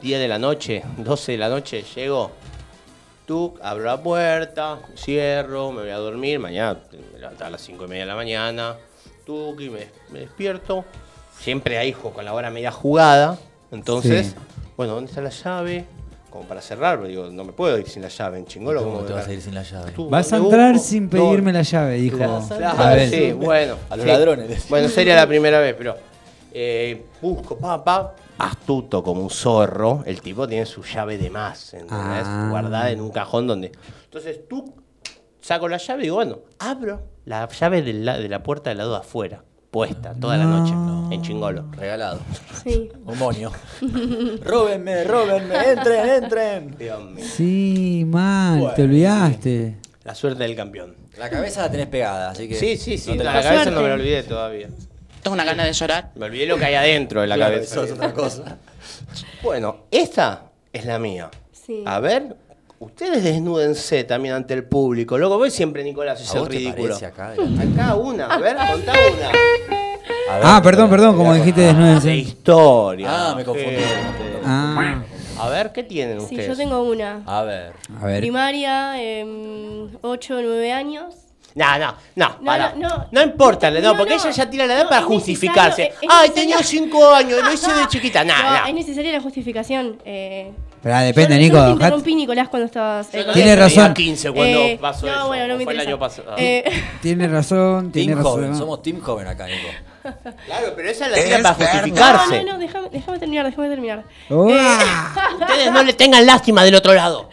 10 0.04 0.20
de 0.20 0.28
la 0.28 0.38
noche, 0.38 0.84
12 0.98 1.32
de 1.32 1.38
la 1.38 1.48
noche, 1.50 1.84
llego. 1.96 2.32
Tú, 3.26 3.54
abro 3.64 3.86
la 3.86 4.04
puerta, 4.04 4.80
cierro, 4.98 5.72
me 5.72 5.84
voy 5.84 5.92
a 5.92 5.98
dormir. 5.98 6.40
Mañana 6.40 6.78
me 7.14 7.20
levanto 7.20 7.46
a 7.46 7.50
las 7.50 7.62
5 7.62 7.86
y 7.86 7.88
media 7.88 8.02
de 8.02 8.08
la 8.08 8.16
mañana. 8.16 8.76
Tú, 9.26 9.56
y 9.60 9.70
me, 9.70 9.88
me 10.12 10.20
despierto. 10.20 10.84
Siempre 11.40 11.78
ahí 11.78 11.94
con 11.94 12.24
la 12.26 12.34
hora 12.34 12.50
media 12.52 12.70
jugada. 12.72 13.38
Entonces, 13.72 14.28
Sí. 14.28 14.36
bueno, 14.76 14.94
¿dónde 14.96 15.10
está 15.10 15.22
la 15.22 15.30
llave? 15.30 15.86
Como 16.30 16.46
para 16.50 16.62
cerrar, 16.62 16.98
pero 16.98 17.08
digo, 17.08 17.30
no 17.32 17.46
me 17.46 17.54
puedo 17.54 17.78
ir 17.78 17.88
sin 17.88 18.02
la 18.02 18.10
llave 18.10 18.40
en 18.40 18.46
chingolo. 18.46 18.82
¿Cómo 18.84 18.96
¿cómo 18.96 19.06
te 19.06 19.14
vas 19.14 19.28
a 19.28 19.34
ir 19.34 19.42
sin 19.42 19.56
la 19.56 19.64
llave? 19.64 19.92
Tú, 19.92 20.10
Vas 20.10 20.34
a 20.34 20.38
¿dónde 20.38 20.50
entrar 20.56 20.74
busco? 20.74 20.88
sin 20.90 21.04
No, 21.06 21.10
pedirme 21.12 21.54
la 21.54 21.62
llave, 21.62 21.94
dijo. 21.96 22.18
Claro, 22.18 22.42
sí, 23.10 23.32
bueno. 23.32 23.76
A 23.90 23.96
los 23.96 24.04
sí. 24.06 24.12
ladrones. 24.12 24.68
Bueno, 24.70 24.90
sería 24.90 25.16
la 25.16 25.28
primera 25.28 25.60
vez, 25.62 25.76
pero 25.78 25.96
eh, 26.54 27.06
busco, 27.22 27.56
papá, 27.58 28.16
astuto 28.38 29.04
como 29.04 29.22
un 29.22 29.30
zorro. 29.30 30.04
El 30.06 30.22
tipo 30.22 30.48
tiene 30.48 30.66
su 30.66 30.84
llave 30.84 31.18
de 31.18 31.30
más, 31.30 31.74
¿entendés? 31.74 32.26
Ah. 32.26 32.48
Guardada 32.50 32.92
en 32.92 33.02
un 33.02 33.12
cajón 33.12 33.48
donde. 33.48 33.72
Entonces 34.06 34.48
tú 34.48 34.74
saco 35.42 35.68
la 35.68 35.78
llave 35.78 36.02
y 36.02 36.04
digo, 36.04 36.16
bueno, 36.16 36.40
abro 36.60 37.02
la 37.26 37.48
llave 37.48 37.82
de 37.82 37.94
la, 37.94 38.18
de 38.18 38.30
la 38.30 38.44
puerta 38.44 38.70
del 38.70 38.80
lado 38.80 38.92
de 38.92 38.98
afuera, 38.98 39.44
puesta 39.72 40.14
toda 40.14 40.38
la 40.38 40.46
noche, 40.46 40.74
en 41.14 41.22
chingolo. 41.22 41.66
Regalado. 41.72 42.20
Sí. 42.64 42.90
Un 43.06 43.18
moño. 43.18 43.52
róbenme, 44.44 45.04
róbenme, 45.04 45.72
entren, 45.72 46.24
entren. 46.24 46.76
Dios 46.78 47.04
mío. 47.12 47.26
Sí, 47.26 48.04
mal, 48.08 48.74
te 48.76 48.84
olvidaste. 48.84 49.78
La 50.04 50.16
suerte 50.16 50.44
del 50.44 50.56
campeón. 50.56 50.96
La 51.18 51.30
cabeza 51.30 51.62
la 51.62 51.72
tenés 51.72 51.88
pegada, 51.88 52.32
así 52.32 52.48
que. 52.48 52.56
Sí, 52.56 52.76
sí, 52.78 52.98
sí, 52.98 53.16
no 53.16 53.24
la, 53.24 53.36
la 53.36 53.42
cabeza 53.42 53.64
suerte. 53.64 53.72
no 53.72 53.82
me 53.82 53.88
la 53.88 53.94
olvidé 53.94 54.24
todavía. 54.24 54.70
Tengo 55.24 55.34
una 55.36 55.46
gana 55.46 55.64
de 55.66 55.74
llorar. 55.74 56.12
Me 56.16 56.26
olvidé 56.26 56.46
lo 56.46 56.58
que 56.58 56.66
hay 56.66 56.76
adentro 56.76 57.22
de 57.22 57.28
la 57.28 57.36
Claro, 57.36 57.54
cabeza. 57.56 57.74
Eso 57.76 57.84
es 57.86 57.92
otra 57.94 58.14
cosa. 58.14 58.58
Bueno, 59.42 59.78
esta 59.90 60.44
es 60.72 60.86
la 60.86 61.00
mía. 61.00 61.30
Sí. 61.52 61.84
A 61.86 62.00
ver, 62.00 62.36
ustedes 62.80 63.24
desnúdense 63.24 64.04
también 64.04 64.36
ante 64.36 64.54
el 64.54 64.66
público. 64.66 65.18
Luego 65.18 65.38
voy 65.38 65.50
siempre 65.52 65.84
Nicolás 65.84 66.20
es 66.22 66.34
¿A 66.36 66.40
el 66.40 66.46
ridículo. 66.48 66.96
acá? 66.96 67.32
Acá 67.34 67.96
una, 67.96 68.26
a 68.28 68.38
ver, 68.38 68.56
contá 68.58 68.92
una. 68.92 69.28
A 69.30 69.32
ver, 70.38 70.44
Ah, 70.46 70.62
perdón, 70.64 70.90
perdón, 70.90 71.16
como 71.16 71.34
dijiste 71.34 71.62
De 71.62 71.68
desnúdense. 71.68 72.16
historia. 72.16 73.08
Ah, 73.10 73.34
me 73.36 73.44
confundí. 73.46 73.76
Eh, 73.76 73.86
Ah, 74.46 75.04
A 75.40 75.50
ver, 75.50 75.72
¿qué 75.72 75.84
tienen 75.84 76.20
Sí, 76.20 76.26
ustedes? 76.26 76.48
yo 76.48 76.56
tengo 76.56 76.84
una. 76.84 77.22
A 77.26 77.44
ver. 77.44 77.74
a 78.02 78.06
ver. 78.06 78.20
Primaria, 78.20 78.94
8 80.02 80.38
o 80.38 80.42
9 80.42 80.72
años. 80.74 81.16
No, 81.56 81.78
no, 81.78 81.96
no, 82.16 82.30
No, 82.40 82.46
pará. 82.46 82.74
no, 82.76 82.90
no, 82.90 83.08
no. 83.12 83.22
importa, 83.22 83.70
no, 83.70 83.80
No, 83.80 83.96
porque 83.98 84.16
no. 84.16 84.22
ella 84.22 84.32
ya 84.32 84.50
tira 84.50 84.66
la 84.66 84.74
edad 84.74 84.84
No, 84.84 84.90
para 84.90 85.02
es 85.02 85.08
justificarse. 85.08 85.84
necesario, 85.84 86.10
es- 86.10 86.16
Ay, 86.16 86.30
necesario. 86.30 86.34
tenía 86.34 86.64
5 86.64 87.14
años, 87.14 87.44
lo 87.44 87.54
hice 87.54 87.74
de 87.74 87.88
chiquita. 87.90 88.24
No, 88.24 88.34
No, 88.42 88.60
no. 88.62 88.66
es 88.68 88.74
necesaria 88.74 89.12
la 89.12 89.22
justificación. 89.22 90.00
Eh, 90.04 90.52
Pero 90.82 90.98
depende, 91.00 91.36
yo, 91.36 91.42
Nico. 91.42 91.56
Yo 91.56 91.62
no 91.62 91.66
te 91.66 91.70
dejate- 91.70 91.84
interrumpí, 91.86 92.16
Nicolás, 92.16 92.50
cuando 92.50 92.66
estabas. 92.66 93.08
eh, 93.08 93.10
Tiene 93.12 93.34
Tenía 93.34 93.56
razón. 93.56 93.94
15 93.94 94.32
cuando 94.32 94.60
Eh, 94.60 94.78
pasó 94.82 95.06
no, 95.06 95.14
eso. 95.14 95.28
bueno, 95.28 95.48
no 95.48 95.58
me 95.58 95.64
fue 95.64 95.74
el 95.74 95.80
interesa. 95.80 95.90
año 95.90 96.00
pasado. 96.00 96.36
Eh, 96.38 96.64
Tiene 97.02 97.28
razón, 97.28 97.92
tiene 97.92 98.14
Team 98.14 98.24
joven, 98.24 98.44
razón. 98.46 98.58
somos 98.60 98.82
team 98.82 99.00
joven 99.00 99.28
acá, 99.28 99.46
Nico. 99.48 99.70
Claro, 100.46 100.74
pero 100.76 100.90
esa 100.90 101.08
la 101.08 101.16
tira 101.16 101.38
para 101.42 101.50
no, 101.52 101.56
justificarse. 101.56 102.44
no, 102.44 102.54
no, 102.54 102.60
déjame, 102.60 102.90
déjame 102.90 103.20
terminar, 103.20 103.46
déjame 103.46 103.70
terminar. 103.70 104.04
¡Uah! 104.30 105.14
Ustedes 105.40 105.72
no 105.72 105.82
le 105.84 105.94
tengan 105.94 106.26
lástima 106.26 106.64
del 106.66 106.76
otro 106.76 106.94
lado. 106.94 107.30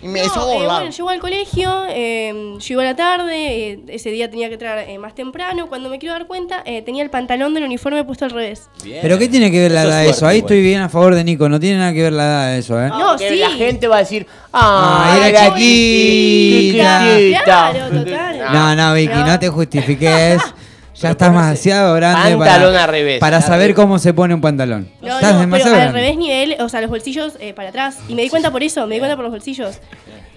Y 0.00 0.06
me 0.06 0.20
No, 0.20 0.26
hizo 0.26 0.52
eh, 0.52 0.64
bueno, 0.66 0.90
llegó 0.90 1.08
al 1.10 1.18
colegio, 1.18 1.82
eh, 1.88 2.56
llegó 2.66 2.80
a 2.80 2.84
la 2.84 2.94
tarde, 2.94 3.70
eh, 3.72 3.80
ese 3.88 4.10
día 4.10 4.30
tenía 4.30 4.46
que 4.48 4.54
entrar 4.54 4.78
eh, 4.88 4.96
más 4.98 5.14
temprano. 5.14 5.68
Cuando 5.68 5.88
me 5.88 5.98
quiero 5.98 6.12
dar 6.12 6.26
cuenta, 6.28 6.62
eh, 6.64 6.82
tenía 6.82 7.02
el 7.02 7.10
pantalón 7.10 7.52
del 7.52 7.64
uniforme 7.64 8.04
puesto 8.04 8.24
al 8.24 8.30
revés. 8.30 8.68
Bien. 8.84 9.00
¿Pero 9.02 9.18
qué 9.18 9.28
tiene 9.28 9.50
que 9.50 9.58
ver 9.60 9.72
la 9.72 9.82
edad 9.82 10.02
de 10.02 10.10
eso? 10.10 10.26
Ahí 10.26 10.38
igual. 10.38 10.52
estoy 10.52 10.62
bien 10.62 10.80
a 10.82 10.88
favor 10.88 11.14
de 11.16 11.24
Nico, 11.24 11.48
no 11.48 11.58
tiene 11.58 11.78
nada 11.78 11.92
que 11.92 12.02
ver 12.04 12.12
la 12.12 12.24
edad 12.24 12.52
de 12.52 12.58
eso, 12.58 12.80
¿eh? 12.80 12.88
No, 12.88 13.08
porque 13.08 13.28
sí. 13.30 13.36
la 13.36 13.50
gente 13.50 13.88
va 13.88 13.96
a 13.96 14.00
decir, 14.00 14.26
Ah, 14.52 15.06
ah, 15.10 15.16
era 15.16 15.28
era 15.28 15.54
chiquita". 15.56 17.02
chiquita. 17.18 17.42
Claro, 17.44 17.78
total. 17.90 18.38
No, 18.52 18.76
no, 18.76 18.94
Vicky, 18.94 19.12
No. 19.14 19.26
no 19.26 19.38
te 19.38 19.48
justifiques. 19.48 20.42
Ya 21.00 21.10
estás 21.10 21.30
demasiado 21.30 21.94
grande 21.94 22.36
Pantalón 22.36 22.72
para, 22.72 22.84
al 22.84 22.90
revés. 22.90 23.20
para 23.20 23.36
Al 23.38 23.42
saber 23.42 23.60
revés. 23.68 23.76
cómo 23.76 23.98
se 23.98 24.12
pone 24.14 24.34
un 24.34 24.40
pantalón. 24.40 24.88
No, 25.00 25.14
estás 25.14 25.34
no, 25.34 25.40
demasiado 25.40 25.72
pero 25.74 25.86
al 25.86 25.92
grande. 25.92 26.00
revés 26.00 26.16
nivel, 26.18 26.56
o 26.60 26.68
sea, 26.68 26.80
los 26.80 26.90
bolsillos 26.90 27.34
eh, 27.40 27.54
para 27.54 27.68
atrás. 27.68 27.98
Y 28.08 28.14
me 28.14 28.22
di 28.22 28.28
cuenta 28.30 28.50
por 28.50 28.62
eso, 28.62 28.86
me 28.86 28.94
di 28.96 28.98
cuenta 29.00 29.14
por 29.16 29.24
los 29.24 29.32
bolsillos. 29.32 29.78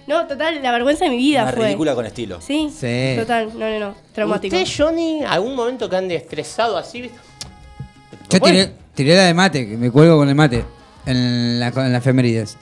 No, 0.08 0.28
total, 0.28 0.62
la 0.62 0.72
vergüenza 0.72 1.06
de 1.06 1.12
mi 1.12 1.18
vida 1.18 1.44
Una 1.44 1.52
fue. 1.54 1.66
ridícula 1.66 1.96
con 1.96 2.06
estilo. 2.06 2.42
Sí, 2.42 2.70
Sí. 2.76 3.16
total, 3.18 3.50
no, 3.58 3.70
no, 3.70 3.80
no, 3.80 3.96
traumático. 4.14 4.56
¿Usted, 4.56 4.70
Johnny, 4.84 5.24
algún 5.28 5.56
momento 5.56 5.90
que 5.90 5.96
ande 5.96 6.16
estresado 6.16 6.78
así? 6.78 7.10
Yo 8.30 8.40
tiré, 8.40 8.72
tiré 8.94 9.16
la 9.16 9.24
de 9.24 9.34
mate, 9.34 9.68
que 9.68 9.78
me 9.78 9.90
cuelgo 9.92 10.18
con 10.18 10.30
el 10.30 10.36
mate 10.36 10.64
en 11.06 11.60
la, 11.60 11.68
en 11.68 11.92
la 11.92 11.98
efemérides. 12.00 12.58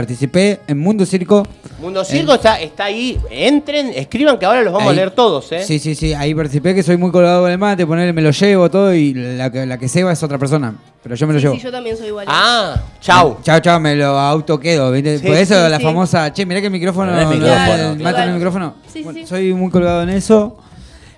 Participé 0.00 0.60
en 0.66 0.76
Mundo 0.78 1.06
Circo. 1.06 1.42
Mundo 1.80 2.04
Circo 2.04 2.34
está, 2.34 2.60
está 2.60 2.84
ahí. 2.84 3.18
Entren, 3.30 3.92
escriban 3.96 4.38
que 4.38 4.44
ahora 4.44 4.60
los 4.60 4.70
vamos 4.70 4.88
Ahí. 4.88 4.92
a 4.92 4.96
leer 4.96 5.10
todos, 5.12 5.50
¿eh? 5.52 5.62
Sí, 5.64 5.78
sí, 5.78 5.94
sí, 5.94 6.12
ahí 6.12 6.34
participé 6.34 6.74
que 6.74 6.82
soy 6.82 6.98
muy 6.98 7.10
colgado 7.10 7.40
con 7.40 7.50
el 7.50 7.56
mate, 7.56 7.86
ponerle 7.86 8.12
me 8.12 8.20
lo 8.20 8.30
llevo 8.30 8.70
todo 8.70 8.92
y 8.94 9.14
la 9.14 9.50
que, 9.50 9.64
la 9.64 9.78
que 9.78 9.88
se 9.88 10.04
va 10.04 10.12
es 10.12 10.22
otra 10.22 10.36
persona, 10.36 10.74
pero 11.02 11.14
yo 11.14 11.26
me 11.26 11.32
lo 11.32 11.38
Sí, 11.38 11.44
llevo. 11.46 11.54
sí, 11.56 11.62
yo 11.62 11.72
también 11.72 11.96
soy 11.96 12.08
igual. 12.08 12.26
Ah, 12.28 12.76
chau. 13.00 13.38
Chao, 13.42 13.58
chao, 13.60 13.80
me 13.80 13.96
lo 13.96 14.18
auto 14.18 14.60
quedo. 14.60 14.92
¿viste? 14.92 15.18
Sí, 15.18 15.26
Por 15.28 15.34
eso 15.38 15.64
sí, 15.64 15.70
la 15.70 15.78
sí. 15.78 15.82
famosa, 15.82 16.30
che, 16.30 16.44
mirá 16.44 16.60
que 16.60 16.66
el 16.66 16.72
micrófono, 16.74 17.12
No 17.12 17.30
micrófono, 17.30 17.92
el 17.92 17.98
mate 18.00 18.20
en 18.22 18.28
el 18.28 18.34
micrófono. 18.34 18.74
Sí, 18.92 19.02
Bueno, 19.02 19.18
sí. 19.20 19.26
Soy 19.26 19.54
muy 19.54 19.70
colgado 19.70 20.02
en 20.02 20.10
eso. 20.10 20.58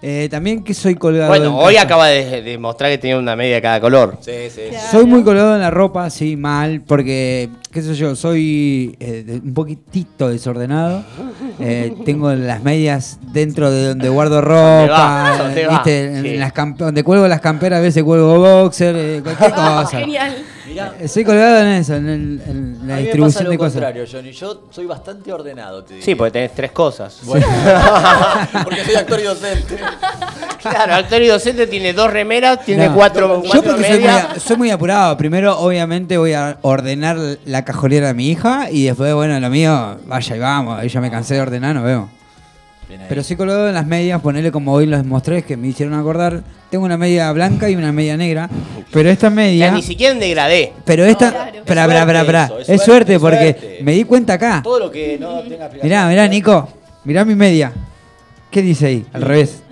Eh, 0.01 0.29
también 0.31 0.63
que 0.63 0.75
soy 0.75 0.95
colgado 0.95 1.35
en 1.35 1.41
Bueno, 1.43 1.59
hoy 1.59 1.75
casa. 1.75 1.87
acaba 1.87 2.07
de 2.07 2.43
de 2.43 2.59
mostrar 2.59 2.91
que 2.91 2.99
tenía 2.99 3.19
una 3.19 3.35
media 3.35 3.57
de 3.57 3.63
cada 3.63 3.81
color. 3.81 4.19
Sí, 4.21 4.33
sí. 4.49 4.63
Claro. 4.71 4.87
Soy 4.93 5.05
muy 5.07 5.25
colgado 5.25 5.55
en 5.57 5.61
la 5.61 5.71
ropa, 5.71 6.09
sí, 6.11 6.37
mal, 6.37 6.83
porque, 6.87 7.49
qué 7.73 7.83
sé 7.83 7.95
yo, 7.95 8.15
soy 8.15 8.97
eh, 9.01 9.41
un 9.45 9.55
poquitito 9.55 10.29
desordenado. 10.29 11.03
Eh, 11.61 11.93
tengo 12.05 12.33
las 12.33 12.63
medias 12.63 13.19
dentro 13.33 13.69
de 13.73 13.89
donde 13.89 14.09
guardo 14.09 14.41
ropa, 14.41 15.35
¿Dónde 15.39 15.67
va? 15.67 15.73
¿viste? 15.73 16.05
En 16.05 16.23
Sí. 16.23 16.37
las 16.37 16.53
donde 16.77 17.03
cuelgo 17.03 17.27
las 17.27 17.41
camperas, 17.41 17.79
a 17.79 17.83
veces 17.83 18.05
cuelgo 18.05 18.39
boxer, 18.39 18.95
eh, 18.97 19.21
cualquier 19.25 19.51
cosa. 19.55 19.99
Genial. 19.99 20.37
Mirá, 20.69 20.95
Eh, 21.01 21.09
Soy 21.09 21.25
colgado 21.25 21.61
en 21.63 21.69
eso, 21.69 21.95
en, 21.97 22.09
el- 22.09 22.43
en 22.47 22.49
a 22.49 22.49
la 22.49 22.57
mí 22.57 22.77
me 22.83 22.87
pasa 22.89 22.97
distribución 23.03 23.45
lo 23.45 23.51
de 23.51 23.59
cosas. 23.59 23.73
contrario, 23.75 24.05
Johnny. 24.11 24.33
Yo 24.33 24.63
soy 24.71 24.87
bastante 24.87 25.33
ordenado, 25.33 25.83
te 25.85 25.95
digo. 25.95 26.05
Sí, 26.05 26.15
porque 26.15 26.31
tenés 26.33 26.55
tres 26.55 26.73
cosas. 26.73 27.21
Bueno. 27.25 27.47
porque 28.65 28.85
soy 28.85 28.95
actor 28.97 29.21
y 29.21 29.23
docente. 29.25 29.77
Claro, 30.61 30.95
actor 30.95 31.23
y 31.23 31.27
docente 31.29 31.67
tiene 31.67 31.93
dos 31.93 32.11
remeras, 32.13 32.65
tiene 32.65 32.89
No. 32.89 32.95
cuatro, 32.95 33.43
Yo 33.43 33.51
cuatro 33.51 33.71
porque 33.73 33.83
soy 33.89 33.99
muy, 33.99 34.07
medias. 34.07 34.27
a- 34.37 34.41
soy 34.41 34.57
muy 34.57 34.71
apurado. 34.71 35.17
Primero, 35.17 35.59
obviamente, 35.59 36.19
voy 36.19 36.33
a 36.35 36.59
ordenar 36.63 37.17
la 37.45 37.65
cajolera 37.65 38.09
de 38.09 38.15
mi 38.15 38.29
hija 38.29 38.69
y 38.71 38.85
después, 38.85 39.15
bueno, 39.15 39.39
lo 39.41 39.51
mío, 39.51 39.99
vaya 40.07 40.37
y 40.37 40.39
vamos. 40.39 40.79
Ahí 40.79 40.89
ya 40.89 41.01
me 41.01 41.11
cansé 41.11 41.35
de 41.35 41.41
ordenar, 41.41 41.75
nos 41.75 41.85
vemos. 41.85 42.11
Pero 43.09 43.23
sí 43.23 43.37
colgado 43.37 43.69
en 43.69 43.75
las 43.75 43.87
medias, 43.87 44.21
ponerle 44.23 44.51
como 44.51 44.73
hoy 44.73 44.87
los 44.87 45.05
mostré, 45.05 45.43
que 45.43 45.57
me 45.57 45.69
hicieron 45.69 45.95
acordar. 45.99 46.43
Tengo 46.71 46.85
una 46.85 46.97
media 46.97 47.31
blanca 47.33 47.69
y 47.69 47.77
una 47.77 47.93
media 47.93 48.17
negra. 48.17 48.49
Pero 48.91 49.11
esta 49.11 49.29
Ya 49.29 49.35
media. 49.35 49.71
ni 49.73 49.83
siquiera 49.83 50.15
en 50.15 50.21
degradé. 50.21 50.73
Pero 50.85 51.05
esta. 51.05 51.51
claro. 51.67 52.59
Es 52.67 52.83
suerte 52.83 53.15
es 53.15 53.21
porque 53.21 53.53
suerte. 53.59 53.79
me 53.83 53.93
di 53.93 54.05
cuenta 54.05 54.35
acá. 54.35 54.61
Todo 54.63 54.79
lo 54.79 54.91
que 54.91 55.19
no 55.19 55.41
tenga. 55.43 55.69
Mirá, 55.83 56.09
mirá, 56.09 56.27
Nico. 56.29 56.69
Mirá 57.05 57.25
mi 57.25 57.35
media. 57.35 57.73
¿Qué 58.51 58.63
dice 58.63 58.87
ahí? 58.87 59.07
Al 59.13 59.23
revés. 59.23 59.63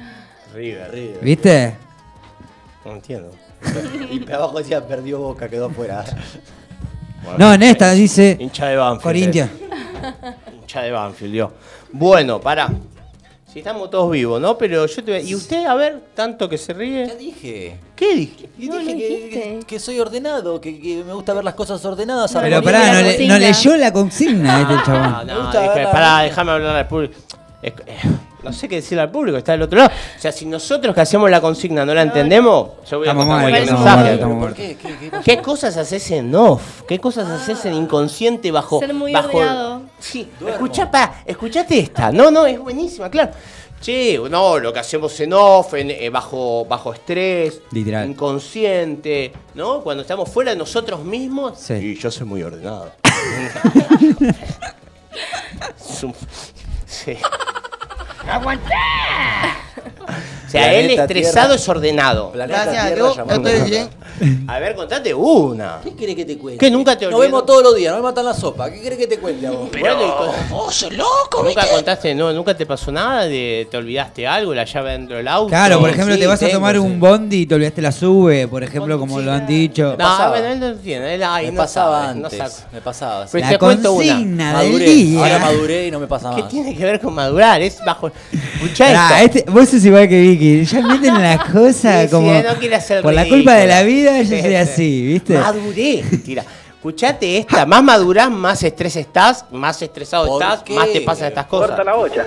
River, 0.55 0.91
River. 0.93 1.19
¿Viste? 1.23 1.75
No 2.85 2.93
entiendo. 2.93 3.31
Y 4.11 4.31
abajo 4.31 4.59
decía 4.59 4.87
perdió 4.87 5.19
boca, 5.19 5.49
quedó 5.49 5.67
afuera. 5.67 6.05
No, 7.39 7.53
en 7.53 7.63
esta 7.65 7.91
dice. 7.93 8.37
Hincha 8.39 8.67
de 8.69 8.77
Banfield. 8.77 9.03
Corintia. 9.03 9.51
Hincha 10.61 10.83
de 10.83 10.93
Banfield, 10.93 11.35
yo. 11.35 11.53
Bueno, 11.91 12.41
pará. 12.41 12.71
Si 13.57 13.61
estamos 13.61 13.89
todos 13.89 14.11
vivos, 14.11 14.39
¿no? 14.39 14.59
Pero 14.59 14.85
yo 14.85 14.95
te 15.03 15.13
voy 15.13 15.15
a- 15.15 15.23
¿Y 15.23 15.35
usted, 15.35 15.65
a 15.65 15.75
ver, 15.75 15.99
tanto 16.15 16.47
que 16.47 16.59
se 16.59 16.75
Ya 16.75 16.79
ríe? 16.79 17.17
dije. 17.17 17.79
¿Qué 17.97 18.15
dije? 18.15 18.51
Y 18.59 18.67
No, 18.69 18.77
dije 18.77 18.93
no 18.93 18.99
que, 18.99 19.09
dijiste. 19.09 19.31
que- 19.31 19.61
que 19.67 19.79
soy 19.81 19.99
ordenado, 19.99 20.61
que, 20.61 20.79
que 20.79 21.03
me 21.03 21.15
gusta 21.15 21.33
ver 21.33 21.43
las 21.43 21.55
cosas 21.55 21.83
ordenadas. 21.83 22.35
No, 22.35 22.43
Pero 22.43 22.63
pará, 22.63 22.93
no, 22.93 23.01
le- 23.01 23.39
leyó 23.39 23.77
la 23.79 23.91
consigna 23.95 24.61
este 24.61 24.75
Ah, 24.75 24.83
chabón. 24.85 25.27
No, 25.27 25.51
dije, 25.53 25.69
verla. 25.75 25.91
pará, 25.91 26.21
déjame 26.21 26.53
hablar 26.53 26.77
al 26.77 26.87
público. 26.87 27.15
Es- 27.63 27.73
eh, 27.87 27.97
no 28.43 28.53
sé 28.53 28.69
qué 28.69 28.75
decirle 28.77 29.01
al 29.01 29.11
público, 29.11 29.39
está 29.39 29.53
del 29.53 29.63
otro 29.63 29.79
lado. 29.79 29.91
O 29.91 30.21
sea, 30.21 30.33
si 30.33 30.45
nosotros 30.45 30.95
que 30.95 31.01
hacemos 31.01 31.31
la 31.31 31.41
consigna 31.41 31.87
no 31.87 31.95
la 31.95 32.03
entendemos, 32.03 32.73
yo 32.91 32.99
voy 32.99 33.09
a 33.09 33.13
Estamos 33.13 33.25
contar 33.27 33.43
mal, 33.51 33.55
estamos 33.63 33.85
mensaje. 33.85 34.13
estamos 34.17 34.37
¿Por 34.37 34.45
mal. 34.49 34.55
qué? 34.55 34.77
¿Qué, 34.77 34.97
qué 34.99 35.11
pasó? 35.11 35.23
¿Qué 35.25 35.39
cosas 35.39 35.77
haces 35.79 36.11
en 36.11 36.35
off? 36.35 36.83
¿Qué 36.87 36.99
cosas 36.99 37.27
haces 37.31 37.65
en 37.65 37.73
inconsciente 37.73 38.51
bajo. 38.53 38.81
Ser 38.81 38.93
muy 38.93 39.15
bajo 39.15 39.39
ordenado. 39.39 39.81
Sí, 39.99 40.29
escuchá, 40.47 40.91
pa, 40.91 41.23
escuchate 41.25 41.79
esta. 41.79 42.13
No, 42.13 42.31
no, 42.31 42.47
es 42.47 42.59
buenísima, 42.59 43.11
claro. 43.11 43.33
Che, 43.81 44.19
no, 44.31 44.59
lo 44.59 44.73
que 44.73 44.79
hacemos 44.79 45.19
en 45.21 45.33
off, 45.35 45.75
en, 45.75 45.91
eh, 45.91 46.09
bajo, 46.09 46.65
bajo 46.65 46.93
estrés, 46.95 47.61
Literal. 47.73 48.09
inconsciente, 48.09 49.33
¿no? 49.55 49.83
Cuando 49.83 50.03
estamos 50.03 50.31
fuera 50.31 50.53
de 50.53 50.57
nosotros 50.57 51.05
mismos. 51.05 51.59
Sí. 51.59 51.75
Y 51.75 51.95
yo 51.97 52.11
soy 52.11 52.27
muy 52.27 52.43
ordenado. 52.43 52.93
Sí. 56.87 57.17
O 60.47 60.51
sea, 60.51 60.73
él 60.75 60.91
estresado 60.91 61.49
Tierra. 61.49 61.55
es 61.57 61.69
ordenado. 61.69 62.31
Planeta 62.33 62.71
Tierra 62.71 62.95
Dios, 62.95 63.17
llamando 63.17 63.49
estoy 63.49 63.61
a- 63.61 63.65
bien. 63.71 63.89
A 64.49 64.59
ver, 64.59 64.75
contate 64.75 65.13
una. 65.13 65.81
¿Qué 65.85 65.95
querés 65.95 66.15
que 66.17 66.25
te 66.25 66.39
cuente? 66.39 66.59
¿Qué, 66.59 66.71
nunca 66.71 66.97
te 66.97 67.07
Nos 67.07 67.21
vemos 67.21 67.45
todos 67.45 67.63
los 67.63 67.75
días, 67.77 67.93
no 67.93 67.99
me 67.99 68.05
matan 68.05 68.25
la 68.25 68.33
sopa. 68.33 68.71
¿Qué 68.71 68.81
querés 68.81 68.99
que 68.99 69.07
te 69.07 69.19
cuente 69.19 69.47
a 69.47 69.51
vos? 69.51 69.69
Bueno, 69.79 69.97
y 70.03 70.11
con- 70.11 70.49
Vos 70.51 70.75
sos 70.75 70.93
loco, 70.93 71.43
¿Nunca 71.45 71.61
¿viste? 71.63 71.75
contaste, 71.75 72.15
no, 72.15 72.33
nunca 72.33 72.57
te 72.57 72.65
pasó 72.65 72.91
nada 72.91 73.25
de 73.27 73.69
te 73.71 73.77
olvidaste 73.77 74.27
algo, 74.27 74.55
la 74.55 74.65
llave 74.65 74.93
dentro 74.93 75.17
del 75.19 75.29
auto? 75.29 75.49
Claro, 75.49 75.81
por 75.81 75.91
ejemplo, 75.91 76.15
sí, 76.15 76.21
te 76.21 76.27
vas 76.27 76.41
a 76.43 76.47
tengo, 76.47 76.59
tomar 76.59 76.77
sí. 76.77 76.79
un 76.81 76.99
bondi 76.99 77.43
y 77.43 77.47
te 77.47 77.55
olvidaste 77.57 77.83
la 77.83 77.93
sube, 77.93 78.49
por 78.49 78.63
ejemplo, 78.63 78.99
como 78.99 79.21
lo 79.21 79.33
han 79.33 79.47
dicho. 79.47 79.91
No, 79.91 79.97
pasaba. 79.99 80.29
bueno, 80.31 80.47
él 80.47 80.61
no 80.61 80.67
entiende. 80.69 81.15
Él, 81.15 81.23
ay, 81.23 81.47
me 81.47 81.53
no 81.53 81.57
pasaba 81.59 82.07
sabe, 82.07 82.19
no 82.21 82.27
antes. 82.29 82.65
me 82.73 82.81
pasaba. 82.81 83.25
sí. 83.27 83.31
Pero 83.33 83.45
La 83.45 83.51
te 83.51 83.59
cuento 83.59 83.93
una. 83.93 84.07
consigna 84.15 84.61
del 84.63 84.67
Maduré. 84.73 84.85
día. 84.87 85.21
Ahora 85.21 85.39
maduré 85.41 85.87
y 85.89 85.91
no 85.91 86.01
me 86.01 86.07
pasa 86.07 86.33
¿Qué 86.35 86.43
más. 86.43 86.51
tiene 86.51 86.75
que 86.75 86.85
ver 86.85 87.01
con 87.01 87.13
madurar? 87.13 87.61
Es 87.61 87.79
bajo. 87.85 88.11
Escuchá 88.55 88.87
Pará, 88.87 89.23
esto. 89.23 89.39
este- 89.41 89.51
vos 89.51 89.69
sos 89.69 89.85
igual 89.85 90.09
que 90.09 90.17
Vicky. 90.39 90.65
Ya 90.65 90.81
meten 90.83 91.15
las 91.23 91.45
cosas 91.53 92.03
Sí, 92.03 92.07
sí, 92.07 92.13
como. 92.13 92.33
no 92.33 92.55
quiere 92.59 92.77
hacer 92.77 93.03
por 93.03 93.13
la 93.15 93.29
culpa 93.29 93.55
de 93.55 93.67
la 93.67 93.83
vida, 93.83 94.21
yo 94.23 94.29
soy 94.29 94.43
sí. 94.43 94.55
así, 94.55 95.03
¿viste? 95.07 95.39
Maduré. 95.39 96.03
Tira. 96.25 96.45
Escuchate 96.77 97.39
esta, 97.39 97.67
más 97.67 97.83
madurás, 97.83 98.31
más 98.31 98.63
estrés 98.63 98.95
estás, 98.95 99.45
más 99.51 99.83
estresado 99.83 100.29
¿Por 100.29 100.41
estás, 100.41 100.63
qué? 100.63 100.73
más 100.75 100.93
te 100.93 101.01
pasan 101.01 101.29
estas 101.29 101.47
cosas. 101.47 101.81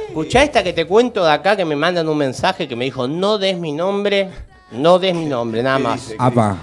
Escuchá 0.10 0.44
esta 0.44 0.62
que 0.64 0.74
te 0.74 0.86
cuento 0.86 1.24
de 1.24 1.32
acá 1.32 1.56
que 1.56 1.64
me 1.64 1.78
mandan 1.78 2.10
un 2.10 2.18
mensaje 2.18 2.68
que 2.68 2.76
me 2.76 2.84
dijo, 2.84 3.08
no 3.08 3.38
des 3.38 3.58
mi 3.58 3.72
nombre, 3.72 4.30
no 4.72 5.00
des 5.00 5.16
mi 5.16 5.26
nombre, 5.26 5.64
nada 5.64 5.80
más. 5.80 6.14
Apa. 6.18 6.58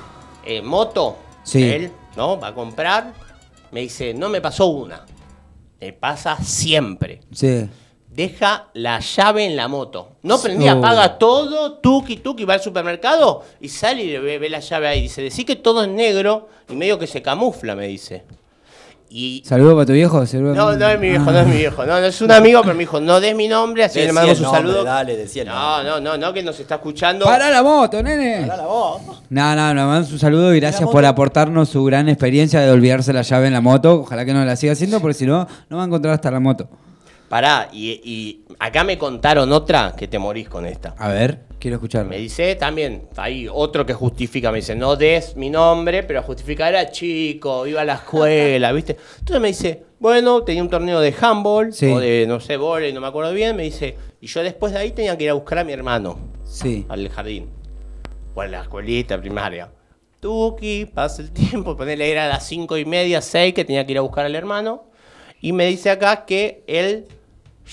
eh, 0.45 0.61
moto, 0.61 1.17
Sí. 1.43 1.63
él, 1.63 1.91
¿no? 2.19 2.39
Va 2.39 2.49
a 2.49 2.55
comprar, 2.55 3.15
me 3.73 3.81
dice, 3.81 4.13
no 4.13 4.29
me 4.29 4.43
pasó 4.43 4.67
una, 4.67 5.01
me 5.81 5.93
pasa 5.95 6.37
siempre. 6.43 7.21
Sí. 7.33 7.67
Deja 8.17 8.69
la 8.73 8.99
llave 9.01 9.45
en 9.45 9.57
la 9.57 9.69
moto. 9.69 10.13
No 10.23 10.41
prendí, 10.41 10.67
Oh. 10.69 10.73
apaga 10.79 11.19
todo, 11.19 11.75
tuki 11.75 12.17
tuki, 12.17 12.47
va 12.47 12.55
al 12.55 12.63
supermercado 12.63 13.43
y 13.61 13.69
sale 13.69 14.05
y 14.05 14.17
ve, 14.17 14.39
ve 14.39 14.49
la 14.49 14.61
llave 14.61 14.89
ahí. 14.89 15.03
Dice, 15.03 15.21
decí 15.21 15.45
que 15.45 15.57
todo 15.57 15.83
es 15.83 15.89
negro 15.91 16.49
y 16.71 16.75
medio 16.75 16.99
que 16.99 17.07
se 17.07 17.21
camufla, 17.21 17.77
me 17.77 17.87
dice. 17.89 18.25
Y 19.09 19.43
Saludos 19.47 19.75
para 19.75 19.87
tu 19.87 19.93
viejo. 19.93 20.25
no, 20.33 20.73
no 20.77 20.89
es 20.89 20.99
mi 20.99 21.11
viejo, 21.11 21.25
Ah. 21.29 21.33
no 21.33 21.39
es 21.41 21.47
mi 21.47 21.57
viejo. 21.59 21.85
No, 21.87 22.01
no 22.01 22.07
es 22.07 22.21
un 22.23 22.33
amigo, 22.33 22.63
pero 22.63 22.75
me 22.75 22.81
dijo, 22.81 23.01
no 23.01 23.21
des 23.21 23.37
mi 23.37 23.49
nombre, 23.49 23.85
así 23.85 24.01
le 24.01 24.09
un 24.09 24.15
nombre, 24.17 24.35
saludo. 24.35 24.83
dale, 24.83 25.15
decí 25.17 25.41
el 25.41 25.47
No, 25.49 25.83
no, 25.85 26.01
no, 26.01 26.17
no, 26.17 26.33
que 26.33 26.43
nos 26.43 26.59
está 26.59 26.77
escuchando. 26.77 27.25
¡Para 27.27 27.51
la 27.51 27.63
moto, 27.63 28.03
nene! 28.03 28.47
Pará 28.47 28.57
la 28.57 28.67
voz. 28.67 29.03
No, 29.29 29.55
no, 29.55 29.75
nos 29.75 29.85
mandamos 29.87 30.13
un 30.13 30.19
saludo 30.19 30.55
y 30.55 30.59
gracias 30.61 30.81
moto. 30.83 30.93
por 30.93 31.05
aportarnos 31.05 31.69
su 31.69 31.85
gran 31.85 32.09
experiencia 32.09 32.61
de 32.61 32.71
olvidarse 32.71 33.13
la 33.13 33.23
llave 33.23 33.47
en 33.47 33.53
la 33.53 33.61
moto. 33.61 34.01
Ojalá 34.01 34.25
que 34.25 34.33
no 34.33 34.43
la 34.45 34.57
siga 34.57 34.73
haciendo 34.73 35.01
porque 35.01 35.15
si 35.15 35.27
no, 35.27 35.47
no 35.69 35.77
va 35.77 35.83
a 35.85 35.87
encontrar 35.87 36.15
hasta 36.15 36.31
la 36.31 36.41
moto. 36.41 36.69
Pará, 37.29 37.69
y, 37.73 38.01
y 38.05 38.45
acá 38.59 38.85
me 38.85 38.97
contaron 38.99 39.53
otra 39.53 39.95
que 39.97 40.07
te 40.07 40.19
morís 40.19 40.49
con 40.49 40.65
esta. 40.65 40.95
A 40.99 41.09
ver, 41.09 41.41
quiero 41.59 41.77
escucharlo. 41.77 42.09
Me 42.11 42.19
dice 42.19 42.55
también, 42.55 43.09
hay 43.17 43.49
otro 43.53 43.85
que 43.85 43.95
justifica, 43.95 44.53
me 44.53 44.59
dice, 44.59 44.77
no 44.77 44.95
des 44.95 45.35
mi 45.37 45.51
nombre, 45.51 46.05
pero 46.05 46.23
justifica, 46.23 46.69
era 46.69 46.89
chico, 46.91 47.67
iba 47.67 47.81
a 47.81 47.85
la 47.85 47.95
escuela, 47.95 48.71
¿viste? 48.73 48.97
Entonces 49.19 49.41
me 49.41 49.49
dice, 49.49 49.83
bueno, 49.99 50.43
tenía 50.45 50.63
un 50.63 50.71
torneo 50.71 51.01
de 51.01 51.13
handball, 51.21 51.73
Sí. 51.73 51.87
o 51.91 51.99
de, 51.99 52.27
no 52.29 52.39
sé, 52.39 52.57
volei, 52.57 52.93
no 52.93 53.01
me 53.01 53.09
acuerdo 53.09 53.33
bien, 53.33 53.57
me 53.57 53.65
dice, 53.65 53.97
y 54.21 54.29
yo 54.29 54.43
después 54.45 54.73
de 54.73 54.79
ahí 54.79 54.93
tenía 54.93 55.19
que 55.19 55.25
ir 55.25 55.31
a 55.31 55.35
buscar 55.35 55.59
a 55.59 55.65
mi 55.65 55.73
hermano 55.73 56.19
Sí. 56.45 56.87
al 56.89 57.09
jardín, 57.09 57.49
o 58.37 58.41
a 58.41 58.47
la 58.47 58.63
escuelita 58.63 59.21
primaria. 59.21 59.69
Tuki, 60.21 60.87
pasa 60.87 61.23
el 61.23 61.31
tiempo, 61.33 61.77
ponele, 61.77 62.11
era 62.11 62.25
a 62.27 62.29
las 62.29 62.47
cinco 62.47 62.77
y 62.79 62.85
media, 62.85 63.21
seis, 63.21 63.53
que 63.53 63.65
tenía 63.65 63.85
que 63.85 63.93
ir 63.93 63.99
a 63.99 64.03
buscar 64.03 64.25
al 64.25 64.35
hermano, 64.35 64.85
y 65.41 65.53
me 65.53 65.67
dice 65.67 65.91
acá 65.91 66.25
que 66.25 66.63
él 66.67 67.07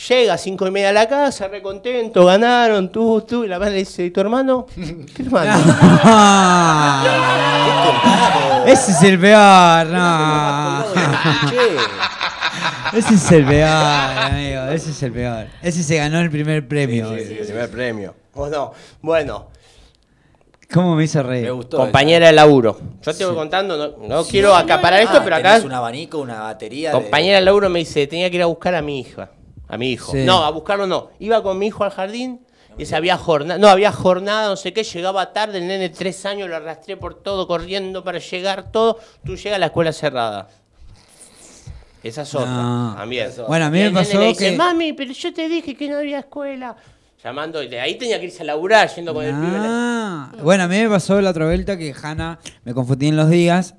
llega 0.09 0.34
a 0.34 0.38
cinco 0.38 0.68
y 0.68 0.72
media 0.72 0.89
a 0.89 0.93
la 0.93 1.07
casa, 1.07 1.47
re 1.47 1.61
contento, 1.61 2.26
ganaron, 2.26 2.91
tú, 2.91 3.22
tú, 3.22 3.43
y 3.43 3.47
la 3.47 3.59
madre 3.59 3.74
le 3.74 3.80
dice, 3.80 4.05
¿y 4.05 4.11
tu 4.11 4.22
hermano? 4.22 4.66
¿Qué 5.16 5.24
hermano? 5.24 5.53
Ese 8.66 8.91
es 8.91 9.03
el 9.03 9.20
peor, 9.20 9.88
no. 9.88 10.86
Ese 12.93 13.16
es 13.16 13.32
el 13.32 13.45
peor, 13.45 13.68
amigo. 13.68 14.64
Ese 14.72 14.91
es 14.91 15.03
el 15.03 15.11
peor. 15.11 15.47
Ese 15.61 15.84
se 15.84 15.97
ganó 15.97 16.20
el 16.20 16.30
primer 16.30 16.68
premio. 16.68 17.16
Sí, 17.16 17.26
sí, 17.26 17.38
el 17.39 17.45
primer 17.45 17.70
premio. 17.70 18.16
¿O 18.34 18.49
no? 18.49 18.74
Bueno, 19.01 19.47
¿Cómo 20.74 20.95
me 20.95 21.03
hizo 21.03 21.21
reír? 21.21 21.43
me 21.43 21.51
gustó. 21.51 21.78
compañera 21.78 22.28
de 22.28 22.34
laburo. 22.34 22.78
Yo 23.01 23.13
te 23.13 23.26
voy 23.26 23.36
contando, 23.36 23.78
no, 23.78 24.07
no 24.07 24.24
quiero 24.26 24.55
acaparar 24.55 24.99
esa. 25.01 25.11
esto, 25.11 25.17
Ah, 25.19 25.24
pero 25.24 25.36
acá 25.36 25.49
tenés 25.51 25.65
un 25.65 25.74
abanico, 25.74 26.17
una 26.19 26.41
batería. 26.41 26.91
compañera 26.91 27.39
de 27.39 27.45
laburo 27.45 27.69
me 27.69 27.80
dice, 27.80 28.07
tenía 28.07 28.30
que 28.30 28.38
ir 28.38 28.41
a 28.43 28.47
buscar 28.47 28.74
a 28.76 28.82
mi 28.82 28.99
hija, 28.99 29.30
a 29.67 29.78
mi 29.78 29.91
hijo. 29.91 30.11
Sí. 30.11 30.24
No, 30.26 30.43
a 30.43 30.49
buscarlo 30.51 30.88
no. 30.88 31.09
Iba 31.19 31.43
con 31.43 31.59
mi 31.59 31.67
hijo 31.67 31.84
al 31.84 31.91
jardín 31.91 32.41
y 32.78 32.86
se 32.86 32.95
había 32.95 33.17
jornada, 33.17 33.59
no, 33.59 33.67
había 33.67 33.91
jornada, 33.91 34.49
no 34.49 34.55
sé 34.55 34.74
qué, 34.74 34.84
llegaba 34.84 35.32
tarde, 35.32 35.59
el 35.59 35.67
nene 35.67 35.89
de 35.89 35.89
tres 35.89 36.26
años, 36.26 36.49
lo 36.49 36.55
arrastré 36.55 36.97
por 36.97 37.13
todo, 37.21 37.47
corriendo 37.47 38.03
para 38.03 38.17
llegar, 38.19 38.71
todo. 38.71 38.97
Tú 39.24 39.36
llegas 39.36 39.57
a 39.57 39.59
la 39.59 39.67
escuela 39.67 39.93
cerrada. 39.93 40.47
Esa 42.01 42.24
es 42.24 42.36
otra, 42.36 42.49
No. 42.51 42.95
también. 42.97 43.32
Bueno, 43.47 43.65
a 43.65 43.69
mí 43.69 43.78
Y 43.78 43.82
me 43.84 43.88
el 43.88 43.93
nene 43.93 44.05
pasó 44.07 44.19
le 44.19 44.28
dice, 44.28 44.49
que- 44.51 44.57
mami, 44.57 44.91
pero 44.93 45.13
yo 45.13 45.34
te 45.34 45.47
dije 45.47 45.74
que 45.76 45.88
no 45.88 45.97
había 45.99 46.19
escuela. 46.19 46.76
Llamando, 47.24 47.63
y 47.63 47.67
de 47.69 47.80
ahí 47.80 47.97
tenía 47.97 48.19
que 48.19 48.26
irse 48.26 48.41
a 48.43 48.45
laburar, 48.45 48.89
yendo 48.93 49.13
con 49.13 49.24
el 49.24 49.32
pibe. 49.34 49.57
Ah, 49.59 50.32
bueno, 50.43 50.63
a 50.63 50.67
mí 50.67 50.78
me 50.78 50.89
pasó 50.89 51.21
la 51.21 51.30
otra 51.30 51.45
vuelta 51.45 51.78
que 51.78 51.93
Hanna 52.01 52.39
me 52.65 52.74
confundí 52.74 53.07
en 53.07 53.15
los 53.15 53.30
días 53.30 53.76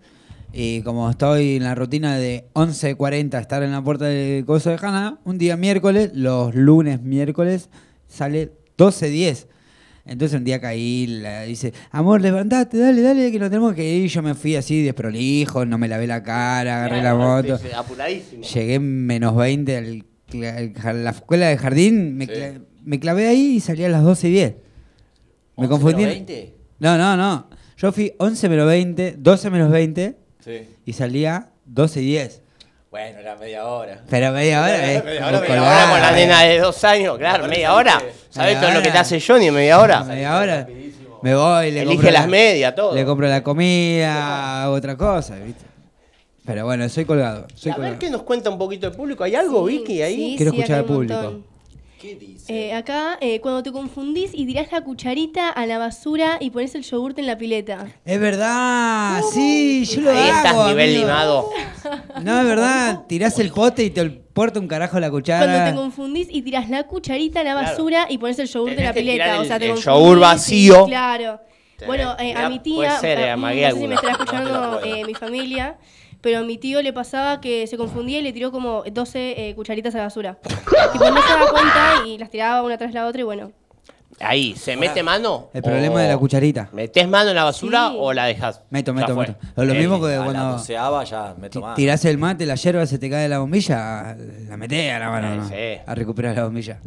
y 0.53 0.80
como 0.82 1.11
estoy 1.11 1.57
en 1.57 1.64
la 1.64 1.74
rutina 1.74 2.16
de 2.16 2.47
11.40 2.55 3.38
estar 3.40 3.62
en 3.62 3.72
la 3.72 3.82
puerta 3.82 4.07
del 4.07 4.45
coso 4.47 4.70
de 4.70 4.76
Hanna, 4.80 5.18
un 5.24 5.36
día 5.36 5.57
miércoles, 5.59 6.11
los 6.14 6.55
lunes 6.55 7.03
miércoles, 7.03 7.68
sale 8.09 8.53
12.10. 8.78 9.47
Entonces 10.07 10.38
un 10.38 10.45
día 10.45 10.61
caí, 10.61 11.07
la 11.07 11.42
dice, 11.42 11.72
amor, 11.90 12.20
levantate, 12.22 12.78
dale, 12.78 13.03
dale, 13.03 13.32
que 13.32 13.38
nos 13.38 13.49
tenemos 13.51 13.74
que 13.74 13.84
ir. 13.84 14.09
Yo 14.11 14.22
me 14.22 14.34
fui 14.34 14.55
así 14.57 14.82
desprolijo, 14.82 15.64
no 15.66 15.76
me 15.78 15.88
lavé 15.88 16.07
la 16.07 16.22
cara, 16.22 16.76
agarré 16.84 17.03
la 17.03 17.14
moto. 17.14 17.59
Sí, 17.59 17.64
sí, 17.68 17.74
Apuradísimo. 17.74 18.42
Llegué 18.42 18.74
en 18.74 19.07
menos 19.07 19.34
20 19.36 19.76
al 19.76 20.05
a 20.84 20.92
la 20.92 21.11
escuela 21.11 21.47
de 21.47 21.57
jardín, 21.57 22.16
me, 22.16 22.26
cla- 22.26 22.61
me 22.85 23.01
clavé 23.01 23.26
ahí 23.28 23.57
y 23.57 23.61
salí 23.61 23.85
a 23.85 23.89
las 23.89 24.03
12 24.05 24.28
y 24.28 24.32
10. 24.32 24.55
Me 25.57 25.64
11 25.64 25.68
confundí. 25.68 25.97
menos 26.03 26.14
20. 26.14 26.55
No, 26.80 26.99
no, 26.99 27.16
no. 27.16 27.49
Yo 27.76 27.93
fui 27.93 28.12
11 28.18 28.49
menos 28.49 28.66
20, 28.66 29.14
12 29.18 29.51
menos 29.51 29.70
20 29.70 30.16
Sí. 30.41 30.68
y 30.85 30.93
salía 30.93 31.51
12 31.64 32.03
y 32.03 32.07
10. 32.07 32.43
Bueno, 32.91 33.18
era 33.18 33.35
media 33.37 33.64
hora. 33.66 34.03
Pero 34.09 34.30
media 34.32 34.62
hora, 34.62 34.93
¿eh? 34.93 35.03
Media 35.05 35.26
hora, 35.26 35.41
media 35.41 35.62
hora 35.62 35.91
con 35.91 36.01
la 36.01 36.12
nena 36.12 36.43
de 36.45 36.59
dos 36.61 36.85
años, 36.85 37.18
claro, 37.18 37.49
media 37.49 37.74
hora. 37.74 38.01
¿Sabes 38.30 38.61
todo 38.61 38.70
lo 38.70 38.76
que 38.78 38.85
te 38.85 38.91
hora. 38.91 39.01
hace 39.01 39.20
Johnny 39.20 39.47
en 39.49 39.55
media 39.55 39.80
hora? 39.80 40.05
Media 40.05 40.39
hora. 40.39 40.68
Me 41.22 41.35
voy, 41.35 41.70
le 41.72 41.80
Elige 41.80 41.87
compro 41.97 42.11
las 42.12 42.22
la- 42.22 42.28
medias, 42.28 42.74
todo. 42.74 42.95
Le 42.95 43.05
compro 43.05 43.26
la 43.26 43.43
comida, 43.43 44.62
hago 44.64 44.74
otra 44.74 44.97
cosa, 44.97 45.37
¿viste? 45.37 45.64
Pero 46.45 46.66
bueno, 46.66 46.87
soy 46.89 47.05
colgado. 47.07 47.47
Soy 47.55 47.72
a 47.72 47.74
ver 47.76 47.82
colgado. 47.82 47.99
qué 47.99 48.11
nos 48.11 48.22
cuenta 48.22 48.51
un 48.51 48.59
poquito 48.59 48.87
el 48.87 48.93
público. 48.93 49.24
¿Hay 49.24 49.35
algo, 49.35 49.66
Sí, 49.66 49.78
Vicky, 49.78 50.03
ahí? 50.03 50.14
sí, 50.32 50.35
Quiero 50.37 50.53
sí, 50.53 50.59
escuchar 50.59 50.78
al 50.80 50.85
público. 50.85 51.14
montón. 51.14 51.45
¿Qué 52.05 52.16
dice? 52.16 52.66
Eh, 52.68 52.74
acá, 52.74 53.16
eh, 53.22 53.40
cuando 53.40 53.62
te 53.62 53.72
confundís 53.72 54.32
y 54.34 54.44
tirás 54.44 54.70
la 54.70 54.82
cucharita 54.82 55.48
a 55.48 55.64
la 55.64 55.78
basura 55.78 56.36
y 56.38 56.50
pones 56.50 56.74
el 56.74 56.82
yogurte 56.82 57.22
en 57.22 57.26
la 57.26 57.38
pileta. 57.38 57.86
Es 58.05 58.20
verdad, 58.20 59.22
sí, 59.32 59.86
yo 59.86 60.02
lo 60.02 60.11
Ahí 60.11 60.18
estás, 60.28 60.46
hago. 60.52 60.68
nivel 60.68 60.90
amigo. 60.90 61.00
limado. 61.07 61.50
No, 62.22 62.40
es 62.40 62.46
verdad, 62.46 63.00
tirás 63.09 63.38
el 63.38 63.50
pote 63.52 63.84
y 63.84 63.88
te 63.90 64.05
porta 64.11 64.61
un 64.61 64.68
carajo 64.68 65.00
la 65.00 65.11
cuchara. 65.11 65.46
Cuando 65.50 65.70
te 65.70 65.74
confundís 65.76 66.28
y 66.30 66.42
tirás 66.42 66.68
la 66.68 66.82
cucharita 66.82 67.40
a 67.40 67.44
la 67.44 67.52
Claro. 67.52 67.68
basura 67.68 68.07
y 68.11 68.18
pones 68.18 68.38
el 68.38 68.48
yogur 68.48 68.72
en 68.72 68.84
la 68.84 68.92
pileta. 68.92 69.36
el- 69.36 69.40
o 69.40 69.44
sea, 69.46 69.59
te 69.59 69.70
el 69.70 69.76
yogur 69.78 70.18
y- 70.18 70.20
vacío. 70.20 70.84
Claro. 70.86 71.40
Bueno, 71.86 72.16
eh, 72.18 72.34
a 72.34 72.50
mi 72.50 72.59
tía, 72.61 72.98
ser, 72.98 73.30
amagué 73.30 73.62
no 73.68 73.74
sé 73.76 73.80
si 73.80 73.88
me 73.88 73.94
No 73.94 74.02
la 74.02 74.11
escuchando 74.12 74.80
eh, 74.84 75.05
mi 75.07 75.14
familia, 75.14 75.76
pero 76.25 76.39
a 76.39 76.43
mi 76.43 76.57
tío 76.57 76.81
le 76.81 76.95
pasaba 76.95 77.39
que 77.43 77.66
se 77.66 77.77
confundía 77.77 78.18
y 78.18 78.22
le 78.22 78.33
tiró 78.33 78.51
como 78.51 78.83
12 78.91 79.49
eh, 79.51 79.55
cucharitas 79.55 79.95
a 79.95 79.99
la 79.99 80.05
basura. 80.05 80.39
tipo, 80.93 81.11
no 81.11 81.22
se 81.22 81.29
daba 81.29 81.51
cuenta 81.51 82.07
y 82.07 82.16
las 82.16 82.31
tiraba 82.31 82.62
una 82.62 82.79
tras 82.79 82.95
la 82.95 83.07
otra 83.07 83.20
y 83.20 83.25
bueno. 83.25 83.53
Ahí, 84.20 84.55
¿se 84.57 84.75
mete 84.77 85.03
mano? 85.03 85.51
El 85.53 85.62
problema 85.62 86.01
de 86.01 86.09
la 86.09 86.16
cucharita. 86.16 86.68
¿Metés 86.72 87.07
mano 87.09 87.29
en 87.31 87.37
la 87.37 87.45
basura 87.45 87.89
Sí. 87.91 87.97
o 87.99 88.12
la 88.14 88.25
dejas? 88.25 88.62
Meto, 88.70 88.95
meto, 88.95 89.14
meto. 89.14 89.35
O 89.57 89.64
lo 89.64 89.75
Eh, 89.75 89.79
mismo 89.79 90.01
que 90.01 90.14
A 90.14 90.18
la 90.18 90.25
cuando 90.25 90.45
doceava 90.53 91.05
ya 91.05 91.35
me 91.39 91.49
ti- 91.51 91.55
tomaba. 91.55 91.75
tirás 91.75 92.05
el 92.07 92.16
mate, 92.16 92.47
la 92.47 92.55
hierba, 92.55 92.87
se 92.87 92.99
te 92.99 93.11
cae 93.11 93.29
la 93.29 93.41
bombilla, 93.41 94.16
la 94.49 94.57
metés 94.57 94.93
a 94.95 94.99
la 95.01 95.11
mano, 95.11 95.35
¿no? 95.35 95.49
Sí. 95.49 95.55
A 95.85 95.95
recuperar 95.95 96.35
la 96.37 96.45
bombilla. 96.45 96.79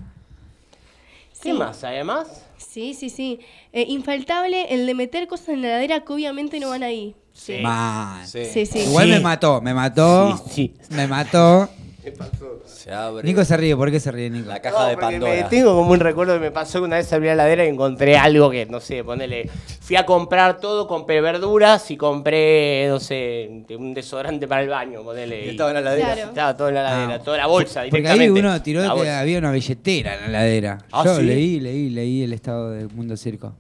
¿Qué 1.44 1.54
más? 1.54 1.84
Además, 1.84 2.47
Sí, 2.58 2.94
sí, 2.94 3.10
sí. 3.10 3.40
Eh, 3.74 3.86
infaltable 3.90 4.74
el 4.74 4.86
de 4.86 4.94
meter 4.94 5.28
cosas 5.28 5.50
en 5.50 5.62
la 5.62 5.68
heladera 5.70 6.04
que 6.04 6.14
obviamente 6.14 6.60
no 6.60 6.70
van 6.70 6.84
ahí. 6.84 7.16
Sí. 7.34 7.58
Man. 7.62 8.26
Sí. 8.28 8.46
Sí, 8.46 8.66
sí. 8.66 8.80
Igual 8.80 9.06
Sí. 9.08 9.12
me 9.14 9.20
mató, 9.20 9.62
me 9.62 9.74
mató. 9.74 10.44
Sí, 10.50 10.74
sí. 10.90 10.96
Se 12.66 12.92
abre 12.92 13.24
Nico 13.24 13.44
se 13.46 13.58
ríe, 13.58 13.76
¿por 13.76 13.90
qué 13.92 14.00
se 14.00 14.12
ríe 14.12 14.30
Nico? 14.30 14.48
la 14.50 14.62
caja 14.62 14.88
de 14.88 14.98
Pandora. 14.98 15.34
Me 15.34 15.44
tengo 15.44 15.76
como 15.76 15.92
un 15.92 16.00
recuerdo 16.00 16.34
que 16.34 16.40
me 16.40 16.52
pasó 16.52 16.80
que 16.80 16.86
una 16.86 16.98
vez 16.98 17.12
abrí 17.14 17.28
la 17.28 17.34
heladera 17.34 17.66
y 17.66 17.70
encontré 17.70 18.18
algo 18.18 18.50
que, 18.50 18.66
no 18.66 18.80
sé, 18.80 19.04
ponele. 19.04 19.50
Fui 19.82 19.96
a 19.96 20.06
comprar 20.06 20.60
todo, 20.60 20.88
compré 20.88 21.22
verduras 21.22 21.90
y 21.92 21.98
compré, 21.98 22.88
no 22.90 23.00
sé, 23.00 23.64
un 23.78 23.94
desodorante 23.94 24.48
para 24.48 24.62
el 24.64 24.70
baño, 24.70 25.04
ponele. 25.04 25.46
Y 25.46 25.50
estaba 25.50 25.70
en 25.70 25.74
la 25.76 25.80
heladera. 25.82 26.14
Claro. 26.14 26.30
Estaba 26.30 26.58
todo 26.58 26.68
en 26.70 26.74
la 26.76 26.82
heladera, 26.82 27.14
Ah. 27.16 27.24
toda 27.24 27.38
la 27.38 27.48
bolsa 27.48 27.82
Porque 27.90 28.08
ahí 28.08 28.14
directamente. 28.20 28.40
uno 28.40 28.62
tiró 28.62 28.82
La 28.82 28.90
que 28.90 28.94
bolsa. 28.96 29.20
había 29.20 29.38
una 29.40 29.52
billetera 29.52 30.14
en 30.16 30.22
la 30.22 30.28
heladera. 30.46 30.78
Ah, 30.92 31.04
Yo 31.06 31.16
¿sí? 31.18 31.24
leí, 31.24 31.60
leí, 31.60 31.90
leí 31.90 32.24
el 32.24 32.34
estado 32.34 32.72
del 32.72 32.90
mundo 32.90 33.16
circo. 33.18 33.54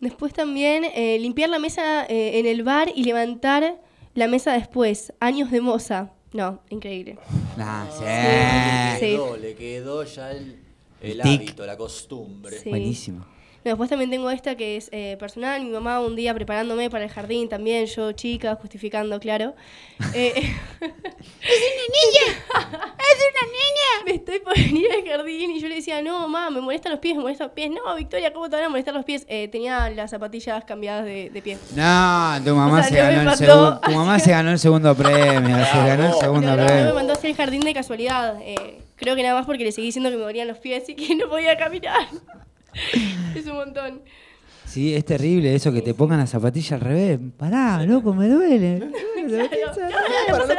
Después 0.00 0.32
también 0.32 0.84
eh, 0.94 1.18
limpiar 1.18 1.50
la 1.50 1.58
mesa 1.58 2.06
eh, 2.06 2.38
en 2.38 2.46
el 2.46 2.62
bar 2.62 2.88
y 2.94 3.04
levantar 3.04 3.76
la 4.14 4.26
mesa 4.28 4.52
después. 4.52 5.12
Años 5.20 5.50
de 5.50 5.60
moza. 5.60 6.10
No, 6.32 6.60
increíble. 6.70 7.18
Nah, 7.56 7.86
sí. 7.90 8.04
Le 8.04 8.98
Sí. 9.00 9.06
quedó, 9.16 9.36
le 9.36 9.54
quedó 9.54 10.04
ya 10.04 10.30
el, 10.32 10.56
el 11.00 11.20
hábito, 11.20 11.66
la 11.66 11.76
costumbre. 11.76 12.58
Sí. 12.58 12.68
Buenísimo. 12.70 13.24
No, 13.62 13.72
después 13.72 13.90
también 13.90 14.10
tengo 14.10 14.30
esta 14.30 14.54
que 14.56 14.76
es 14.78 14.88
eh, 14.90 15.16
personal. 15.20 15.62
Mi 15.62 15.70
mamá 15.70 16.00
un 16.00 16.16
día 16.16 16.32
preparándome 16.32 16.88
para 16.88 17.04
el 17.04 17.10
jardín 17.10 17.48
también, 17.48 17.84
yo 17.86 18.12
chica, 18.12 18.54
justificando, 18.60 19.20
claro. 19.20 19.54
Eh, 20.14 20.32
¡Es 20.34 20.40
una 20.80 21.84
niña! 21.92 22.42
¡Es 22.98 23.18
una 23.30 23.52
niña! 23.52 24.04
Me 24.06 24.12
estoy 24.14 24.38
por 24.40 24.54
venir 24.56 24.86
al 24.92 25.06
jardín 25.06 25.50
y 25.50 25.60
yo 25.60 25.68
le 25.68 25.74
decía, 25.76 26.00
no, 26.00 26.20
mamá, 26.20 26.48
me 26.50 26.60
molestan 26.62 26.92
los 26.92 27.00
pies, 27.00 27.16
me 27.16 27.22
molestan 27.22 27.48
los 27.48 27.54
pies. 27.54 27.70
No, 27.70 27.94
Victoria, 27.96 28.32
¿cómo 28.32 28.48
te 28.48 28.56
van 28.56 28.64
a 28.64 28.68
molestar 28.70 28.94
los 28.94 29.04
pies? 29.04 29.26
Eh, 29.28 29.48
tenía 29.48 29.90
las 29.90 30.10
zapatillas 30.10 30.64
cambiadas 30.64 31.04
de, 31.04 31.28
de 31.30 31.42
pie. 31.42 31.58
No, 31.76 32.38
tu 32.44 32.54
mamá, 32.54 32.78
O 32.80 32.82
sea, 32.82 32.84
se 32.84 32.96
ganó 32.96 33.30
el 33.30 33.36
segundo, 33.36 33.80
tu 33.80 33.90
mamá 33.90 34.18
se 34.18 34.30
ganó 34.30 34.50
el 34.52 34.58
segundo 34.58 34.94
premio. 34.94 35.64
se 35.66 35.76
ganó 35.78 36.06
el 36.06 36.14
segundo 36.14 36.46
No, 36.48 36.56
no, 36.56 36.64
no 36.66 36.84
me 36.86 36.92
mandó 36.94 37.12
hacia 37.12 37.28
el 37.30 37.36
jardín 37.36 37.60
de 37.60 37.74
casualidad. 37.74 38.36
eh, 38.40 38.80
creo 38.96 39.16
que 39.16 39.22
nada 39.22 39.34
más 39.34 39.44
porque 39.46 39.64
le 39.64 39.72
seguí 39.72 39.88
diciendo 39.88 40.10
que 40.10 40.16
me 40.16 40.22
dolían 40.22 40.48
los 40.48 40.58
pies 40.58 40.88
y 40.88 40.94
que 40.94 41.14
no 41.14 41.28
podía 41.28 41.56
caminar. 41.58 42.06
es 43.34 43.46
un 43.46 43.54
montón. 43.56 44.02
Sí, 44.66 44.94
es 44.94 45.04
terrible 45.04 45.54
eso 45.54 45.72
que 45.72 45.82
te 45.82 45.94
pongan 45.94 46.18
las 46.20 46.30
zapatillas 46.30 46.72
al 46.72 46.80
revés. 46.80 47.18
Pará, 47.36 47.82
loco, 47.82 48.14
me 48.14 48.28
duele. 48.28 48.88
No 49.30 49.36
no. 50.38 50.50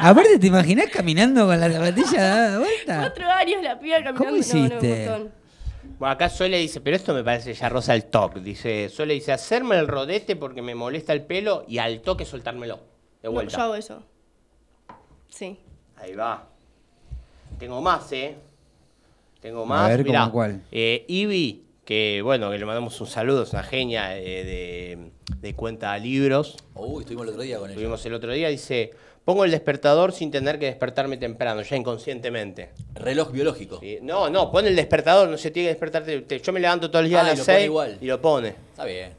Aparte, 0.00 0.38
¿te 0.38 0.46
imaginás 0.46 0.86
caminando 0.92 1.46
con 1.46 1.58
la 1.58 1.70
zapatilla 1.70 2.22
dada 2.22 2.58
vuelta? 2.58 2.98
Cuatro 3.00 3.30
años 3.30 3.62
la 3.62 3.78
piba 3.78 3.96
caminando. 4.02 4.18
¿Cómo 4.18 4.30
No, 4.30 4.36
no, 4.36 4.38
hiciste? 4.38 5.04
un 5.06 5.10
montón. 5.12 5.32
Bueno, 5.98 6.12
acá 6.12 6.28
Sole 6.28 6.58
dice, 6.58 6.80
pero 6.80 6.96
esto 6.96 7.14
me 7.14 7.24
parece 7.24 7.54
ya 7.54 7.68
rosa 7.68 7.94
el 7.94 8.04
toque. 8.04 8.40
Dice, 8.40 8.88
Sole 8.90 9.14
dice, 9.14 9.32
hacerme 9.32 9.76
el 9.78 9.88
rodete 9.88 10.36
porque 10.36 10.60
me 10.62 10.74
molesta 10.74 11.12
el 11.12 11.22
pelo 11.22 11.64
y 11.66 11.78
al 11.78 12.00
toque 12.02 12.24
soltármelo. 12.24 12.76
De 13.22 13.28
No, 13.28 13.32
vuelta. 13.32 13.56
yo 13.56 13.62
hago 13.62 13.74
eso. 13.76 14.02
Sí. 15.28 15.58
Ahí 15.96 16.14
va. 16.14 16.48
Tengo 17.58 17.80
más, 17.80 18.12
¿eh? 18.12 18.36
Tengo 19.40 19.64
más. 19.66 19.88
ver, 19.88 20.04
Mirá. 20.04 20.20
¿cómo 20.20 20.32
cuál? 20.32 20.62
Eh, 20.72 21.04
Ivy 21.08 21.62
que 21.84 22.20
bueno, 22.24 22.50
que 22.50 22.58
le 22.58 22.64
mandamos 22.64 23.00
un 23.00 23.06
saludo, 23.06 23.44
es 23.44 23.52
una 23.52 23.62
genia 23.62 24.18
eh, 24.18 24.44
de, 24.44 25.10
de 25.40 25.54
cuenta 25.54 25.96
libros. 25.98 26.56
Uy, 26.74 27.02
estuvimos 27.02 27.26
el 27.26 27.30
otro 27.30 27.42
día 27.42 27.58
con 27.58 27.66
ella. 27.66 27.74
Estuvimos 27.74 28.04
el 28.06 28.14
otro 28.14 28.32
día, 28.32 28.48
dice, 28.48 28.90
pongo 29.24 29.44
el 29.44 29.52
despertador 29.52 30.10
sin 30.12 30.32
tener 30.32 30.58
que 30.58 30.66
despertarme 30.66 31.16
temprano, 31.16 31.62
ya 31.62 31.76
inconscientemente. 31.76 32.70
Reloj 32.94 33.30
biológico. 33.30 33.78
Sí, 33.78 33.98
No, 34.02 34.28
no, 34.28 34.50
pone 34.50 34.66
el 34.68 34.74
despertador, 34.74 35.28
no 35.28 35.38
se 35.38 35.52
tiene 35.52 35.68
que 35.68 35.74
despertarte. 35.74 36.22
te- 36.22 36.40
Yo 36.40 36.52
me 36.52 36.58
levanto 36.58 36.90
todo 36.90 37.02
el 37.02 37.08
día 37.08 37.20
Ah, 37.20 37.22
a 37.22 37.26
y 37.26 37.28
las 37.30 37.38
lo 37.38 37.44
pone 37.44 37.56
6 37.58 37.66
igual. 37.66 37.98
y 38.00 38.06
lo 38.06 38.20
pone. 38.20 38.48
Está 38.48 38.84
bien. 38.84 39.12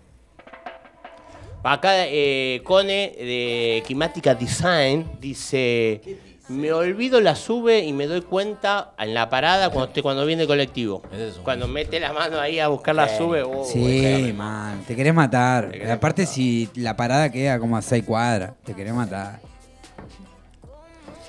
Acá 1.64 2.06
eh, 2.08 2.62
Cone 2.64 3.14
de 3.18 3.84
Climática 3.86 4.34
Design 4.36 5.10
dice, 5.20 6.02
me 6.50 6.72
olvido 6.72 7.20
la 7.20 7.36
sube 7.36 7.80
y 7.80 7.92
me 7.94 8.08
doy 8.08 8.22
cuenta 8.22 8.92
en 8.98 9.14
la 9.14 9.30
parada 9.30 9.70
cuando, 9.70 9.88
estoy- 9.88 10.02
cuando 10.04 10.26
viene 10.26 10.44
el 10.44 10.48
colectivo. 10.48 11.02
Es 11.12 11.36
Cuando 11.44 11.68
mete 11.68 12.00
la 12.00 12.14
mano 12.14 12.40
ahí 12.40 12.60
a 12.60 12.70
buscar 12.70 12.96
la 12.96 13.10
sube. 13.18 13.44
oh, 13.44 13.66
Sí, 13.66 14.34
man, 14.36 14.84
te 14.88 14.96
querés 14.96 15.14
matar. 15.14 15.72
Aparte, 15.92 16.26
si 16.26 16.70
la 16.76 16.96
parada 16.96 17.30
queda 17.32 17.60
como 17.60 17.76
a 17.78 17.82
6 17.82 18.04
cuadras, 18.06 18.52
te 18.64 18.74
querés 18.74 18.94
matar. 18.94 19.40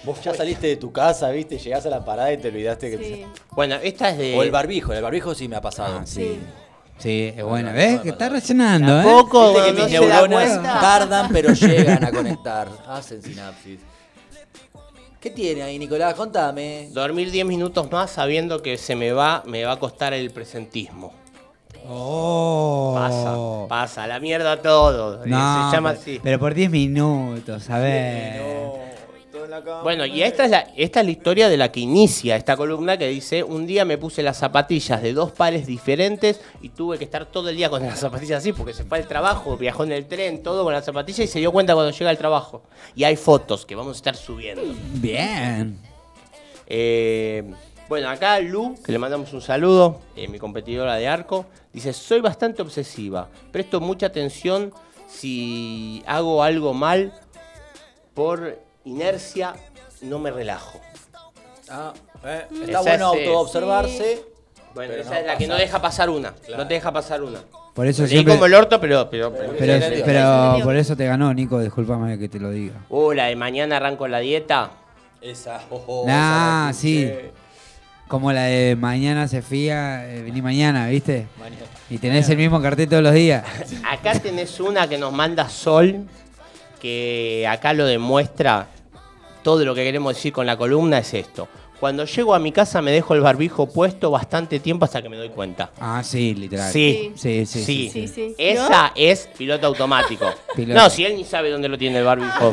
Vos 0.04 0.22
ya 0.22 0.32
saliste 0.32 0.68
de 0.68 0.76
tu 0.76 0.92
casa, 0.92 1.28
viste, 1.30 1.58
llegás 1.58 1.84
a 1.84 1.90
la 1.90 2.04
parada 2.04 2.32
y 2.32 2.38
te 2.38 2.48
olvidaste 2.48 2.90
que... 2.96 2.98
Sí. 2.98 3.26
Bueno, 3.50 3.74
esta 3.82 4.10
es 4.10 4.18
de... 4.18 4.36
O 4.38 4.42
el 4.42 4.50
barbijo, 4.50 4.92
el 4.92 5.02
barbijo 5.02 5.34
sí 5.34 5.48
me 5.48 5.56
ha 5.56 5.60
pasado. 5.60 5.98
Ah, 6.00 6.06
sí. 6.06 6.22
Sí. 6.22 6.40
Sí, 6.98 7.32
es 7.36 7.44
bueno. 7.44 7.70
no, 7.70 7.76
¿Ves? 7.76 7.96
no, 7.96 8.02
que 8.02 8.08
está 8.08 8.28
reaccionando, 8.28 9.00
¿eh? 9.00 9.04
Que 9.04 9.72
no 9.72 9.84
mis 9.84 9.90
neuronas 10.00 10.62
tardan, 10.62 11.28
pero 11.32 11.52
llegan 11.52 12.04
a 12.04 12.10
conectar. 12.10 12.68
Hacen 12.88 13.22
sinapsis. 13.22 13.80
¿Qué 15.20 15.30
tiene 15.30 15.62
ahí, 15.62 15.78
Nicolás? 15.80 16.14
Contame. 16.14 16.90
Dormir 16.92 17.32
10 17.32 17.44
minutos 17.44 17.90
más 17.90 18.10
sabiendo 18.10 18.62
que 18.62 18.76
se 18.78 18.94
me 18.94 19.10
va, 19.10 19.42
me 19.46 19.64
va 19.64 19.72
a 19.72 19.78
costar 19.78 20.14
el 20.14 20.30
presentismo. 20.30 21.12
Oh. 21.88 22.94
Pasa, 22.96 23.68
pasa, 23.68 24.06
la 24.06 24.20
mierda 24.20 24.62
todo. 24.62 25.26
No, 25.26 25.70
se 25.70 25.76
llama 25.76 25.90
pero, 25.90 26.00
así. 26.00 26.20
pero 26.22 26.38
por 26.38 26.54
10 26.54 26.70
minutos, 26.70 27.68
a 27.68 27.78
ver. 27.78 28.87
Bueno, 29.82 30.04
y 30.04 30.22
esta 30.22 30.44
es, 30.44 30.50
la, 30.50 30.58
esta 30.76 31.00
es 31.00 31.06
la 31.06 31.12
historia 31.12 31.48
de 31.48 31.56
la 31.56 31.72
que 31.72 31.80
inicia 31.80 32.36
esta 32.36 32.56
columna 32.56 32.98
que 32.98 33.08
dice, 33.08 33.42
un 33.42 33.66
día 33.66 33.84
me 33.84 33.96
puse 33.96 34.22
las 34.22 34.36
zapatillas 34.36 35.00
de 35.02 35.14
dos 35.14 35.32
pares 35.32 35.66
diferentes 35.66 36.40
y 36.60 36.68
tuve 36.70 36.98
que 36.98 37.04
estar 37.04 37.26
todo 37.26 37.48
el 37.48 37.56
día 37.56 37.70
con 37.70 37.82
las 37.82 37.98
zapatillas 37.98 38.38
así 38.38 38.52
porque 38.52 38.74
se 38.74 38.84
fue 38.84 38.98
al 38.98 39.08
trabajo, 39.08 39.56
viajó 39.56 39.84
en 39.84 39.92
el 39.92 40.06
tren, 40.06 40.42
todo 40.42 40.64
con 40.64 40.72
las 40.72 40.84
zapatillas 40.84 41.20
y 41.20 41.28
se 41.28 41.38
dio 41.38 41.50
cuenta 41.50 41.74
cuando 41.74 41.92
llega 41.92 42.10
al 42.10 42.18
trabajo. 42.18 42.62
Y 42.94 43.04
hay 43.04 43.16
fotos 43.16 43.64
que 43.64 43.74
vamos 43.74 43.94
a 43.94 43.96
estar 43.96 44.16
subiendo. 44.16 44.62
Bien. 44.94 45.78
Eh, 46.66 47.44
bueno, 47.88 48.10
acá 48.10 48.38
Lu, 48.40 48.74
que 48.84 48.92
le 48.92 48.98
mandamos 48.98 49.32
un 49.32 49.40
saludo, 49.40 50.00
eh, 50.14 50.28
mi 50.28 50.38
competidora 50.38 50.96
de 50.96 51.08
arco, 51.08 51.46
dice, 51.72 51.94
soy 51.94 52.20
bastante 52.20 52.60
obsesiva, 52.60 53.28
presto 53.50 53.80
mucha 53.80 54.06
atención 54.06 54.74
si 55.08 56.02
hago 56.06 56.42
algo 56.42 56.74
mal 56.74 57.14
por 58.12 58.67
inercia, 58.84 59.54
no 60.02 60.18
me 60.18 60.30
relajo. 60.30 60.80
Ah, 61.70 61.92
eh, 62.24 62.46
Esa 62.50 62.64
está 62.64 62.80
bueno 62.80 63.14
es, 63.14 63.20
eh, 63.20 63.26
autoobservarse. 63.26 64.22
Bueno, 64.74 64.90
Pero 64.92 65.02
esa 65.02 65.10
no 65.10 65.16
es 65.18 65.26
la 65.26 65.36
que 65.38 65.46
no 65.46 65.52
pasa. 65.54 65.62
deja 65.62 65.82
pasar 65.82 66.10
una, 66.10 66.32
Claro. 66.32 66.62
no 66.62 66.68
te 66.68 66.74
deja 66.74 66.92
pasar 66.92 67.22
una. 67.22 67.40
Por 67.74 67.86
eso 67.86 68.02
Leí 68.02 68.10
siempre. 68.10 68.34
como 68.34 68.46
el 68.46 68.54
orto, 68.54 68.80
pero... 68.80 69.08
pero, 69.10 69.32
pero- 69.32 69.52
Pero, 70.04 70.64
por 70.64 70.76
eso 70.76 70.96
te 70.96 71.06
ganó, 71.06 71.32
Nico. 71.32 71.60
Discúlpame 71.60 72.18
que 72.18 72.28
te 72.28 72.40
lo 72.40 72.50
diga. 72.50 72.74
Uh, 72.88 73.12
la 73.12 73.26
de 73.26 73.36
mañana 73.36 73.76
arranco 73.76 74.08
la 74.08 74.18
dieta. 74.18 74.70
Esa, 75.20 75.60
ojo, 75.70 76.04
Nah, 76.06 76.12
esa 76.12 76.66
la 76.68 76.72
sí. 76.72 77.12
Como 78.08 78.32
la 78.32 78.44
de 78.44 78.74
mañana 78.74 79.28
se 79.28 79.42
fía, 79.42 80.08
eh, 80.12 80.22
vení 80.22 80.40
mañana, 80.42 80.88
¿viste? 80.88 81.26
Mañana. 81.38 81.66
Y 81.90 81.98
tenés 81.98 82.28
el 82.30 82.36
mismo 82.38 82.60
cartel 82.62 82.88
todos 82.88 83.02
los 83.02 83.12
días. 83.14 83.44
Acá 83.88 84.18
tenés 84.18 84.58
una 84.60 84.88
que 84.88 84.96
nos 84.98 85.12
manda 85.12 85.48
Sol, 85.48 86.06
que 86.80 87.46
acá 87.48 87.72
lo 87.72 87.84
demuestra. 87.86 88.68
Todo 89.42 89.64
lo 89.64 89.74
que 89.74 89.84
queremos 89.84 90.14
decir 90.14 90.32
con 90.32 90.46
la 90.46 90.56
columna 90.56 90.98
es 90.98 91.14
esto. 91.14 91.48
Cuando 91.80 92.04
llego 92.04 92.34
a 92.34 92.38
mi 92.40 92.50
casa 92.50 92.82
me 92.82 92.90
dejo 92.90 93.14
el 93.14 93.20
barbijo 93.20 93.68
puesto 93.68 94.10
bastante 94.10 94.58
tiempo 94.58 94.84
hasta 94.84 95.00
que 95.00 95.08
me 95.08 95.16
doy 95.16 95.28
cuenta. 95.28 95.70
Ah, 95.80 96.02
sí, 96.02 96.34
literal. 96.34 96.72
Sí. 96.72 97.12
Sí, 97.14 97.46
sí, 97.46 97.62
sí. 97.64 97.90
Sí, 97.92 98.08
sí. 98.08 98.34
Esa 98.36 98.92
es 98.96 99.28
piloto 99.38 99.68
automático. 99.68 100.26
Piloto. 100.56 100.80
No, 100.80 100.90
si 100.90 101.04
él 101.04 101.14
ni 101.16 101.24
sabe 101.24 101.50
dónde 101.50 101.68
lo 101.68 101.78
tiene 101.78 101.98
el 102.00 102.04
barbijo. 102.04 102.52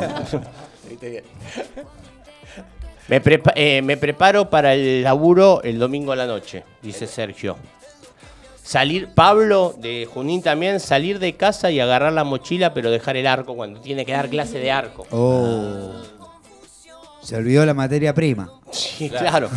me, 3.08 3.20
prepa- 3.22 3.52
eh, 3.54 3.82
me 3.82 3.96
preparo 3.96 4.48
para 4.50 4.74
el 4.74 5.02
laburo 5.02 5.60
el 5.62 5.78
domingo 5.78 6.12
a 6.12 6.16
la 6.16 6.26
noche, 6.26 6.62
dice 6.82 7.06
Sergio. 7.06 7.56
Salir, 8.66 9.10
Pablo 9.14 9.76
de 9.78 10.08
Junín 10.12 10.42
también, 10.42 10.80
salir 10.80 11.20
de 11.20 11.34
casa 11.36 11.70
y 11.70 11.78
agarrar 11.78 12.12
la 12.12 12.24
mochila, 12.24 12.74
pero 12.74 12.90
dejar 12.90 13.16
el 13.16 13.28
arco 13.28 13.54
cuando 13.54 13.80
tiene 13.80 14.04
que 14.04 14.10
dar 14.10 14.28
clase 14.28 14.58
de 14.58 14.72
arco. 14.72 15.06
Oh. 15.12 15.92
Se 17.22 17.36
olvidó 17.36 17.64
la 17.64 17.74
materia 17.74 18.12
prima. 18.12 18.50
Sí, 18.72 19.08
claro. 19.08 19.48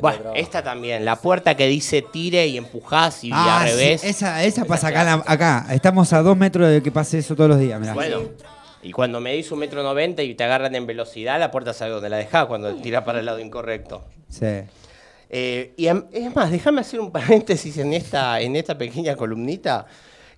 Bueno, 0.00 0.32
esta 0.34 0.62
también, 0.64 1.04
la 1.04 1.16
puerta 1.16 1.54
que 1.56 1.66
dice 1.66 2.02
tire 2.02 2.46
y 2.46 2.56
empujás 2.56 3.22
y 3.24 3.30
Ah, 3.32 3.60
al 3.60 3.68
sí, 3.68 3.74
revés. 3.74 4.04
esa, 4.04 4.42
esa 4.42 4.64
pasa 4.64 4.88
acá, 4.88 5.04
la- 5.04 5.22
acá. 5.26 5.66
Estamos 5.70 6.12
a 6.12 6.22
dos 6.22 6.36
metros 6.36 6.68
de 6.68 6.82
que 6.82 6.90
pase 6.90 7.18
eso 7.18 7.36
todos 7.36 7.50
los 7.50 7.58
días, 7.60 7.78
mirá. 7.78 7.92
Bueno, 7.94 8.22
y 8.82 8.90
cuando 8.92 9.20
me 9.20 9.32
dice 9.34 9.52
un 9.54 9.60
metro 9.60 9.82
noventa 9.82 10.22
y 10.22 10.34
te 10.34 10.44
agarran 10.44 10.74
en 10.74 10.86
velocidad, 10.86 11.38
la 11.38 11.50
puerta 11.50 11.72
sabe 11.74 11.90
dónde 11.92 12.08
la 12.08 12.16
dejás 12.16 12.46
cuando 12.46 12.74
tiras 12.76 13.04
para 13.04 13.20
el 13.20 13.26
lado 13.26 13.38
incorrecto. 13.38 14.02
Sí. 14.28 14.46
Eh, 15.28 15.74
y 15.76 15.86
es 15.86 16.34
más, 16.34 16.50
déjame 16.50 16.80
hacer 16.80 17.00
un 17.00 17.10
paréntesis 17.10 17.78
en 17.78 17.92
esta, 17.92 18.40
en 18.40 18.54
esta 18.56 18.78
pequeña 18.78 19.16
columnita 19.16 19.86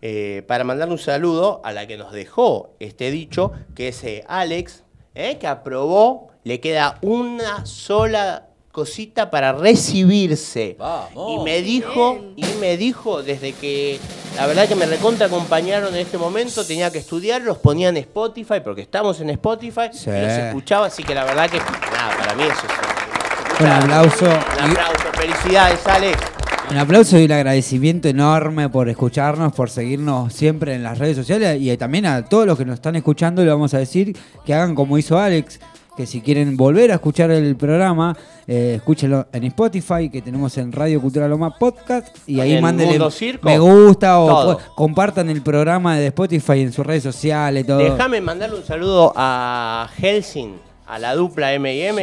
eh, 0.00 0.42
para 0.46 0.64
mandarle 0.64 0.94
un 0.94 0.98
saludo 1.00 1.60
a 1.64 1.72
la 1.72 1.86
que 1.86 1.96
nos 1.96 2.12
dejó 2.12 2.70
este 2.80 3.10
dicho, 3.10 3.52
que 3.74 3.88
es 3.88 4.02
eh, 4.04 4.24
Alex, 4.28 4.84
eh, 5.14 5.36
que 5.38 5.46
aprobó, 5.46 6.28
le 6.44 6.60
queda 6.60 6.98
una 7.02 7.66
sola 7.66 8.44
cosita 8.72 9.28
para 9.30 9.52
recibirse. 9.52 10.76
Vamos. 10.78 11.32
Y 11.32 11.44
me 11.44 11.62
dijo, 11.62 12.20
y 12.36 12.44
me 12.60 12.76
dijo, 12.76 13.22
desde 13.24 13.52
que 13.52 13.98
la 14.36 14.46
verdad 14.46 14.68
que 14.68 14.76
me 14.76 14.86
recontra 14.86 15.26
acompañaron 15.26 15.92
en 15.94 16.00
este 16.00 16.16
momento, 16.16 16.64
tenía 16.64 16.90
que 16.92 16.98
estudiar, 16.98 17.42
los 17.42 17.58
ponía 17.58 17.88
en 17.88 17.96
Spotify, 17.96 18.60
porque 18.62 18.82
estamos 18.82 19.20
en 19.20 19.30
Spotify, 19.30 19.88
Sí. 19.92 20.08
y 20.10 20.12
los 20.12 20.32
escuchaba, 20.32 20.86
así 20.86 21.02
que 21.02 21.14
la 21.14 21.24
verdad 21.24 21.50
que, 21.50 21.58
nada, 21.58 22.16
para 22.18 22.34
mí 22.36 22.44
eso 22.44 22.52
es 22.52 23.07
Un 23.60 23.66
aplauso. 23.66 24.24
un 24.24 24.70
aplauso, 24.70 25.04
felicidades, 25.14 25.86
Alex. 25.86 26.18
Un 26.70 26.76
aplauso 26.76 27.18
y 27.18 27.24
un 27.24 27.32
agradecimiento 27.32 28.08
enorme 28.08 28.68
por 28.68 28.88
escucharnos, 28.88 29.52
por 29.54 29.70
seguirnos 29.70 30.32
siempre 30.32 30.74
en 30.74 30.82
las 30.82 30.98
redes 30.98 31.16
sociales 31.16 31.58
y 31.60 31.74
también 31.78 32.04
a 32.06 32.24
todos 32.26 32.46
los 32.46 32.58
que 32.58 32.64
nos 32.66 32.74
están 32.74 32.94
escuchando 32.94 33.42
le 33.42 33.50
vamos 33.50 33.72
a 33.74 33.78
decir 33.78 34.14
que 34.44 34.52
hagan 34.54 34.74
como 34.74 34.98
hizo 34.98 35.18
Alex, 35.18 35.60
que 35.96 36.04
si 36.06 36.20
quieren 36.20 36.56
volver 36.58 36.90
a 36.92 36.94
escuchar 36.96 37.30
el 37.30 37.56
programa, 37.56 38.14
eh, 38.46 38.74
escúchenlo 38.76 39.26
en 39.32 39.44
Spotify, 39.44 40.10
que 40.10 40.20
tenemos 40.20 40.56
en 40.58 40.70
Radio 40.70 41.00
Cultura 41.00 41.26
Loma 41.26 41.58
Podcast 41.58 42.14
y 42.28 42.38
ahí 42.40 42.52
En 42.52 42.62
mándenle 42.62 42.92
Mundo 42.92 43.10
Circo, 43.10 43.46
me 43.48 43.58
gusta 43.58 44.18
o 44.20 44.52
po- 44.58 44.60
compartan 44.76 45.30
el 45.30 45.40
programa 45.42 45.96
de 45.96 46.08
Spotify 46.08 46.60
en 46.60 46.72
sus 46.72 46.84
redes 46.86 47.02
sociales, 47.02 47.66
todo. 47.66 47.78
Déjame 47.78 48.20
mandarle 48.20 48.56
un 48.58 48.64
saludo 48.64 49.12
a 49.16 49.88
Helsing, 49.96 50.54
a 50.88 50.98
la 50.98 51.14
dupla 51.14 51.52
M&M, 51.52 52.00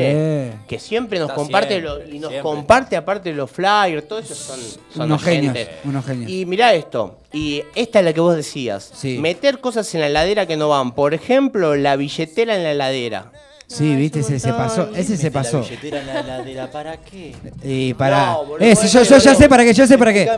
Sí. 0.54 0.58
que 0.68 0.80
siempre 0.80 1.18
nos 1.20 1.30
Está 1.30 1.36
comparte 1.36 1.80
siempre, 1.80 1.90
lo- 1.90 2.04
y 2.16 2.20
nos 2.20 2.30
siempre. 2.30 2.42
comparte 2.42 2.96
aparte 2.96 3.34
los 3.34 3.50
flyers, 3.50 4.08
todo 4.08 4.20
eso 4.20 4.36
son, 4.36 4.60
son 4.94 5.06
Unos 5.08 5.24
genios, 5.24 5.58
unos 5.84 6.06
genios. 6.06 6.30
Y 6.32 6.46
mirá 6.46 6.74
esto, 6.74 7.18
y 7.34 7.64
esta 7.74 8.00
es 8.00 8.06
la 8.06 8.14
que 8.14 8.20
vos 8.22 8.36
decías, 8.36 8.92
Sí. 8.94 9.18
meter 9.18 9.60
cosas 9.60 9.94
en 9.96 10.02
la 10.02 10.08
heladera 10.08 10.46
que 10.46 10.56
no 10.56 10.70
van, 10.70 10.92
por 10.94 11.14
ejemplo, 11.16 11.76
la 11.76 11.96
billetera 11.96 12.56
en 12.56 12.64
la 12.64 12.72
heladera. 12.72 13.32
Sí, 13.68 13.96
viste, 13.96 14.20
ese 14.20 14.38
se 14.40 14.54
pasó, 14.54 14.90
ese 14.96 15.18
se 15.18 15.32
pasó. 15.32 15.58
La 15.62 15.64
billetera 15.68 16.00
en 16.02 16.06
la 16.08 16.20
heladera, 16.20 16.70
¿para 16.72 16.98
qué? 16.98 17.36
Y 17.64 17.96
para. 17.96 18.34
No, 18.34 18.46
boludo, 18.46 18.66
Ese, 18.68 18.88
yo, 18.88 19.02
ya 19.18 19.34
sé 19.34 19.50
para 19.50 19.64
qué, 19.64 19.74
yo 19.74 19.88
sé 19.88 19.98
para 19.98 20.14
qué. 20.14 20.30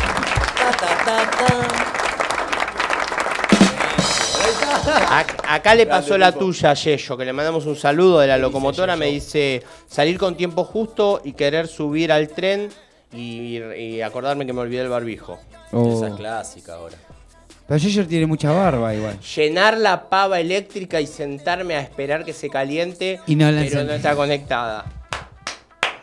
Acá 5.64 5.76
le 5.76 5.86
pasó 5.86 6.18
la 6.18 6.34
tuya 6.34 6.72
a 6.72 6.74
Yello, 6.74 7.16
que 7.16 7.24
le 7.24 7.32
mandamos 7.32 7.66
un 7.66 7.78
saludo 7.78 8.20
de 8.20 8.28
la 8.28 8.38
locomotora. 8.38 8.98
Me 8.98 9.06
dice 9.06 9.64
salir 9.88 10.18
con 10.18 10.36
tiempo 10.36 10.66
justo 10.66 11.22
y 11.24 11.32
querer 11.32 11.70
subir 11.70 12.12
al 12.12 12.28
tren 12.28 12.68
y, 13.14 13.60
y 13.78 14.02
acordarme 14.02 14.46
que 14.46 14.52
me 14.52 14.60
olvidé 14.60 14.82
el 14.82 14.90
barbijo. 14.90 15.40
Oh. 15.72 15.96
Esa 15.96 16.10
es 16.10 16.16
clásica 16.16 16.74
ahora. 16.74 16.98
Pero 17.66 17.80
Ginger 17.80 18.06
tiene 18.06 18.26
mucha 18.26 18.52
barba 18.52 18.94
igual. 18.94 19.18
Llenar 19.22 19.78
la 19.78 20.10
pava 20.10 20.42
eléctrica 20.42 21.00
y 21.00 21.08
sentarme 21.08 21.76
a 21.76 21.80
esperar 21.80 22.26
que 22.26 22.34
se 22.34 22.50
caliente, 22.50 23.22
Y 23.26 23.38
no 23.38 23.46
la 23.46 23.60
pero 23.62 23.64
encendí. 23.64 23.88
no 23.88 23.94
está 23.94 24.16
conectada. 24.18 24.84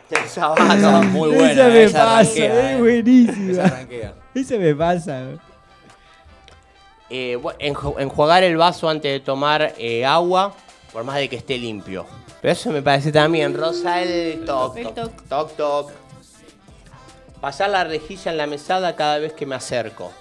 Esa 0.25 0.47
va, 0.47 0.75
no. 0.75 1.03
muy 1.03 1.35
buena. 1.35 1.51
Esa 1.51 1.67
me 1.67 1.83
esa 1.83 1.97
pasa, 1.99 2.15
arranquea, 2.15 2.71
es 2.71 2.71
eh. 2.71 2.79
buenísima. 2.79 3.51
Esa. 3.51 4.13
Esa 4.33 4.57
me 4.57 4.73
pasa. 4.73 5.23
Eh, 7.13 7.37
enjuagar 7.59 8.43
el 8.43 8.55
vaso 8.57 8.87
antes 8.89 9.11
de 9.11 9.19
tomar 9.19 9.73
eh, 9.77 10.05
agua, 10.05 10.53
por 10.93 11.03
más 11.03 11.17
de 11.17 11.27
que 11.27 11.35
esté 11.35 11.57
limpio. 11.57 12.05
Pero 12.41 12.53
eso 12.53 12.71
me 12.71 12.81
parece 12.81 13.11
también, 13.11 13.53
Rosa, 13.53 14.01
el 14.01 14.45
toc, 14.45 14.77
El 14.77 14.83
toc, 14.85 14.95
toc. 14.95 15.21
toc, 15.27 15.55
toc. 15.57 15.91
Pasar 17.41 17.69
la 17.69 17.83
rejilla 17.83 18.31
en 18.31 18.37
la 18.37 18.47
mesada 18.47 18.95
cada 18.95 19.17
vez 19.17 19.33
que 19.33 19.45
me 19.45 19.55
acerco. 19.55 20.11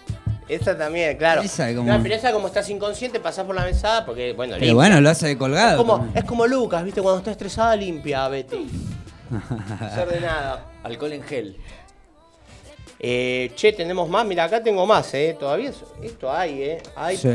Esa 0.49 0.77
también, 0.77 1.17
claro. 1.17 1.43
Esa 1.43 1.71
es 1.71 1.77
como- 1.77 1.93
No, 1.93 2.03
pero 2.03 2.15
esa 2.15 2.33
como 2.33 2.49
estás 2.49 2.69
inconsciente, 2.71 3.21
pasás 3.21 3.45
por 3.47 3.55
la 3.55 3.65
mesada 3.65 4.05
porque, 4.05 4.33
bueno, 4.33 4.55
Pero 4.55 4.65
limpia. 4.67 4.75
bueno, 4.75 5.01
lo 5.01 5.11
hace 5.11 5.27
de 5.27 5.33
Es 5.33 5.39
colgado. 5.39 5.77
como, 5.79 5.97
también. 5.99 6.19
es 6.19 6.25
como 6.25 6.47
Lucas, 6.47 6.83
¿viste? 6.85 7.01
Cuando 7.03 7.19
está 7.19 7.31
estresada, 7.31 7.77
limpia, 7.77 8.27
Betty. 8.29 8.69
Es 9.93 9.99
ordenada. 9.99 10.67
Alcohol 10.83 11.13
en 11.13 11.23
gel. 11.23 11.57
Eh, 13.03 13.53
che, 13.57 13.73
tenemos 13.73 14.09
más. 14.09 14.27
Mira, 14.27 14.45
acá 14.45 14.63
tengo 14.63 14.87
más, 14.87 15.13
¿eh? 15.15 15.35
Todavía 15.39 15.71
es- 15.71 15.83
esto 16.03 16.31
hay, 16.31 16.63
¿eh? 16.63 16.83
Hay. 16.95 17.17
Sí. 17.17 17.29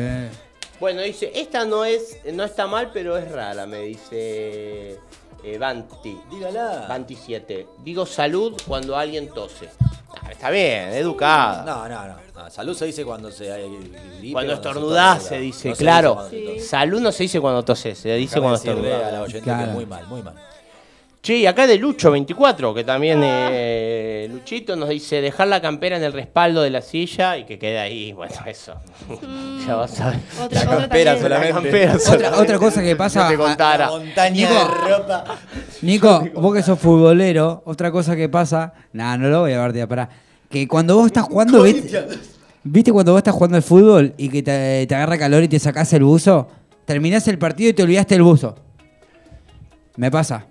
Bueno, 0.80 1.02
dice, 1.02 1.32
esta 1.34 1.66
no 1.66 1.84
es, 1.86 2.20
no 2.34 2.44
está 2.44 2.68
mal, 2.68 2.92
pero 2.94 3.18
es 3.18 3.32
rara, 3.32 3.66
me 3.66 3.80
dice 3.80 5.00
eh, 5.44 5.58
Banti. 5.58 6.18
Dígala. 6.30 6.86
Banti 6.88 7.16
7. 7.16 7.68
Digo 7.84 8.06
salud 8.06 8.60
cuando 8.68 8.96
alguien 8.98 9.30
tose. 9.30 9.70
Ah, 10.22 10.32
está 10.32 10.50
bien, 10.50 10.90
educada. 10.90 11.64
No, 11.64 11.88
no, 11.88 12.08
no. 12.08 12.16
No, 12.36 12.50
Salud 12.50 12.76
se 12.76 12.86
dice 12.86 13.06
cuando 13.06 13.32
se 13.32 13.48
eh, 13.48 13.68
limpia, 13.68 14.32
Cuando 14.34 14.52
se 14.54 14.56
estornudás 14.58 15.18
estornuda. 15.24 15.30
se 15.30 15.40
dice, 15.40 15.70
No 15.70 15.76
claro. 15.76 16.30
Salud 16.60 17.00
no 17.02 17.12
se 17.12 17.24
dice 17.24 17.40
cuando 17.42 17.64
toses, 17.64 17.98
se 17.98 18.14
dice 18.16 18.40
cuando 18.40 18.58
estornudás. 18.58 19.14
oyente 19.20 19.42
Claro. 19.42 19.66
que 19.68 19.72
muy 19.72 19.86
mal, 19.86 20.06
muy 20.08 20.22
mal. 20.22 20.36
Che, 21.26 21.38
y 21.38 21.48
acá 21.48 21.66
de 21.66 21.80
Lucho 21.80 22.12
24, 22.12 22.72
que 22.76 22.84
también 22.84 23.20
eh, 23.24 24.28
Luchito 24.32 24.76
nos 24.76 24.90
dice 24.90 25.22
dejar 25.22 25.48
la 25.48 25.60
campera 25.60 25.98
en 25.98 26.04
el 26.04 26.14
respaldo 26.14 26.62
de 26.62 26.70
la 26.70 26.84
silla 26.84 27.36
y 27.40 27.46
que 27.46 27.58
quede 27.58 27.80
ahí. 27.80 28.14
Bueno, 28.14 28.36
eso. 28.46 28.76
ya 29.66 29.74
vas 29.74 30.00
a 30.02 30.12
ver. 30.12 30.20
Otra, 30.40 30.66
La 30.66 30.78
campera 30.78 31.18
solamente. 31.20 31.50
La 31.56 31.62
campera 31.62 31.92
Otra, 31.96 32.06
solamente. 32.06 32.38
otra 32.44 32.60
cosa 32.60 32.84
que 32.84 32.96
pasa. 32.96 33.24
No 33.24 33.30
te 33.32 33.38
contara. 33.38 33.90
Montaña 33.90 34.36
Nico. 34.36 34.54
de 34.54 34.98
ropa. 34.98 35.24
Nico, 35.82 36.28
vos 36.36 36.54
que 36.54 36.62
sos 36.62 36.78
futbolero, 36.78 37.64
otra 37.66 37.90
cosa 37.92 38.16
que 38.16 38.30
pasa. 38.30 38.74
Nah, 38.94 39.18
no 39.18 39.28
lo 39.28 39.40
voy 39.40 39.54
a 39.54 39.62
ver, 39.62 39.74
tía, 39.74 39.88
pará. 39.88 40.08
Que 40.48 40.68
cuando 40.68 40.96
vos 40.96 41.08
estás 41.08 41.24
jugando, 41.24 41.64
¿viste, 41.64 42.06
¿viste 42.64 42.92
cuando 42.92 43.14
vos 43.14 43.18
estás 43.22 43.34
jugando 43.34 43.58
al 43.58 43.64
fútbol 43.64 44.14
y 44.16 44.30
que 44.30 44.44
te, 44.44 44.86
te 44.86 44.94
agarra 44.94 45.18
calor 45.18 45.42
y 45.42 45.48
te 45.48 45.58
sacás 45.58 45.92
el 45.94 46.04
buzo? 46.04 46.48
Terminás 46.86 47.28
el 47.30 47.40
partido 47.40 47.72
y 47.72 47.74
te 47.74 47.82
olvidaste 47.82 48.14
el 48.14 48.22
buzo. 48.22 48.56
Me 49.98 50.12
pasa. 50.12 50.46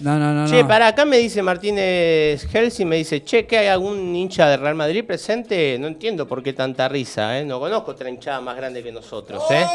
No, 0.00 0.16
no, 0.16 0.32
no. 0.32 0.46
Che, 0.48 0.62
no. 0.62 0.68
para 0.68 0.86
acá 0.86 1.04
me 1.04 1.18
dice 1.18 1.42
Martínez 1.42 2.46
Helsi, 2.54 2.84
me 2.84 2.96
dice, 2.96 3.24
che, 3.24 3.46
¿que 3.46 3.58
hay 3.58 3.66
algún 3.66 4.14
hincha 4.14 4.48
de 4.48 4.56
Real 4.56 4.76
Madrid 4.76 5.04
presente? 5.04 5.76
No 5.80 5.88
entiendo 5.88 6.28
por 6.28 6.42
qué 6.42 6.52
tanta 6.52 6.88
risa, 6.88 7.36
¿eh? 7.38 7.44
No 7.44 7.58
conozco 7.58 7.90
otra 7.92 8.08
hinchada 8.08 8.40
más 8.40 8.56
grande 8.56 8.82
que 8.82 8.92
nosotros, 8.92 9.42
¿eh? 9.50 9.66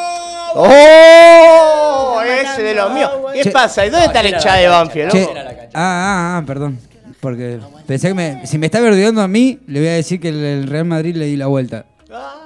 ¡Oh! 0.56 2.22
Ese 2.26 2.64
de 2.64 2.74
los 2.74 2.94
míos. 2.94 3.12
¿Qué 3.34 3.44
Che. 3.44 3.52
pasa? 3.52 3.86
¿Y 3.86 3.90
dónde 3.90 4.06
está 4.06 4.24
la 4.24 4.30
hinchada 4.30 4.58
de 4.58 4.68
Banfield, 4.70 5.12
Che, 5.12 5.28
ah, 5.34 5.68
ah, 5.74 6.38
ah, 6.38 6.44
perdón. 6.46 6.80
Porque 7.20 7.60
pensé 7.86 8.10
que 8.10 8.14
me, 8.14 8.48
si 8.48 8.58
me 8.58 8.68
está 8.68 8.80
verdeando 8.80 9.22
a 9.22 9.28
mí, 9.28 9.60
le 9.68 9.80
voy 9.80 9.90
a 9.90 9.94
decir 9.94 10.20
que 10.22 10.30
el, 10.30 10.44
el 10.44 10.68
Real 10.68 10.86
Madrid 10.86 11.16
le 11.16 11.26
di 11.26 11.36
la 11.36 11.48
vuelta. 11.48 11.86
Ah, 12.12 12.43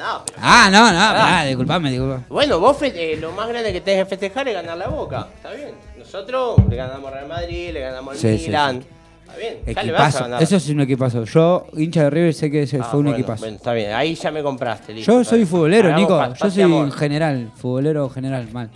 no, 0.00 0.22
pero- 0.26 0.38
Ah, 0.42 0.68
no, 0.72 0.90
no, 0.92 0.98
pará, 0.98 1.44
disculpame, 1.44 1.90
disculpame. 1.90 2.24
Bueno, 2.28 2.58
vos 2.60 2.76
eh, 2.82 3.16
lo 3.20 3.32
más 3.32 3.48
grande 3.48 3.72
que 3.72 3.80
tenés 3.80 4.04
que 4.04 4.08
festejar 4.10 4.48
es 4.48 4.54
ganar 4.54 4.76
la 4.78 4.88
boca. 4.88 5.28
Está 5.36 5.52
bien. 5.52 5.70
Nosotros 5.98 6.56
le 6.68 6.76
ganamos 6.76 7.06
al 7.08 7.12
Real 7.14 7.28
Madrid, 7.28 7.70
le 7.72 7.80
ganamos 7.80 8.14
al 8.14 8.18
Sí, 8.20 8.38
sí, 8.38 8.46
Milan. 8.46 8.82
Está 9.26 9.36
bien. 9.38 9.58
Ya 9.74 9.82
le 9.84 9.92
vas 9.92 10.16
a 10.16 10.20
ganar. 10.22 10.42
Eso 10.42 10.56
es 10.56 10.68
un 10.70 10.80
equipazo. 10.80 11.24
Yo, 11.24 11.66
hincha 11.76 12.02
de 12.04 12.10
River, 12.10 12.34
sé 12.34 12.50
que 12.50 12.62
ese 12.62 12.78
Ah, 12.80 12.84
fue 12.84 12.98
un 13.00 13.04
bueno, 13.06 13.18
equipazo. 13.18 13.40
Bueno, 13.42 13.56
está 13.56 13.72
bien. 13.72 13.92
Ahí 13.92 14.14
ya 14.16 14.30
me 14.32 14.42
compraste. 14.42 14.92
listo, 14.92 15.12
Yo 15.12 15.22
soy 15.24 15.44
futbolero, 15.44 15.94
Nico. 15.94 16.20
Yo 16.34 16.50
soy 16.50 16.90
general, 16.92 17.52
futbolero 17.54 18.08
general, 18.08 18.48
mal. 18.52 18.70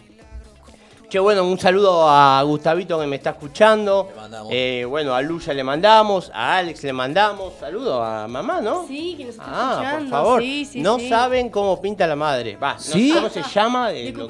Che, 1.14 1.20
bueno, 1.20 1.44
un 1.44 1.56
saludo 1.60 2.08
a 2.10 2.42
Gustavito 2.42 2.98
que 2.98 3.06
me 3.06 3.14
está 3.14 3.30
escuchando. 3.30 4.08
Le 4.10 4.16
mandamos. 4.20 4.48
Eh, 4.52 4.84
bueno, 4.84 5.14
a 5.14 5.22
Luya 5.22 5.54
le 5.54 5.62
mandamos, 5.62 6.28
a 6.34 6.56
Alex 6.56 6.82
le 6.82 6.92
mandamos. 6.92 7.52
Saludo 7.60 8.02
a 8.02 8.26
mamá, 8.26 8.60
¿no? 8.60 8.84
Sí, 8.88 9.14
que 9.16 9.26
nos 9.26 9.36
está 9.36 9.44
Ah, 9.46 9.74
por 9.76 9.84
escuchando. 9.84 10.10
favor. 10.10 10.42
Sí, 10.42 10.64
sí, 10.64 10.80
no 10.80 10.98
sí. 10.98 11.08
saben 11.08 11.50
cómo 11.50 11.80
pinta 11.80 12.08
la 12.08 12.16
madre. 12.16 12.56
Va, 12.56 12.72
no 12.72 12.80
¿Sí? 12.80 13.10
sé 13.10 13.14
¿cómo 13.14 13.28
se 13.30 13.42
llama? 13.44 13.92
Eh, 13.92 14.12
lo 14.12 14.28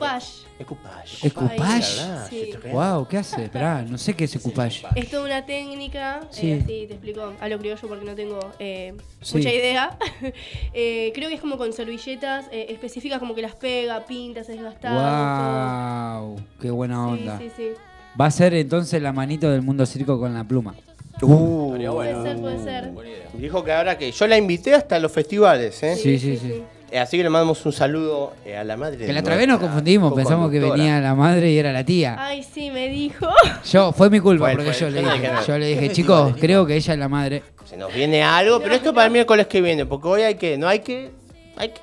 ¿Escupage? 0.58 2.00
Ah, 2.00 2.26
Sí. 2.30 2.52
¿se 2.52 2.68
Wow, 2.70 3.08
¿qué 3.08 3.18
hace? 3.18 3.44
Esperá, 3.44 3.82
no 3.82 3.98
sé 3.98 4.14
qué 4.14 4.24
es 4.24 4.36
escupage. 4.36 4.86
Es 4.94 5.10
toda 5.10 5.24
una 5.24 5.44
técnica, 5.44 6.20
Sí. 6.30 6.50
eh, 6.52 6.60
así 6.62 6.86
te 6.86 6.94
explico 6.94 7.32
a 7.40 7.48
lo 7.48 7.58
criollo 7.58 7.88
porque 7.88 8.04
no 8.04 8.14
tengo 8.14 8.38
eh, 8.58 8.94
Sí. 9.20 9.38
mucha 9.38 9.52
idea. 9.52 9.98
Eh, 10.76 11.12
creo 11.14 11.28
que 11.28 11.36
es 11.36 11.40
como 11.40 11.56
con 11.58 11.72
servilletas 11.72 12.46
eh, 12.50 12.66
específicas, 12.70 13.18
como 13.18 13.34
que 13.34 13.42
las 13.42 13.54
pega, 13.54 14.04
pintas, 14.06 14.48
es 14.48 14.56
desgastado. 14.56 16.26
Wow, 16.28 16.36
qué 16.60 16.70
buena 16.70 17.06
onda. 17.08 17.38
Sí, 17.38 17.50
sí, 17.56 17.70
sí. 17.74 17.80
Va 18.20 18.26
a 18.26 18.30
ser 18.30 18.54
entonces 18.54 19.00
la 19.02 19.12
manito 19.12 19.50
del 19.50 19.62
mundo 19.62 19.84
circo 19.86 20.18
con 20.18 20.34
la 20.34 20.44
pluma. 20.44 20.74
Uh, 21.22 21.66
Estaría 21.66 21.90
bueno. 21.90 22.18
Puede 22.20 22.32
ser, 22.32 22.40
puede 22.40 22.64
ser. 22.64 22.90
Buena 22.90 23.10
idea. 23.10 23.28
dijo 23.34 23.62
que 23.64 23.72
ahora 23.72 23.96
que 23.98 24.10
yo 24.10 24.26
la 24.26 24.36
invité 24.36 24.74
hasta 24.74 24.98
los 24.98 25.12
festivales, 25.12 25.80
¿eh? 25.82 25.96
Sí, 25.96 26.18
sí, 26.18 26.36
sí. 26.36 26.62
Eh, 26.94 27.00
así 27.00 27.16
que 27.16 27.24
le 27.24 27.28
mandamos 27.28 27.66
un 27.66 27.72
saludo 27.72 28.34
eh, 28.44 28.56
a 28.56 28.62
la 28.62 28.76
madre 28.76 28.98
de 28.98 29.06
Que 29.06 29.12
la 29.12 29.18
otra 29.18 29.34
vez 29.34 29.48
nos 29.48 29.58
confundimos, 29.58 30.14
pensamos 30.14 30.48
que 30.48 30.60
venía 30.60 31.00
la 31.00 31.16
madre 31.16 31.50
y 31.50 31.58
era 31.58 31.72
la 31.72 31.82
tía. 31.84 32.14
Ay, 32.16 32.44
sí, 32.44 32.70
me 32.70 32.86
dijo. 32.86 33.26
Yo, 33.68 33.90
fue 33.90 34.10
mi 34.10 34.20
culpa, 34.20 34.44
Fue, 34.44 34.54
porque 34.54 34.72
fue, 34.72 34.80
yo 34.80 34.88
yo 34.90 35.02
le 35.02 35.12
dije, 35.12 35.30
yo 35.44 35.58
le 35.58 35.66
dije, 35.66 35.90
chicos, 35.92 36.34
creo 36.38 36.64
que 36.64 36.76
ella 36.76 36.92
es 36.92 36.98
la 37.00 37.08
madre. 37.08 37.42
Se 37.64 37.76
nos 37.76 37.92
viene 37.92 38.22
algo, 38.22 38.60
pero 38.60 38.76
esto 38.76 38.94
para 38.94 39.06
el 39.06 39.12
miércoles 39.12 39.48
que 39.48 39.60
viene, 39.60 39.86
porque 39.86 40.06
hoy 40.06 40.22
hay 40.22 40.36
que, 40.36 40.56
no 40.56 40.68
hay 40.68 40.78
que, 40.78 41.10
hay 41.56 41.70
que 41.70 41.80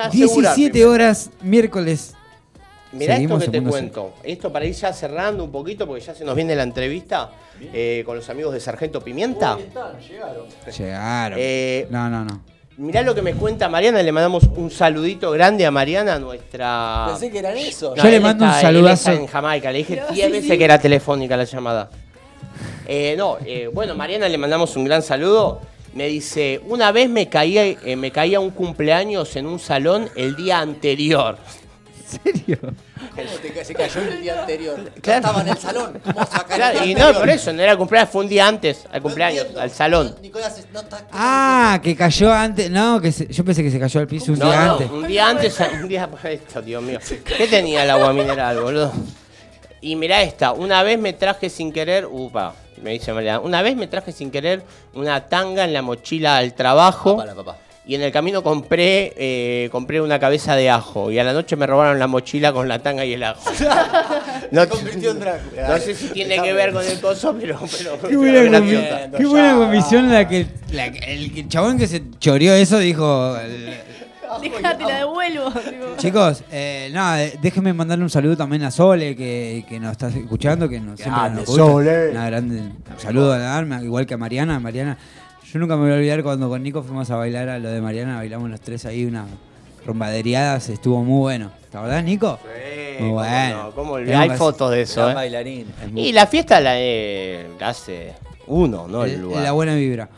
asegurar 0.00 0.10
17 0.10 0.70
primero. 0.72 0.90
horas, 0.90 1.30
miércoles. 1.42 2.16
Mirá 2.90 3.18
esto 3.18 3.38
que 3.38 3.48
te 3.50 3.62
cuento. 3.62 4.14
Esto 4.24 4.52
para 4.52 4.64
ir 4.64 4.74
ya 4.74 4.92
cerrando 4.92 5.44
un 5.44 5.52
poquito, 5.52 5.86
porque 5.86 6.02
ya 6.04 6.12
se 6.12 6.24
nos 6.24 6.34
viene 6.34 6.56
la 6.56 6.64
entrevista 6.64 7.30
eh, 7.72 8.02
con 8.04 8.16
los 8.16 8.28
amigos 8.28 8.52
de 8.52 8.58
Sargento 8.58 9.00
Pimienta. 9.00 9.54
Ahí 9.54 9.62
están, 9.62 10.00
llegaron. 10.00 10.46
Llegaron. 10.76 11.38
Eh, 11.40 11.86
No, 11.88 12.10
no, 12.10 12.24
no. 12.24 12.59
Mirá 12.80 13.02
lo 13.02 13.14
que 13.14 13.22
me 13.22 13.34
cuenta 13.34 13.68
Mariana, 13.68 14.02
le 14.02 14.10
mandamos 14.12 14.44
un 14.56 14.70
saludito 14.70 15.30
grande 15.30 15.64
a 15.66 15.70
Mariana, 15.70 16.18
nuestra... 16.18 17.06
Pensé 17.08 17.30
que 17.30 17.38
eran 17.38 17.56
esos. 17.56 17.96
Yo 17.96 18.04
le 18.10 18.20
mando 18.20 18.44
un 18.44 18.50
está- 18.50 18.60
él 18.60 18.66
saludazo. 18.76 19.12
en 19.12 19.26
Jamaica, 19.26 19.70
le 19.70 19.78
dije 19.78 19.96
No, 19.96 20.12
10 20.14 20.26
sí, 20.26 20.32
veces 20.32 20.50
sí. 20.50 20.58
que 20.58 20.64
era 20.64 20.78
telefónica 20.78 21.36
la 21.36 21.44
llamada. 21.44 21.90
Eh, 22.86 23.14
no, 23.16 23.36
eh, 23.44 23.68
bueno, 23.72 23.94
Mariana 23.94 24.28
le 24.28 24.36
mandamos 24.38 24.74
un 24.76 24.84
gran 24.84 25.02
saludo. 25.02 25.60
Me 25.94 26.06
dice, 26.06 26.60
una 26.66 26.92
vez 26.92 27.08
me 27.10 27.28
caía, 27.28 27.64
eh, 27.66 27.96
me 27.96 28.10
caía 28.12 28.38
un 28.40 28.50
cumpleaños 28.50 29.34
en 29.36 29.46
un 29.46 29.58
salón 29.58 30.08
el 30.16 30.36
día 30.36 30.60
anterior. 30.60 31.36
¿En 32.24 32.34
serio? 32.34 32.58
¿Cómo 32.60 33.30
te 33.42 33.52
ca- 33.52 33.64
se 33.64 33.74
cayó 33.74 34.00
el 34.02 34.20
día 34.22 34.40
anterior? 34.40 34.90
Claro. 35.00 35.18
estaba 35.26 35.40
en 35.42 35.48
el 35.48 35.58
salón. 35.58 36.00
¿Cómo 36.04 36.26
sacar 36.26 36.56
Claro, 36.56 36.78
el 36.78 36.84
día 36.84 36.92
y 36.92 36.94
no, 37.12 37.18
por 37.18 37.28
eso, 37.28 37.52
no 37.52 37.62
era 37.62 37.72
el 37.72 37.78
cumpleaños, 37.78 38.10
fue 38.10 38.22
un 38.22 38.28
día 38.28 38.46
antes 38.46 38.84
al 38.92 39.02
cumpleaños, 39.02 39.46
al 39.58 39.70
salón. 39.70 40.16
Nicolás, 40.22 40.56
no 40.72 40.80
está- 40.80 41.06
Ah, 41.12 41.80
que 41.82 41.94
cayó 41.96 42.32
antes. 42.32 42.70
No, 42.70 43.00
que 43.00 43.12
se- 43.12 43.26
yo 43.28 43.44
pensé 43.44 43.62
que 43.62 43.70
se 43.70 43.78
cayó 43.78 44.00
al 44.00 44.06
piso 44.06 44.32
un 44.32 44.38
No, 44.38 44.46
día 44.46 44.64
no, 44.66 44.72
antes. 44.72 44.90
un 44.90 45.06
día 45.06 45.28
antes, 45.28 45.60
un 45.82 45.88
día 45.88 46.08
esto, 46.24 46.62
Dios 46.62 46.82
mío. 46.82 46.98
¿Qué 47.24 47.46
tenía 47.46 47.84
el 47.84 47.90
agua 47.90 48.12
mineral, 48.12 48.60
boludo? 48.60 48.92
Y 49.82 49.96
mirá 49.96 50.22
esta, 50.22 50.52
una 50.52 50.82
vez 50.82 50.98
me 50.98 51.12
traje 51.14 51.48
sin 51.48 51.72
querer, 51.72 52.04
upa, 52.06 52.54
me 52.82 52.90
dice 52.90 53.12
Mariana, 53.14 53.40
una 53.40 53.62
vez 53.62 53.76
me 53.76 53.86
traje 53.86 54.12
sin 54.12 54.30
querer 54.30 54.62
una 54.92 55.26
tanga 55.26 55.64
en 55.64 55.72
la 55.72 55.80
mochila 55.80 56.36
al 56.36 56.52
trabajo 56.54 57.16
Para, 57.16 57.34
papá. 57.34 57.56
Y 57.90 57.96
en 57.96 58.02
el 58.02 58.12
camino 58.12 58.44
compré 58.44 59.12
eh, 59.16 59.68
compré 59.72 60.00
una 60.00 60.20
cabeza 60.20 60.54
de 60.54 60.70
ajo 60.70 61.10
y 61.10 61.18
a 61.18 61.24
la 61.24 61.32
noche 61.32 61.56
me 61.56 61.66
robaron 61.66 61.98
la 61.98 62.06
mochila 62.06 62.52
con 62.52 62.68
la 62.68 62.78
tanga 62.78 63.04
y 63.04 63.14
el 63.14 63.24
ajo. 63.24 63.50
No, 64.52 64.62
Se 64.62 64.68
convirtió 64.68 65.10
en 65.10 65.20
Drácula. 65.20 65.68
no 65.68 65.78
sé 65.78 65.94
si 65.94 66.08
tiene 66.08 66.40
que 66.42 66.52
ver 66.52 66.72
con 66.72 66.84
el 66.84 67.00
coso, 67.00 67.36
pero... 67.40 67.58
pero 67.78 68.08
Qué 68.08 68.16
buena, 68.16 68.40
pero 68.40 68.58
comi- 68.64 68.70
graciosa. 68.70 69.18
qué 69.18 69.26
buena 69.26 69.54
comisión 69.56 70.10
la 70.12 70.28
que, 70.28 70.46
la 70.72 70.86
el, 70.86 71.48
chabón 71.48 71.78
que 71.78 71.86
se 71.88 72.02
choreó 72.20 72.54
eso 72.54 72.78
dijo. 72.78 73.34
Déjate, 74.40 74.84
la 74.84 74.98
devuelvo. 74.98 75.52
Chicos, 75.96 76.44
eh, 76.52 76.90
no, 76.92 77.16
eh, 77.16 77.36
déjenme 77.42 77.72
mandarle 77.72 78.04
un 78.04 78.10
saludo 78.10 78.36
también 78.36 78.62
a 78.62 78.70
Sole 78.70 79.16
que, 79.16 79.64
que 79.68 79.80
nos 79.80 79.92
está 79.92 80.08
escuchando, 80.08 80.68
que 80.68 80.78
nos, 80.80 80.98
siempre 81.00 81.20
Grande, 81.20 81.40
nos 81.40 81.48
escucha. 81.48 81.64
Sole. 81.64 82.10
Una 82.10 82.26
grande, 82.26 82.56
un 82.60 82.74
saludo 82.98 83.32
a 83.32 83.38
la 83.38 83.56
arma, 83.56 83.82
igual 83.82 84.06
que 84.06 84.14
a 84.14 84.18
Mariana. 84.18 84.60
Mariana, 84.60 84.96
yo 85.52 85.58
nunca 85.58 85.76
me 85.76 85.82
voy 85.84 85.92
a 85.92 85.94
olvidar 85.96 86.22
cuando 86.22 86.48
con 86.48 86.62
Nico 86.62 86.82
fuimos 86.82 87.10
a 87.10 87.16
bailar 87.16 87.48
a 87.48 87.58
lo 87.58 87.68
de 87.70 87.80
Mariana, 87.80 88.16
bailamos 88.16 88.50
los 88.50 88.60
tres 88.60 88.84
ahí 88.86 89.04
una 89.04 89.26
rumbaderiadas, 89.86 90.68
estuvo 90.68 91.02
muy 91.02 91.20
bueno. 91.20 91.50
¿Te 91.70 91.78
acordás, 91.78 92.04
Nico? 92.04 92.38
Sí, 92.42 92.48
Muy 93.00 93.08
cómo 93.10 93.14
bueno. 93.14 93.62
no, 93.64 93.70
cómo 93.72 93.92
olvidar. 93.92 94.14
Tenemos 94.22 94.32
Hay 94.32 94.38
fotos 94.38 94.70
de 94.72 94.82
eso, 94.82 95.10
¿eh? 95.10 95.14
bailarín. 95.14 95.66
Y 95.94 96.12
la 96.12 96.26
fiesta 96.26 96.60
la, 96.60 96.72
eh, 96.78 97.46
la 97.58 97.68
hace 97.70 98.12
uno, 98.46 98.86
¿no? 98.88 99.04
El 99.04 99.12
El- 99.12 99.20
lugar. 99.22 99.42
la 99.42 99.52
buena 99.52 99.74
vibra. 99.74 100.08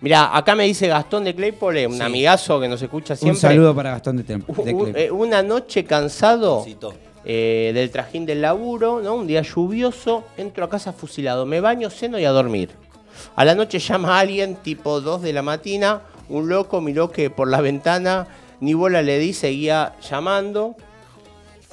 Mira, 0.00 0.36
acá 0.36 0.54
me 0.54 0.64
dice 0.64 0.86
Gastón 0.88 1.24
de 1.24 1.34
Claypole, 1.34 1.86
un 1.86 2.00
amigazo 2.00 2.60
que 2.60 2.68
nos 2.68 2.80
escucha 2.82 3.16
siempre. 3.16 3.34
Un 3.36 3.40
saludo 3.40 3.74
para 3.74 3.90
Gastón 3.92 4.16
de, 4.18 4.24
Tem- 4.24 4.44
U- 4.46 4.62
de 4.62 4.74
u- 4.74 4.78
Cleveland. 4.84 4.96
eh, 4.96 5.10
una 5.10 5.42
noche 5.42 5.84
cansado 5.84 6.64
eh, 7.24 7.72
del 7.74 7.90
trajín 7.90 8.24
del 8.24 8.40
laburo, 8.42 9.00
¿no? 9.02 9.14
Un 9.16 9.26
día 9.26 9.42
lluvioso, 9.42 10.24
entro 10.36 10.64
a 10.64 10.70
casa 10.70 10.92
fusilado, 10.92 11.44
me 11.46 11.60
baño, 11.60 11.90
ceno 11.90 12.18
y 12.18 12.24
a 12.24 12.30
dormir. 12.30 12.70
A 13.34 13.44
la 13.44 13.54
noche 13.54 13.78
llama 13.78 14.16
a 14.16 14.20
alguien, 14.20 14.56
tipo 14.56 15.00
2 15.00 15.22
de 15.22 15.32
la 15.32 15.42
mañana, 15.42 16.00
un 16.28 16.48
loco 16.48 16.80
miró 16.80 17.10
que 17.10 17.30
por 17.30 17.48
la 17.48 17.60
ventana 17.60 18.26
ni 18.60 18.74
bola 18.74 19.02
le 19.02 19.18
di, 19.18 19.32
seguía 19.32 19.92
llamando. 20.10 20.74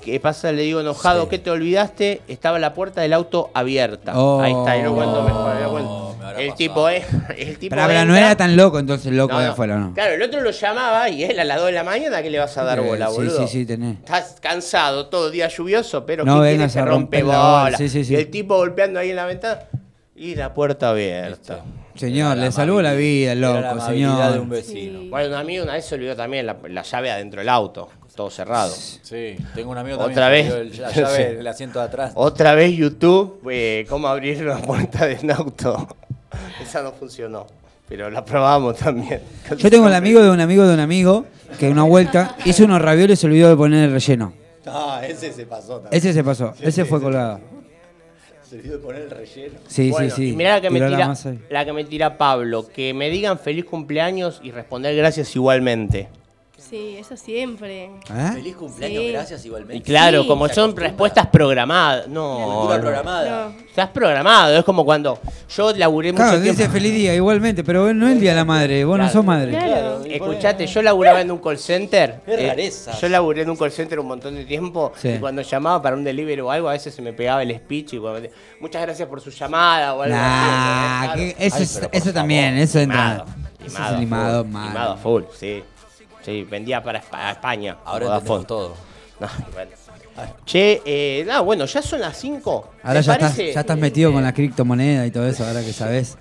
¿Qué 0.03 0.19
pasa? 0.19 0.51
Le 0.51 0.63
digo 0.63 0.81
enojado, 0.81 1.23
Sí. 1.23 1.27
¿qué 1.29 1.39
te 1.39 1.49
olvidaste? 1.49 2.21
Estaba 2.27 2.59
la 2.59 2.73
puerta 2.73 2.99
del 2.99 3.13
auto 3.13 3.49
abierta. 3.53 4.11
Oh. 4.19 4.41
Ahí 4.41 4.51
está, 4.51 4.75
y 4.77 4.83
lo 4.83 4.93
cuento 4.95 5.23
mejor. 5.23 5.55
lo 5.61 5.71
cuento. 5.71 5.89
Oh, 5.91 6.15
me 6.19 6.25
habrá 6.25 6.41
El 6.41 6.53
tipo 6.55 6.89
es. 6.89 7.05
El 7.37 7.57
tipo 7.57 7.73
Pero, 7.73 8.03
no 8.05 8.13
era 8.13 8.35
tan 8.35 8.57
loco 8.57 8.79
entonces, 8.79 9.13
loco 9.13 9.33
No, 9.35 9.39
de 9.39 9.45
afuera, 9.47 9.77
¿no? 9.77 9.93
Claro, 9.93 10.15
el 10.15 10.21
otro 10.21 10.41
lo 10.41 10.51
llamaba 10.51 11.07
y 11.07 11.23
él 11.23 11.39
a 11.39 11.45
las 11.45 11.55
2 11.57 11.67
de 11.67 11.71
la 11.71 11.83
mañana, 11.85 12.21
¿qué 12.21 12.29
le 12.29 12.37
vas 12.39 12.57
a 12.57 12.63
dar 12.65 12.79
Eh, 12.79 12.81
bola, 12.81 13.07
sí, 13.07 13.13
boludo? 13.15 13.39
sí, 13.39 13.47
sí, 13.47 13.65
tenés. 13.65 13.99
Estás 13.99 14.35
cansado, 14.41 15.05
todo 15.07 15.29
día 15.31 15.47
lluvioso, 15.47 16.05
pero 16.05 16.25
No 16.25 16.35
¿qué 16.41 16.49
vengas 16.49 16.75
a 16.75 16.81
rompe 16.83 17.21
romper 17.21 17.25
la 17.25 17.37
bola. 17.37 17.63
bola? 17.63 17.77
Sí, 17.77 17.87
sí, 17.87 18.03
sí. 18.03 18.13
Y 18.13 18.17
el 18.17 18.29
tipo 18.29 18.57
golpeando 18.57 18.99
ahí 18.99 19.11
en 19.11 19.15
la 19.15 19.25
ventana 19.25 19.59
y 20.15 20.35
la 20.35 20.53
puerta 20.53 20.89
abierta. 20.89 21.61
Señor, 21.95 22.33
Era 22.37 22.45
le 22.45 22.51
salvó 22.51 22.81
la 22.81 22.93
vida, 22.93 23.31
Era 23.33 23.41
la 23.41 23.47
loco, 23.61 23.67
amabilidad 23.81 24.33
de 24.33 24.39
un 24.39 24.45
señor. 24.45 24.47
vecino. 24.49 24.99
Bueno, 25.09 25.29
un 25.29 25.33
amigo 25.35 25.63
una 25.63 25.73
vez 25.73 25.85
se 25.85 25.95
olvidó 25.95 26.15
también 26.15 26.45
la, 26.45 26.57
la 26.69 26.81
llave 26.83 27.11
adentro 27.11 27.39
del 27.41 27.49
auto, 27.49 27.89
todo 28.15 28.29
cerrado. 28.29 28.73
Sí, 28.73 29.35
tengo 29.55 29.71
un 29.71 29.77
amigo 29.77 29.97
también 29.97 30.17
Otra 30.17 30.27
que 30.27 30.31
vez. 30.43 30.53
el- 30.53 30.81
la 30.81 30.91
llave 30.91 31.17
Sí. 31.29 31.35
del 31.35 31.47
asiento 31.47 31.79
de 31.79 31.85
atrás. 31.85 32.11
Otra 32.15 32.55
vez 32.55 32.75
YouTube, 32.75 33.39
eh, 33.51 33.85
cómo 33.89 34.07
abrir 34.07 34.41
la 34.41 34.57
puerta 34.57 35.05
de 35.05 35.19
un 35.23 35.31
auto. 35.31 35.87
Esa 36.61 36.81
no 36.81 36.91
funcionó, 36.93 37.45
pero 37.87 38.09
la 38.09 38.25
probamos 38.25 38.77
también. 38.77 39.21
Yo 39.57 39.69
tengo 39.69 39.87
el 39.87 39.93
amigo 39.93 40.21
de 40.21 40.29
un 40.31 40.39
amigo 40.41 40.65
de 40.65 40.73
un 40.73 40.79
amigo 40.79 41.25
que 41.59 41.69
una 41.69 41.83
vuelta 41.83 42.35
hizo 42.45 42.65
unos 42.65 42.81
ravioles 42.81 43.19
y 43.19 43.21
se 43.21 43.27
olvidó 43.27 43.49
de 43.49 43.55
poner 43.55 43.83
el 43.85 43.91
relleno. 43.91 44.33
Ah, 44.65 45.01
ese 45.07 45.31
se 45.33 45.45
pasó 45.45 45.79
también. 45.79 45.89
Ese 45.91 46.13
se 46.13 46.23
pasó, 46.23 46.53
ese 46.59 46.85
fue 46.85 46.99
colgado. 47.01 47.39
Se 48.53 48.59
olvidó 48.59 48.77
de 48.77 48.83
poner 48.83 49.01
el 49.01 49.09
relleno. 49.09 49.55
Sí, 49.67 49.89
Bueno, 49.89 50.09
sí, 50.11 50.15
sí. 50.27 50.29
y 50.29 50.35
mirá 50.35 50.51
la 50.55 50.61
que, 50.61 50.69
me 50.69 50.75
Tiró 50.77 50.89
la 50.91 50.95
tira, 50.97 51.07
masa 51.07 51.29
ahí. 51.29 51.39
la 51.49 51.65
que 51.65 51.73
me 51.73 51.83
tira 51.85 52.17
Pablo, 52.19 52.67
que 52.67 52.93
me 52.93 53.09
digan 53.09 53.39
feliz 53.39 53.65
cumpleaños 53.65 54.39
y 54.43 54.51
responder 54.51 54.95
gracias 54.95 55.35
igualmente. 55.35 56.07
Sí, 56.73 56.95
eso 56.99 57.15
siempre. 57.15 57.83
¿Eh? 57.85 58.29
Feliz 58.33 58.55
cumpleaños, 58.55 59.03
Sí. 59.03 59.11
gracias 59.11 59.45
igualmente. 59.45 59.77
Y 59.77 59.81
claro, 59.81 60.23
Sí. 60.23 60.27
como 60.27 60.47
Se 60.47 60.55
son 60.55 60.63
acostumbra. 60.63 60.87
respuestas 60.87 61.27
programadas. 61.27 62.07
No, 62.07 62.45
Cultura 62.55 62.77
no. 62.77 62.81
programada. 62.83 63.49
No. 63.49 63.59
Estás 63.69 63.89
programado, 63.89 64.57
es 64.57 64.65
como 64.65 64.83
cuando 64.83 65.19
yo 65.55 65.71
laburé 65.73 66.13
Claro, 66.15 66.31
mucho 66.31 66.41
tiempo. 66.41 66.57
dice 66.59 66.71
feliz 66.71 66.91
día 66.95 67.13
igualmente, 67.13 67.63
pero 67.63 67.93
no 67.93 68.07
es 68.07 68.13
el 68.13 68.19
día 68.21 68.31
de 68.31 68.37
la 68.37 68.45
madre, 68.45 68.83
vos 68.85 68.97
no 68.97 69.03
Claro. 69.03 69.13
sos 69.13 69.23
madre. 69.23 69.51
Claro. 69.51 70.03
Escuchate, 70.03 70.65
yo 70.65 70.81
laburaba 70.81 71.21
en 71.21 71.29
un 71.29 71.37
call 71.37 71.59
center. 71.59 72.21
Qué 72.25 72.33
eh, 72.43 72.47
rarezas. 72.47 72.99
yo 72.99 73.07
laburé 73.07 73.43
en 73.43 73.51
un 73.51 73.55
call 73.55 73.71
center 73.71 73.99
un 73.99 74.07
montón 74.07 74.33
de 74.33 74.45
tiempo. 74.45 74.93
Sí. 74.99 75.09
Y 75.09 75.19
cuando 75.19 75.43
llamaba 75.43 75.79
para 75.79 75.95
un 75.95 76.03
delivery 76.03 76.41
o 76.41 76.49
algo, 76.49 76.69
a 76.69 76.71
veces 76.71 76.95
se 76.95 77.03
me 77.03 77.13
pegaba 77.13 77.43
el 77.43 77.55
speech. 77.55 77.93
Y 77.93 77.99
cuando 77.99 78.27
muchas 78.59 78.81
gracias 78.81 79.07
por 79.07 79.21
su 79.21 79.29
llamada 79.29 79.93
o 79.93 80.01
algo 80.01 80.15
Nah, 80.15 81.03
así. 81.11 81.19
que 81.19 81.35
eso, 81.45 81.55
Ay, 81.57 81.63
es- 81.63 81.73
pero 81.75 81.89
por 81.91 81.95
eso 81.97 82.13
también, 82.13 82.57
eso 82.57 82.79
entra. 82.79 83.03
Limado, 83.13 83.25
Eso 83.63 83.65
es 83.93 83.99
limado, 83.99 83.99
limado, 83.99 84.43
full, 84.43 84.51
mal. 84.51 84.67
limado 84.69 84.97
full, 84.97 85.23
sí. 85.39 85.63
Sí, 86.23 86.43
vendía 86.43 86.81
para 86.81 86.99
España. 86.99 87.77
Ahora 87.85 88.05
Vodafone. 88.05 88.45
todo. 88.45 88.73
No, 89.19 89.27
bueno. 89.53 89.71
Che, 90.45 90.81
eh, 90.85 91.25
no, 91.27 91.43
bueno, 91.43 91.65
ya 91.65 91.81
son 91.81 91.99
las 92.01 92.17
5. 92.17 92.69
Ahora 92.83 93.01
ya 93.01 93.13
estás, 93.13 93.35
ya 93.37 93.59
estás 93.61 93.77
metido 93.77 94.11
con 94.13 94.21
la 94.23 94.33
criptomoneda 94.33 95.05
y 95.07 95.11
todo 95.11 95.27
eso, 95.27 95.45
ahora 95.45 95.61
que 95.61 95.73
sabes. 95.73 96.17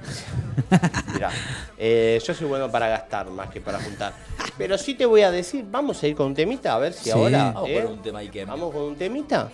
Mirá, 1.14 1.30
eh, 1.76 2.20
yo 2.24 2.34
soy 2.34 2.46
bueno 2.46 2.70
para 2.70 2.88
gastar 2.88 3.30
más 3.30 3.48
que 3.50 3.60
para 3.60 3.78
juntar. 3.80 4.12
Pero 4.56 4.76
sí 4.78 4.94
te 4.94 5.06
voy 5.06 5.22
a 5.22 5.30
decir, 5.30 5.64
vamos 5.70 6.02
a 6.02 6.06
ir 6.08 6.16
con 6.16 6.26
un 6.26 6.34
temita, 6.34 6.74
a 6.74 6.78
ver 6.78 6.92
si 6.92 7.04
Sí. 7.04 7.10
ahora. 7.10 7.52
Vamos 7.52 7.70
eh, 7.70 7.80
por 7.80 7.90
un 7.92 8.02
tema. 8.02 8.20
Vamos 8.46 8.72
con 8.72 8.82
un 8.82 8.96
temita. 8.96 9.48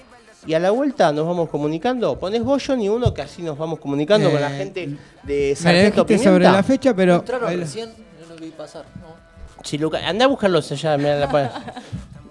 Y 0.47 0.53
a 0.55 0.59
la 0.59 0.71
vuelta 0.71 1.11
nos 1.13 1.27
vamos 1.27 1.49
comunicando. 1.49 2.19
Pones 2.19 2.43
vos, 2.43 2.63
Johnny, 2.67 2.89
uno 2.89 3.13
que 3.15 3.23
así 3.23 3.43
nos 3.43 3.57
vamos 3.57 3.79
comunicando 3.81 4.31
con 4.31 4.41
la 4.41 4.55
Eh, 4.55 4.59
gente 4.59 4.81
de 5.23 5.51
Me 5.51 5.57
Sargento 5.57 6.05
dijiste 6.05 6.05
Pimienta. 6.05 6.31
sobre 6.31 6.45
la 6.45 6.63
fecha, 6.63 6.95
pero. 6.95 7.25
Lo- 7.27 7.39
recién, 7.49 7.91
no 8.21 8.35
lo 8.35 8.41
vi 8.41 8.51
pasar. 8.51 8.85
No. 9.01 9.24
Si 9.65 9.79
Luca, 9.79 10.07
anda 10.07 10.27
a 10.27 10.29
buscarlos 10.29 10.71
allá, 10.73 10.97
mirá, 10.97 11.15
a 11.15 11.19
la, 11.19 11.31
pu- 11.31 11.51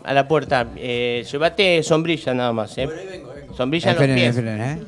a 0.03 0.13
la 0.13 0.27
puerta. 0.27 0.67
Eh, 0.75 1.25
llévate 1.29 1.83
sombrilla 1.83 2.33
nada 2.33 2.53
más, 2.53 2.77
¿eh? 2.77 2.87
Sombrilla 3.57 3.91
en 3.91 3.97
los 3.97 4.05
pies. 4.05 4.29
esperen, 4.37 4.61
¿eh? 4.61 4.81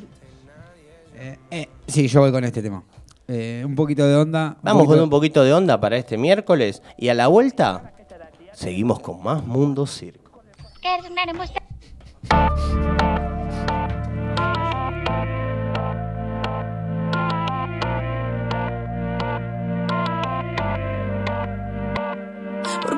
Eh, 1.18 1.38
eh, 1.50 1.68
Sí, 1.86 2.08
yo 2.08 2.20
voy 2.20 2.30
con 2.32 2.44
este 2.44 2.62
tema. 2.62 2.82
Eh, 3.28 3.62
un 3.66 3.74
poquito 3.74 4.06
de 4.06 4.14
onda. 4.16 4.56
Vamos 4.62 4.86
con 4.86 5.00
un 5.00 5.10
poquito 5.10 5.42
de 5.44 5.52
onda 5.52 5.80
para 5.80 5.96
este 5.96 6.16
miércoles. 6.16 6.82
Y 6.96 7.08
a 7.08 7.14
la 7.14 7.26
vuelta, 7.26 7.92
seguimos 8.52 9.00
con 9.00 9.22
más 9.22 9.44
Mundo 9.44 9.86
Circo. 9.86 10.42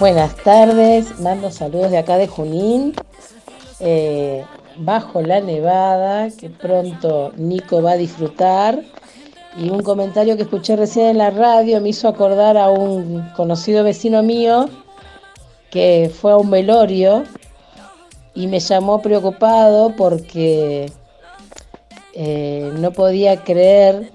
Buenas 0.00 0.34
tardes, 0.36 1.20
mando 1.20 1.50
saludos 1.50 1.90
de 1.90 1.98
acá 1.98 2.16
de 2.16 2.26
Junín, 2.26 2.94
eh, 3.80 4.44
bajo 4.78 5.20
la 5.20 5.40
nevada, 5.40 6.30
que 6.30 6.48
pronto 6.48 7.32
Nico 7.36 7.82
va 7.82 7.92
a 7.92 7.96
disfrutar. 7.96 8.80
Y 9.58 9.68
un 9.68 9.82
comentario 9.82 10.36
que 10.36 10.42
escuché 10.42 10.74
recién 10.74 11.06
en 11.06 11.18
la 11.18 11.30
radio 11.30 11.80
me 11.80 11.90
hizo 11.90 12.08
acordar 12.08 12.56
a 12.56 12.70
un 12.70 13.28
conocido 13.36 13.84
vecino 13.84 14.22
mío 14.22 14.70
que 15.70 16.10
fue 16.12 16.32
a 16.32 16.36
un 16.36 16.50
velorio 16.50 17.24
y 18.34 18.46
me 18.46 18.60
llamó 18.60 19.02
preocupado 19.02 19.94
porque 19.96 20.90
eh, 22.14 22.72
no 22.76 22.92
podía 22.92 23.42
creer 23.42 24.10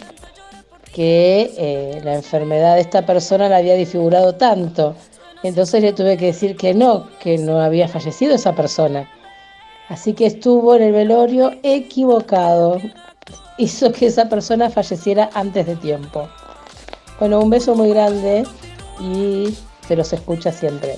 que 0.94 1.54
eh, 1.58 2.02
la 2.04 2.16
enfermedad 2.16 2.76
de 2.76 2.82
esta 2.82 3.06
persona 3.06 3.50
la 3.50 3.58
había 3.58 3.76
disfigurado 3.76 4.36
tanto. 4.36 4.96
Entonces 5.44 5.82
le 5.82 5.94
tuve 5.94 6.18
que 6.18 6.28
decir 6.28 6.56
que 6.56 6.74
no, 6.74 7.10
que 7.20 7.38
no 7.38 7.60
había 7.60 7.88
fallecido 7.88 8.36
esa 8.36 8.56
persona. 8.56 9.10
Así 9.90 10.14
que 10.14 10.26
estuvo 10.26 10.76
en 10.76 10.84
el 10.84 10.94
velorio 10.94 11.52
equivocado. 11.64 12.80
Hizo 13.58 13.92
que 13.92 14.08
esa 14.08 14.28
persona 14.30 14.70
falleciera 14.70 15.30
antes 15.34 15.68
de 15.68 15.76
tiempo. 15.76 16.28
Bueno, 17.20 17.40
un 17.40 17.50
beso 17.50 17.76
muy 17.76 17.90
grande 17.90 18.44
y 19.00 19.56
se 19.88 19.96
los 19.96 20.12
escucha 20.12 20.52
siempre. 20.52 20.98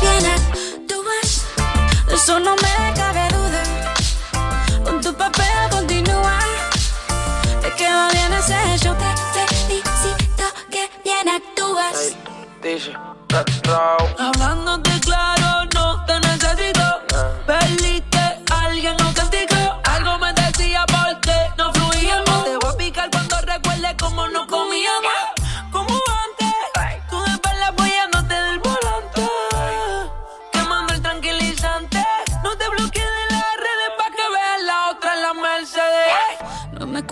Que 0.00 0.08
bien 0.08 0.26
actúas 0.26 1.46
De 2.06 2.14
eso 2.14 2.38
no 2.38 2.54
me 2.56 2.94
cabe 2.94 3.28
duda. 3.28 3.62
Con 4.84 5.00
tu 5.00 5.14
papel 5.14 5.70
continúa. 5.70 6.38
Te 7.62 7.70
queda 7.74 8.08
bien 8.10 8.32
ese 8.32 8.78
show. 8.78 8.94
Te 9.34 9.54
felicito 9.54 10.44
que 10.70 10.90
bien 11.04 11.28
actúas. 11.28 12.16
Hablándote 14.18 15.00
claro, 15.00 15.68
no 15.74 16.04
te 16.06 16.20
necesito. 16.20 16.86
Perdiste, 17.46 17.87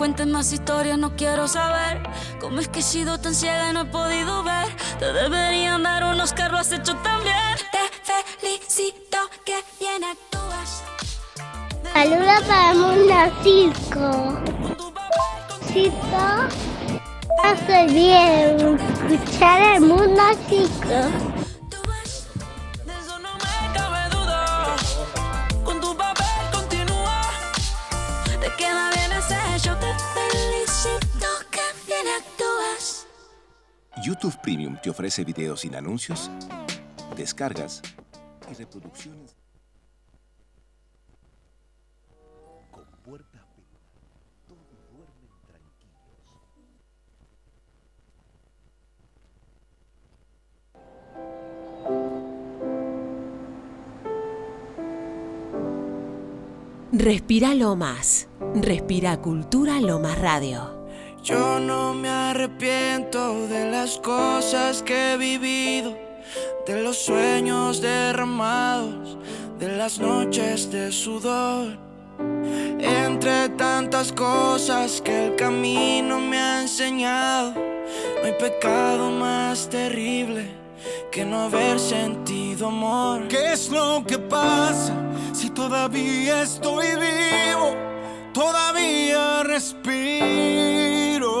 cuentes 0.07 0.27
más 0.27 0.53
historias, 0.53 0.97
no 0.97 1.17
quiero 1.17 1.49
saber 1.49 2.01
cómo 2.39 2.61
es 2.61 2.69
que 2.69 2.79
he 2.79 2.81
sido 2.81 3.19
tan 3.19 3.35
ciega 3.35 3.71
y 3.71 3.73
no 3.73 3.81
he 3.81 3.85
podido 3.85 4.41
ver. 4.41 4.67
Te 4.99 5.11
deberían 5.11 5.83
dar 5.83 6.05
unos 6.05 6.31
que 6.31 6.47
lo 6.47 6.59
has 6.59 6.71
hecho 6.71 6.95
también. 7.03 7.35
Te 7.73 8.23
felicito 8.39 9.17
que 9.43 9.61
bien 9.81 10.01
actúas. 10.05 10.83
Saludos 11.91 12.41
para 12.47 12.73
mundo 12.73 13.15
circo. 13.43 14.39
Circo 15.73 16.27
hace 17.43 17.87
bien 17.87 18.79
escuchar 19.11 19.61
el 19.75 19.81
mundo 19.81 20.23
circo. 20.47 21.36
Te 28.47 28.53
queda 28.55 28.89
bien 28.91 29.11
ese 29.11 29.35
yo 29.61 29.75
te 29.75 29.93
felicito 30.15 31.27
que 31.51 31.59
bien 31.85 32.07
actúas. 32.17 33.05
YouTube 34.01 34.39
Premium 34.41 34.77
te 34.81 34.89
ofrece 34.89 35.25
videos 35.25 35.59
sin 35.59 35.75
anuncios, 35.75 36.31
descargas 37.17 37.81
y 38.49 38.53
reproducciones. 38.53 39.35
Con 42.71 42.85
puertas 43.03 43.41
todos 44.47 44.65
duermen 44.93 45.27
tranquilos. 45.45 46.15
Más. 57.75 58.27
Respira 58.61 59.17
Cultura 59.17 59.79
Lomas 59.79 60.17
Radio. 60.19 60.77
Yo 61.23 61.59
no 61.59 61.93
me 61.93 62.09
arrepiento 62.09 63.47
de 63.47 63.69
las 63.69 63.97
cosas 63.97 64.81
que 64.81 65.13
he 65.13 65.17
vivido, 65.17 65.95
de 66.65 66.81
los 66.81 66.97
sueños 66.97 67.81
derramados, 67.81 69.17
de 69.59 69.75
las 69.75 69.99
noches 69.99 70.71
de 70.71 70.91
sudor. 70.91 71.77
Entre 72.79 73.49
tantas 73.49 74.11
cosas 74.11 75.01
que 75.01 75.27
el 75.27 75.35
camino 75.35 76.19
me 76.19 76.37
ha 76.37 76.61
enseñado, 76.61 77.53
no 77.53 78.23
hay 78.23 78.33
pecado 78.39 79.11
más 79.11 79.69
terrible 79.69 80.49
que 81.11 81.25
no 81.25 81.41
haber 81.41 81.79
sentido 81.79 82.67
amor. 82.67 83.27
¿Qué 83.27 83.53
es 83.53 83.69
lo 83.69 84.03
que 84.05 84.17
pasa 84.17 84.93
si 85.33 85.49
todavía 85.49 86.43
estoy 86.43 86.87
vivo? 86.95 87.56
Todavía 88.37 89.41
respiro. 89.41 91.33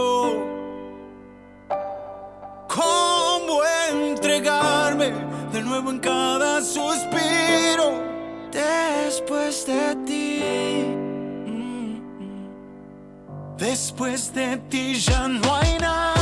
¿Cómo 2.67 3.61
entregarme 3.91 5.13
de 5.53 5.61
nuevo 5.61 5.91
en 5.91 5.99
cada 5.99 6.59
suspiro? 6.59 8.01
Después 8.51 9.67
de 9.67 9.95
ti, 10.07 10.41
mm, 11.45 12.01
Después 13.57 14.33
de 14.33 14.57
ti 14.67 14.95
ya 14.95 15.27
no 15.27 15.55
hay 15.55 15.77
nada, 15.79 16.16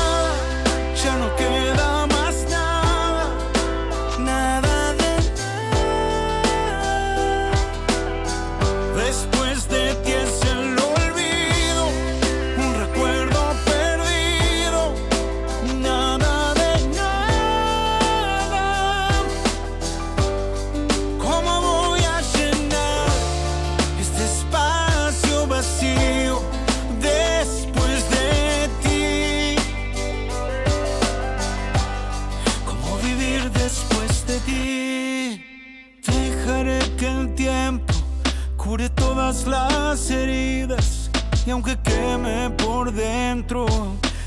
y 41.46 41.52
aunque 41.52 41.78
queme 41.82 42.50
por 42.52 42.91
dentro, 42.91 43.66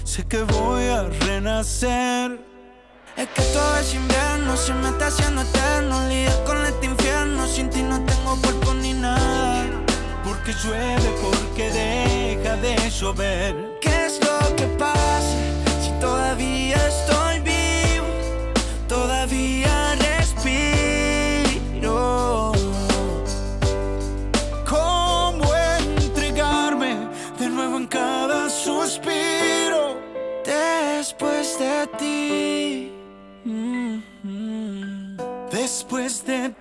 sé 0.04 0.26
que 0.26 0.42
voy 0.42 0.84
a 0.84 1.02
renacer. 1.26 2.40
Es 3.16 3.26
que 3.28 3.42
todo 3.52 3.76
es 3.78 3.94
invierno, 3.94 4.56
se 4.56 4.72
me 4.74 4.88
está 4.88 5.08
haciendo 5.08 5.42
eterno. 5.42 6.06
Lidiar 6.08 6.44
con 6.44 6.64
este 6.64 6.86
infierno, 6.86 7.46
sin 7.48 7.68
ti 7.70 7.82
no 7.82 8.00
tengo 8.04 8.36
cuerpo 8.40 8.74
ni 8.74 8.92
nada. 8.92 9.66
Porque 10.22 10.52
llueve, 10.62 11.10
porque 11.20 11.70
deja 11.70 12.56
de 12.56 12.90
llover. 12.90 13.78
¿Qué 13.80 14.06
es 14.06 14.20
lo 14.20 14.56
que 14.56 14.66
pasa 14.78 14.97
Después 36.28 36.57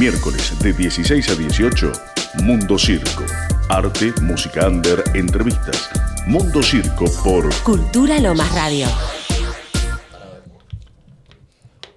Miércoles 0.00 0.58
de 0.60 0.72
16 0.72 1.28
a 1.28 1.34
18, 1.34 1.92
Mundo 2.42 2.78
Circo. 2.78 3.22
Arte, 3.68 4.14
música 4.22 4.66
under, 4.66 5.04
entrevistas. 5.12 5.90
Mundo 6.26 6.62
Circo 6.62 7.04
por 7.22 7.54
Cultura 7.62 8.18
Lomas 8.18 8.50
Radio. 8.54 8.86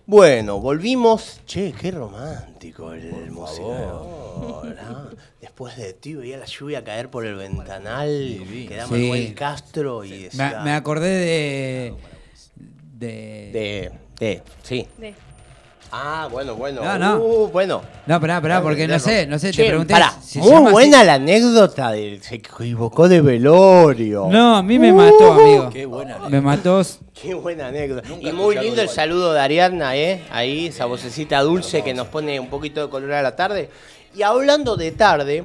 Bueno, 0.06 0.60
volvimos. 0.60 1.39
Che, 1.45 1.72
qué 1.72 1.91
romántico 1.91 2.91
el 2.91 3.32
museo. 3.32 4.62
¿no? 4.66 5.10
Después 5.39 5.78
de 5.78 5.93
ti 5.93 6.14
veía 6.16 6.38
la 6.39 6.45
lluvia 6.45 6.84
caer 6.84 7.09
por 7.09 7.25
el 7.25 7.36
ventanal, 7.36 8.46
quedaba 8.67 8.97
Sí. 8.97 9.01
Manuel 9.01 9.34
Castro 9.34 10.04
y 10.04 10.09
Me, 10.09 10.17
decía... 10.17 10.62
me 10.66 10.74
acordé 10.74 11.08
de. 11.08 11.93
De. 12.97 13.09
De, 13.54 13.92
de, 14.20 14.43
sí. 14.62 14.88
Ah, 15.95 16.28
bueno, 16.32 16.55
bueno. 16.55 16.82
No, 16.83 16.97
no. 16.97 17.17
Uh, 17.24 17.47
bueno. 17.49 17.83
No, 18.07 18.20
pará, 18.20 18.41
pará, 18.41 18.63
porque 18.63 18.87
no 18.87 18.97
sé, 18.97 19.28
no 19.28 19.37
sé, 19.37 19.47
te 19.51 19.57
Che, 19.57 19.67
pregunté. 19.67 19.93
pará, 19.93 20.11
si 20.24 20.33
se 20.33 20.39
muy 20.39 20.49
llama 20.49 20.65
así. 20.65 20.71
buena 20.74 21.03
la 21.03 21.13
anécdota 21.13 21.91
de 21.91 22.20
se 22.20 22.36
equivocó 22.36 23.07
de 23.07 23.21
velorio. 23.21 24.25
No, 24.28 24.55
a 24.57 24.63
mí 24.63 24.79
me 24.79 24.91
mató, 24.91 25.33
amigo. 25.33 25.70
Qué 25.70 25.86
buena 25.86 26.17
Me 26.29 26.41
mató. 26.41 26.82
Qué 27.13 27.36
buena 27.36 27.67
anécdota. 27.67 28.09
y 28.20 28.32
muy 28.32 28.57
lindo 28.57 28.82
el 28.82 28.89
saludo 28.89 29.33
de 29.33 29.39
Ariadna, 29.39 29.95
¿eh? 29.95 30.24
Ahí, 30.32 30.65
esa 30.65 30.86
vocecita 30.86 31.39
dulce 31.41 31.83
que 31.83 31.93
nos 31.93 32.07
pone 32.07 32.39
un 32.39 32.47
poquito 32.49 32.82
de 32.82 32.89
color 32.89 33.11
a 33.13 33.21
la 33.21 33.36
tarde. 33.36 33.70
Y 34.15 34.24
hablando 34.24 34.75
de 34.75 34.91
tarde, 34.93 35.43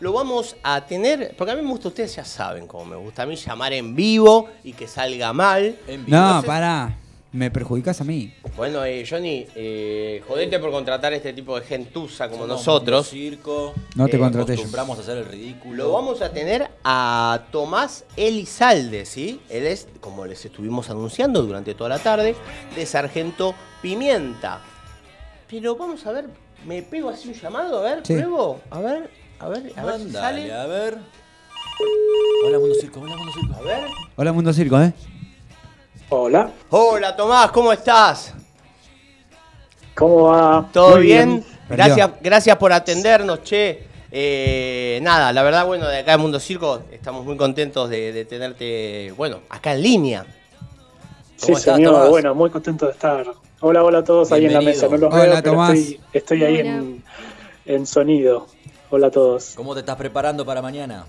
lo 0.00 0.14
vamos 0.14 0.56
a 0.62 0.80
tener, 0.86 1.34
porque 1.36 1.52
a 1.52 1.56
mí 1.56 1.62
me 1.62 1.68
gusta, 1.68 1.88
ustedes 1.88 2.16
ya 2.16 2.24
saben 2.24 2.66
cómo 2.66 2.86
me 2.86 2.96
gusta 2.96 3.24
a 3.24 3.26
mí 3.26 3.36
llamar 3.36 3.74
en 3.74 3.94
vivo 3.94 4.48
y 4.64 4.72
que 4.72 4.88
salga 4.88 5.34
mal. 5.34 5.76
No, 5.86 5.92
Entonces, 5.92 6.46
pará. 6.46 6.96
Me 7.32 7.48
perjudicas 7.50 8.00
a 8.00 8.04
mí. 8.04 8.34
Bueno, 8.56 8.84
eh, 8.84 9.06
Johnny, 9.08 9.46
eh, 9.54 10.20
jodete 10.26 10.58
por 10.58 10.72
contratar 10.72 11.12
este 11.12 11.32
tipo 11.32 11.58
de 11.60 11.64
gentuza 11.64 12.28
como 12.28 12.42
Somos 12.42 12.56
nosotros. 12.58 13.08
Circo. 13.08 13.72
No 13.94 14.08
te 14.08 14.16
Eh, 14.16 14.18
contraté 14.18 14.48
yo. 14.56 14.62
Acostumbramos 14.62 14.98
a 14.98 15.02
hacer 15.02 15.18
el 15.18 15.26
ridículo. 15.26 15.84
Lo 15.84 15.92
vamos 15.92 16.20
a 16.22 16.32
tener 16.32 16.68
a 16.82 17.42
Tomás 17.52 18.04
Elizalde, 18.16 19.06
¿sí? 19.06 19.40
Él 19.48 19.66
es, 19.68 19.86
como 20.00 20.26
les 20.26 20.44
estuvimos 20.44 20.90
anunciando 20.90 21.42
durante 21.42 21.72
toda 21.74 21.90
la 21.90 21.98
tarde, 22.00 22.34
de 22.74 22.84
Sargento 22.86 23.54
Pimienta. 23.80 24.60
Pero 25.48 25.76
vamos 25.76 26.04
a 26.06 26.12
ver, 26.12 26.24
me 26.66 26.82
pego 26.82 27.10
así 27.10 27.28
un 27.28 27.34
llamado, 27.34 27.78
a 27.78 27.82
ver, 27.82 28.00
Sí. 28.04 28.14
pruebo, 28.14 28.60
a 28.70 28.80
ver, 28.80 29.08
a 29.38 29.48
ver, 29.48 29.72
a 29.76 29.84
ver 29.84 30.00
si 30.00 30.10
sale. 30.10 30.52
a 30.52 30.66
ver. 30.66 30.98
Hola, 32.44 32.58
Mundo 32.58 32.74
Circo, 32.80 33.00
hola, 33.00 33.16
Mundo 33.16 33.32
Circo. 33.32 33.54
A 33.54 33.60
ver. 33.62 33.84
Hola, 34.16 34.32
Mundo 34.32 34.52
Circo, 34.52 34.82
¿eh? 34.82 34.92
Hola. 36.10 36.50
Hola, 36.70 37.14
Tomás, 37.14 37.50
¿cómo 37.52 37.72
estás? 37.72 38.34
¿Cómo 39.94 40.22
va? 40.24 40.68
¿Todo 40.72 40.96
Muy 40.96 41.02
bien? 41.02 41.44
Gracias, 41.68 42.10
gracias 42.20 42.56
por 42.56 42.72
atendernos, 42.72 43.44
che. 43.44 43.84
Eh, 44.10 44.98
nada, 45.02 45.32
la 45.32 45.42
verdad, 45.44 45.64
bueno, 45.66 45.86
de 45.86 45.98
acá 45.98 46.14
en 46.14 46.20
Mundo 46.20 46.40
Circo 46.40 46.82
estamos 46.90 47.24
muy 47.24 47.36
contentos 47.36 47.88
de, 47.88 48.12
de 48.12 48.24
tenerte, 48.24 49.14
bueno, 49.16 49.38
acá 49.48 49.72
en 49.74 49.82
línea. 49.82 50.26
Sí, 51.36 51.54
señor. 51.54 52.10
Bueno, 52.10 52.34
muy 52.34 52.50
contento 52.50 52.86
de 52.86 52.92
estar. 52.92 53.24
Hola, 53.60 53.84
hola 53.84 53.98
a 53.98 54.04
todos 54.04 54.32
ahí 54.32 54.46
en 54.46 54.54
la 54.54 54.60
mesa. 54.62 54.88
No 54.88 54.96
los 54.96 55.14
Hola, 55.14 55.22
veo, 55.24 55.34
pero 55.34 55.52
Tomás. 55.52 55.78
estoy, 55.78 56.00
estoy 56.12 56.44
ahí 56.44 56.58
en, 56.58 57.04
en 57.66 57.86
sonido. 57.86 58.48
Hola 58.90 59.06
a 59.06 59.10
todos. 59.12 59.52
¿Cómo 59.54 59.74
te 59.74 59.80
estás 59.80 59.94
preparando 59.96 60.44
para 60.44 60.60
mañana? 60.60 61.06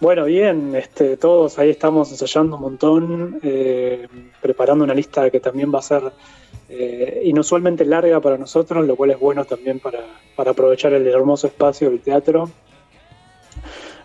Bueno, 0.00 0.24
bien, 0.24 0.74
este, 0.74 1.16
todos 1.16 1.58
ahí 1.58 1.70
estamos 1.70 2.10
ensayando 2.10 2.56
un 2.56 2.62
montón, 2.62 3.40
eh, 3.42 4.06
preparando 4.42 4.84
una 4.84 4.92
lista 4.94 5.30
que 5.30 5.40
también 5.40 5.72
va 5.74 5.78
a 5.78 5.82
ser 5.82 6.02
eh, 6.68 7.22
inusualmente 7.24 7.84
larga 7.84 8.20
para 8.20 8.36
nosotros, 8.36 8.86
lo 8.86 8.96
cual 8.96 9.12
es 9.12 9.18
bueno 9.18 9.44
también 9.44 9.80
para, 9.80 10.00
para 10.36 10.50
aprovechar 10.50 10.92
el 10.92 11.06
hermoso 11.06 11.46
espacio 11.46 11.90
del 11.90 12.00
teatro. 12.00 12.50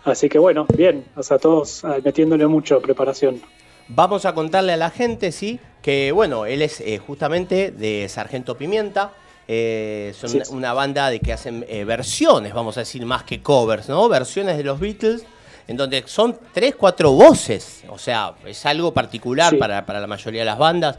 Así 0.04 0.28
que 0.30 0.38
bueno, 0.38 0.66
bien, 0.74 1.04
o 1.16 1.22
sea, 1.22 1.38
todos 1.38 1.84
ah, 1.84 1.98
metiéndole 2.02 2.46
mucho 2.46 2.80
preparación. 2.80 3.40
Vamos 3.88 4.24
a 4.24 4.32
contarle 4.34 4.72
a 4.72 4.76
la 4.78 4.90
gente, 4.90 5.32
sí, 5.32 5.58
que 5.82 6.12
bueno, 6.12 6.46
él 6.46 6.62
es 6.62 6.80
eh, 6.80 6.98
justamente 6.98 7.72
de 7.72 8.08
Sargento 8.08 8.56
Pimienta. 8.56 9.12
eh, 9.48 10.12
son 10.14 10.30
Sí, 10.30 10.36
una, 10.36 10.44
sí. 10.46 10.54
una 10.54 10.72
banda 10.72 11.10
de 11.10 11.20
que 11.20 11.32
hacen 11.32 11.66
eh, 11.68 11.84
versiones, 11.84 12.54
vamos 12.54 12.76
a 12.78 12.80
decir, 12.80 13.04
más 13.04 13.24
que 13.24 13.42
covers, 13.42 13.88
¿no? 13.88 14.08
Versiones 14.08 14.56
de 14.56 14.62
los 14.64 14.78
Beatles, 14.78 15.26
en 15.70 15.76
donde 15.76 16.02
son 16.06 16.36
tres, 16.52 16.74
cuatro 16.74 17.12
voces. 17.12 17.84
O 17.90 17.96
sea, 17.96 18.34
es 18.44 18.66
algo 18.66 18.92
particular 18.92 19.50
Sí. 19.50 19.56
para, 19.56 19.86
para 19.86 20.00
la 20.00 20.08
mayoría 20.08 20.40
de 20.40 20.44
las 20.46 20.58
bandas. 20.58 20.98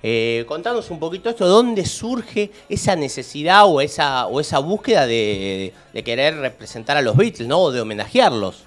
Eh, 0.00 0.44
contanos 0.46 0.90
un 0.92 1.00
poquito 1.00 1.28
esto, 1.28 1.44
¿dónde 1.48 1.84
surge 1.84 2.52
esa 2.68 2.94
necesidad 2.94 3.64
o 3.66 3.80
esa, 3.80 4.28
o 4.28 4.38
esa 4.38 4.60
búsqueda 4.60 5.08
de, 5.08 5.72
de 5.92 6.04
querer 6.04 6.36
representar 6.36 6.96
a 6.96 7.02
los 7.02 7.16
Beatles, 7.16 7.48
¿no? 7.48 7.58
O 7.62 7.72
de 7.72 7.80
homenajearlos. 7.80 8.64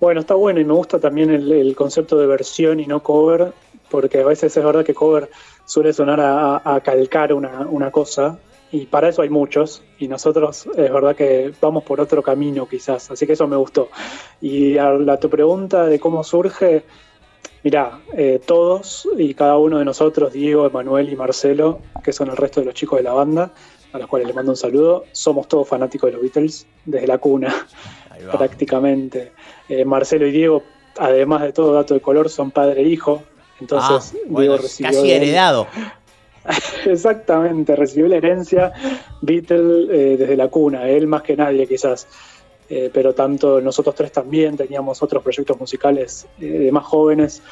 Bueno, 0.00 0.20
está 0.20 0.34
bueno 0.34 0.60
y 0.60 0.64
me 0.64 0.72
gusta 0.72 0.98
también 0.98 1.30
el, 1.30 1.52
el 1.52 1.76
concepto 1.76 2.16
de 2.16 2.26
versión 2.26 2.80
y 2.80 2.86
no 2.86 3.02
cover, 3.02 3.52
porque 3.90 4.20
a 4.20 4.24
veces 4.24 4.56
es 4.56 4.64
verdad 4.64 4.84
que 4.84 4.94
cover 4.94 5.28
suele 5.66 5.92
sonar 5.92 6.20
a, 6.20 6.56
a- 6.56 6.74
a 6.76 6.80
calcar 6.80 7.34
una, 7.34 7.66
una 7.68 7.90
cosa, 7.90 8.38
y 8.70 8.86
para 8.86 9.08
eso 9.08 9.22
hay 9.22 9.30
muchos, 9.30 9.82
y 9.98 10.08
nosotros 10.08 10.66
es 10.76 10.92
verdad 10.92 11.16
que 11.16 11.52
vamos 11.60 11.84
por 11.84 12.00
otro 12.00 12.22
camino 12.22 12.68
quizás, 12.68 13.10
así 13.10 13.26
que 13.26 13.32
eso 13.32 13.46
me 13.48 13.56
gustó. 13.56 13.88
Y 14.40 14.76
a 14.78 14.90
la, 14.90 15.18
tu 15.18 15.30
pregunta 15.30 15.86
de 15.86 15.98
cómo 15.98 16.22
surge, 16.22 16.84
mirá, 17.62 18.00
eh, 18.16 18.40
todos 18.46 19.08
y 19.16 19.34
cada 19.34 19.56
uno 19.58 19.78
de 19.78 19.84
nosotros, 19.84 20.32
Diego, 20.32 20.66
Emanuel 20.66 21.10
y 21.12 21.16
Marcelo, 21.16 21.80
que 22.04 22.12
son 22.12 22.28
el 22.30 22.36
resto 22.36 22.60
de 22.60 22.66
los 22.66 22.74
chicos 22.74 22.98
de 22.98 23.04
la 23.04 23.12
banda, 23.12 23.52
a 23.92 23.98
los 23.98 24.06
cuales 24.06 24.26
les 24.28 24.36
mando 24.36 24.52
un 24.52 24.56
saludo, 24.56 25.04
somos 25.12 25.48
todos 25.48 25.66
fanáticos 25.66 26.08
de 26.08 26.12
los 26.12 26.22
Beatles 26.22 26.66
desde 26.84 27.06
la 27.06 27.16
cuna 27.18 27.54
prácticamente. 28.36 29.32
Eh, 29.68 29.84
Marcelo 29.84 30.26
y 30.26 30.32
Diego, 30.32 30.62
además 30.98 31.42
de 31.42 31.52
todo 31.52 31.72
dato 31.72 31.94
de 31.94 32.00
color, 32.00 32.28
son 32.28 32.50
padre 32.50 32.82
e 32.82 32.88
hijo. 32.88 33.22
Entonces, 33.60 34.12
Ah, 34.14 34.18
bueno, 34.28 34.40
Diego 34.52 34.56
recibió. 34.62 34.92
casi 34.92 35.10
él- 35.10 35.22
heredado. 35.22 35.66
Exactamente, 36.86 37.76
recibió 37.76 38.08
la 38.08 38.16
herencia 38.16 38.72
Beatle 39.20 39.86
eh, 39.90 40.16
desde 40.16 40.36
la 40.36 40.48
cuna, 40.48 40.88
él 40.88 41.06
más 41.06 41.22
que 41.22 41.36
nadie 41.36 41.66
quizás. 41.66 42.06
Eh, 42.70 42.90
pero 42.92 43.14
tanto 43.14 43.62
nosotros 43.62 43.94
tres 43.94 44.12
también 44.12 44.54
teníamos 44.54 45.02
otros 45.02 45.22
proyectos 45.22 45.58
musicales 45.58 46.26
eh, 46.38 46.44
de 46.44 46.72
más 46.72 46.84
jóvenes 46.84 47.42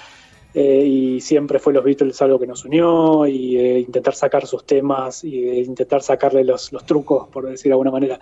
eh, 0.53 0.85
y 0.85 1.21
siempre 1.23 1.59
fue 1.59 1.73
los 1.73 1.83
Beatles 1.83 2.21
algo 2.21 2.39
que 2.39 2.47
nos 2.47 2.67
unió 2.67 3.27
y 3.27 3.59
intentar 3.79 4.15
sacar 4.15 4.47
sus 4.47 4.65
temas 4.65 5.25
y 5.25 5.41
de 5.41 5.59
intentar 5.61 6.03
sacarle 6.03 6.45
los, 6.45 6.71
los 6.71 6.85
trucos, 6.85 7.29
por 7.29 7.47
decir 7.47 7.71
de 7.71 7.73
alguna 7.73 7.91
manera. 7.91 8.21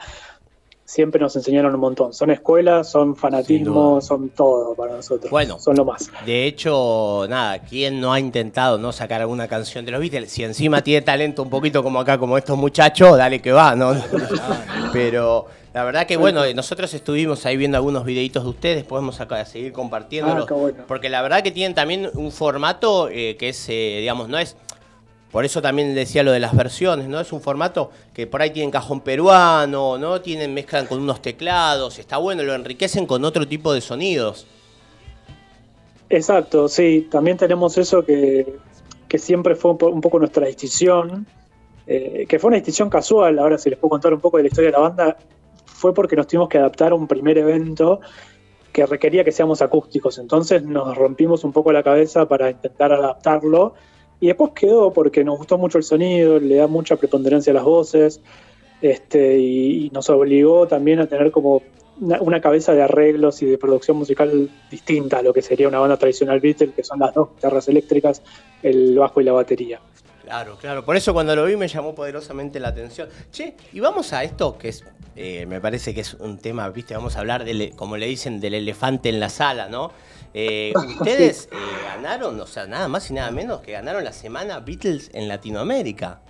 Siempre 0.94 1.20
nos 1.20 1.34
enseñaron 1.34 1.74
un 1.74 1.80
montón. 1.80 2.14
Son 2.14 2.30
escuelas, 2.30 2.88
son 2.88 3.16
fanatismo, 3.16 4.00
son 4.00 4.28
todo 4.28 4.76
para 4.76 4.94
nosotros. 4.94 5.28
Bueno. 5.28 5.58
son 5.58 5.74
lo 5.74 5.84
más. 5.84 6.08
De 6.24 6.46
hecho, 6.46 7.26
nada, 7.28 7.58
¿quién 7.58 8.00
no 8.00 8.12
ha 8.12 8.20
intentado 8.20 8.78
no 8.78 8.92
sacar 8.92 9.20
alguna 9.20 9.48
canción 9.48 9.84
de 9.84 9.90
los 9.90 10.00
Beatles? 10.00 10.30
Si 10.30 10.44
encima 10.44 10.82
tiene 10.82 11.02
talento 11.02 11.42
un 11.42 11.50
poquito 11.50 11.82
como 11.82 11.98
acá, 11.98 12.16
como 12.16 12.38
estos 12.38 12.56
muchachos, 12.56 13.18
dale 13.18 13.42
que 13.42 13.50
va, 13.50 13.74
¿no? 13.74 13.92
Pero 14.92 15.46
la 15.74 15.82
verdad 15.82 16.06
que 16.06 16.16
bueno, 16.16 16.42
nosotros 16.54 16.94
estuvimos 16.94 17.44
ahí 17.44 17.56
viendo 17.56 17.76
algunos 17.76 18.04
videitos 18.04 18.44
de 18.44 18.50
ustedes, 18.50 18.84
podemos 18.84 19.20
acá 19.20 19.44
seguir 19.46 19.72
compartiéndolos. 19.72 20.46
Ah, 20.48 20.54
bueno. 20.54 20.84
Porque 20.86 21.08
la 21.08 21.20
verdad 21.22 21.42
que 21.42 21.50
tienen 21.50 21.74
también 21.74 22.08
un 22.14 22.30
formato 22.30 23.08
eh, 23.10 23.36
que 23.36 23.48
es, 23.48 23.68
eh, 23.68 23.96
digamos, 23.98 24.28
no 24.28 24.38
es. 24.38 24.56
Por 25.34 25.44
eso 25.44 25.60
también 25.60 25.96
decía 25.96 26.22
lo 26.22 26.30
de 26.30 26.38
las 26.38 26.54
versiones, 26.54 27.08
¿no? 27.08 27.18
Es 27.18 27.32
un 27.32 27.40
formato 27.40 27.90
que 28.14 28.28
por 28.28 28.40
ahí 28.40 28.50
tienen 28.50 28.70
cajón 28.70 29.00
peruano, 29.00 29.98
¿no? 29.98 30.20
Tienen, 30.20 30.54
mezclan 30.54 30.86
con 30.86 31.00
unos 31.00 31.20
teclados, 31.20 31.98
está 31.98 32.18
bueno, 32.18 32.44
lo 32.44 32.54
enriquecen 32.54 33.04
con 33.04 33.24
otro 33.24 33.44
tipo 33.48 33.72
de 33.72 33.80
sonidos. 33.80 34.46
Exacto, 36.08 36.68
sí, 36.68 37.08
también 37.10 37.36
tenemos 37.36 37.76
eso 37.78 38.04
que, 38.04 38.60
que 39.08 39.18
siempre 39.18 39.56
fue 39.56 39.72
un, 39.72 39.78
po- 39.78 39.88
un 39.88 40.00
poco 40.00 40.20
nuestra 40.20 40.46
decisión, 40.46 41.26
eh, 41.88 42.26
que 42.28 42.38
fue 42.38 42.46
una 42.46 42.58
decisión 42.58 42.88
casual, 42.88 43.36
ahora 43.40 43.58
si 43.58 43.70
les 43.70 43.78
puedo 43.80 43.90
contar 43.90 44.14
un 44.14 44.20
poco 44.20 44.36
de 44.36 44.44
la 44.44 44.48
historia 44.50 44.70
de 44.70 44.76
la 44.76 44.82
banda, 44.88 45.16
fue 45.64 45.92
porque 45.92 46.14
nos 46.14 46.28
tuvimos 46.28 46.48
que 46.48 46.58
adaptar 46.58 46.92
a 46.92 46.94
un 46.94 47.08
primer 47.08 47.38
evento 47.38 48.00
que 48.72 48.86
requería 48.86 49.24
que 49.24 49.32
seamos 49.32 49.62
acústicos, 49.62 50.16
entonces 50.18 50.62
nos 50.62 50.96
rompimos 50.96 51.42
un 51.42 51.52
poco 51.52 51.72
la 51.72 51.82
cabeza 51.82 52.28
para 52.28 52.50
intentar 52.50 52.92
adaptarlo 52.92 53.74
y 54.20 54.28
después 54.28 54.52
quedó 54.54 54.92
porque 54.92 55.24
nos 55.24 55.38
gustó 55.38 55.58
mucho 55.58 55.78
el 55.78 55.84
sonido, 55.84 56.38
le 56.38 56.56
da 56.56 56.66
mucha 56.66 56.96
preponderancia 56.96 57.50
a 57.50 57.54
las 57.54 57.64
voces 57.64 58.20
este, 58.80 59.38
y, 59.38 59.90
nos 59.92 60.10
obligó 60.10 60.66
también 60.66 61.00
a 61.00 61.06
tener 61.06 61.30
como 61.30 61.62
una, 62.00 62.20
una 62.20 62.40
cabeza 62.40 62.74
de 62.74 62.82
arreglos 62.82 63.40
y 63.42 63.46
de 63.46 63.56
producción 63.56 63.96
musical 63.96 64.50
distinta 64.70 65.18
a 65.18 65.22
lo 65.22 65.32
que 65.32 65.42
sería 65.42 65.68
una 65.68 65.78
banda 65.78 65.96
tradicional 65.96 66.40
Beatle, 66.40 66.72
que 66.72 66.84
son 66.84 66.98
las 66.98 67.14
dos 67.14 67.30
guitarras 67.34 67.68
eléctricas, 67.68 68.22
el 68.62 68.98
bajo 68.98 69.20
y 69.20 69.24
la 69.24 69.32
batería. 69.32 69.80
Claro, 70.24 70.56
claro. 70.58 70.84
Por 70.84 70.96
eso 70.96 71.12
cuando 71.12 71.36
lo 71.36 71.44
vi 71.44 71.56
me 71.56 71.68
llamó 71.68 71.94
poderosamente 71.94 72.58
la 72.58 72.68
atención. 72.68 73.08
Che, 73.30 73.54
y 73.72 73.80
vamos 73.80 74.12
a 74.12 74.24
esto 74.24 74.56
que 74.56 74.70
es, 74.70 74.84
eh, 75.16 75.44
me 75.46 75.60
parece 75.60 75.94
que 75.94 76.00
es 76.00 76.14
un 76.14 76.38
tema, 76.38 76.68
viste, 76.70 76.94
vamos 76.94 77.16
a 77.16 77.20
hablar, 77.20 77.44
del, 77.44 77.74
como 77.76 77.96
le 77.96 78.06
dicen, 78.06 78.40
del 78.40 78.54
elefante 78.54 79.10
en 79.10 79.20
la 79.20 79.28
sala, 79.28 79.68
¿no? 79.68 79.92
Eh, 80.32 80.72
ustedes 80.98 81.48
eh, 81.52 81.56
ganaron, 81.86 82.40
o 82.40 82.46
sea, 82.46 82.66
nada 82.66 82.88
más 82.88 83.10
y 83.10 83.14
nada 83.14 83.30
menos 83.30 83.60
que 83.60 83.72
ganaron 83.72 84.02
la 84.02 84.12
semana 84.12 84.60
Beatles 84.60 85.10
en 85.12 85.28
Latinoamérica. 85.28 86.20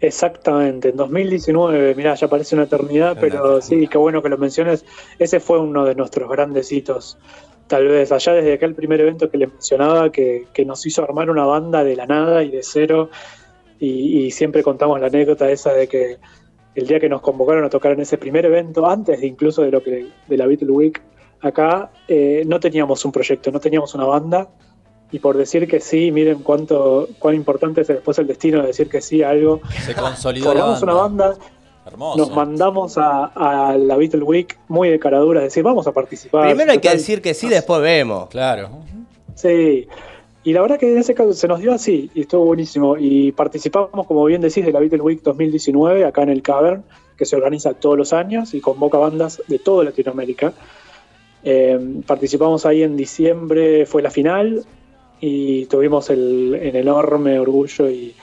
Exactamente, 0.00 0.90
en 0.90 0.96
2019, 0.96 1.94
mirá, 1.96 2.14
ya 2.14 2.28
parece 2.28 2.54
una 2.54 2.64
eternidad, 2.64 3.16
pero 3.20 3.60
sí, 3.60 3.88
qué 3.88 3.98
bueno 3.98 4.22
que 4.22 4.28
lo 4.28 4.38
menciones. 4.38 4.84
Ese 5.18 5.40
fue 5.40 5.58
uno 5.58 5.84
de 5.84 5.96
nuestros 5.96 6.30
grandes 6.30 6.70
hitos. 6.70 7.18
Tal 7.68 7.86
vez 7.86 8.10
allá 8.10 8.32
desde 8.32 8.54
aquel 8.54 8.74
primer 8.74 9.00
evento 9.00 9.30
que 9.30 9.38
les 9.38 9.52
mencionaba, 9.52 10.10
que, 10.10 10.46
que 10.52 10.64
nos 10.64 10.84
hizo 10.86 11.02
armar 11.04 11.30
una 11.30 11.44
banda 11.44 11.84
de 11.84 11.94
la 11.94 12.06
nada 12.06 12.42
y 12.42 12.50
de 12.50 12.62
cero. 12.62 13.10
Y, 13.78 14.24
y 14.24 14.30
siempre 14.32 14.64
contamos 14.64 15.00
la 15.00 15.06
anécdota 15.06 15.48
esa 15.50 15.72
de 15.72 15.86
que 15.86 16.16
el 16.74 16.86
día 16.86 16.98
que 16.98 17.08
nos 17.08 17.20
convocaron 17.20 17.64
a 17.64 17.70
tocar 17.70 17.92
en 17.92 18.00
ese 18.00 18.18
primer 18.18 18.46
evento, 18.46 18.88
antes 18.88 19.20
de 19.20 19.26
incluso 19.26 19.62
de 19.62 19.70
lo 19.70 19.82
que 19.82 20.08
de 20.26 20.36
la 20.36 20.46
Beatle 20.46 20.70
Week, 20.70 21.02
acá 21.40 21.90
eh, 22.08 22.42
no 22.46 22.60
teníamos 22.60 23.04
un 23.04 23.12
proyecto, 23.12 23.50
no 23.50 23.60
teníamos 23.60 23.94
una 23.94 24.04
banda. 24.04 24.48
Y 25.10 25.20
por 25.20 25.36
decir 25.36 25.66
que 25.66 25.80
sí, 25.80 26.12
miren 26.12 26.40
cuánto 26.42 27.08
cuán 27.18 27.34
importante 27.34 27.80
es 27.80 27.88
después 27.88 28.18
el 28.18 28.26
destino 28.26 28.60
de 28.60 28.68
decir 28.68 28.88
que 28.90 29.00
sí 29.00 29.22
a 29.22 29.30
algo. 29.30 29.60
Se 29.84 29.94
consolidó 29.94 30.52
la 30.52 30.60
Formamos 30.60 30.80
banda. 30.80 30.92
una 30.92 31.30
banda, 31.32 31.44
Hermoso. 31.88 32.18
nos 32.18 32.30
mandamos 32.34 32.96
a, 32.98 33.26
a 33.26 33.76
la 33.76 33.96
Beatle 33.96 34.22
Week 34.22 34.58
muy 34.68 34.88
de 34.88 34.98
caradura, 34.98 35.40
decir, 35.40 35.62
vamos 35.62 35.86
a 35.86 35.92
participar. 35.92 36.46
Primero 36.46 36.72
hay 36.72 36.78
que 36.78 36.90
decir 36.90 37.20
que 37.20 37.34
sí, 37.34 37.48
después 37.48 37.80
vemos. 37.82 38.28
Claro. 38.28 38.70
Sí. 39.34 39.86
Y 40.44 40.52
la 40.52 40.62
verdad 40.62 40.78
que 40.78 40.90
en 40.90 40.98
ese 40.98 41.14
caso 41.14 41.32
se 41.32 41.46
nos 41.46 41.60
dio 41.60 41.72
así 41.74 42.10
y 42.14 42.22
estuvo 42.22 42.46
buenísimo. 42.46 42.96
Y 42.96 43.32
participamos, 43.32 44.06
como 44.06 44.24
bien 44.24 44.40
decís, 44.40 44.64
de 44.64 44.72
la 44.72 44.80
Beatle 44.80 45.00
Week 45.00 45.22
2019 45.22 46.04
acá 46.04 46.22
en 46.22 46.30
el 46.30 46.42
Cavern, 46.42 46.84
que 47.16 47.24
se 47.24 47.36
organiza 47.36 47.74
todos 47.74 47.98
los 47.98 48.12
años 48.12 48.54
y 48.54 48.60
convoca 48.60 48.98
bandas 48.98 49.42
de 49.46 49.58
toda 49.58 49.84
Latinoamérica. 49.84 50.54
Eh, 51.44 52.00
participamos 52.06 52.64
ahí 52.66 52.82
en 52.82 52.96
diciembre, 52.96 53.84
fue 53.86 54.02
la 54.02 54.10
final 54.10 54.64
y 55.20 55.66
tuvimos 55.66 56.10
el, 56.10 56.54
el 56.54 56.76
enorme 56.76 57.38
orgullo 57.38 57.90
y 57.90 58.14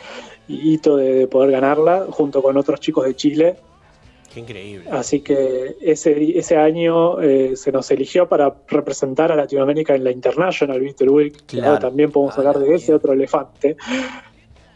hito 0.48 0.98
de, 0.98 1.14
de 1.14 1.28
poder 1.28 1.52
ganarla 1.52 2.06
junto 2.10 2.42
con 2.42 2.58
otros 2.58 2.80
chicos 2.80 3.06
de 3.06 3.16
Chile. 3.16 3.56
Qué 4.34 4.42
increíble. 4.42 4.90
Así 4.92 5.22
que 5.22 5.78
ese, 5.82 6.38
ese 6.38 6.58
año 6.58 7.22
eh, 7.22 7.56
se 7.56 7.72
nos 7.72 7.90
eligió 7.92 8.28
para 8.28 8.54
representar 8.68 9.32
a 9.32 9.36
Latinoamérica 9.36 9.96
en 9.96 10.04
la 10.04 10.12
International 10.12 10.80
Beatle 10.82 11.10
Week. 11.10 11.34
que 11.46 11.58
Claro. 11.58 11.68
ahora 11.70 11.80
también 11.80 12.12
podemos 12.12 12.38
hablar 12.38 12.60
de 12.60 12.76
ese 12.76 12.94
otro 12.94 13.14
elefante. 13.14 13.78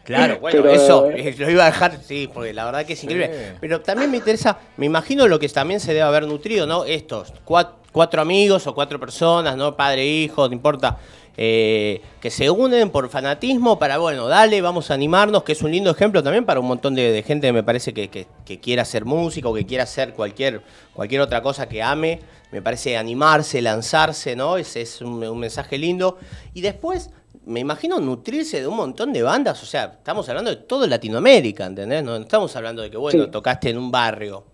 Claro, 0.02 0.40
bueno, 0.40 0.62
Pero, 0.62 0.70
eso, 0.74 1.10
eh, 1.10 1.28
eh, 1.28 1.34
lo 1.38 1.50
iba 1.50 1.64
a 1.64 1.66
dejar, 1.66 2.02
sí, 2.02 2.28
porque 2.32 2.52
la 2.54 2.64
verdad 2.64 2.84
que 2.86 2.94
es 2.94 3.04
increíble. 3.04 3.30
Pero 3.60 3.80
también 3.80 4.10
me 4.10 4.16
interesa, 4.16 4.58
me 4.76 4.86
imagino 4.86 5.28
lo 5.28 5.38
que 5.38 5.48
también 5.50 5.78
se 5.78 5.88
debe 5.92 6.02
haber 6.02 6.26
nutrido, 6.26 6.66
¿no? 6.66 6.84
Estos, 6.84 7.32
cua- 7.46 7.74
cuatro, 7.92 8.20
amigos 8.22 8.66
o 8.66 8.74
cuatro 8.74 8.98
personas, 8.98 9.56
¿no? 9.56 9.76
Padre, 9.76 10.04
hijo, 10.06 10.48
no 10.48 10.54
importa. 10.54 10.98
Eh, 11.36 12.00
que 12.20 12.30
se 12.30 12.50
unen 12.50 12.90
por 12.90 13.08
fanatismo 13.08 13.78
para, 13.78 13.98
bueno, 13.98 14.26
dale, 14.28 14.60
vamos 14.60 14.90
a 14.90 14.94
animarnos, 14.94 15.42
que 15.42 15.52
es 15.52 15.62
un 15.62 15.70
lindo 15.70 15.90
ejemplo 15.90 16.22
también 16.22 16.44
para 16.44 16.60
un 16.60 16.66
montón 16.66 16.94
de, 16.94 17.12
de 17.12 17.22
gente, 17.22 17.52
me 17.52 17.62
parece, 17.62 17.94
que, 17.94 18.08
que, 18.08 18.26
que 18.44 18.60
quiera 18.60 18.82
hacer 18.82 19.04
música 19.04 19.48
o 19.48 19.54
que 19.54 19.64
quiera 19.66 19.84
hacer 19.84 20.12
cualquier, 20.14 20.62
cualquier 20.92 21.20
otra 21.20 21.42
cosa 21.42 21.68
que 21.68 21.82
ame. 21.82 22.20
Me 22.52 22.60
parece 22.62 22.96
animarse, 22.96 23.62
lanzarse, 23.62 24.34
¿no? 24.34 24.56
Ese 24.56 24.80
es 24.82 25.00
un, 25.00 25.22
un 25.22 25.38
mensaje 25.38 25.78
lindo. 25.78 26.18
Y 26.52 26.60
después, 26.62 27.10
me 27.46 27.60
imagino 27.60 28.00
nutrirse 28.00 28.60
de 28.60 28.66
un 28.66 28.76
montón 28.76 29.12
de 29.12 29.22
bandas, 29.22 29.62
o 29.62 29.66
sea, 29.66 29.84
estamos 29.98 30.28
hablando 30.28 30.50
de 30.50 30.56
todo 30.56 30.86
Latinoamérica, 30.86 31.66
¿entendés? 31.66 32.02
No 32.04 32.16
estamos 32.16 32.54
hablando 32.56 32.82
de 32.82 32.90
que, 32.90 32.96
bueno, 32.96 33.24
Sí. 33.24 33.30
tocaste 33.30 33.70
en 33.70 33.78
un 33.78 33.90
barrio. 33.90 34.44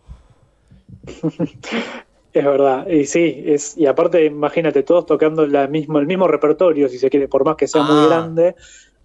Es 2.38 2.44
verdad, 2.44 2.86
y 2.86 3.06
sí, 3.06 3.44
es, 3.46 3.78
y 3.78 3.86
aparte, 3.86 4.22
imagínate, 4.26 4.82
todos 4.82 5.06
tocando 5.06 5.46
la 5.46 5.66
mismo, 5.68 5.98
el 5.98 6.06
mismo 6.06 6.28
repertorio, 6.28 6.86
si 6.88 6.98
se 6.98 7.08
quiere, 7.08 7.28
por 7.28 7.46
más 7.46 7.56
que 7.56 7.66
sea 7.66 7.80
Ah. 7.82 7.90
muy 7.90 8.06
grande, 8.08 8.54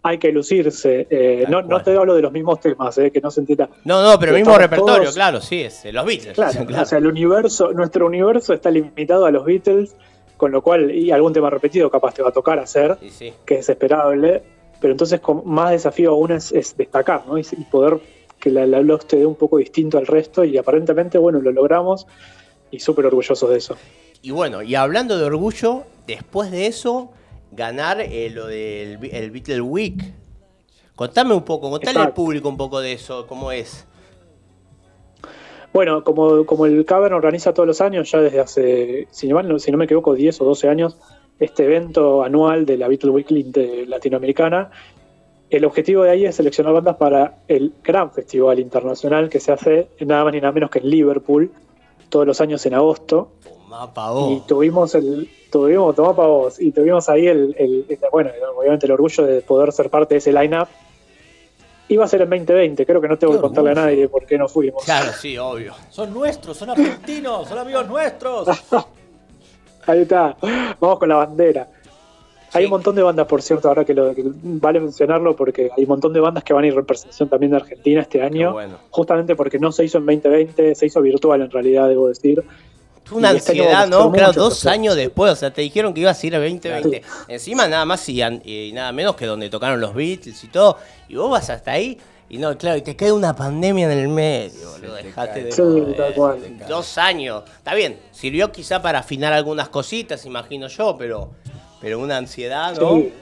hay 0.04 0.18
que 0.18 0.34
lucirse. 0.34 1.08
Eh, 1.10 1.46
no, 1.48 1.62
no 1.62 1.82
te 1.82 1.96
hablo 1.96 2.14
de 2.14 2.22
los 2.24 2.32
mismos 2.34 2.60
temas, 2.60 2.98
eh, 2.98 3.10
que 3.10 3.22
no 3.22 3.32
se 3.32 3.40
entienda. 3.40 3.70
No, 3.86 4.04
no, 4.04 4.20
pero 4.20 4.34
el 4.36 4.40
mismo 4.40 4.58
repertorio, 4.58 5.04
todos- 5.04 5.16
claro, 5.16 5.40
sí, 5.40 5.62
es 5.62 5.86
eh, 5.86 5.94
los 5.94 6.06
Beatles. 6.06 6.34
Claro, 6.36 6.66
o 6.82 6.86
sea, 6.86 6.98
el 6.98 7.08
universo, 7.08 7.72
nuestro 7.72 8.06
universo 8.06 8.54
está 8.54 8.70
limitado 8.70 9.26
a 9.26 9.32
los 9.32 9.46
Beatles, 9.46 9.96
con 10.36 10.52
lo 10.52 10.62
cual, 10.62 10.92
y 10.92 11.12
algún 11.12 11.32
tema 11.32 11.50
repetido 11.50 11.90
capaz 11.90 12.14
te 12.16 12.22
va 12.24 12.30
a 12.30 12.34
tocar 12.34 12.60
hacer, 12.60 12.98
Sí, 13.00 13.10
sí. 13.12 13.34
que 13.46 13.60
es 13.60 13.70
esperable, 13.70 14.44
pero 14.82 14.92
entonces 14.92 15.22
con 15.22 15.44
más 15.46 15.72
desafío 15.72 16.10
aún 16.12 16.34
es, 16.34 16.52
es 16.52 16.76
destacar, 16.76 17.24
¿no? 17.28 17.38
Y, 17.38 17.42
y 17.58 17.64
poder 17.64 17.98
que 18.42 18.50
la, 18.50 18.66
la 18.66 18.98
te 18.98 19.16
dé 19.18 19.26
un 19.26 19.36
poco 19.36 19.58
distinto 19.58 19.98
al 20.00 20.08
resto, 20.08 20.44
y 20.44 20.58
aparentemente, 20.58 21.18
bueno, 21.18 21.40
lo 21.40 21.52
logramos, 21.52 22.08
y 22.72 22.80
súper 22.80 23.06
orgullosos 23.06 23.50
de 23.50 23.58
eso. 23.58 23.76
Y 24.22 24.32
bueno, 24.32 24.62
y 24.62 24.76
hablando 24.76 25.18
de 25.18 25.26
orgullo, 25.26 25.84
después 26.08 26.52
de 26.52 26.68
eso, 26.68 27.12
ganar 27.52 28.00
eh, 28.02 28.30
lo 28.30 28.48
del 28.48 29.00
el 29.12 29.32
Beatle 29.32 29.62
Week. 29.62 30.14
Contame 30.96 31.34
un 31.34 31.44
poco, 31.44 31.70
contale 31.70 31.92
al 31.92 32.04
Exacto. 32.04 32.16
público 32.16 32.48
un 32.50 32.58
poco 32.58 32.80
de 32.80 32.94
eso, 32.94 33.26
cómo 33.28 33.52
es. 33.52 33.88
Bueno, 35.74 36.04
como, 36.04 36.46
como 36.46 36.66
el 36.66 36.84
Cavern 36.86 37.14
organiza 37.14 37.54
todos 37.54 37.66
los 37.66 37.80
años, 37.82 38.12
ya 38.12 38.20
desde 38.20 38.40
hace, 38.42 39.08
si 39.10 39.28
no, 39.30 39.58
si 39.58 39.72
no 39.72 39.78
me 39.78 39.86
equivoco, 39.86 40.14
10 40.14 40.42
o 40.42 40.46
12 40.46 40.68
años, 40.68 40.98
este 41.40 41.64
evento 41.64 42.24
anual 42.24 42.66
de 42.66 42.78
la 42.78 42.88
Beatle 42.90 43.12
Weekly 43.12 43.44
de- 43.44 43.86
latinoamericana, 43.88 44.70
el 45.50 45.64
objetivo 45.66 46.04
de 46.04 46.12
ahí 46.12 46.26
es 46.26 46.36
seleccionar 46.36 46.74
bandas 46.74 46.98
para 46.98 47.40
el 47.48 47.74
gran 47.84 48.12
festival 48.12 48.60
internacional 48.60 49.30
que 49.30 49.40
se 49.40 49.52
hace 49.52 49.88
nada 50.02 50.24
más 50.26 50.34
ni 50.34 50.42
nada 50.42 50.52
menos 50.54 50.70
que 50.70 50.80
en 50.80 50.90
Liverpool, 50.90 51.52
todos 52.12 52.28
los 52.28 52.40
años 52.42 52.64
en 52.68 52.76
agosto. 52.76 53.32
Mapa 53.68 54.12
Y 54.30 54.42
tuvimos 54.42 54.94
el, 54.96 55.30
tuvimos, 55.50 55.96
tomá 55.96 56.14
pa' 56.16 56.28
vos, 56.28 56.60
y 56.62 56.72
tuvimos 56.72 57.08
ahí 57.10 57.26
el, 57.26 57.56
el- 57.58 57.86
el- 57.90 58.00
bueno, 58.12 58.30
obviamente 58.56 58.86
el 58.86 58.92
orgullo 58.92 59.26
de 59.26 59.42
poder 59.42 59.72
ser 59.72 59.90
parte 59.90 60.14
de 60.16 60.20
ese 60.20 60.32
line-up. 60.34 60.68
Iba 61.88 62.06
a 62.06 62.08
ser 62.08 62.22
en 62.22 62.30
2020, 62.30 62.86
creo 62.86 63.02
que 63.02 63.08
no 63.08 63.18
tengo 63.18 63.34
que 63.34 63.40
contarle 63.40 63.72
a 63.72 63.76
nadie 63.76 64.08
por 64.08 64.26
qué 64.26 64.38
no 64.38 64.48
fuimos. 64.48 64.84
Claro, 64.86 65.12
sí, 65.14 65.38
obvio. 65.38 65.74
Son 65.90 66.14
nuestros, 66.14 66.56
son 66.58 66.70
argentinos, 66.70 67.48
son 67.50 67.58
amigos 67.58 67.88
nuestros. 67.88 68.48
Ahí 69.88 70.02
está, 70.02 70.38
vamos 70.80 71.00
con 71.00 71.10
la 71.10 71.16
bandera. 71.16 71.68
Hay 72.54 72.66
un 72.66 72.72
montón 72.72 72.96
de 72.96 73.04
bandas, 73.04 73.28
por 73.28 73.42
cierto, 73.42 73.70
ahora 73.70 73.86
que, 73.86 73.94
lo, 73.94 74.14
que 74.14 74.24
vale 74.26 74.80
mencionarlo, 74.80 75.36
porque 75.36 75.70
hay 75.76 75.84
un 75.84 75.90
montón 75.90 76.12
de 76.12 76.20
bandas 76.20 76.44
que 76.44 76.54
van 76.54 76.64
a 76.64 76.68
ir 76.68 76.74
en 76.74 76.80
representación 76.80 77.30
también 77.30 77.52
de 77.52 77.58
Argentina 77.58 78.02
este 78.02 78.22
año, 78.22 78.54
bueno. 78.54 78.78
justamente 78.90 79.36
porque 79.36 79.58
no 79.58 79.72
se 79.72 79.86
hizo 79.86 80.00
en 80.00 80.06
2020, 80.06 80.76
se 80.76 80.86
hizo 80.86 81.02
virtual 81.02 81.42
en 81.42 81.52
realidad, 81.52 81.88
debo 81.88 82.10
decir. 82.10 82.44
Una 83.12 83.34
Y 83.34 83.38
este 83.38 83.52
ansiedad, 83.52 83.88
¿no? 83.88 84.12
Claro, 84.12 84.32
dos 84.32 84.66
años 84.66 84.96
después, 84.96 85.34
o 85.34 85.36
sea, 85.36 85.52
te 85.52 85.62
dijeron 85.62 85.94
que 85.94 86.02
ibas 86.02 86.22
a 86.22 86.28
ir 86.28 86.36
a 86.36 86.40
2020. 86.40 87.02
Encima 87.28 87.68
nada 87.68 87.84
más 87.86 88.08
y, 88.08 88.72
nada 88.74 88.92
menos 88.94 89.16
que 89.16 89.26
donde 89.26 89.50
tocaron 89.50 89.82
los 89.82 89.94
Beatles 89.94 90.42
y 90.44 90.48
todo. 90.48 90.78
Y 91.10 91.16
vos 91.16 91.30
vas 91.30 91.50
hasta 91.50 91.72
ahí 91.72 91.98
y 92.32 92.38
no, 92.38 92.58
claro, 92.58 92.78
y 92.78 92.82
te 92.82 92.96
cae 92.96 93.12
una 93.12 93.36
pandemia 93.36 93.92
en 93.92 94.00
el 94.00 94.08
medio, 94.08 94.72
boludo. 94.72 94.96
Dejate 94.96 95.44
de 95.44 95.52
Sí, 95.52 95.62
joder. 96.16 96.66
Dos 96.66 96.98
años. 96.98 97.44
Está 97.58 97.76
bien, 97.76 98.00
sirvió 98.12 98.54
quizá 98.54 98.82
para 98.82 99.00
afinar 99.00 99.34
algunas 99.34 99.68
cositas, 99.68 100.26
imagino 100.26 100.70
yo, 100.70 100.96
pero, 100.98 101.32
pero 101.82 102.00
una 102.00 102.18
ansiedad, 102.18 102.78
¿no? 102.80 102.96
Sí. 102.98 103.14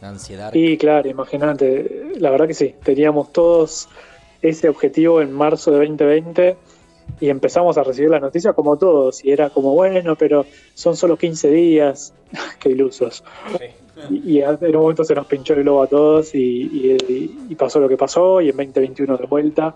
La 0.00 0.08
ansiedad. 0.10 0.52
Y 0.54 0.76
claro, 0.76 1.08
imagínate, 1.08 2.12
la 2.18 2.30
verdad 2.30 2.46
que 2.46 2.54
sí, 2.54 2.74
teníamos 2.84 3.32
todos 3.32 3.88
ese 4.42 4.68
objetivo 4.68 5.20
en 5.22 5.32
marzo 5.32 5.70
de 5.70 5.78
2020 5.78 6.56
y 7.20 7.28
empezamos 7.30 7.76
a 7.78 7.82
recibir 7.82 8.10
la 8.10 8.20
noticia 8.20 8.52
como 8.52 8.76
todos 8.76 9.24
y 9.24 9.30
era 9.32 9.50
como, 9.50 9.72
bueno, 9.74 10.16
pero 10.16 10.44
son 10.74 10.96
solo 10.96 11.16
15 11.16 11.50
días, 11.50 12.12
qué 12.60 12.70
ilusos. 12.70 13.24
Y, 14.10 14.38
y 14.38 14.42
en 14.42 14.76
un 14.76 14.82
momento 14.82 15.04
se 15.04 15.14
nos 15.14 15.26
pinchó 15.26 15.54
el 15.54 15.62
globo 15.62 15.82
a 15.82 15.86
todos 15.86 16.34
y, 16.34 16.38
y- 16.38 17.46
y 17.48 17.54
pasó 17.54 17.78
lo 17.80 17.88
que 17.88 17.96
pasó 17.96 18.40
y 18.40 18.50
en 18.50 18.56
2021 18.56 19.16
de 19.16 19.26
vuelta. 19.26 19.74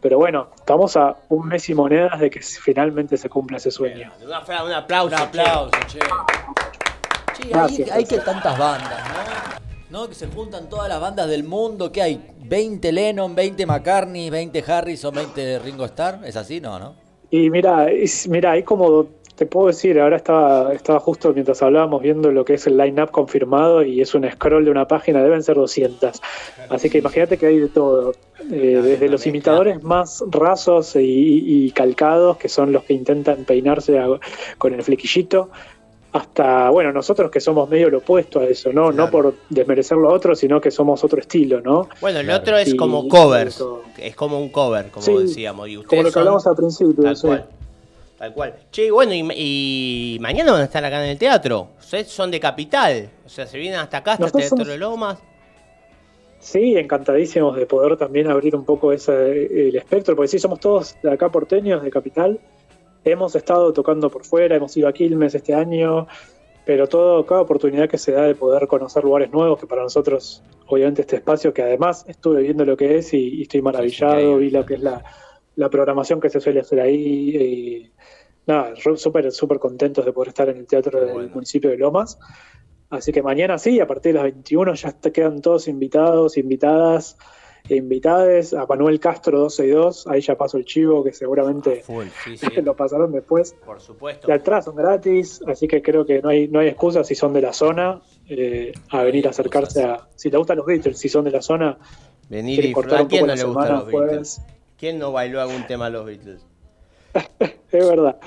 Pero 0.00 0.18
bueno, 0.18 0.48
estamos 0.56 0.96
a 0.96 1.16
un 1.28 1.46
mes 1.48 1.68
y 1.68 1.74
monedas 1.74 2.18
de 2.18 2.28
que 2.30 2.40
finalmente 2.40 3.16
se 3.16 3.28
cumpla 3.28 3.58
ese 3.58 3.70
sueño. 3.70 4.10
Una 4.24 4.40
un 4.64 4.72
aplauso. 4.72 5.14
Un 5.14 5.20
aplauso, 5.20 5.70
che. 5.86 5.98
Che, 7.36 7.90
hay, 7.92 8.04
que 8.04 8.18
tantas 8.18 8.58
bandas, 8.58 9.00
¿no? 9.90 10.00
¿no? 10.02 10.08
Que 10.08 10.14
se 10.14 10.26
juntan 10.26 10.68
todas 10.68 10.88
las 10.88 11.00
bandas 11.00 11.28
del 11.28 11.44
mundo. 11.44 11.90
¿Qué 11.92 12.02
hay? 12.02 12.20
¿20 12.48 12.90
Lennon, 12.92 13.34
20 13.34 13.66
McCartney, 13.66 14.30
20 14.30 14.64
Harrison, 14.66 15.14
20 15.14 15.58
Ringo 15.60 15.84
Starr? 15.86 16.20
¿Es 16.24 16.36
así? 16.36 16.60
No, 16.60 16.78
¿no? 16.78 16.94
Y 17.30 17.48
mira, 17.50 17.90
es, 17.90 18.28
mira, 18.28 18.50
hay 18.52 18.62
como, 18.62 19.06
te 19.36 19.46
puedo 19.46 19.68
decir, 19.68 19.98
ahora 19.98 20.16
estaba, 20.16 20.74
estaba 20.74 21.00
justo 21.00 21.32
mientras 21.32 21.62
hablábamos 21.62 22.02
viendo 22.02 22.30
lo 22.30 22.44
que 22.44 22.54
es 22.54 22.66
el 22.66 22.76
line-up 22.76 23.10
confirmado 23.10 23.82
y 23.82 24.02
es 24.02 24.14
un 24.14 24.30
scroll 24.30 24.66
de 24.66 24.70
una 24.70 24.86
página, 24.86 25.22
deben 25.22 25.42
ser 25.42 25.56
200. 25.56 26.20
Así 26.68 26.90
que 26.90 26.98
imagínate 26.98 27.38
que 27.38 27.46
hay 27.46 27.58
de 27.58 27.68
todo, 27.68 28.12
eh, 28.50 28.80
desde 28.82 29.08
los 29.08 29.26
imitadores 29.26 29.82
más 29.82 30.22
rasos 30.30 30.94
y, 30.96 31.00
y 31.66 31.70
calcados, 31.70 32.36
que 32.36 32.50
son 32.50 32.70
los 32.72 32.84
que 32.84 32.92
intentan 32.92 33.44
peinarse 33.46 33.98
a- 33.98 34.08
con 34.58 34.74
el 34.74 34.82
flequillito, 34.82 35.48
hasta, 36.12 36.68
bueno, 36.70 36.92
nosotros 36.92 37.30
que 37.30 37.40
somos 37.40 37.68
medio 37.70 37.88
lo 37.88 37.98
opuesto 37.98 38.40
a 38.40 38.44
eso, 38.44 38.72
¿no? 38.72 38.92
No 38.92 39.10
por 39.10 39.34
desmerecer 39.48 39.96
lo 39.96 40.12
otro, 40.12 40.34
sino 40.36 40.60
que 40.60 40.70
somos 40.70 41.02
otro 41.04 41.18
estilo, 41.20 41.60
¿no? 41.60 41.88
Bueno, 42.00 42.20
el 42.20 42.30
otro 42.30 42.56
es 42.58 42.74
Y- 42.74 42.76
como 42.76 43.08
covers. 43.08 43.62
Es 43.98 44.14
como 44.14 44.38
un 44.40 44.50
cover, 44.50 44.90
como 44.90 45.04
Sí, 45.04 45.14
decíamos. 45.16 45.68
Y 45.68 45.76
Como 45.82 46.02
lo 46.02 46.08
que 46.08 46.12
son- 46.12 46.20
hablamos 46.20 46.46
al 46.46 46.54
principio, 46.56 47.02
Tal 47.02 47.16
sí. 47.16 47.26
cual. 47.26 47.46
Tal 48.18 48.34
cual. 48.34 48.54
Che, 48.70 48.86
y 48.86 48.90
bueno, 48.90 49.12
y, 49.14 49.26
y 49.34 50.18
mañana 50.20 50.52
van 50.52 50.60
a 50.60 50.64
estar 50.64 50.84
acá 50.84 51.02
en 51.02 51.10
el 51.10 51.18
teatro. 51.18 51.68
Ustedes 51.80 52.08
son 52.08 52.30
de 52.30 52.38
Capital. 52.38 53.08
O 53.24 53.28
sea, 53.28 53.46
se 53.46 53.58
vienen 53.58 53.80
hasta 53.80 53.96
acá, 53.96 54.12
hasta 54.12 54.26
el 54.26 54.32
Teatro 54.32 54.48
somos- 54.58 54.68
de 54.68 54.78
Lomas. 54.78 55.18
Sí, 56.40 56.76
encantadísimos 56.76 57.56
de 57.56 57.66
poder 57.66 57.96
también 57.96 58.28
abrir 58.28 58.56
un 58.56 58.64
poco 58.64 58.92
ese, 58.92 59.68
el 59.68 59.76
espectro, 59.76 60.16
porque 60.16 60.28
sí, 60.28 60.38
somos 60.40 60.58
todos 60.58 60.96
de 61.02 61.12
acá 61.12 61.28
porteños, 61.30 61.82
de 61.84 61.90
Capital. 61.90 62.38
Hemos 63.04 63.34
estado 63.34 63.72
tocando 63.72 64.10
por 64.10 64.24
fuera, 64.24 64.56
hemos 64.56 64.76
ido 64.76 64.88
a 64.88 64.92
Quilmes 64.92 65.34
este 65.34 65.54
año, 65.54 66.06
pero 66.64 66.86
todo, 66.88 67.26
cada 67.26 67.40
oportunidad 67.40 67.88
que 67.88 67.98
se 67.98 68.12
da 68.12 68.22
de 68.22 68.34
poder 68.34 68.68
conocer 68.68 69.02
lugares 69.02 69.32
nuevos, 69.32 69.58
que 69.58 69.66
para 69.66 69.82
nosotros, 69.82 70.42
obviamente, 70.66 71.02
este 71.02 71.16
espacio, 71.16 71.52
que 71.52 71.62
además 71.62 72.04
estuve 72.06 72.42
viendo 72.42 72.64
lo 72.64 72.76
que 72.76 72.98
es 72.98 73.12
y, 73.14 73.38
y 73.38 73.42
estoy 73.42 73.62
maravillado, 73.62 74.36
vi 74.36 74.50
lo 74.50 74.64
que 74.64 74.74
es 74.74 74.80
la, 74.80 75.02
la 75.56 75.68
programación 75.68 76.20
que 76.20 76.30
se 76.30 76.40
suele 76.40 76.60
hacer 76.60 76.80
ahí. 76.80 77.36
Y, 77.36 77.92
nada, 78.46 78.74
súper 78.96 79.30
súper 79.32 79.58
contentos 79.58 80.04
de 80.04 80.12
poder 80.12 80.28
estar 80.28 80.48
en 80.48 80.58
el 80.58 80.66
teatro 80.66 81.00
del 81.00 81.30
municipio 81.30 81.70
de 81.70 81.78
Lomas. 81.78 82.18
Así 82.90 83.10
que 83.12 83.22
mañana 83.22 83.58
sí, 83.58 83.80
a 83.80 83.86
partir 83.86 84.12
de 84.12 84.18
las 84.18 84.24
21 84.24 84.74
ya 84.74 84.92
te 84.92 85.12
quedan 85.12 85.40
todos 85.40 85.66
invitados, 85.66 86.36
invitadas 86.36 87.16
invitades. 87.68 88.54
A 88.54 88.66
Manuel 88.66 89.00
Castro 89.00 89.38
262, 89.40 90.06
ahí 90.06 90.20
ya 90.20 90.36
paso 90.36 90.58
el 90.58 90.64
chivo, 90.64 91.02
que 91.04 91.12
seguramente 91.12 91.82
lo 92.62 92.76
pasaron 92.76 93.12
después. 93.12 93.54
Por 93.64 93.80
supuesto. 93.80 94.26
De 94.26 94.34
atrás 94.34 94.64
son 94.66 94.76
gratis, 94.76 95.40
así 95.46 95.68
que 95.68 95.82
creo 95.82 96.04
que 96.04 96.20
no 96.20 96.28
hay, 96.28 96.48
no 96.48 96.60
hay 96.60 96.68
excusa 96.68 97.04
si 97.04 97.14
son 97.14 97.32
de 97.32 97.42
la 97.42 97.52
zona 97.52 98.00
eh, 98.28 98.72
a 98.90 99.02
venir 99.02 99.26
a 99.26 99.30
acercarse 99.30 99.84
a. 99.84 100.08
Si 100.16 100.30
te 100.30 100.36
gustan 100.36 100.58
los 100.58 100.66
Beatles, 100.66 100.98
si 100.98 101.08
son 101.08 101.24
de 101.24 101.30
la 101.30 101.42
zona, 101.42 101.78
Venir 102.32 102.64
y 102.64 102.72
cortar 102.72 103.02
un 103.02 103.08
¿Quién 103.08 103.20
poco 103.20 103.26
no 103.26 103.34
la 103.34 103.36
semana, 103.36 103.70
los 103.70 103.86
Beatles? 103.86 104.40
pues, 104.40 104.56
¿Quién 104.78 104.98
no 104.98 105.12
bailó 105.12 105.40
algún 105.40 105.66
tema 105.66 105.86
a 105.86 105.90
los 105.90 106.06
Beatles? 106.06 106.46
es 107.40 107.88
verdad. 107.88 108.18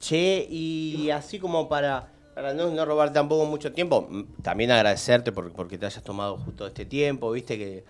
Che, 0.00 0.46
y 0.50 1.10
así 1.10 1.38
como 1.38 1.68
para, 1.68 2.10
para 2.34 2.52
no, 2.52 2.70
no 2.70 2.84
robar 2.84 3.12
tampoco 3.12 3.44
mucho 3.46 3.72
tiempo, 3.72 4.08
mm, 4.10 4.42
también 4.42 4.72
agradecerte 4.72 5.30
por, 5.30 5.52
porque 5.52 5.78
te 5.78 5.86
hayas 5.86 6.02
tomado 6.02 6.36
justo 6.38 6.66
este 6.66 6.84
tiempo, 6.84 7.30
viste 7.30 7.56
que... 7.56 7.84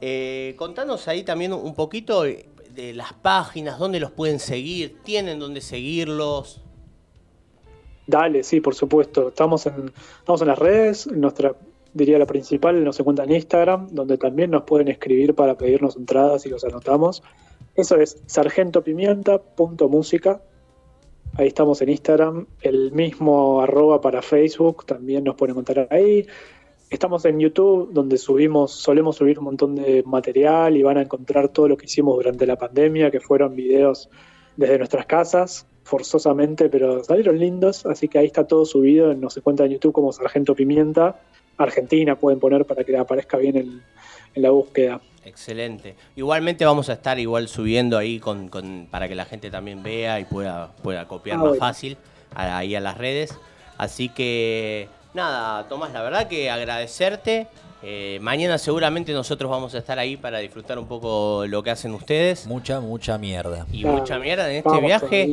eh, 0.00 0.54
contanos 0.56 1.06
ahí 1.08 1.22
también 1.22 1.52
un 1.52 1.74
poquito 1.74 2.22
de 2.22 2.94
las 2.94 3.12
páginas, 3.12 3.78
dónde 3.78 4.00
los 4.00 4.12
pueden 4.12 4.38
seguir, 4.38 4.98
tienen 5.02 5.38
dónde 5.38 5.60
seguirlos. 5.60 6.62
Dale, 8.08 8.42
sí, 8.42 8.60
por 8.62 8.74
supuesto. 8.74 9.28
Estamos 9.28 9.66
en, 9.66 9.92
estamos 10.18 10.40
en 10.40 10.48
las 10.48 10.58
redes, 10.58 11.06
nuestra, 11.08 11.54
diría 11.92 12.18
la 12.18 12.24
principal, 12.24 12.82
nos 12.82 12.98
encuentra 12.98 13.26
en 13.26 13.32
Instagram, 13.32 13.88
donde 13.90 14.16
también 14.16 14.50
nos 14.50 14.62
pueden 14.62 14.88
escribir 14.88 15.34
para 15.34 15.58
pedirnos 15.58 15.94
entradas 15.94 16.46
y 16.46 16.48
los 16.48 16.64
anotamos. 16.64 17.22
Eso 17.74 17.96
es 17.96 18.22
sargentopimienta.música. 18.24 20.40
ahí 21.34 21.48
estamos 21.48 21.82
en 21.82 21.90
Instagram, 21.90 22.46
el 22.62 22.92
mismo 22.92 23.60
arroba 23.60 24.00
para 24.00 24.22
Facebook, 24.22 24.86
también 24.86 25.24
nos 25.24 25.34
pueden 25.34 25.52
encontrar 25.52 25.86
ahí. 25.90 26.26
Estamos 26.90 27.24
en 27.26 27.38
YouTube, 27.38 27.90
donde 27.92 28.16
subimos, 28.16 28.72
solemos 28.72 29.16
subir 29.16 29.38
un 29.38 29.44
montón 29.44 29.74
de 29.76 30.02
material 30.04 30.74
y 30.76 30.82
van 30.82 30.96
a 30.96 31.02
encontrar 31.02 31.48
todo 31.50 31.68
lo 31.68 31.76
que 31.76 31.84
hicimos 31.84 32.16
durante 32.16 32.46
la 32.46 32.56
pandemia, 32.56 33.10
que 33.10 33.20
fueron 33.20 33.54
videos 33.54 34.08
desde 34.56 34.78
nuestras 34.78 35.04
casas, 35.04 35.66
forzosamente, 35.84 36.70
pero 36.70 37.04
salieron 37.04 37.38
lindos, 37.38 37.84
así 37.84 38.08
que 38.08 38.18
ahí 38.18 38.26
está 38.26 38.46
todo 38.46 38.64
subido, 38.64 39.12
nos 39.14 39.36
encuentra 39.36 39.66
en 39.66 39.72
YouTube 39.72 39.92
como 39.92 40.12
Sargento 40.12 40.54
Pimienta, 40.54 41.20
Argentina 41.58 42.16
pueden 42.16 42.40
poner 42.40 42.64
para 42.64 42.84
que 42.84 42.96
aparezca 42.96 43.36
bien 43.36 43.56
en, 43.56 43.82
en 44.34 44.42
la 44.42 44.50
búsqueda. 44.50 45.00
Excelente. 45.24 45.94
Igualmente 46.16 46.64
vamos 46.64 46.88
a 46.88 46.94
estar 46.94 47.18
igual 47.18 47.48
subiendo 47.48 47.98
ahí 47.98 48.18
con, 48.18 48.48
con- 48.48 48.86
para 48.90 49.08
que 49.08 49.14
la 49.14 49.26
gente 49.26 49.50
también 49.50 49.82
vea 49.82 50.20
y 50.20 50.24
pueda, 50.24 50.72
pueda 50.82 51.06
copiar 51.06 51.36
Ah, 51.36 51.40
más 51.40 51.48
bueno. 51.50 51.60
fácil 51.60 51.98
ahí 52.34 52.74
a 52.74 52.80
las 52.80 52.96
redes. 52.96 53.36
Así 53.76 54.08
que 54.08 54.88
nada, 55.18 55.68
Tomás, 55.68 55.92
la 55.92 56.02
verdad 56.02 56.28
que 56.28 56.48
agradecerte. 56.50 57.48
Eh, 57.82 58.18
mañana 58.22 58.58
seguramente 58.58 59.12
nosotros 59.12 59.50
vamos 59.50 59.74
a 59.74 59.78
estar 59.78 59.98
ahí 59.98 60.16
para 60.16 60.38
disfrutar 60.38 60.78
un 60.78 60.86
poco 60.86 61.44
lo 61.46 61.62
que 61.62 61.70
hacen 61.70 61.92
ustedes. 61.92 62.46
Mucha, 62.46 62.80
mucha 62.80 63.18
mierda. 63.18 63.66
Y 63.72 63.84
mucha 63.84 64.18
mierda 64.18 64.50
en 64.50 64.56
este 64.66 64.80
viaje. 64.80 65.24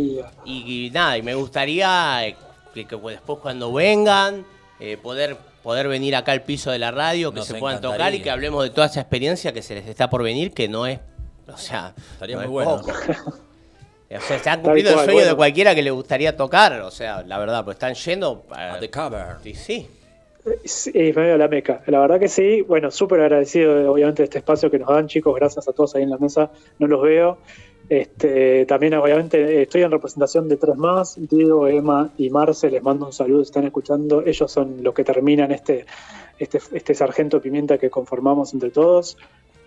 Y, 0.46 0.86
y 0.88 0.92
nada, 0.92 1.18
y 1.18 1.22
me 1.22 1.34
gustaría 1.36 2.28
eh, 2.28 2.36
que, 2.74 2.86
que 2.86 2.96
después 2.98 3.40
cuando 3.42 3.72
vengan, 3.72 4.46
eh, 4.80 4.98
poder, 5.02 5.38
poder 5.64 5.88
venir 5.88 6.16
acá 6.16 6.32
al 6.34 6.44
piso 6.44 6.72
de 6.72 6.80
la 6.80 6.92
radio, 6.92 7.32
que 7.32 7.40
Nos 7.40 7.48
se 7.48 7.56
puedan 7.56 7.82
tocar 7.82 8.14
y 8.14 8.22
que 8.22 8.30
hablemos 8.32 8.64
de 8.64 8.70
toda 8.72 8.88
esa 8.88 9.02
experiencia 9.02 9.54
que 9.54 9.62
se 9.62 9.76
les 9.76 9.88
está 9.88 10.10
por 10.10 10.22
venir, 10.24 10.52
que 10.52 10.68
no 10.68 10.86
es, 10.86 11.00
o 11.48 11.58
sea, 11.58 11.94
Estaría 12.14 12.36
no 12.36 12.42
muy 12.42 12.46
es 12.48 12.52
bueno. 12.68 12.82
poco. 12.82 12.94
O 14.10 14.22
sea, 14.22 14.40
se 14.40 14.50
han 14.50 14.62
cumplido 14.62 14.92
el 14.92 15.06
sueño 15.06 15.26
de 15.26 15.36
cualquiera 15.36 15.74
que 15.74 15.82
le 15.82 15.92
gustaría 15.92 16.36
tocar, 16.36 16.82
o 16.82 16.92
sea, 16.92 17.24
la 17.24 17.40
verdad, 17.40 17.66
pues 17.66 17.76
están 17.76 17.96
yendo 17.96 18.44
A 18.52 18.74
a 18.74 18.80
the 18.80 18.90
cover. 18.90 19.38
Sí, 19.44 19.54
sí. 19.56 19.88
Sí, 20.64 20.92
es 20.94 21.16
medio 21.16 21.38
la 21.38 21.48
meca. 21.48 21.82
La 21.88 22.00
verdad 22.00 22.20
que 22.20 22.28
sí. 22.28 22.62
Bueno, 22.62 22.92
súper 22.92 23.20
agradecido, 23.22 23.76
de, 23.76 23.88
obviamente, 23.88 24.22
de 24.22 24.26
este 24.26 24.38
espacio 24.38 24.70
que 24.70 24.78
nos 24.78 24.90
dan, 24.90 25.08
chicos. 25.08 25.34
Gracias 25.36 25.68
a 25.68 25.74
todos 25.74 25.96
ahí 25.96 26.04
en 26.04 26.12
la 26.12 26.18
mesa. 26.18 26.52
No 26.78 26.86
los 26.86 27.02
veo. 27.02 27.40
Este, 27.90 28.66
también, 28.68 28.94
obviamente, 28.94 29.64
estoy 29.64 29.82
en 29.82 29.90
representación 29.90 30.48
de 30.48 30.58
tres 30.58 30.76
más. 30.76 31.16
Diego, 31.18 31.68
Emma 31.68 32.12
y 32.18 32.30
Marce. 32.30 32.70
Les 32.70 32.84
mando 32.84 33.08
un 33.08 33.14
saludo 33.14 33.42
están 33.42 33.66
escuchando. 33.66 34.24
Ellos 34.24 34.52
son 34.52 34.84
los 34.84 34.94
que 34.94 35.04
terminan 35.04 35.52
este, 35.52 35.88
este, 36.38 36.60
este 36.74 36.94
sargento 36.94 37.42
pimienta 37.42 37.80
que 37.80 37.90
conformamos 37.90 38.54
entre 38.54 38.70
todos. 38.70 39.18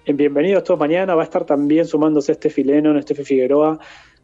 En 0.04 0.16
bienvenidos 0.16 0.62
todos 0.62 0.78
mañana. 0.78 1.16
Va 1.16 1.22
a 1.22 1.24
estar 1.24 1.44
también 1.44 1.86
sumándose 1.86 2.32
este 2.32 2.50
Fileno, 2.50 2.96
Estefe 2.96 3.24
Figueroa. 3.24 3.80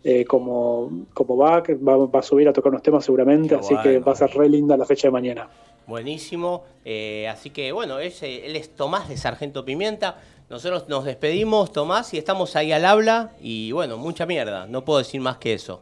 Eh, 0.06 0.26
como, 0.26 1.06
como 1.14 1.34
back, 1.36 1.78
va, 1.86 1.96
va 1.96 2.20
a 2.20 2.22
subir 2.22 2.46
a 2.46 2.52
tocar 2.52 2.70
unos 2.70 2.82
temas 2.82 3.04
seguramente, 3.06 3.48
Qué 3.48 3.54
así 3.54 3.74
que 3.82 4.00
va 4.00 4.12
a 4.12 4.14
ser 4.14 4.30
re 4.32 4.50
linda 4.50 4.76
la 4.76 4.84
fecha 4.84 5.08
de 5.08 5.12
mañana. 5.12 5.48
Buenísimo. 5.86 6.64
Eh, 6.84 7.26
así 7.28 7.48
que 7.48 7.72
bueno, 7.72 7.98
es, 7.98 8.22
eh, 8.22 8.46
él 8.46 8.54
es 8.54 8.76
Tomás 8.76 9.08
de 9.08 9.16
Sargento 9.16 9.64
Pimienta. 9.64 10.18
Nosotros 10.50 10.88
nos 10.88 11.06
despedimos, 11.06 11.72
Tomás, 11.72 12.12
y 12.12 12.18
estamos 12.18 12.54
ahí 12.54 12.70
al 12.70 12.84
habla. 12.84 13.32
Y 13.40 13.72
bueno, 13.72 13.96
mucha 13.96 14.26
mierda. 14.26 14.66
No 14.66 14.84
puedo 14.84 14.98
decir 14.98 15.22
más 15.22 15.38
que 15.38 15.54
eso. 15.54 15.80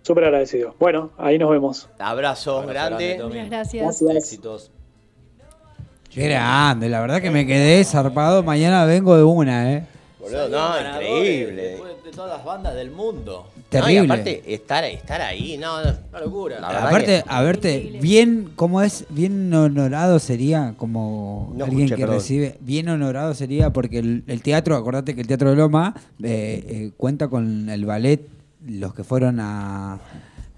Súper 0.00 0.24
agradecido. 0.24 0.74
Bueno, 0.78 1.10
ahí 1.18 1.38
nos 1.38 1.50
vemos. 1.50 1.88
Abrazo, 1.98 2.64
grande. 2.66 3.20
Muchas 3.22 3.50
gracias. 3.50 3.82
Gracias. 3.82 4.16
Éxitos. 4.16 4.70
Qué 6.08 6.28
grande, 6.28 6.88
la 6.88 7.00
verdad 7.02 7.20
que 7.20 7.30
me 7.30 7.46
quedé 7.46 7.84
zarpado. 7.84 8.42
Mañana 8.42 8.86
vengo 8.86 9.16
de 9.16 9.22
una, 9.22 9.74
¿eh? 9.74 9.86
Boludo, 10.18 10.48
no, 10.48 10.80
increíble. 10.80 11.89
De 12.10 12.16
todas 12.16 12.36
las 12.38 12.44
bandas 12.44 12.74
del 12.74 12.90
mundo. 12.90 13.46
Terrible. 13.68 13.98
No, 13.98 14.02
y 14.02 14.06
aparte, 14.06 14.42
estar, 14.52 14.82
estar 14.84 15.20
ahí, 15.22 15.56
no, 15.56 15.80
no. 15.84 15.92
Una 16.10 16.20
locura. 16.20 16.58
La 16.60 16.68
verdad 16.68 16.86
Aparte, 16.88 17.06
que- 17.06 17.24
a 17.28 17.42
verte, 17.42 17.98
bien, 18.02 18.50
¿cómo 18.56 18.82
es? 18.82 19.04
Bien 19.10 19.54
honorado 19.54 20.18
sería, 20.18 20.74
como 20.76 21.52
No 21.54 21.64
alguien 21.66 21.82
escuché, 21.84 21.94
que 21.96 22.02
perdón. 22.02 22.16
recibe, 22.16 22.56
bien 22.60 22.88
honorado 22.88 23.32
sería 23.34 23.72
porque 23.72 24.00
el, 24.00 24.24
el 24.26 24.42
teatro, 24.42 24.74
acordate 24.74 25.14
que 25.14 25.20
el 25.20 25.28
Teatro 25.28 25.50
de 25.50 25.56
Loma 25.56 25.94
eh, 26.20 26.64
eh, 26.68 26.90
cuenta 26.96 27.28
con 27.28 27.68
el 27.68 27.84
ballet, 27.84 28.26
los 28.66 28.92
que 28.92 29.04
fueron 29.04 29.38
a 29.38 30.00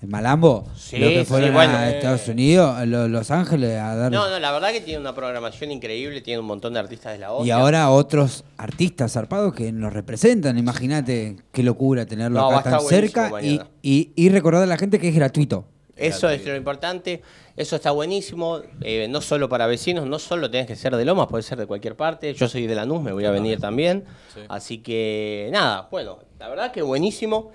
Malambo, 0.06 0.64
Sí, 0.76 0.98
los 0.98 1.10
que 1.10 1.18
sí, 1.20 1.24
fueron 1.24 1.52
bueno. 1.54 1.76
a 1.76 1.90
Estados 1.90 2.26
Unidos, 2.28 2.86
lo- 2.86 3.08
Los 3.08 3.30
Ángeles, 3.30 3.78
a 3.80 3.94
dar... 3.94 4.10
No, 4.12 4.28
no, 4.28 4.38
la 4.38 4.50
verdad 4.52 4.72
que 4.72 4.80
tiene 4.80 5.00
una 5.00 5.14
programación 5.14 5.70
increíble, 5.70 6.20
tiene 6.20 6.40
un 6.40 6.46
montón 6.46 6.72
de 6.74 6.80
artistas 6.80 7.12
de 7.12 7.18
la 7.18 7.26
y 7.28 7.30
hostia. 7.30 7.56
ahora 7.56 7.90
otros 7.90 8.44
artistas 8.56 9.12
zarpados 9.12 9.54
que 9.54 9.70
nos 9.72 9.92
representan, 9.92 10.58
imagínate 10.58 11.36
qué 11.52 11.62
locura 11.62 12.04
tenerlo 12.06 12.40
No, 12.40 12.48
va 12.48 12.56
a 12.56 12.60
acá 12.60 12.70
tan 12.70 12.80
estar 12.80 12.90
buenísimo 12.90 13.22
cerca 13.22 13.28
y, 13.28 13.32
mañana. 13.50 13.70
y, 13.82 14.10
y 14.16 14.28
recordar 14.30 14.62
a 14.64 14.66
la 14.66 14.76
gente 14.76 14.98
que 14.98 15.08
es 15.08 15.14
gratuito. 15.14 15.66
Eso 15.94 16.28
es 16.30 16.44
lo 16.46 16.56
importante, 16.56 17.22
eso 17.56 17.76
está 17.76 17.90
buenísimo, 17.92 18.60
eh, 18.80 19.06
no 19.08 19.20
solo 19.20 19.48
para 19.48 19.66
vecinos, 19.66 20.06
no 20.06 20.18
solo 20.18 20.50
tenés 20.50 20.66
que 20.66 20.74
ser 20.74 20.96
de 20.96 21.04
Lomas, 21.04 21.28
puede 21.28 21.42
ser 21.44 21.58
de 21.58 21.66
cualquier 21.66 21.94
parte, 21.96 22.32
yo 22.34 22.48
soy 22.48 22.66
de 22.66 22.74
Lanús, 22.74 23.02
me 23.02 23.12
voy 23.12 23.24
a 23.26 23.30
venir 23.30 23.60
también, 23.60 24.04
así 24.48 24.78
que 24.78 25.48
nada, 25.52 25.86
bueno, 25.92 26.18
la 26.40 26.48
verdad 26.48 26.72
que 26.72 26.80
buenísimo, 26.82 27.52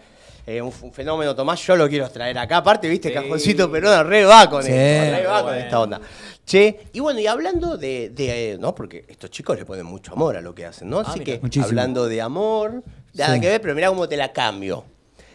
eh, 0.48 0.62
un, 0.62 0.74
un 0.82 0.92
fenómeno 0.94 1.36
Tomás, 1.36 1.62
yo 1.68 1.76
lo 1.76 1.88
quiero 1.88 2.10
traer 2.10 2.38
acá, 2.40 2.58
aparte, 2.58 2.88
viste, 2.90 3.14
Cajoncito 3.14 3.70
Perón 3.70 4.08
re 4.08 4.24
va 4.26 4.50
con 4.50 4.64
Sí. 4.64 4.72
esto, 4.74 5.18
re 5.18 5.28
va 5.28 5.44
con 5.44 5.54
esta 5.56 5.80
onda. 5.80 6.02
Che, 6.46 6.88
y 6.94 7.00
bueno, 7.02 7.20
y 7.20 7.28
hablando 7.28 7.78
de, 7.78 8.10
de, 8.10 8.58
no, 8.60 8.74
porque 8.74 9.04
estos 9.10 9.30
chicos 9.30 9.60
le 9.60 9.66
ponen 9.66 9.86
mucho 9.86 10.14
amor 10.14 10.38
a 10.38 10.42
lo 10.42 10.56
que 10.56 10.66
hacen, 10.66 10.90
¿no? 10.90 11.00
Así 11.02 11.20
mira. 11.20 11.26
que, 11.34 11.40
Muchísimo. 11.42 11.66
hablando 11.68 12.08
de 12.08 12.22
amor, 12.22 12.84
nada 13.14 13.36
Sí. 13.36 13.42
que 13.42 13.50
ver, 13.50 13.62
pero 13.62 13.76
mira 13.76 13.90
cómo 13.90 14.08
te 14.08 14.16
la 14.16 14.32
cambio. 14.32 14.86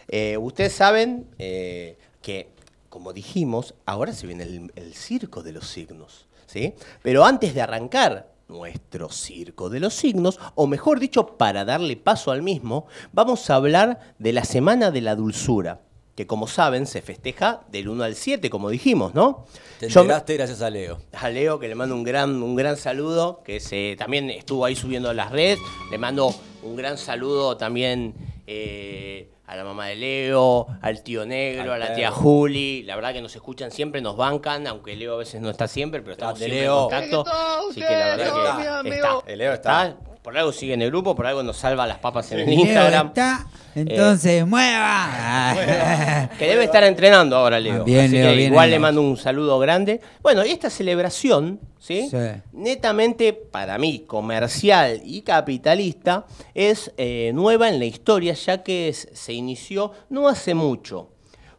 Eh, 0.07 0.35
ustedes 0.37 0.73
saben 0.73 1.27
eh, 1.37 1.95
que, 2.21 2.47
como 2.89 3.13
dijimos, 3.13 3.75
ahora 3.85 4.11
se 4.13 4.25
viene 4.25 4.43
el, 4.43 4.71
el 4.75 4.95
circo 4.95 5.43
de 5.43 5.51
los 5.51 5.67
signos, 5.67 6.25
¿sí? 6.47 6.73
Pero 7.03 7.23
antes 7.23 7.53
de 7.53 7.61
arrancar 7.61 8.32
nuestro 8.47 9.09
circo 9.09 9.69
de 9.69 9.79
los 9.79 9.93
signos, 9.93 10.39
o 10.55 10.67
mejor 10.67 10.99
dicho, 10.99 11.37
para 11.37 11.65
darle 11.65 11.95
paso 11.97 12.31
al 12.31 12.41
mismo, 12.41 12.87
vamos 13.11 13.49
a 13.49 13.55
hablar 13.55 14.15
de 14.19 14.33
la 14.33 14.45
Semana 14.45 14.91
de 14.91 15.01
la 15.01 15.15
Dulzura, 15.15 15.81
que 16.15 16.27
como 16.27 16.47
saben 16.47 16.85
se 16.85 17.01
festeja 17.01 17.61
del 17.71 17.89
1 17.89 18.03
al 18.03 18.15
7, 18.15 18.49
como 18.49 18.69
dijimos, 18.69 19.15
¿no? 19.15 19.45
Te 19.79 19.89
Yo 19.89 20.01
enteraste 20.01 20.35
gracias 20.35 20.61
a 20.61 20.69
Leo. 20.69 20.99
a 21.13 21.29
Leo, 21.29 21.59
que 21.59 21.67
le 21.67 21.75
mando 21.75 21.95
un 21.95 22.03
gran, 22.03 22.43
un 22.43 22.55
gran 22.55 22.77
saludo, 22.77 23.41
que 23.43 23.59
se, 23.59 23.95
también 23.97 24.29
estuvo 24.29 24.65
ahí 24.65 24.75
subiendo 24.75 25.11
las 25.13 25.31
redes. 25.31 25.57
Le 25.89 25.97
mando 25.97 26.33
un 26.61 26.75
gran 26.75 26.97
saludo 26.97 27.57
también 27.57 28.13
eh, 28.45 29.32
a 29.53 29.55
la 29.55 29.63
mamá 29.63 29.85
de 29.85 29.95
Leo, 29.95 30.65
al 30.81 31.03
tío 31.03 31.27
Negro, 31.27 31.73
Al 31.73 31.83
a 31.83 31.89
la 31.89 31.93
tía 31.93 32.09
perro. 32.09 32.21
Juli. 32.21 32.81
La 32.83 32.95
verdad 32.95 33.13
que 33.13 33.21
nos 33.21 33.35
escuchan 33.35 33.69
siempre, 33.69 34.01
nos 34.01 34.17
bancan, 34.17 34.65
aunque 34.65 34.95
Leo 34.95 35.13
a 35.13 35.17
veces 35.17 35.41
no 35.41 35.51
está 35.51 35.67
siempre, 35.67 36.01
pero 36.01 36.13
estamos 36.13 36.39
Grande, 36.39 36.55
siempre 36.55 36.61
Leo. 36.65 36.75
en 36.75 36.89
contacto. 36.89 37.25
Así 37.69 37.79
que 37.79 37.81
la 37.81 38.15
verdad 38.15 38.81
que 38.81 38.89
está. 38.89 39.19
El 39.27 39.37
Leo 39.39 39.53
está. 39.53 39.95
Por 40.23 40.37
algo 40.37 40.53
sigue 40.53 40.73
en 40.73 40.81
el 40.81 40.89
grupo, 40.89 41.15
por 41.15 41.25
algo 41.27 41.43
nos 41.43 41.57
salva 41.57 41.85
las 41.85 41.99
papas 41.99 42.31
en 42.31 42.39
el 42.39 42.53
Instagram. 42.53 43.07
está, 43.07 43.45
entonces 43.75 44.47
mueva. 44.47 46.29
Que 46.39 46.47
debe 46.47 46.63
estar 46.63 46.83
entrenando 46.85 47.35
ahora, 47.35 47.59
Leo. 47.59 47.81
Ah, 47.81 47.83
bien, 47.83 48.05
Así 48.05 48.15
Leo, 48.15 48.29
que 48.29 48.35
bien, 48.37 48.51
igual 48.53 48.69
Leo. 48.69 48.77
le 48.77 48.79
mando 48.79 49.01
un 49.01 49.17
saludo 49.17 49.59
grande. 49.59 49.99
Bueno, 50.21 50.45
y 50.45 50.51
esta 50.51 50.69
celebración, 50.69 51.59
¿sí? 51.77 52.07
Sí. 52.09 52.17
Netamente, 52.53 53.33
para 53.33 53.77
mí, 53.77 54.05
comercial 54.07 55.01
y 55.03 55.21
capitalista, 55.23 56.25
es 56.53 56.91
eh, 56.97 57.31
nueva 57.33 57.67
en 57.69 57.79
la 57.79 57.85
historia, 57.85 58.33
ya 58.33 58.63
que 58.63 58.87
es- 58.87 59.09
se 59.13 59.33
inició 59.33 59.91
no 60.09 60.29
hace 60.29 60.53
mucho. 60.53 61.09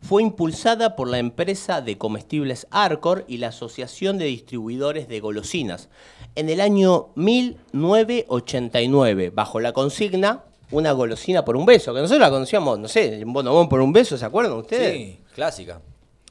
Fue 0.00 0.22
impulsada 0.22 0.96
por 0.96 1.08
la 1.08 1.18
empresa 1.18 1.80
de 1.80 1.96
comestibles 1.96 2.66
Arcor 2.70 3.24
y 3.26 3.38
la 3.38 3.48
Asociación 3.48 4.18
de 4.18 4.26
Distribuidores 4.26 5.08
de 5.08 5.20
Golosinas 5.20 5.88
en 6.34 6.48
el 6.48 6.60
año 6.60 7.08
1989, 7.14 9.30
bajo 9.30 9.60
la 9.60 9.72
consigna 9.72 10.44
Una 10.70 10.92
golosina 10.92 11.44
por 11.44 11.56
un 11.56 11.66
beso, 11.66 11.94
que 11.94 12.00
nosotros 12.00 12.20
la 12.20 12.30
conocíamos, 12.30 12.78
no 12.78 12.88
sé, 12.88 13.22
un 13.24 13.32
bonobón 13.32 13.68
por 13.68 13.80
un 13.80 13.92
beso, 13.92 14.18
¿se 14.18 14.24
acuerdan 14.24 14.54
ustedes? 14.54 14.92
Sí, 14.92 15.20
clásica. 15.34 15.80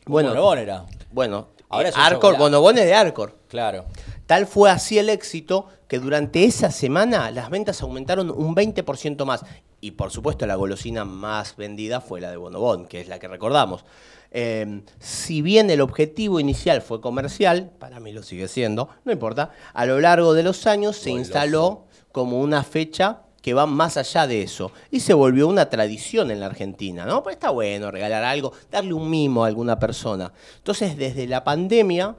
Bueno, 0.05 0.29
Bonobón 0.29 0.59
era. 0.59 0.85
Bueno, 1.11 1.47
Ahora 1.69 1.89
es 1.89 1.97
Arcor, 1.97 2.33
chocolate. 2.33 2.43
Bonobón 2.43 2.77
es 2.77 2.85
de 2.85 2.93
Arcor. 2.93 3.35
Claro. 3.47 3.85
Tal 4.25 4.47
fue 4.47 4.69
así 4.69 4.99
el 4.99 5.09
éxito 5.09 5.67
que 5.87 5.99
durante 5.99 6.43
esa 6.43 6.71
semana 6.71 7.31
las 7.31 7.49
ventas 7.49 7.81
aumentaron 7.81 8.29
un 8.29 8.55
20% 8.55 9.25
más. 9.25 9.45
Y 9.81 9.91
por 9.91 10.11
supuesto 10.11 10.45
la 10.45 10.55
golosina 10.55 11.03
más 11.03 11.55
vendida 11.55 11.99
fue 11.99 12.21
la 12.21 12.31
de 12.31 12.37
Bonobón, 12.37 12.85
que 12.85 13.01
es 13.01 13.07
la 13.07 13.19
que 13.19 13.27
recordamos. 13.27 13.85
Eh, 14.35 14.81
si 14.99 15.43
bien 15.43 15.69
el 15.69 15.79
objetivo 15.79 16.39
inicial 16.39 16.81
fue 16.81 16.99
comercial, 16.99 17.71
para 17.79 17.99
mí 17.99 18.11
lo 18.11 18.23
sigue 18.23 18.47
siendo, 18.47 18.89
no 19.05 19.11
importa, 19.11 19.51
a 19.73 19.85
lo 19.85 20.01
largo 20.01 20.33
de 20.33 20.41
los 20.41 20.65
años 20.65 20.97
se 20.97 21.11
instaló 21.11 21.85
como 22.11 22.41
una 22.41 22.63
fecha 22.63 23.21
que 23.43 23.53
va 23.53 23.67
más 23.67 23.97
allá 23.97 24.25
de 24.25 24.41
eso. 24.41 24.71
Y 24.89 25.01
se 25.01 25.13
volvió 25.13 25.47
una 25.47 25.69
tradición 25.69 26.31
en 26.31 26.39
la 26.39 26.47
Argentina, 26.47 27.05
¿no? 27.05 27.21
Pues 27.21 27.35
está 27.35 27.49
bueno 27.49 27.91
regalar 27.91 28.23
algo, 28.23 28.53
darle 28.71 28.93
un 28.93 29.09
mimo 29.09 29.43
a 29.43 29.47
alguna 29.47 29.77
persona. 29.77 30.31
Entonces, 30.57 30.97
desde 30.97 31.27
la 31.27 31.43
pandemia, 31.43 32.15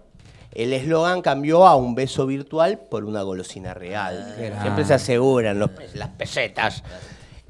el 0.52 0.72
eslogan 0.72 1.22
cambió 1.22 1.66
a 1.66 1.76
un 1.76 1.94
beso 1.94 2.26
virtual 2.26 2.78
por 2.78 3.04
una 3.04 3.22
golosina 3.22 3.72
real. 3.72 4.34
Qué 4.36 4.52
Siempre 4.60 4.84
se 4.84 4.94
aseguran 4.94 5.58
los 5.58 5.70
las 5.94 6.10
pesetas. 6.10 6.84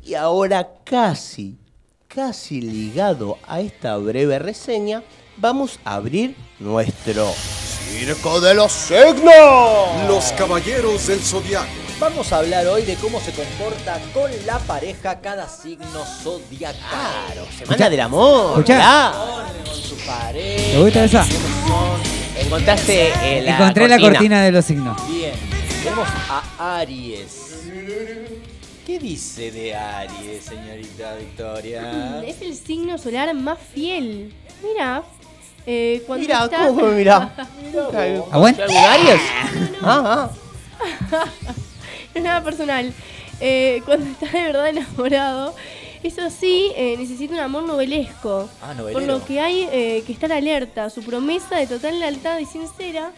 Y 0.02 0.14
ahora 0.14 0.74
casi, 0.84 1.58
casi 2.14 2.60
ligado 2.60 3.38
a 3.46 3.60
esta 3.60 3.96
breve 3.96 4.38
reseña, 4.38 5.02
vamos 5.36 5.78
a 5.84 5.94
abrir 5.94 6.36
nuestro 6.60 7.32
Circo 7.90 8.40
de 8.40 8.54
los 8.54 8.72
Signos. 8.72 10.08
Los 10.08 10.32
Caballeros 10.32 11.06
del 11.06 11.20
Zodiaco. 11.20 11.66
Vamos 11.98 12.32
a 12.32 12.38
hablar 12.38 12.66
hoy 12.66 12.82
de 12.82 12.96
cómo 12.96 13.20
se 13.20 13.32
comporta 13.32 14.00
con 14.12 14.30
la 14.46 14.58
pareja 14.58 15.20
cada 15.20 15.48
signo 15.48 16.04
zodiacal. 16.22 16.74
Claro, 16.90 17.46
Semana 17.56 17.90
del 17.90 18.00
amor. 18.00 18.50
Escuchá. 18.50 18.74
mirá. 18.74 19.12
Con 19.64 19.74
su 19.76 19.96
pareja. 19.98 20.72
¿Te 20.72 20.82
gusta 20.82 21.04
esa? 21.04 21.26
Encontraste 22.38 23.12
eh, 23.22 23.42
la 23.42 23.54
Encontré 23.54 23.88
la 23.88 23.98
cortina 23.98 24.42
de 24.42 24.52
los 24.52 24.64
signos. 24.64 24.96
Bien, 25.08 25.34
tenemos 25.82 26.08
a 26.28 26.78
Aries. 26.78 27.44
¿Qué 28.86 28.98
dice 28.98 29.50
de 29.50 29.74
Aries, 29.74 30.44
señorita 30.44 31.16
Victoria? 31.16 32.22
Es 32.26 32.42
el 32.42 32.54
signo 32.54 32.98
solar 32.98 33.32
más 33.32 33.58
fiel. 33.58 34.34
Mira, 34.62 35.02
eh, 35.66 36.02
cuando 36.06 36.26
Mira, 36.26 36.44
está... 36.44 36.66
¿cómo 36.68 36.86
mirá? 36.88 37.34
Aguanta. 38.30 38.64
¿Algún 38.64 38.76
Aries? 38.76 39.20
Ah, 39.80 40.30
ah. 40.30 40.30
no 41.10 41.24
es 42.14 42.22
nada 42.22 42.44
personal. 42.44 42.92
Eh, 43.40 43.80
cuando 43.86 44.04
está 44.04 44.26
de 44.26 44.42
verdad 44.42 44.68
enamorado, 44.68 45.54
eso 46.02 46.28
sí, 46.28 46.70
eh, 46.76 46.96
necesita 46.98 47.32
un 47.32 47.40
amor 47.40 47.62
novelesco. 47.62 48.50
Ah, 48.60 48.74
Por 48.92 49.02
lo 49.04 49.24
que 49.24 49.40
hay 49.40 49.66
eh, 49.72 50.04
que 50.06 50.12
estar 50.12 50.30
alerta. 50.30 50.90
Su 50.90 51.02
promesa 51.02 51.56
de 51.56 51.66
total 51.66 51.98
lealtad 51.98 52.38
y 52.38 52.44
sincera, 52.44 53.12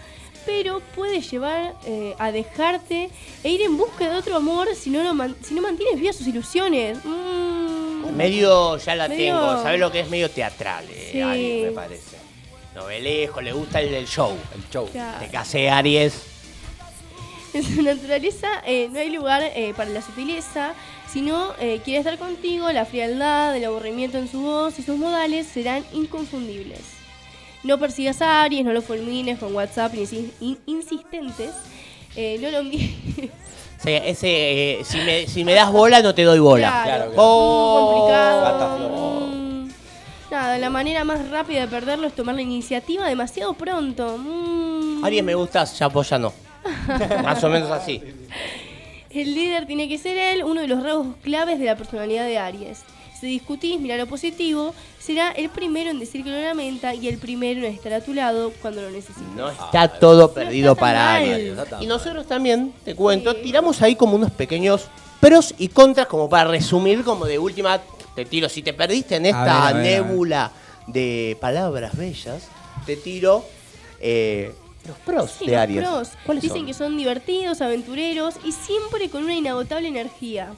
pero 0.47 0.81
puede 0.95 1.21
llevar 1.21 1.75
eh, 1.87 2.15
a 2.19 2.31
dejarte 2.33 3.11
e 3.45 3.51
ir 3.51 3.61
en 3.63 3.77
busca 3.77 4.09
de 4.09 4.17
otro 4.17 4.37
amor 4.37 4.69
si 4.75 4.89
no, 4.91 5.03
lo 5.03 5.13
man- 5.15 5.37
si 5.43 5.53
no 5.55 5.61
mantienes 5.63 6.01
vivas 6.01 6.17
sus 6.17 6.27
ilusiones. 6.27 6.99
Mm. 7.05 8.15
Medio, 8.17 8.79
ya 8.79 8.95
la 8.95 9.09
Medio- 9.09 9.39
tengo. 9.39 9.63
¿Sabes 9.63 9.81
lo 9.81 9.91
que 9.93 10.01
es 10.01 10.09
medio 10.09 10.31
teatral? 10.31 10.85
eh, 10.91 11.09
Sí. 11.13 11.21
Aries, 11.21 11.67
me 11.67 11.73
parece. 11.73 12.17
Novelejo, 12.75 13.41
le 13.41 13.53
gusta 13.53 13.81
el, 13.81 13.93
el 13.93 14.07
show. 14.07 14.37
El 14.55 14.71
show. 14.71 14.89
Claro. 14.91 15.19
Te 15.19 15.29
casé, 15.31 15.69
Aries. 15.71 16.15
En 17.55 17.63
su 17.65 17.83
naturaleza 17.83 18.49
eh, 18.67 18.89
no 18.93 18.99
hay 18.99 19.11
lugar 19.11 19.43
eh, 19.43 19.73
para 19.77 19.89
la 19.91 20.03
sutileza, 20.03 20.75
sino 21.11 21.55
quiere 21.85 21.99
estar 21.99 22.19
contigo, 22.19 22.71
la 22.73 22.85
frialdad, 22.85 23.57
el 23.57 23.65
aburrimiento 23.65 24.19
en 24.19 24.29
su 24.31 24.41
voz 24.43 24.79
y 24.79 24.83
sus 24.83 24.99
modales 24.99 25.47
serán 25.47 25.85
inconfundibles. 25.95 26.81
No 27.67 27.79
persigas 27.79 28.23
a 28.23 28.43
Aries, 28.45 28.65
no 28.65 28.73
lo 28.73 28.81
fulmines 28.81 29.39
con 29.39 29.55
WhatsApp 29.55 29.93
insi- 29.95 30.31
in- 30.41 30.59
insistentes, 30.67 31.51
eh, 32.15 32.39
no 32.41 32.51
lo 32.51 32.59
envíes. 32.59 32.91
Sí, 33.83 33.91
ese, 33.91 34.81
eh, 34.81 34.85
si, 34.85 34.99
me, 34.99 35.27
si 35.27 35.45
me 35.45 35.53
das 35.53 35.71
bola, 35.71 36.01
no 36.01 36.15
te 36.15 36.23
doy 36.23 36.39
bola. 36.39 36.83
Claro, 36.85 37.13
Oh. 37.17 38.09
Gata 38.09 38.69
complicado. 38.69 39.27
Mm, 39.27 39.69
Nada, 40.31 40.59
la 40.59 40.71
manera 40.71 41.05
más 41.05 41.29
rápida 41.29 41.61
de 41.63 41.69
perderlo 41.69 42.07
es 42.07 42.15
tomar 42.15 42.35
la 42.37 42.43
iniciativa 42.43 43.07
demasiado 43.09 43.55
pronto. 43.55 44.17
Mm. 44.19 45.05
Aries 45.05 45.25
me 45.25 45.35
gustas, 45.35 45.79
ya 45.79 45.89
vos 45.89 46.09
ya 46.09 46.19
no. 46.19 46.33
Más 47.23 47.43
o 47.45 47.49
menos 47.49 47.71
así. 47.71 48.01
El 49.11 49.35
líder 49.35 49.67
tiene 49.67 49.89
que 49.89 49.99
ser 49.99 50.17
él, 50.19 50.43
uno 50.45 50.61
de 50.63 50.69
los 50.69 50.83
rasgos 50.83 51.09
claves 51.23 51.59
de 51.59 51.65
la 51.67 51.77
personalidad 51.77 52.25
de 52.27 52.39
Aries. 52.39 52.81
Si 53.21 53.27
discutís, 53.27 53.81
mira 53.81 53.97
lo 53.97 54.07
positivo, 54.07 54.75
será 54.99 55.31
el 55.33 55.49
primero 55.49 55.91
en 55.91 55.99
decir 55.99 56.23
que 56.23 56.31
lo 56.31 56.41
lamenta 56.41 56.95
y 56.95 57.09
el 57.09 57.19
primero 57.19 57.61
en 57.67 57.73
estar 57.73 57.93
a 57.95 58.01
tu 58.01 58.13
lado 58.13 58.53
cuando 58.61 58.83
lo 58.83 58.91
necesites. 58.91 59.23
No 59.35 59.51
está 59.51 59.89
todo 59.89 60.33
perdido 60.33 60.73
está 60.73 60.81
para 60.81 61.27
está 61.27 61.83
Y 61.83 61.87
nosotros 61.87 62.27
también, 62.27 62.73
te 62.85 62.95
cuento, 62.95 63.35
tiramos 63.37 63.81
ahí 63.83 63.97
como 63.97 64.17
unos 64.17 64.31
pequeños 64.31 64.89
pros 65.21 65.55
y 65.59 65.69
contras, 65.69 66.07
como 66.07 66.29
para 66.29 66.51
resumir, 66.51 67.05
como 67.05 67.25
de 67.25 67.39
última, 67.39 67.81
te 68.15 68.25
tiro, 68.25 68.49
si 68.49 68.63
te 68.63 68.73
perdiste 68.75 69.17
en 69.17 69.27
esta 69.27 69.45
ver, 69.45 69.51
a 69.51 69.55
ver, 69.55 69.65
a 69.65 69.73
ver. 69.73 70.05
nébula 70.05 70.53
de 70.87 71.37
palabras 71.41 71.97
bellas, 71.97 72.49
te 72.85 72.97
tiro 72.97 73.45
eh, 74.01 74.53
los 74.87 74.97
pros 74.99 75.31
Sí, 75.39 75.47
de 75.47 75.53
los 75.53 75.61
Aries. 75.63 75.83
pros. 75.89 76.09
¿Cuáles 76.25 76.43
Dicen 76.43 76.59
son? 76.59 76.67
que 76.67 76.75
son 76.75 76.97
divertidos, 76.97 77.61
aventureros 77.61 78.35
y 78.45 78.53
siempre 78.53 79.09
con 79.09 79.25
una 79.25 79.35
inagotable 79.35 79.89
energía. 79.89 80.53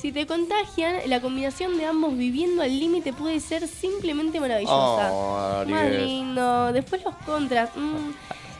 Si 0.00 0.12
te 0.12 0.26
contagian, 0.26 0.96
la 1.08 1.20
combinación 1.20 1.76
de 1.76 1.84
ambos 1.84 2.16
viviendo 2.16 2.62
al 2.62 2.78
límite 2.78 3.12
puede 3.12 3.38
ser 3.38 3.68
simplemente 3.68 4.40
maravillosa. 4.40 5.12
Oh, 5.12 5.64
Más 5.68 5.90
lindo. 5.90 6.72
Después 6.72 7.04
los 7.04 7.14
contras. 7.26 7.68
mm, 7.76 8.12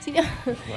si 0.04 0.12
no- 0.12 0.20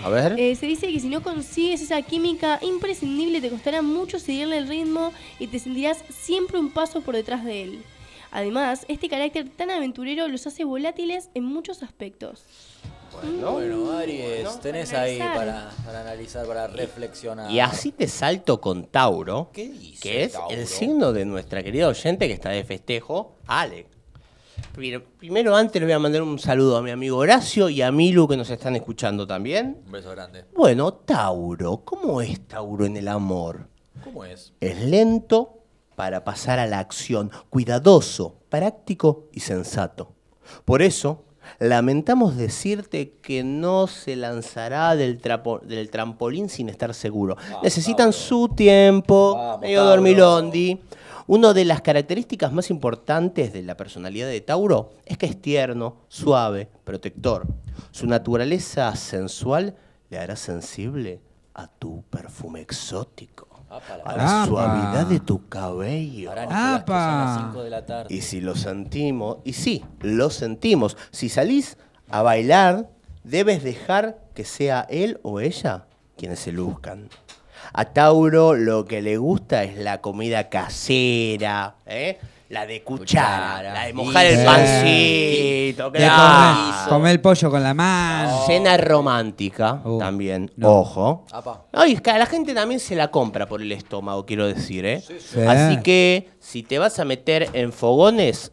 A 0.05 0.09
ver. 0.09 0.35
Eh, 0.39 0.55
se 0.55 0.65
dice 0.65 0.87
que 0.91 0.99
si 1.01 1.09
no 1.09 1.21
consigues 1.21 1.81
esa 1.81 2.01
química 2.01 2.59
imprescindible 2.61 3.41
te 3.41 3.49
costará 3.49 3.81
mucho 3.81 4.19
seguirle 4.19 4.57
el 4.57 4.67
ritmo 4.69 5.11
y 5.37 5.47
te 5.47 5.59
sentirás 5.59 6.01
siempre 6.09 6.57
un 6.59 6.69
paso 6.69 7.01
por 7.01 7.15
detrás 7.15 7.43
de 7.43 7.63
él. 7.63 7.83
Además, 8.31 8.85
este 8.87 9.09
carácter 9.09 9.49
tan 9.49 9.69
aventurero 9.69 10.27
los 10.29 10.47
hace 10.47 10.63
volátiles 10.63 11.29
en 11.35 11.43
muchos 11.43 11.83
aspectos. 11.83 12.43
Bueno, 13.21 13.91
Aries, 13.97 14.43
Bueno, 14.43 14.59
tenés 14.59 14.89
para 14.89 15.01
ahí 15.03 15.19
para, 15.19 15.71
para 15.85 16.01
analizar, 16.01 16.45
para 16.45 16.67
reflexionar. 16.67 17.49
Y 17.51 17.59
así 17.59 17.91
te 17.91 18.07
salto 18.07 18.59
con 18.59 18.85
Tauro, 18.87 19.49
¿Qué 19.53 19.69
dice 19.69 20.01
que 20.01 20.23
es 20.23 20.33
Tauro? 20.33 20.49
el 20.55 20.67
signo 20.67 21.13
de 21.13 21.25
nuestra 21.25 21.63
querida 21.63 21.87
oyente 21.87 22.27
que 22.27 22.33
está 22.33 22.49
de 22.49 22.63
festejo, 22.63 23.35
Ale. 23.47 23.87
Pero 24.75 25.03
primero 25.03 25.55
antes 25.55 25.79
le 25.79 25.85
voy 25.85 25.93
a 25.93 25.99
mandar 25.99 26.23
un 26.23 26.39
saludo 26.39 26.77
a 26.77 26.81
mi 26.81 26.89
amigo 26.91 27.17
Horacio 27.17 27.69
y 27.69 27.81
a 27.81 27.91
Milu 27.91 28.27
que 28.27 28.37
nos 28.37 28.49
están 28.49 28.75
escuchando 28.75 29.27
también. 29.27 29.81
Un 29.85 29.91
beso 29.91 30.09
grande. 30.11 30.45
Bueno, 30.53 30.93
Tauro, 30.93 31.81
¿cómo 31.85 32.21
es 32.21 32.47
Tauro 32.47 32.85
en 32.85 32.97
el 32.97 33.07
amor? 33.07 33.67
¿Cómo 34.03 34.25
es? 34.25 34.53
Es 34.59 34.81
lento 34.81 35.59
para 35.95 36.23
pasar 36.23 36.57
a 36.57 36.65
la 36.65 36.79
acción, 36.79 37.29
cuidadoso, 37.49 38.39
práctico 38.49 39.27
y 39.31 39.41
sensato. 39.41 40.13
Por 40.65 40.81
eso, 40.81 41.23
lamentamos 41.59 42.35
decirte 42.37 43.13
que 43.21 43.43
no 43.43 43.87
se 43.87 44.15
lanzará 44.15 44.95
del, 44.95 45.19
trapo- 45.21 45.59
del 45.61 45.89
trampolín 45.89 46.49
sin 46.49 46.69
estar 46.69 46.93
seguro. 46.93 47.37
Necesitan 47.61 48.13
su 48.13 48.49
tiempo, 48.49 49.35
Vamos, 49.35 49.61
medio 49.61 49.83
dormilondi. 49.83 50.79
Una 51.25 51.53
de 51.53 51.63
las 51.63 51.81
características 51.81 52.51
más 52.51 52.69
importantes 52.69 53.53
de 53.53 53.61
la 53.63 53.77
personalidad 53.77 54.27
de 54.27 54.41
Tauro 54.41 54.91
es 55.05 55.17
que 55.17 55.25
es 55.25 55.41
tierno, 55.41 55.95
suave, 56.09 56.67
protector. 56.83 57.45
Su 57.91 58.07
naturaleza 58.07 58.93
sensual 58.95 59.75
le 60.09 60.17
hará 60.19 60.35
sensible 60.35 61.21
a 61.53 61.67
tu 61.67 62.03
perfume 62.09 62.59
exótico, 62.59 63.47
Apa, 63.75 63.97
la 63.97 64.03
a 64.03 64.17
la 64.17 64.23
Apa. 64.43 64.45
suavidad 64.47 65.07
de 65.07 65.19
tu 65.19 65.47
cabello. 65.49 66.29
Pará, 66.29 66.43
Nicolás, 66.45 66.83
que 66.83 66.91
son 66.91 67.19
las 67.19 67.37
Apa. 67.37 67.49
5 67.51 67.63
de 67.63 67.69
la 67.69 67.85
tarde. 67.85 68.13
Y 68.15 68.21
si 68.21 68.41
lo 68.41 68.55
sentimos, 68.55 69.37
y 69.43 69.53
sí, 69.53 69.83
lo 70.01 70.29
sentimos, 70.29 70.97
si 71.11 71.29
salís 71.29 71.77
a 72.09 72.21
bailar, 72.21 72.89
debes 73.23 73.63
dejar 73.63 74.19
que 74.35 74.45
sea 74.45 74.85
él 74.89 75.19
o 75.23 75.39
ella 75.39 75.85
quienes 76.17 76.39
se 76.39 76.51
luzcan. 76.51 77.09
A 77.71 77.85
Tauro 77.85 78.53
lo 78.53 78.85
que 78.85 79.01
le 79.01 79.17
gusta 79.17 79.63
es 79.63 79.77
la 79.77 80.01
comida 80.01 80.49
casera, 80.49 81.77
¿eh? 81.85 82.19
La 82.53 82.65
de 82.65 82.83
cuchara, 82.83 83.55
Cuchara, 83.57 83.73
la 83.73 83.85
de 83.87 83.93
mojar 83.93 84.25
el 84.27 84.37
sí. 84.37 84.45
pancito, 84.45 85.89
De 85.91 85.99
claro. 85.99 86.89
comer, 86.89 87.11
el 87.11 87.19
pollo 87.21 87.49
con 87.49 87.63
la 87.63 87.73
mano. 87.73 88.43
Cena 88.45 88.77
romántica 88.77 89.81
Uh, 89.83 89.97
también, 89.97 90.51
no. 90.55 90.69
ojo. 90.79 91.25
Apa. 91.31 91.63
Ay, 91.73 91.93
es 91.93 92.01
que 92.01 92.11
a 92.11 92.17
la 92.17 92.25
gente 92.25 92.53
también 92.53 92.79
se 92.79 92.95
la 92.95 93.09
compra 93.11 93.47
por 93.47 93.61
el 93.61 93.71
estómago, 93.71 94.25
quiero 94.25 94.47
decir, 94.47 94.85
¿eh? 94.85 95.01
sí. 95.01 95.39
Así 95.41 95.81
que 95.81 96.29
si 96.39 96.63
te 96.63 96.79
vas 96.79 96.99
a 96.99 97.05
meter 97.05 97.49
en 97.53 97.73
fogones, 97.73 98.51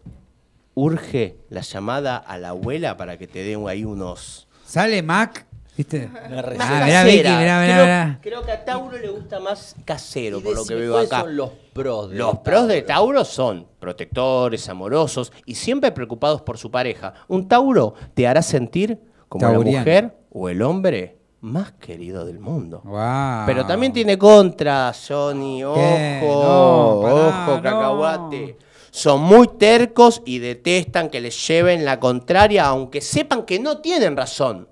urge 0.75 1.37
la 1.51 1.61
llamada 1.61 2.17
a 2.17 2.39
la 2.39 2.51
abuela 2.51 2.97
para 2.97 3.19
que 3.19 3.27
te 3.27 3.43
den 3.45 3.69
ahí 3.69 3.85
unos... 3.85 4.49
Sale 4.65 5.03
Mac, 5.03 5.47
¿viste? 5.81 6.11
Una 6.29 6.43
receta. 6.43 6.79
Ah, 6.81 6.85
mirá, 6.85 7.05
Vicky, 7.05 7.17
casera. 7.23 7.39
mirá, 7.41 7.61
mirá, 7.61 7.75
creo, 7.75 7.85
mirá. 7.85 8.19
creo 8.23 8.43
que 8.45 8.53
a 8.53 8.65
Tauro 8.65 8.99
le 8.99 9.09
gusta 9.09 9.41
más 9.41 9.75
casero, 9.85 10.39
Y 10.39 10.43
por 10.43 10.55
lo 10.55 10.65
que 10.65 10.75
veo 10.75 10.93
¿cuáles 10.93 11.13
acá. 11.13 11.23
son 11.23 11.37
los 11.37 11.51
pros 11.73 12.11
de 12.11 12.17
Los 12.17 12.39
pros 12.39 12.69
de 12.69 12.83
Tauro 12.83 13.25
son 13.25 13.67
protectores, 13.79 14.69
amorosos 14.69 15.33
y 15.47 15.55
siempre 15.55 15.93
preocupados 15.93 16.43
por 16.43 16.59
su 16.59 16.71
pareja. 16.71 17.15
Un 17.29 17.49
Tauro 17.49 17.95
te 18.15 18.27
hará 18.29 18.43
sentir 18.43 18.99
como 19.29 19.47
la 19.49 19.59
mujer 19.59 20.17
o 20.31 20.49
el 20.49 20.61
hombre 20.63 21.17
más 21.41 21.73
querido 21.73 22.27
del 22.27 22.39
mundo. 22.39 22.83
Wow. 22.85 23.47
Pero 23.47 23.65
también 23.65 23.93
tiene 23.93 24.19
contras, 24.19 25.07
Johnny. 25.09 25.65
Ojo, 25.65 25.75
¿Qué? 25.77 26.21
No, 26.23 27.01
pará, 27.03 27.15
ojo, 27.15 27.57
no. 27.57 27.63
cacahuate. 27.63 28.59
Son 28.91 29.21
muy 29.23 29.47
tercos 29.57 30.21
y 30.27 30.41
detestan 30.41 31.09
que 31.09 31.21
les 31.21 31.47
lleven 31.47 31.85
la 31.85 32.01
contraria, 32.01 32.67
aunque 32.67 33.01
sepan 33.01 33.45
que 33.45 33.59
no 33.61 33.79
tienen 33.79 34.17
razón. 34.17 34.69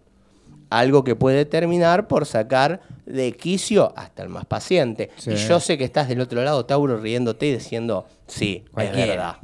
Algo 0.71 1.05
que 1.05 1.17
puede 1.17 1.45
terminar 1.45 2.09
por 2.09 2.27
sacar 2.27 2.81
de 3.07 3.33
quicio 3.33 3.93
hasta 3.97 4.23
el 4.23 4.29
más 4.29 4.45
paciente. 4.45 5.11
Sí. 5.17 5.33
Y 5.33 5.37
yo 5.37 5.61
sé 5.61 5.79
que 5.79 5.85
estás 5.85 6.09
del 6.09 6.21
otro 6.21 6.43
lado, 6.43 6.67
Tauro, 6.67 6.99
riéndote 6.99 7.47
y 7.47 7.55
diciendo, 7.55 8.07
sí, 8.27 8.65
es 8.77 8.93
verdad. 8.93 9.37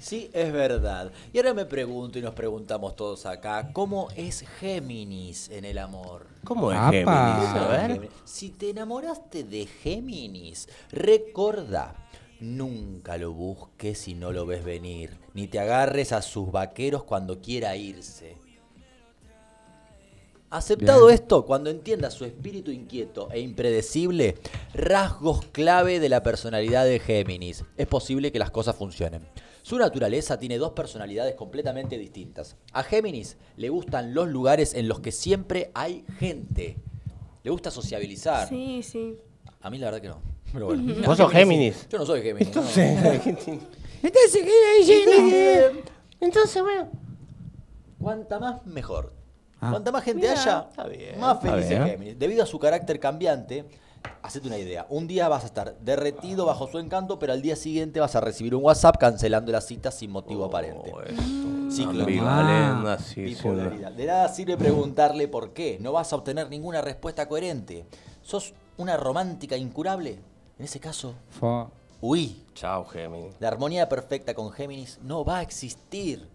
Sí, 0.00 0.30
es 0.32 0.52
verdad. 0.52 1.10
Y 1.32 1.38
ahora 1.38 1.54
me 1.54 1.64
pregunto 1.64 2.18
y 2.18 2.22
nos 2.22 2.34
preguntamos 2.34 2.94
todos 2.94 3.26
acá, 3.26 3.70
¿cómo 3.72 4.08
es 4.16 4.44
Géminis 4.60 5.50
en 5.50 5.64
el 5.64 5.78
amor? 5.78 6.26
¿Cómo 6.44 6.70
es 6.70 6.78
Apa. 6.78 6.92
Géminis? 6.92 7.08
A 7.08 7.68
ver. 7.68 8.08
Si 8.24 8.50
te 8.50 8.70
enamoraste 8.70 9.44
de 9.44 9.66
Géminis, 9.66 10.68
recordá 10.92 11.94
Nunca 12.40 13.18
lo 13.18 13.32
busques 13.32 13.98
si 13.98 14.14
no 14.14 14.30
lo 14.30 14.46
ves 14.46 14.62
venir, 14.62 15.18
ni 15.34 15.48
te 15.48 15.58
agarres 15.58 16.12
a 16.12 16.22
sus 16.22 16.52
vaqueros 16.52 17.02
cuando 17.02 17.40
quiera 17.40 17.74
irse. 17.74 18.36
Aceptado 20.50 21.06
Bien. 21.06 21.20
esto, 21.20 21.44
cuando 21.44 21.68
entiendas 21.68 22.14
su 22.14 22.24
espíritu 22.24 22.70
inquieto 22.70 23.28
e 23.30 23.40
impredecible, 23.40 24.36
rasgos 24.72 25.44
clave 25.52 26.00
de 26.00 26.08
la 26.08 26.22
personalidad 26.22 26.86
de 26.86 26.98
Géminis, 27.00 27.64
es 27.76 27.86
posible 27.86 28.32
que 28.32 28.38
las 28.38 28.50
cosas 28.50 28.74
funcionen. 28.74 29.28
Su 29.60 29.76
naturaleza 29.76 30.38
tiene 30.38 30.56
dos 30.56 30.72
personalidades 30.72 31.34
completamente 31.34 31.98
distintas. 31.98 32.56
A 32.72 32.82
Géminis 32.82 33.36
le 33.58 33.68
gustan 33.68 34.14
los 34.14 34.26
lugares 34.28 34.72
en 34.72 34.88
los 34.88 35.00
que 35.00 35.12
siempre 35.12 35.70
hay 35.74 36.06
gente. 36.18 36.78
Le 37.42 37.50
gusta 37.50 37.70
sociabilizar. 37.70 38.48
Sí, 38.48 38.82
sí. 38.82 39.18
A 39.60 39.68
mí 39.68 39.76
la 39.76 39.86
verdad 39.90 40.00
que 40.00 40.08
no. 40.08 40.22
Pero 40.50 40.66
bueno. 40.66 40.94
¿Vos 41.06 41.18
sos 41.18 41.30
sí. 41.30 41.36
Géminis? 41.36 41.86
Yo 41.90 41.98
no 41.98 42.06
soy 42.06 42.22
Géminis. 42.22 42.54
no. 42.54 42.62
Entonces. 42.62 43.26
Entonces, 46.20 46.62
bueno. 46.62 46.88
Cuanta 47.98 48.38
más, 48.38 48.64
mejor. 48.66 49.17
Ah. 49.60 49.70
Cuanta 49.70 49.90
más 49.90 50.04
gente 50.04 50.20
Mira. 50.28 50.40
haya, 50.40 50.66
Está 50.70 50.86
bien, 50.86 51.18
más 51.20 51.36
está 51.38 51.50
feliz 51.52 51.70
es. 51.70 51.84
Géminis. 51.84 52.18
Debido 52.18 52.42
a 52.42 52.46
su 52.46 52.58
carácter 52.58 53.00
cambiante, 53.00 53.64
hacete 54.22 54.46
una 54.46 54.58
idea. 54.58 54.86
Un 54.88 55.08
día 55.08 55.28
vas 55.28 55.42
a 55.42 55.46
estar 55.46 55.76
derretido 55.80 56.46
bajo 56.46 56.68
su 56.68 56.78
encanto, 56.78 57.18
pero 57.18 57.32
al 57.32 57.42
día 57.42 57.56
siguiente 57.56 57.98
vas 57.98 58.14
a 58.14 58.20
recibir 58.20 58.54
un 58.54 58.62
WhatsApp 58.64 58.96
cancelando 58.98 59.50
la 59.50 59.60
cita 59.60 59.90
sin 59.90 60.10
motivo 60.12 60.44
aparente. 60.44 60.92
Ciclo 61.70 62.04
Ambivalente, 62.04 62.90
así, 62.90 63.22
Bipolaridad. 63.22 63.92
De 63.92 64.06
nada 64.06 64.28
sirve 64.28 64.56
preguntarle 64.56 65.26
por 65.28 65.52
qué. 65.52 65.76
No 65.80 65.92
vas 65.92 66.12
a 66.12 66.16
obtener 66.16 66.48
ninguna 66.48 66.80
respuesta 66.80 67.26
coherente. 67.28 67.84
¿Sos 68.22 68.54
una 68.76 68.96
romántica 68.96 69.56
incurable? 69.56 70.20
En 70.58 70.64
ese 70.64 70.78
caso, 70.80 71.14
Fua. 71.30 71.70
huí. 72.00 72.44
Chao, 72.54 72.84
Géminis. 72.84 73.34
La 73.40 73.48
armonía 73.48 73.88
perfecta 73.88 74.34
con 74.34 74.50
Géminis 74.52 74.98
no 75.02 75.24
va 75.24 75.38
a 75.38 75.42
existir. 75.42 76.28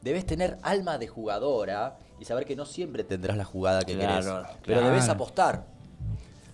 Debes 0.00 0.24
tener 0.26 0.58
alma 0.62 0.96
de 0.98 1.08
jugadora 1.08 1.98
y 2.20 2.24
saber 2.24 2.44
que 2.44 2.56
no 2.56 2.64
siempre 2.66 3.04
tendrás 3.04 3.36
la 3.36 3.44
jugada 3.44 3.82
que 3.84 3.94
Claro, 3.94 4.42
querés. 4.42 4.56
Pero 4.64 4.80
debes 4.82 5.08
apostar. 5.08 5.64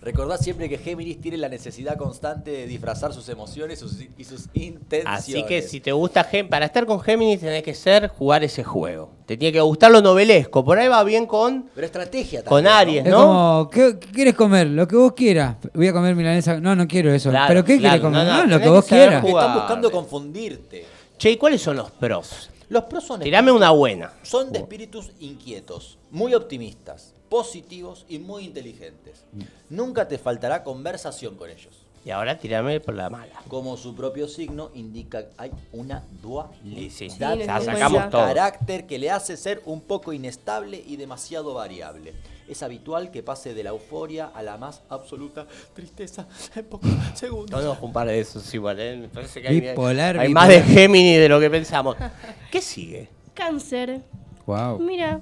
Recordad 0.01 0.39
siempre 0.39 0.69
que 0.69 0.77
Géminis 0.77 1.19
tiene 1.19 1.35
la 1.37 1.49
necesidad 1.49 1.97
constante 1.97 2.51
de 2.51 2.67
disfrazar 2.67 3.11
sus 3.11 3.27
emociones 3.27 3.79
sus- 3.79 3.97
y 4.15 4.23
sus 4.23 4.45
intenciones. 4.53 5.19
Así 5.19 5.43
que 5.45 5.63
si 5.63 5.79
te 5.79 5.91
gusta 5.93 6.23
Géminis, 6.23 6.51
para 6.51 6.67
estar 6.67 6.85
con 6.85 6.99
Géminis 7.01 7.39
tenés 7.39 7.63
que 7.63 7.73
ser 7.73 8.09
jugar 8.09 8.43
ese 8.43 8.63
juego. 8.63 9.09
Te 9.25 9.35
tiene 9.35 9.51
que 9.53 9.61
gustar 9.61 9.89
lo 9.89 10.01
novelesco. 10.03 10.63
Por 10.63 10.77
ahí 10.77 10.87
va 10.87 11.03
bien 11.03 11.25
con, 11.25 11.71
Pero 11.73 11.85
estrategia 11.87 12.43
con 12.43 12.63
también, 12.63 12.75
Aries, 12.99 13.05
Es 13.07 13.11
¿no? 13.11 13.17
como, 13.25 13.69
¿qué, 13.71 13.97
qué 13.99 14.07
quieres 14.11 14.35
comer? 14.35 14.67
Lo 14.67 14.87
que 14.87 14.95
vos 14.95 15.13
quieras. 15.13 15.55
Voy 15.73 15.87
a 15.87 15.93
comer 15.93 16.13
milanesa. 16.15 16.59
No, 16.59 16.75
no 16.75 16.87
quiero 16.87 17.11
eso. 17.11 17.31
Claro, 17.31 17.47
¿Pero 17.47 17.65
qué 17.65 17.79
claro, 17.79 17.99
quieres 17.99 18.01
comer? 18.01 18.27
no, 18.27 18.33
No, 18.37 18.45
no, 18.45 18.57
lo 18.57 18.61
que 18.61 18.69
vos 18.69 18.85
que 18.85 18.89
quieras. 18.89 19.25
Están 19.25 19.53
buscando 19.55 19.89
confundirte. 19.91 20.85
Che, 21.17 21.31
¿y 21.31 21.37
cuáles 21.37 21.63
son 21.63 21.77
los 21.77 21.89
pros? 21.89 22.51
Los 22.69 22.85
pros 22.85 23.03
son 23.03 23.19
Tirame 23.21 23.51
una 23.51 23.71
buena. 23.71 24.13
Son 24.23 24.51
de 24.51 24.59
espíritus 24.59 25.11
inquietos, 25.19 25.97
muy 26.11 26.33
optimistas, 26.33 27.13
positivos 27.29 28.05
y 28.09 28.19
muy 28.19 28.45
inteligentes. 28.45 29.23
Nunca 29.69 30.07
te 30.07 30.17
faltará 30.17 30.63
conversación 30.63 31.35
con 31.35 31.49
ellos. 31.49 31.73
Y 32.05 32.11
ahora 32.11 32.37
tirame 32.37 32.79
por 32.79 32.93
la 32.93 33.09
mala. 33.09 33.33
Como 33.47 33.75
su 33.77 33.95
propio 33.95 34.27
signo 34.27 34.69
indica, 34.75 35.25
hay 35.37 35.51
una 35.73 36.03
dualidad 36.21 36.91
sí, 36.91 37.09
Sí, 37.09 37.17
dimos 37.17 37.65
sacamos 37.65 38.09
todo. 38.11 38.21
carácter 38.21 38.85
que 38.85 38.99
le 38.99 39.09
hace 39.09 39.35
ser 39.35 39.63
un 39.65 39.81
poco 39.81 40.13
inestable 40.13 40.83
y 40.85 40.97
demasiado 40.97 41.55
variable. 41.55 42.13
Es 42.47 42.61
habitual 42.63 43.09
que 43.11 43.23
pase 43.23 43.53
de 43.53 43.63
la 43.63 43.71
euforia 43.71 44.27
a 44.33 44.43
la 44.43 44.57
más 44.57 44.81
absoluta 44.89 45.47
tristeza 45.73 46.27
en 46.55 46.65
pocos 46.65 46.89
segundos. 47.15 47.59
Conozco 47.59 47.85
un 47.85 47.93
par 47.93 48.07
de 48.07 48.19
esos 48.19 48.53
igual, 48.53 48.79
¿eh? 48.79 48.97
Me 48.97 49.07
parece 49.07 49.41
que 49.41 49.47
hay, 49.47 49.59
Bipolar, 49.61 50.17
hay 50.19 50.27
bipolar. 50.27 50.47
más 50.47 50.55
de 50.55 50.61
Géminis 50.61 51.19
de 51.19 51.29
lo 51.29 51.39
que 51.39 51.49
pensamos. 51.49 51.95
¿Qué 52.51 52.61
sigue? 52.61 53.09
Cáncer. 53.33 54.01
Wow. 54.45 54.79
Mira, 54.79 55.21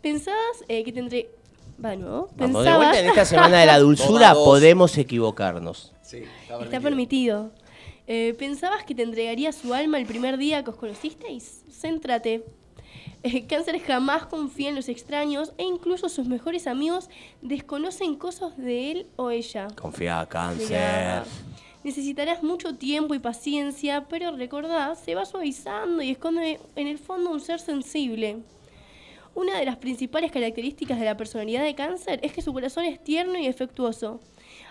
pensabas 0.00 0.64
eh, 0.68 0.82
que 0.84 0.92
te 0.92 1.00
entre... 1.00 1.30
Va 1.84 1.90
de 1.90 1.96
nuevo. 1.98 2.28
Vamos, 2.36 2.64
de 2.64 2.70
Pensabas... 2.70 2.76
vuelta 2.76 3.00
en 3.00 3.06
esta 3.08 3.24
semana 3.24 3.58
de 3.60 3.66
la 3.66 3.78
dulzura 3.80 4.32
podemos 4.34 4.96
equivocarnos. 4.96 5.92
Sí, 6.02 6.22
Está 6.62 6.80
permitido. 6.80 7.50
Eh, 8.06 8.34
¿Pensabas 8.38 8.84
que 8.84 8.94
te 8.94 9.02
entregaría 9.02 9.50
su 9.52 9.74
alma 9.74 9.98
el 9.98 10.06
primer 10.06 10.36
día 10.38 10.62
que 10.62 10.70
os 10.70 10.76
conocisteis? 10.76 11.62
Céntrate. 11.70 12.44
Cáncer 13.48 13.80
jamás 13.80 14.26
confía 14.26 14.68
en 14.68 14.74
los 14.74 14.88
extraños 14.88 15.52
e 15.58 15.64
incluso 15.64 16.08
sus 16.08 16.26
mejores 16.26 16.66
amigos 16.66 17.08
desconocen 17.42 18.16
cosas 18.16 18.56
de 18.56 18.90
él 18.90 19.06
o 19.16 19.30
ella. 19.30 19.68
Confía, 19.76 20.26
cáncer. 20.28 20.68
Mirá, 20.68 21.24
Necesitarás 21.84 22.42
mucho 22.42 22.76
tiempo 22.76 23.14
y 23.14 23.18
paciencia, 23.18 24.06
pero 24.08 24.34
recordá, 24.34 24.94
se 24.94 25.14
va 25.14 25.26
suavizando 25.26 26.02
y 26.02 26.12
esconde 26.12 26.58
en 26.76 26.86
el 26.86 26.96
fondo 26.96 27.30
un 27.30 27.40
ser 27.40 27.60
sensible. 27.60 28.38
Una 29.34 29.58
de 29.58 29.66
las 29.66 29.76
principales 29.76 30.32
características 30.32 30.98
de 30.98 31.04
la 31.04 31.18
personalidad 31.18 31.62
de 31.62 31.74
cáncer 31.74 32.20
es 32.22 32.32
que 32.32 32.40
su 32.40 32.54
corazón 32.54 32.84
es 32.84 33.04
tierno 33.04 33.38
y 33.38 33.48
afectuoso, 33.48 34.20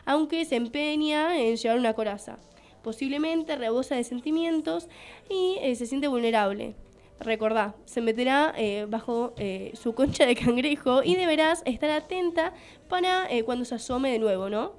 aunque 0.05 0.43
se 0.45 0.55
empeña 0.55 1.37
en 1.37 1.55
llevar 1.55 1.77
una 1.77 1.93
coraza. 1.93 2.39
Posiblemente 2.81 3.57
rebosa 3.57 3.95
de 3.95 4.03
sentimientos 4.03 4.87
y 5.29 5.57
eh, 5.61 5.75
se 5.75 5.85
siente 5.85 6.07
vulnerable. 6.07 6.73
Recordá, 7.19 7.75
se 7.85 8.01
meterá 8.01 8.53
eh, 8.57 8.85
bajo 8.89 9.33
eh, 9.37 9.71
su 9.75 9.93
concha 9.93 10.25
de 10.25 10.35
cangrejo 10.35 11.03
y 11.03 11.15
deberás 11.15 11.61
estar 11.65 11.89
atenta 11.89 12.53
para 12.89 13.31
eh, 13.31 13.43
cuando 13.43 13.65
se 13.65 13.75
asome 13.75 14.11
de 14.11 14.19
nuevo, 14.19 14.49
¿no? 14.49 14.73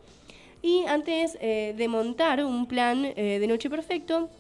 Y 0.63 0.85
antes 0.87 1.39
de 1.39 1.87
montar 1.91 2.43
un 2.43 2.67
plan 2.67 3.03
de 3.03 3.47
noche 3.47 3.69
perfecto, 3.69 4.31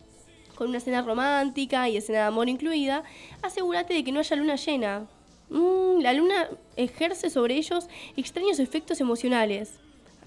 con 0.54 0.70
una 0.70 0.80
cena 0.80 1.02
romántica 1.02 1.86
y 1.90 1.98
escena 1.98 2.20
de 2.20 2.24
amor 2.24 2.48
incluida, 2.48 3.02
asegúrate 3.42 3.92
de 3.92 4.04
que 4.04 4.10
no 4.10 4.20
haya 4.20 4.36
luna 4.36 4.56
llena. 4.56 5.06
Mm, 5.50 6.00
la 6.00 6.14
luna 6.14 6.48
ejerce 6.76 7.28
sobre 7.28 7.56
ellos 7.56 7.88
extraños 8.16 8.58
efectos 8.58 9.02
emocionales. 9.02 9.78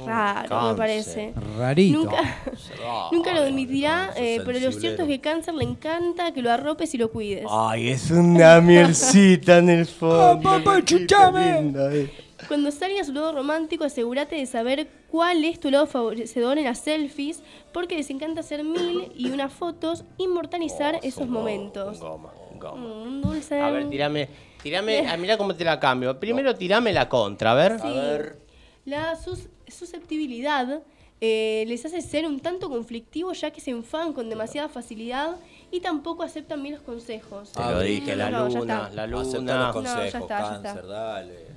Raro, 0.05 0.71
me 0.71 0.75
parece. 0.77 1.33
Rarito. 1.57 1.99
Nunca, 1.99 2.37
nunca 3.11 3.33
lo 3.33 3.41
admitirá, 3.41 4.11
eh, 4.15 4.41
pero 4.45 4.59
lo 4.59 4.71
cierto 4.71 5.01
es 5.03 5.07
que 5.07 5.19
cáncer 5.19 5.53
le 5.55 5.63
encanta 5.63 6.31
que 6.33 6.41
lo 6.41 6.51
arropes 6.51 6.93
y 6.93 6.97
lo 6.97 7.11
cuides. 7.11 7.45
Ay, 7.49 7.89
es 7.89 8.11
una 8.11 8.61
mielcita 8.61 9.57
en 9.57 9.69
el 9.69 9.85
fondo. 9.85 10.39
papá, 10.41 10.77
qué 10.77 10.83
chuchame. 10.85 11.61
linda, 11.61 11.93
eh. 11.93 12.11
Cuando 12.47 12.69
salgas 12.71 13.01
a 13.01 13.03
su 13.05 13.13
lado 13.13 13.33
romántico, 13.33 13.83
asegúrate 13.83 14.35
de 14.35 14.45
saber 14.45 14.87
cuál 15.09 15.43
es 15.43 15.59
tu 15.59 15.71
lado 15.71 15.87
favorecedor 15.87 16.59
en 16.59 16.65
las 16.65 16.79
selfies, 16.79 17.41
porque 17.73 17.95
les 17.97 18.09
encanta 18.11 18.41
hacer 18.41 18.63
mil 18.63 19.11
y 19.15 19.31
unas 19.31 19.51
fotos, 19.51 20.05
inmortalizar 20.19 20.99
esos 21.01 21.27
momentos. 21.27 21.99
Goma, 21.99 22.29
goma. 22.59 22.77
Mm, 22.77 23.01
Un 23.07 23.21
dulce. 23.23 23.59
A 23.59 23.71
ver, 23.71 23.89
tirame, 23.89 24.29
tirame, 24.61 25.07
ah, 25.09 25.17
mirá 25.17 25.35
cómo 25.37 25.55
te 25.55 25.63
la 25.65 25.79
cambio. 25.79 26.19
Primero 26.19 26.53
tirame 26.55 26.93
la 26.93 27.09
contra, 27.09 27.51
a 27.51 27.55
ver. 27.55 27.79
Sí. 27.81 27.87
La 28.85 29.15
sus- 29.15 29.49
susceptibilidad 29.71 30.81
eh, 31.19 31.65
les 31.67 31.83
hace 31.85 32.01
ser 32.01 32.25
un 32.27 32.39
tanto 32.39 32.69
conflictivos 32.69 33.41
ya 33.41 33.51
que 33.51 33.59
se 33.61 33.71
enfadan 33.71 34.13
con 34.13 34.29
demasiada 34.29 34.69
facilidad 34.69 35.35
y 35.71 35.79
tampoco 35.79 36.23
aceptan 36.23 36.61
bien 36.61 36.75
los 36.75 36.83
consejos. 36.83 37.51
Te 37.51 37.59
lo 37.61 37.79
dije, 37.81 38.15
la 38.15 38.29
No, 38.29 38.47
luna, 38.47 38.89
la 38.93 39.03
Acepta 39.03 39.07
los 39.07 39.33
luna. 39.33 39.53
No, 39.57 39.67
ya 39.67 39.71
consejos, 39.73 40.05
está, 40.21 40.39
ya 40.39 40.55
está. 40.55 40.61
cáncer, 40.63 40.87
dale. 40.87 41.47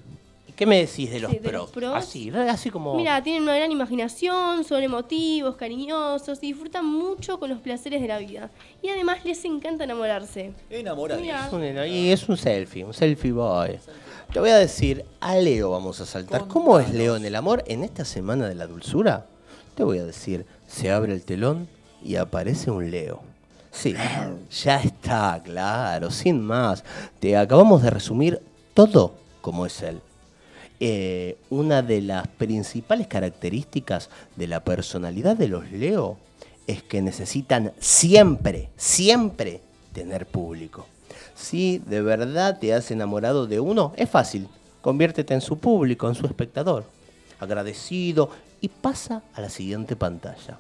¿Qué 0.57 0.67
me 0.67 0.79
decís 0.85 1.11
de 1.11 1.21
los 1.21 1.31
Sí, 1.31 1.39
de 1.39 1.49
pros? 1.49 1.61
los 1.63 1.71
pros. 1.71 1.95
Así, 1.95 2.31
así 2.31 2.71
como. 2.71 2.95
Mira, 2.95 3.23
tienen 3.23 3.43
una 3.45 3.57
gran 3.57 3.73
imaginación, 3.73 4.63
son 4.65 4.83
emotivos, 4.83 5.57
cariñosos 5.57 6.39
y 6.43 6.49
disfrutan 6.49 6.85
mucho 6.85 7.39
con 7.39 7.49
los 7.49 7.61
placeres 7.61 8.03
de 8.03 8.09
la 8.09 8.19
vida. 8.19 8.51
Y 8.83 8.89
además 8.89 9.25
les 9.25 9.43
encanta 9.47 9.85
enamorarse. 9.85 10.53
Eno- 10.69 11.87
y 11.87 12.11
es 12.11 12.29
un 12.29 12.37
selfie, 12.37 12.85
un 12.85 12.93
selfie 12.93 13.33
boy. 13.33 13.79
Te 14.33 14.39
voy 14.39 14.51
a 14.51 14.59
decir, 14.59 15.05
a 15.19 15.35
Leo 15.35 15.73
vamos 15.73 16.01
a 16.01 16.07
saltar. 16.07 16.47
¿Cómo 16.47 16.79
es 16.79 16.95
Leo 16.95 17.17
en 17.17 17.25
el 17.25 17.35
amor 17.35 17.65
en 17.67 17.83
esta 17.83 18.05
semana 18.05 18.47
de 18.47 18.55
la 18.55 18.69
dulzura? 18.69 19.27
Te 19.75 19.83
voy 19.83 19.99
a 19.99 20.05
decir, 20.05 20.47
se 20.69 20.93
abre 20.93 21.13
el 21.13 21.25
telón 21.25 21.67
y 22.01 22.15
aparece 22.15 22.71
un 22.71 22.93
Leo. 22.93 23.23
Sí, 23.73 23.93
ya 24.63 24.81
está, 24.81 25.41
claro, 25.45 26.13
sin 26.13 26.41
más. 26.41 26.85
Te 27.19 27.37
acabamos 27.37 27.83
de 27.83 27.91
resumir 27.91 28.41
todo 28.73 29.15
como 29.41 29.67
es 29.67 29.83
él. 29.83 30.01
Eh, 30.79 31.37
una 31.51 31.83
de 31.83 32.01
las 32.01 32.29
principales 32.29 33.09
características 33.09 34.11
de 34.37 34.47
la 34.47 34.61
personalidad 34.61 35.37
de 35.37 35.49
los 35.49 35.73
Leo 35.73 36.19
es 36.69 36.85
que 36.85 37.03
necesitan 37.03 37.73
siempre, 37.81 38.69
siempre 38.77 39.61
tener 39.93 40.25
público. 40.27 40.87
Si 41.41 41.79
de 41.79 42.03
verdad 42.03 42.59
te 42.59 42.75
has 42.75 42.91
enamorado 42.91 43.47
de 43.47 43.61
uno, 43.61 43.93
es 43.97 44.11
fácil. 44.11 44.47
Conviértete 44.83 45.33
en 45.33 45.41
su 45.41 45.59
público, 45.59 46.09
en 46.09 46.15
su 46.15 46.27
espectador. 46.27 46.85
Agradecido 47.39 48.31
y 48.61 48.69
pasa 48.69 49.23
a 49.35 49.41
la 49.41 49.49
siguiente 49.49 49.97
pantalla. 49.97 50.59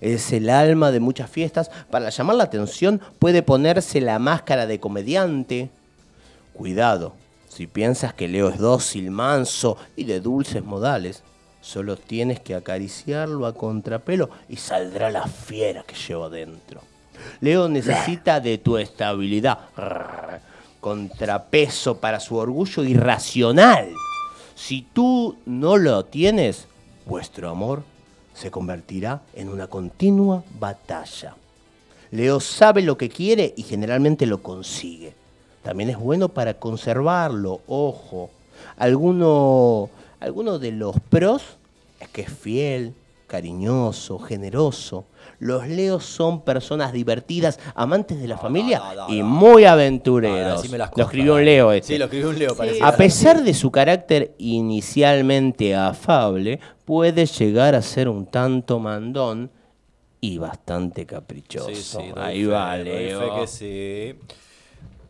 Es 0.00 0.32
el 0.32 0.50
alma 0.50 0.90
de 0.90 1.00
muchas 1.00 1.30
fiestas. 1.30 1.70
Para 1.90 2.10
llamar 2.10 2.36
la 2.36 2.44
atención 2.44 3.00
puede 3.18 3.42
ponerse 3.42 4.00
la 4.00 4.18
máscara 4.18 4.66
de 4.66 4.78
comediante. 4.78 5.70
Cuidado, 6.52 7.14
si 7.48 7.66
piensas 7.66 8.12
que 8.12 8.28
Leo 8.28 8.50
es 8.50 8.58
dócil, 8.58 9.10
manso 9.10 9.78
y 9.96 10.04
de 10.04 10.20
dulces 10.20 10.62
modales, 10.62 11.22
Solo 11.60 11.96
tienes 11.96 12.40
que 12.40 12.54
acariciarlo 12.54 13.44
a 13.44 13.52
contrapelo 13.52 14.30
y 14.48 14.56
saldrá 14.56 15.10
la 15.10 15.26
fiera 15.26 15.82
que 15.82 15.94
llevo 15.94 16.30
dentro. 16.30 16.80
Leo 17.40 17.68
necesita 17.68 18.40
de 18.40 18.58
tu 18.58 18.78
estabilidad. 18.78 19.58
Contrapeso 20.80 21.98
para 21.98 22.20
su 22.20 22.36
orgullo 22.36 22.84
irracional. 22.84 23.88
Si 24.54 24.82
tú 24.82 25.36
no 25.46 25.76
lo 25.76 26.04
tienes, 26.04 26.66
vuestro 27.06 27.50
amor 27.50 27.82
se 28.34 28.50
convertirá 28.50 29.22
en 29.34 29.48
una 29.48 29.66
continua 29.66 30.44
batalla. 30.58 31.34
Leo 32.10 32.40
sabe 32.40 32.82
lo 32.82 32.96
que 32.96 33.08
quiere 33.08 33.52
y 33.56 33.62
generalmente 33.62 34.26
lo 34.26 34.42
consigue. 34.42 35.14
También 35.62 35.90
es 35.90 35.98
bueno 35.98 36.28
para 36.28 36.54
conservarlo, 36.54 37.60
ojo. 37.66 38.30
Alguno, 38.76 39.90
alguno 40.20 40.58
de 40.58 40.72
los 40.72 40.96
pros 41.10 41.42
es 42.00 42.08
que 42.08 42.22
es 42.22 42.32
fiel, 42.32 42.94
cariñoso, 43.28 44.18
generoso. 44.18 45.04
Los 45.38 45.68
Leos 45.68 46.04
son 46.04 46.42
personas 46.42 46.92
divertidas, 46.92 47.60
amantes 47.76 48.20
de 48.20 48.26
la 48.26 48.36
familia 48.38 48.80
no, 48.80 49.06
no, 49.08 49.14
y 49.14 49.22
muy 49.22 49.62
No, 49.62 49.68
aventureros. 49.70 50.68
lo 50.68 51.02
escribió 51.04 51.34
un 51.34 51.38
dale. 51.38 51.44
Leo 51.44 51.70
este. 51.72 51.92
Sí, 51.92 51.98
lo 51.98 52.06
escribió 52.06 52.30
un 52.30 52.38
Leo, 52.38 52.56
parece. 52.56 52.82
A 52.82 52.96
pesar 52.96 53.44
de 53.44 53.54
su 53.54 53.70
carácter 53.70 54.34
inicialmente 54.38 55.76
afable, 55.76 56.58
puede 56.84 57.26
llegar 57.26 57.76
a 57.76 57.82
ser 57.82 58.08
un 58.08 58.26
tanto 58.26 58.80
mandón 58.80 59.52
y 60.20 60.38
bastante 60.38 61.06
caprichoso. 61.06 61.68
Sí, 61.68 61.76
sí, 61.76 61.98
Ahí 62.16 62.44
fe, 62.44 62.50
va, 62.50 62.76
Leo. 62.76 63.40
que 63.40 63.46
sí. 63.46 64.14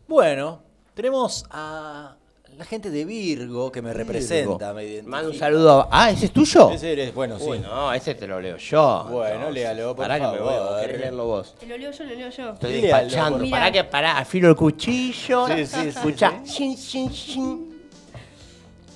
Bueno, 0.07 0.61
tenemos 0.93 1.45
a 1.49 2.15
la 2.59 2.65
gente 2.65 2.89
de 2.91 3.05
Virgo 3.05 3.71
que 3.71 3.81
me 3.81 3.93
representa. 3.93 4.73
Me. 4.73 5.01
Manda 5.03 5.29
un 5.29 5.33
saludo. 5.35 5.79
a- 5.79 5.87
Ah, 5.89 6.09
¿ese 6.11 6.25
es 6.25 6.31
tuyo? 6.33 6.69
Ese 6.71 6.91
eres, 6.91 7.15
bueno, 7.15 7.39
sí. 7.39 7.45
Uy, 7.47 7.59
no, 7.59 7.93
ese 7.93 8.15
te 8.15 8.27
lo 8.27 8.41
leo 8.41 8.57
yo. 8.57 9.07
Bueno, 9.09 9.49
léalo, 9.49 9.95
por 9.95 10.05
Pará 10.05 10.15
que 10.19 10.35
me 10.37 10.43
voy, 10.43 10.53
favor. 10.53 10.81
querés 10.81 10.99
leerlo 10.99 11.25
vos. 11.25 11.55
Lo 11.65 11.77
leo 11.77 11.91
yo, 11.91 12.03
lo 12.03 12.15
leo 12.15 12.29
yo. 12.29 12.49
Estoy 12.51 12.81
Léalo, 12.81 13.05
despachando. 13.05 13.39
por 13.39 13.49
Pará 13.49 13.65
favor. 13.67 13.71
que 13.73 13.83
pará, 13.85 14.17
afilo 14.17 14.49
el 14.49 14.55
cuchillo. 14.57 15.47
Sí, 15.47 15.65
sí, 15.65 15.81
sí, 15.83 15.87
Escuchá. 15.87 16.41
Shin, 16.43 16.75
shin, 16.75 17.09
shin. 17.09 17.81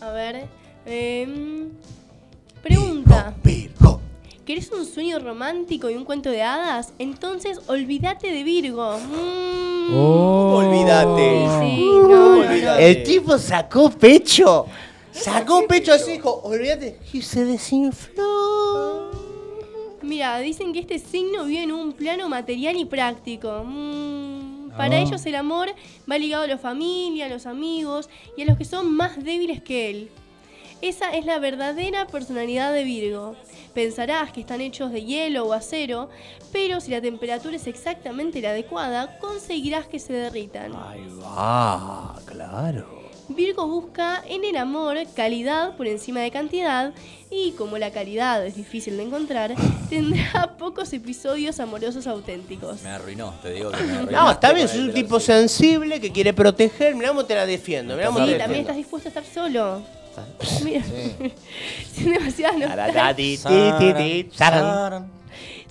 A 0.01 0.11
ver. 0.11 0.43
em, 0.85 1.69
pregunta. 2.61 3.33
¿Querés 4.45 4.69
un 4.73 4.85
sueño 4.85 5.19
romántico 5.19 5.89
y 5.89 5.95
un 5.95 6.03
cuento 6.03 6.29
de 6.29 6.41
hadas? 6.43 6.91
Entonces 6.99 7.61
olvídate 7.67 8.29
de 8.29 8.43
Virgo. 8.43 8.97
Mm. 8.99 9.72
Oh. 9.91 10.55
Olvídate. 10.57 11.47
Sí, 11.59 11.85
no. 12.07 12.39
Olvídate. 12.39 12.87
El 12.91 13.03
tipo 13.03 13.37
sacó 13.37 13.89
pecho. 13.89 14.65
Sacó 15.11 15.67
pecho 15.67 15.93
así, 15.93 16.13
dijo, 16.13 16.41
olvídate. 16.43 16.97
Y 17.11 17.21
se 17.21 17.45
desinfló. 17.45 19.11
Mira, 20.01 20.39
dicen 20.39 20.73
que 20.73 20.79
este 20.79 20.99
signo 20.99 21.45
vive 21.45 21.63
en 21.63 21.71
un 21.71 21.93
plano 21.93 22.27
material 22.29 22.75
y 22.77 22.85
práctico. 22.85 23.63
Mm, 23.65 24.71
Para 24.75 24.95
Ah. 24.95 24.99
ellos 25.01 25.23
el 25.27 25.35
amor 25.35 25.69
va 26.11 26.17
ligado 26.17 26.43
a 26.45 26.47
la 26.47 26.57
familia, 26.57 27.27
a 27.27 27.29
los 27.29 27.45
amigos 27.45 28.09
y 28.35 28.41
a 28.41 28.45
los 28.45 28.57
que 28.57 28.65
son 28.65 28.91
más 28.91 29.23
débiles 29.23 29.61
que 29.61 29.89
él. 29.91 30.09
Esa 30.83 31.11
es 31.15 31.25
la 31.25 31.39
verdadera 31.39 32.07
personalidad 32.07 32.73
de 32.73 32.83
Virgo. 32.83 33.37
Pensarás 33.73 34.33
que 34.33 34.41
están 34.41 34.59
hechos 34.59 34.91
de 34.91 35.05
hielo 35.05 35.45
o 35.45 35.53
acero, 35.53 36.09
pero 36.51 36.81
si 36.81 36.91
la 36.91 36.99
temperatura 36.99 37.55
es 37.55 37.67
exactamente 37.67 38.41
la 38.41 38.49
adecuada, 38.49 39.17
conseguirás 39.19 39.87
que 39.87 39.97
se 39.97 40.11
derritan. 40.11 40.73
Ahí 40.75 41.07
va, 41.21 42.19
claro. 42.25 43.01
Virgo 43.29 43.65
busca 43.65 44.21
en 44.27 44.43
el 44.43 44.57
amor 44.57 44.97
calidad 45.15 45.77
por 45.77 45.87
encima 45.87 46.19
de 46.19 46.31
cantidad 46.31 46.93
y 47.31 47.51
como 47.51 47.77
la 47.77 47.91
calidad 47.91 48.45
es 48.45 48.55
difícil 48.57 48.97
de 48.97 49.03
encontrar, 49.03 49.55
tendrá 49.89 50.57
pocos 50.57 50.91
episodios 50.91 51.61
amorosos 51.61 52.07
auténticos. 52.07 52.81
Me 52.83 52.89
arruinó, 52.89 53.33
te 53.41 53.53
digo 53.53 53.71
que 53.71 53.81
me 53.83 53.93
arruinó. 53.93 54.21
No, 54.23 54.31
está 54.31 54.51
bien, 54.51 54.67
sos 54.67 54.79
un 54.79 54.93
tipo 54.93 55.21
sensible 55.21 56.01
que 56.01 56.11
quiere 56.11 56.33
proteger. 56.33 56.93
Mirá 56.93 57.07
cómo 57.07 57.23
te 57.23 57.35
la 57.35 57.45
defiendo. 57.45 57.95
Mirá 57.95 58.09
Sí, 58.09 58.15
te 58.15 58.19
también 58.19 58.37
defiendo. 58.37 58.59
estás 58.59 58.75
dispuesto 58.75 59.07
a 59.07 59.11
estar 59.11 59.23
solo. 59.25 60.02
Mira, 60.63 60.83
sin 61.93 62.13
demasiadas 62.13 62.57
nostalgias, 62.57 63.17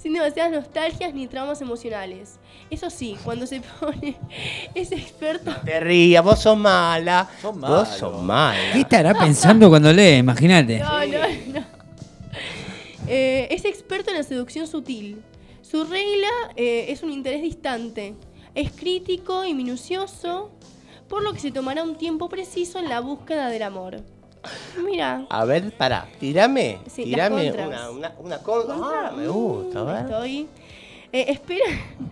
sin 0.03 0.15
demasiadas 0.15 0.53
nostalgias 0.53 1.15
ni 1.15 1.27
traumas 1.29 1.61
emocionales. 1.61 2.39
Eso 2.71 2.91
sí, 2.91 3.17
cuando 3.23 3.47
se 3.47 3.61
pone 3.81 4.17
ese 4.75 4.95
experto 4.97 5.55
Te 5.65 5.79
rías, 5.81 6.25
vos 6.25 6.41
sos 6.41 6.57
mala. 6.57 7.29
Sos 7.41 7.59
Vos 7.59 7.89
sos 7.89 8.23
mala. 8.23 8.73
¿Qué 8.73 8.81
estará 8.81 9.15
pensando 9.15 9.69
cuando 9.69 9.93
lee? 9.93 10.17
Imagínate. 10.17 10.79
No, 10.79 11.07
no, 11.07 11.19
no. 11.53 11.83
Eh, 13.07 13.49
es 13.51 13.65
experto 13.65 14.11
en 14.11 14.17
la 14.17 14.23
seducción 14.23 14.67
sutil. 14.67 15.23
Su 15.61 15.85
regla 15.85 16.29
eh, 16.57 16.87
es 16.89 17.03
un 17.03 17.11
interés 17.11 17.43
distante. 17.43 18.15
Es 18.55 18.73
crítico 18.73 19.45
y 19.45 19.55
minucioso, 19.55 20.51
por 21.09 21.23
lo 21.23 21.33
que 21.33 21.41
se 21.41 21.51
tomará 21.51 21.83
un 21.83 21.97
tiempo 21.97 22.29
preciso 22.29 22.79
en 22.79 22.89
la 22.89 23.01
búsqueda 23.01 23.49
del 23.49 23.63
amor. 23.63 24.03
Mira, 24.85 25.27
A 25.29 25.45
ver, 25.45 25.71
pará, 25.77 26.09
tirame, 26.19 26.79
Sí, 26.91 27.05
tirame 27.05 27.51
una, 27.53 27.91
una, 27.91 28.13
una 28.19 28.39
contra. 28.39 28.75
Ah, 28.77 29.13
me 29.17 29.29
gusta, 29.29 29.81
a 29.81 29.85
ver. 29.85 29.97
estoy. 30.05 30.49
Eh, 31.15 31.27
espera 31.29 31.65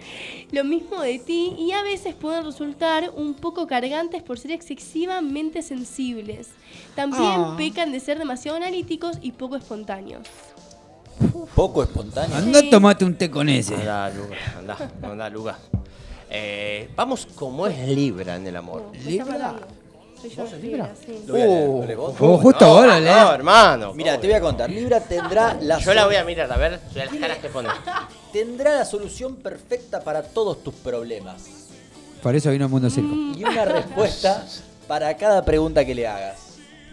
lo 0.53 0.63
mismo 0.63 1.01
de 1.01 1.19
ti 1.19 1.55
y 1.59 1.73
a 1.73 1.83
veces 1.83 2.15
pueden 2.15 2.45
resultar 2.45 3.11
un 3.17 3.33
poco 3.33 3.67
cargantes 3.67 4.23
por 4.23 4.39
ser 4.39 4.51
excesivamente 4.53 5.63
sensibles. 5.63 6.49
También 6.95 7.23
Ah. 7.25 7.55
pecan 7.57 7.93
de 7.93 8.01
ser 8.01 8.19
demasiado 8.19 8.59
analíticos 8.59 9.17
y 9.23 9.33
poco 9.33 9.57
espontáneos. 9.57 10.27
Poco 11.55 11.83
espontáneo. 11.83 12.37
Anda, 12.37 12.61
tomate 12.71 13.05
un 13.05 13.15
té 13.15 13.31
con 13.31 13.49
ese. 13.49 13.75
Andá, 13.75 15.31
Lucas. 15.31 15.57
Eh, 16.31 16.89
vamos 16.95 17.27
como 17.35 17.67
es 17.67 17.89
Libra 17.89 18.37
en 18.37 18.47
el 18.47 18.57
amor. 18.57 18.93
¿Qué 18.93 19.17
está 19.17 19.33
hablando? 19.33 19.67
Soy 20.21 20.31
yo, 20.31 20.45
Libra, 20.61 20.93
sí. 21.05 21.25
Lo 21.27 21.33
voy 21.33 21.43
a 21.43 21.47
leer, 21.47 21.69
Uh, 21.69 21.81
¿lo 21.81 21.87
lees 21.87 21.99
vos? 21.99 22.15
Oh, 22.21 22.39
justo 22.39 22.65
no, 22.67 22.71
ahora, 22.73 23.01
Leo. 23.01 23.15
No, 23.25 23.33
hermano. 23.33 23.95
Mira, 23.95 24.21
te 24.21 24.27
voy 24.27 24.37
a 24.37 24.41
contar. 24.41 24.69
Libra 24.71 25.01
tendrá 25.01 25.57
la 25.61 25.79
Yo 25.79 25.95
la 25.95 26.07
voy 26.07 26.17
a 26.17 26.25
mirar, 26.25 26.53
a 26.53 26.57
ver, 26.57 26.79
las 26.95 27.09
caras 27.09 27.39
que 27.39 27.49
pone. 27.49 27.69
tendrá 28.33 28.75
la 28.75 28.85
solución 28.85 29.37
perfecta 29.37 30.01
para 30.01 30.23
todos 30.23 30.63
tus 30.63 30.75
problemas 30.75 31.43
Por 32.23 32.35
eso 32.35 32.51
vino 32.51 32.67
al 32.67 32.71
mundo 32.71 32.91
circo. 32.91 33.15
y 33.15 33.43
una 33.45 33.65
respuesta 33.65 34.45
para 34.87 35.17
cada 35.17 35.43
pregunta 35.45 35.85
que 35.85 35.95
le 35.95 36.07
hagas. 36.07 36.37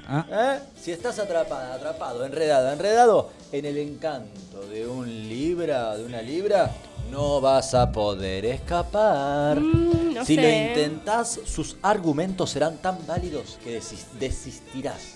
Ah. 0.07 0.25
¿Eh? 0.31 0.59
Si 0.81 0.91
estás 0.93 1.19
atrapada, 1.19 1.73
atrapado, 1.75 2.23
enredado, 2.25 2.71
enredado 2.71 3.29
en 3.51 3.65
el 3.65 3.77
encanto 3.77 4.61
de 4.71 4.87
un 4.87 5.05
libra, 5.27 5.97
de 5.97 6.05
una 6.05 6.21
libra, 6.21 6.71
no 7.11 7.41
vas 7.41 7.73
a 7.73 7.91
poder 7.91 8.45
escapar. 8.45 9.59
Mm, 9.59 10.13
no 10.15 10.25
si 10.25 10.35
lo 10.35 10.41
sé. 10.43 10.67
intentas, 10.69 11.39
sus 11.45 11.77
argumentos 11.81 12.49
serán 12.51 12.77
tan 12.77 12.97
válidos 13.07 13.57
que 13.63 13.79
desis- 13.79 14.05
desistirás. 14.19 15.15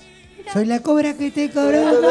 Soy 0.54 0.66
la 0.66 0.80
cobra 0.82 1.14
que 1.16 1.30
te 1.32 1.48
bebé. 1.50 2.04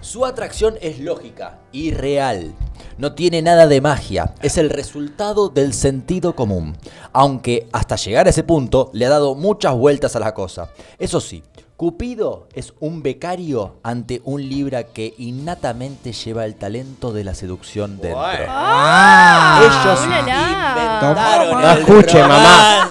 Su 0.00 0.24
atracción 0.26 0.76
es 0.80 0.98
lógica 0.98 1.58
y 1.72 1.92
real. 1.92 2.54
No 2.98 3.14
tiene 3.14 3.40
nada 3.42 3.66
de 3.66 3.80
magia. 3.80 4.34
Es 4.42 4.58
el 4.58 4.70
resultado 4.70 5.48
del 5.48 5.72
sentido 5.72 6.34
común. 6.34 6.76
Aunque 7.12 7.68
hasta 7.72 7.96
llegar 7.96 8.26
a 8.26 8.30
ese 8.30 8.42
punto 8.42 8.90
le 8.92 9.06
ha 9.06 9.10
dado 9.10 9.34
muchas 9.34 9.74
vueltas 9.74 10.16
a 10.16 10.20
la 10.20 10.34
cosa. 10.34 10.70
Eso 10.98 11.20
sí, 11.20 11.42
Cupido 11.80 12.46
es 12.52 12.74
un 12.80 13.02
becario 13.02 13.80
ante 13.82 14.20
un 14.24 14.46
Libra 14.46 14.82
que 14.84 15.14
innatamente 15.16 16.12
lleva 16.12 16.44
el 16.44 16.56
talento 16.56 17.10
de 17.10 17.24
la 17.24 17.32
seducción 17.32 17.96
dentro. 17.96 18.20
¡Ah! 18.22 19.62
Ellos 19.62 20.06
¡Ulala! 20.06 20.74
inventaron 20.74 21.62
No 21.62 21.70
el 21.70 21.78
escuches, 21.78 22.20
mamá. 22.20 22.90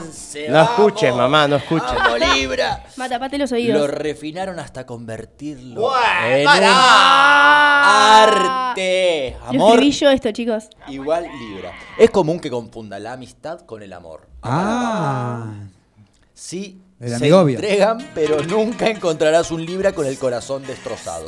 No 0.49 0.53
vamos. 0.56 0.70
escuches, 0.72 1.16
mamá, 1.16 1.48
no 1.48 1.57
escuches. 1.57 1.94
¡Vamos, 1.95 2.20
Libra! 2.36 2.84
Ma, 2.95 3.07
tapate 3.07 3.38
los 3.38 3.52
Lo 3.52 3.57
oídos. 3.57 3.91
refinaron 3.91 4.57
hasta 4.57 4.88
convertirlo 4.88 5.91
en 6.26 6.48
un 6.48 6.53
arte. 7.86 9.38
Lo 9.40 9.49
Amor 9.49 9.84
yo 9.84 10.10
esto, 10.10 10.32
chicos. 10.32 10.68
igual 10.88 11.28
Libra. 11.38 11.74
Es 11.95 12.10
común 12.10 12.40
que 12.40 12.49
confunda 12.49 12.98
la 12.98 13.14
amistad 13.14 13.60
con 13.68 13.84
el 13.84 13.94
amor. 13.94 14.28
Ah. 14.41 15.45
Sí, 16.34 16.82
El 17.00 17.18
se 17.18 17.28
entregan, 17.28 18.12
pero 18.14 18.44
nunca 18.44 18.90
encontrarás 18.90 19.52
un 19.52 19.66
Libra 19.66 19.94
con 19.94 20.06
el 20.06 20.18
corazón 20.18 20.66
destrozado. 20.66 21.28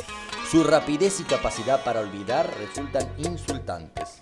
Su 0.49 0.63
rapidez 0.65 1.19
y 1.21 1.23
capacidad 1.23 1.83
para 1.83 2.01
olvidar 2.01 2.49
resultan 2.59 3.07
insultantes. 3.17 4.21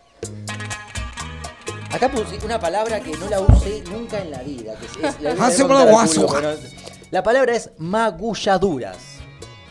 Acá 1.92 2.10
puse 2.12 2.38
una 2.46 2.60
palabra 2.60 3.00
que 3.00 3.12
no 3.18 3.28
la 3.30 3.40
usé 3.42 3.82
nunca 3.92 4.20
en 4.20 4.30
la 4.30 4.44
vida. 4.44 4.76
Que 4.76 4.86
es- 4.86 5.16
es- 5.16 5.22
la 5.22 5.32
voy 5.34 5.40
a 5.42 5.46
Hace 5.48 5.62
contar 5.64 5.68
por 5.68 5.88
al 5.88 5.92
guaso. 5.92 6.14
público, 6.28 6.36
pero 6.36 6.52
no- 6.54 6.58
La 7.12 7.24
palabra 7.24 7.56
es 7.56 7.72
magulladuras. 7.80 8.98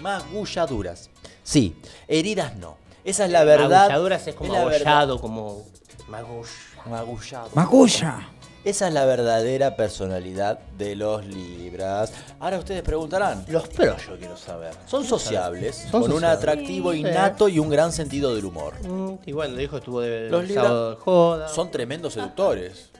Magulladuras. 0.01 1.11
Sí, 1.45 1.77
heridas 2.09 2.57
no. 2.57 2.77
Esa 3.05 3.25
es 3.27 3.31
la 3.31 3.45
verdad. 3.45 3.83
Magulladuras 3.83 4.27
es 4.27 4.35
como 4.35 4.55
abollado, 4.57 5.21
como 5.21 5.63
magush. 6.09 6.49
Magullado. 6.87 7.51
Magulla. 7.55 8.29
Esa 8.69 8.89
es 8.89 8.93
la 8.93 9.07
verdadera 9.07 9.77
personalidad 9.77 10.59
de 10.77 10.95
los 10.95 11.24
Libras. 11.24 12.12
Ahora 12.39 12.59
ustedes 12.59 12.82
preguntarán. 12.82 13.47
Los 13.49 13.66
pros 13.66 13.97
yo 14.07 14.19
quiero 14.19 14.36
saber. 14.36 14.74
Son 14.86 15.07
sociables, 15.07 15.86
Son 15.90 16.03
con 16.03 16.12
un 16.12 16.23
atractivo 16.23 16.93
Sí. 16.93 16.99
innato 17.01 17.49
y 17.49 17.59
un 17.59 17.70
gran 17.70 17.93
sentido 17.93 18.35
del 18.35 18.45
humor. 18.45 18.74
Mm, 18.86 19.15
Y 19.24 19.32
bueno, 19.32 19.57
dijo 19.57 19.78
estuvo 19.78 20.03
de 20.03 20.28
Los 20.28 20.47
sábado 20.49 20.85
de 20.85 20.90
Libras 20.90 21.03
joda. 21.03 21.49
son 21.49 21.70
tremendos 21.70 22.12
seductores. 22.12 22.90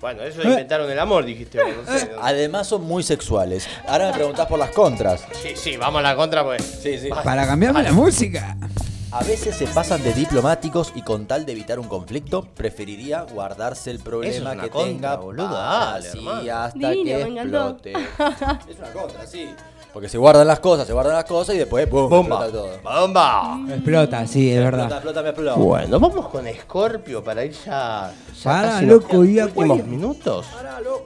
Bueno, 0.00 0.22
eso 0.22 0.42
inventaron 0.44 0.88
el 0.88 0.98
amor, 1.00 1.24
dijiste 1.24 1.58
vos. 1.60 1.72
No 1.84 1.98
sé. 1.98 2.08
Además 2.22 2.68
son 2.68 2.82
muy 2.82 3.02
sexuales. 3.02 3.66
Ahora 3.88 4.06
me 4.08 4.12
preguntás 4.12 4.46
por 4.46 4.60
las 4.60 4.70
contras. 4.70 5.24
Sí, 5.42 5.54
sí, 5.56 5.76
vamos 5.76 5.98
a 5.98 6.02
la 6.02 6.14
contra 6.14 6.44
pues. 6.44 6.62
Sí, 6.62 6.98
sí. 7.00 7.08
Para 7.24 7.44
cambiarme 7.48 7.82
la 7.82 7.90
música. 7.90 8.56
A 9.16 9.22
veces 9.22 9.56
se 9.56 9.66
pasan 9.68 10.02
de 10.02 10.12
diplomáticos 10.12 10.92
y 10.94 11.00
con 11.00 11.24
tal 11.24 11.46
de 11.46 11.52
evitar 11.52 11.78
un 11.78 11.88
conflicto, 11.88 12.42
preferiría 12.54 13.22
guardarse 13.22 13.90
el 13.90 13.98
problema 13.98 14.52
es 14.52 14.60
que 14.60 14.68
contra, 14.68 14.92
tenga 14.92 15.16
boludo, 15.16 15.56
hermano. 15.56 16.52
hasta 16.52 16.90
Divino, 16.90 17.04
que 17.04 17.22
explote. 17.22 17.92
es 18.68 18.78
una 18.78 18.92
contra, 18.92 19.26
sí. 19.26 19.48
Porque 19.96 20.10
se 20.10 20.18
guardan 20.18 20.46
las 20.46 20.60
cosas, 20.60 20.86
se 20.86 20.92
guardan 20.92 21.14
las 21.14 21.24
cosas 21.24 21.54
y 21.54 21.58
después 21.58 21.86
¡pum! 21.86 22.10
Bomba. 22.10 22.44
explota 22.46 22.52
todo. 22.52 22.78
¡Bomba! 23.00 23.60
Explota, 23.70 24.26
sí, 24.26 24.50
es 24.50 24.56
Explota, 24.58 24.76
verdad. 24.76 24.92
explota, 24.98 25.22
me 25.22 25.28
explota. 25.30 25.54
Bueno, 25.56 25.98
vamos 25.98 26.28
con 26.28 26.44
Scorpio 26.60 27.24
para 27.24 27.46
ir 27.46 27.52
ya. 27.64 28.12
ya 28.12 28.44
Pará, 28.44 28.68
casi 28.72 28.84
loco, 28.84 29.24
y 29.24 29.40
últimos 29.40 29.50
Acuario. 29.50 29.84
minutos. 29.86 30.46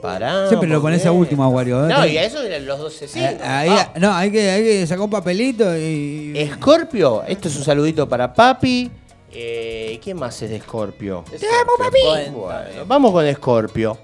Pará. 0.01 0.49
Siempre 0.49 0.67
lo 0.67 0.81
pones 0.81 1.05
a 1.05 1.13
último, 1.13 1.45
Acuario. 1.45 1.85
¿eh? 1.85 1.87
No, 1.87 2.05
y 2.05 2.17
a 2.17 2.23
eso 2.25 2.41
eran 2.43 2.65
los 2.65 2.79
12 2.79 3.05
Eh, 3.05 3.07
signos. 3.07 3.35
ahí- 3.45 3.69
Ah. 3.71 3.93
no, 3.97 4.13
hay 4.13 4.29
que, 4.29 4.49
hay 4.51 4.61
que 4.61 4.85
sacar 4.85 5.05
un 5.05 5.09
papelito 5.09 5.77
y. 5.77 6.33
Escorpio, 6.35 7.23
esto 7.23 7.47
es 7.47 7.55
un 7.55 7.63
saludito 7.63 8.09
para 8.09 8.33
papi. 8.33 8.91
Eh, 9.31 10.01
¿Quién 10.03 10.17
más 10.17 10.41
es 10.41 10.49
de 10.49 10.57
Escorpio? 10.57 11.23
Te 11.29 11.47
amo, 11.47 11.71
papi. 11.77 12.33
Bueno, 12.33 12.85
vamos 12.85 13.13
con 13.13 13.25
Escorpio. 13.25 13.97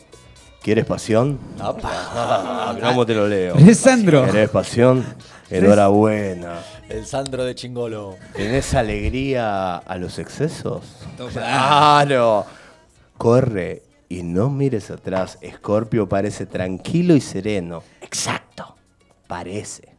¿Quieres 0.68 0.84
pasión? 0.84 1.39
¿Cómo 2.84 3.06
te 3.06 3.15
lo 3.15 3.26
leo? 3.26 3.56
Es 3.57 3.77
Sandro. 3.77 4.26
¿Querés 4.26 4.49
pasión? 4.49 5.02
Enhorabuena. 5.49 6.60
El 6.89 7.06
Sandro 7.06 7.45
de 7.45 7.56
Chingolo. 7.56 8.18
¿Tenés 8.34 8.73
alegría 8.73 9.77
a 9.77 9.98
los 9.98 10.19
excesos? 10.19 10.84
Claro. 11.31 12.45
Corre 13.18 13.84
y 14.10 14.23
no 14.23 14.49
mires 14.49 14.91
atrás. 14.91 15.38
Escorpio 15.39 16.10
parece 16.10 16.45
tranquilo 16.45 17.15
y 17.15 17.22
sereno. 17.22 17.81
Exacto. 18.02 18.76
Parece. 19.26 19.95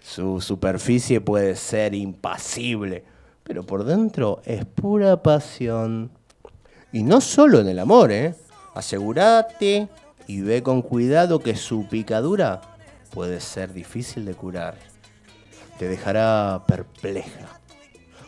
Su 0.00 0.40
superficie 0.40 1.20
puede 1.20 1.54
ser 1.54 1.94
impasible, 1.94 3.04
pero 3.44 3.62
por 3.62 3.84
dentro 3.84 4.42
es 4.44 4.64
pura 4.64 5.22
pasión. 5.22 6.10
Y 6.90 7.04
no 7.04 7.20
solo 7.20 7.60
en 7.60 7.68
el 7.68 7.78
amor, 7.78 8.10
¿eh? 8.10 8.34
Asegúrate 8.78 9.88
y 10.28 10.40
ve 10.42 10.62
con 10.62 10.82
cuidado 10.82 11.40
que 11.40 11.56
su 11.56 11.88
picadura 11.88 12.60
puede 13.10 13.40
ser 13.40 13.72
difícil 13.72 14.24
de 14.24 14.34
curar. 14.34 14.76
Te 15.80 15.88
dejará 15.88 16.62
perpleja. 16.64 17.60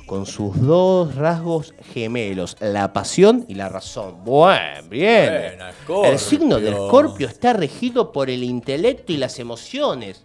Con 0.06 0.26
sus 0.26 0.60
dos 0.60 1.14
rasgos 1.14 1.72
gemelos, 1.92 2.56
la 2.58 2.92
pasión 2.92 3.44
y 3.46 3.54
la 3.54 3.68
razón. 3.68 4.24
Bueno, 4.24 4.88
bien. 4.88 5.54
Buena, 5.86 6.08
el 6.08 6.18
signo 6.18 6.58
de 6.58 6.70
Escorpio 6.70 7.28
está 7.28 7.52
regido 7.52 8.10
por 8.10 8.28
el 8.28 8.42
intelecto 8.42 9.12
y 9.12 9.18
las 9.18 9.38
emociones. 9.38 10.24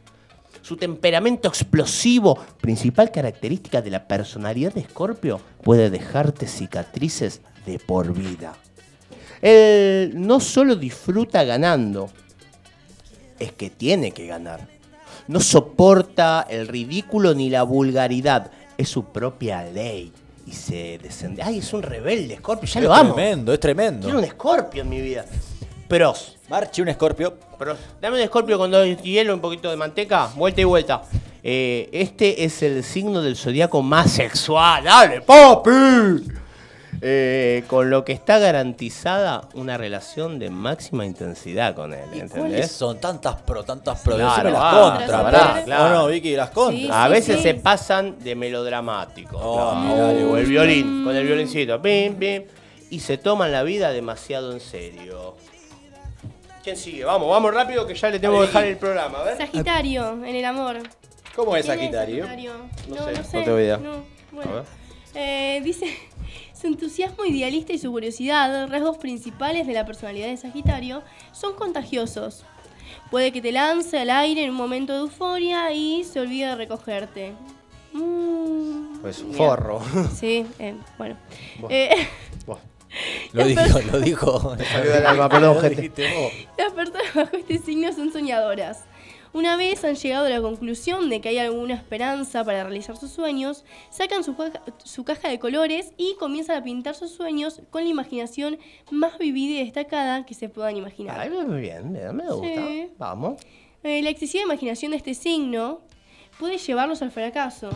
Su 0.63 0.75
temperamento 0.75 1.47
explosivo, 1.47 2.39
principal 2.59 3.11
característica 3.11 3.83
de 3.83 3.91
la 3.91 4.07
personalidad 4.07 4.73
de 4.73 4.81
Escorpio, 4.81 5.39
puede 5.61 5.91
dejarte 5.91 6.47
cicatrices 6.47 7.41
de 7.67 7.77
por 7.77 8.11
vida. 8.11 8.55
Él 9.45 10.13
no 10.15 10.39
solo 10.39 10.75
disfruta 10.75 11.43
ganando, 11.43 12.09
es 13.37 13.51
que 13.51 13.69
tiene 13.69 14.09
que 14.09 14.25
ganar. 14.25 14.67
No 15.27 15.39
soporta 15.39 16.47
el 16.49 16.67
ridículo 16.67 17.35
ni 17.35 17.51
la 17.51 17.61
vulgaridad, 17.61 18.49
es 18.75 18.89
su 18.89 19.05
propia 19.05 19.63
ley. 19.63 20.11
Y 20.47 20.51
se 20.51 20.97
descende. 20.97 21.43
¡Ay, 21.43 21.59
es 21.59 21.73
un 21.73 21.83
rebelde, 21.83 22.37
Scorpio! 22.37 22.67
Ya 22.67 22.79
es 22.79 22.85
lo 22.87 22.93
amo. 22.93 23.13
tremendo, 23.13 23.53
es 23.53 23.59
tremendo. 23.59 24.07
Quiero 24.07 24.17
un 24.17 24.25
Scorpio 24.25 24.81
en 24.81 24.89
mi 24.89 24.99
vida. 24.99 25.25
Pros. 25.87 26.37
Marche 26.49 26.81
un 26.81 26.87
escorpio. 26.87 27.35
Pros. 27.59 27.77
Dame 28.01 28.19
un 28.19 28.27
Scorpio 28.27 28.57
con 28.57 28.71
dos 28.71 28.99
hielo, 29.03 29.35
un 29.35 29.41
poquito 29.41 29.69
de 29.69 29.77
manteca, 29.77 30.31
vuelta 30.35 30.61
y 30.61 30.63
vuelta. 30.63 31.03
Eh, 31.43 31.87
este 31.91 32.45
es 32.45 32.63
el 32.63 32.83
signo 32.83 33.21
del 33.21 33.35
zodiaco 33.35 33.83
más 33.83 34.09
sexual. 34.09 34.85
¡Dale, 34.85 35.21
papi! 35.21 36.44
Eh, 37.01 37.63
con 37.67 37.89
lo 37.89 38.05
que 38.05 38.13
está 38.13 38.39
garantizada 38.39 39.49
una 39.53 39.77
relación 39.77 40.39
de 40.39 40.49
máxima 40.49 41.05
intensidad 41.05 41.75
con 41.75 41.93
él, 41.93 41.99
¿Cuáles 42.07 42.31
¿entendés? 42.31 42.71
son 42.71 42.99
tantas 42.99 43.41
pro, 43.41 43.63
tantas 43.63 43.99
pro? 44.01 44.15
Claro, 44.15 44.49
las 44.49 44.61
ah, 44.63 44.97
contras, 44.97 45.21
pará. 45.23 45.61
claro. 45.65 45.85
¿O 45.85 45.89
no, 45.89 46.07
Vicky? 46.07 46.35
Las 46.35 46.49
contras. 46.51 46.89
A 46.91 47.07
veces 47.07 47.41
se 47.41 47.53
pasan 47.55 48.17
de 48.19 48.35
melodramático. 48.35 49.37
Oh, 49.37 49.71
claro. 49.71 50.31
o 50.31 50.37
el 50.37 50.45
violín, 50.45 51.03
con 51.03 51.15
el 51.15 51.25
violincito. 51.25 51.81
Pim, 51.81 52.15
pim. 52.15 52.43
Y 52.89 52.99
se 52.99 53.17
toman 53.17 53.51
la 53.51 53.63
vida 53.63 53.91
demasiado 53.91 54.51
en 54.53 54.59
serio. 54.59 55.35
¿Quién 56.63 56.77
sigue? 56.77 57.03
Vamos, 57.03 57.29
vamos 57.29 57.53
rápido 57.53 57.85
que 57.85 57.93
ya 57.93 58.09
le 58.09 58.19
tengo 58.19 58.39
que 58.41 58.47
dejar 58.47 58.63
el 58.65 58.77
programa. 58.77 59.19
A 59.19 59.23
ver. 59.23 59.37
Sagitario, 59.37 60.13
en 60.25 60.35
el 60.35 60.45
amor. 60.45 60.77
¿Cómo 61.35 61.55
es 61.55 61.65
¿Quién 61.65 61.77
Sagitario? 61.77 62.25
No 62.87 62.95
No, 62.95 63.05
sé, 63.05 63.11
no 63.11 63.39
no 63.39 63.43
tengo 63.45 63.59
idea. 63.59 63.77
No, 63.77 64.03
bueno. 64.31 64.51
A 64.51 64.55
ver. 64.55 64.63
Eh, 65.13 65.61
dice, 65.63 65.85
su 66.65 66.71
entusiasmo 66.71 67.25
idealista 67.25 67.73
y 67.73 67.77
su 67.77 67.91
curiosidad, 67.91 68.67
rasgos 68.67 68.97
principales 68.97 69.67
de 69.67 69.73
la 69.73 69.85
personalidad 69.85 70.27
de 70.29 70.37
Sagitario, 70.37 71.03
son 71.31 71.53
contagiosos. 71.53 72.43
Puede 73.11 73.31
que 73.31 73.39
te 73.39 73.51
lance 73.51 73.99
al 73.99 74.09
aire 74.09 74.43
en 74.45 74.49
un 74.49 74.55
momento 74.55 74.93
de 74.93 74.99
euforia 75.01 75.71
y 75.73 76.03
se 76.03 76.19
olvide 76.19 76.47
de 76.47 76.55
recogerte. 76.55 77.33
Mm, 77.93 78.99
Pues 78.99 79.21
un 79.21 79.33
forro. 79.33 79.79
Sí, 80.19 80.43
eh, 80.57 80.73
bueno. 80.97 81.17
Eh. 81.69 82.07
Lo 83.33 83.45
dijo, 83.45 83.79
lo 83.91 83.99
dijo. 83.99 84.31
Lo 84.31 85.53
vos. 85.53 85.63
Las 86.57 86.71
personas 86.73 87.13
bajo 87.13 87.35
este 87.35 87.57
signo 87.59 87.91
son 87.93 88.11
soñadoras. 88.11 88.85
Una 89.35 89.57
vez 89.57 89.83
han 89.83 89.95
llegado 89.95 90.27
a 90.27 90.29
la 90.29 90.39
conclusión 90.41 91.09
de 91.09 91.19
que 91.19 91.27
hay 91.27 91.39
alguna 91.39 91.73
esperanza 91.73 92.45
para 92.45 92.63
realizar 92.63 92.95
sus 92.95 93.11
sueños, 93.11 93.65
sacan 93.89 94.23
su, 94.23 94.37
caja- 94.37 94.61
su 94.81 95.03
caja 95.03 95.27
de 95.27 95.39
colores 95.39 95.91
y 95.97 96.15
comienzan 96.15 96.55
a 96.55 96.63
pintar 96.63 96.95
sus 96.95 97.11
sueños 97.11 97.59
con 97.69 97.83
la 97.83 97.89
imaginación 97.89 98.57
más 98.91 99.17
vivida 99.17 99.59
y 99.59 99.65
destacada 99.65 100.25
que 100.25 100.33
se 100.35 100.47
puedan 100.47 100.77
imaginar. 100.77 101.19
Ay, 101.19 101.29
muy 101.31 101.59
bien, 101.59 101.91
bien, 101.91 102.15
me 102.15 102.23
gusta. 102.31 102.47
Sí. 102.47 102.87
Vamos. 102.97 103.41
Eh, 103.83 104.01
la 104.01 104.09
excesiva 104.09 104.45
imaginación 104.45 104.91
de 104.91 104.97
este 104.97 105.13
signo 105.13 105.81
puede 106.39 106.57
llevarlos 106.57 107.01
al 107.01 107.11
fracaso, 107.11 107.69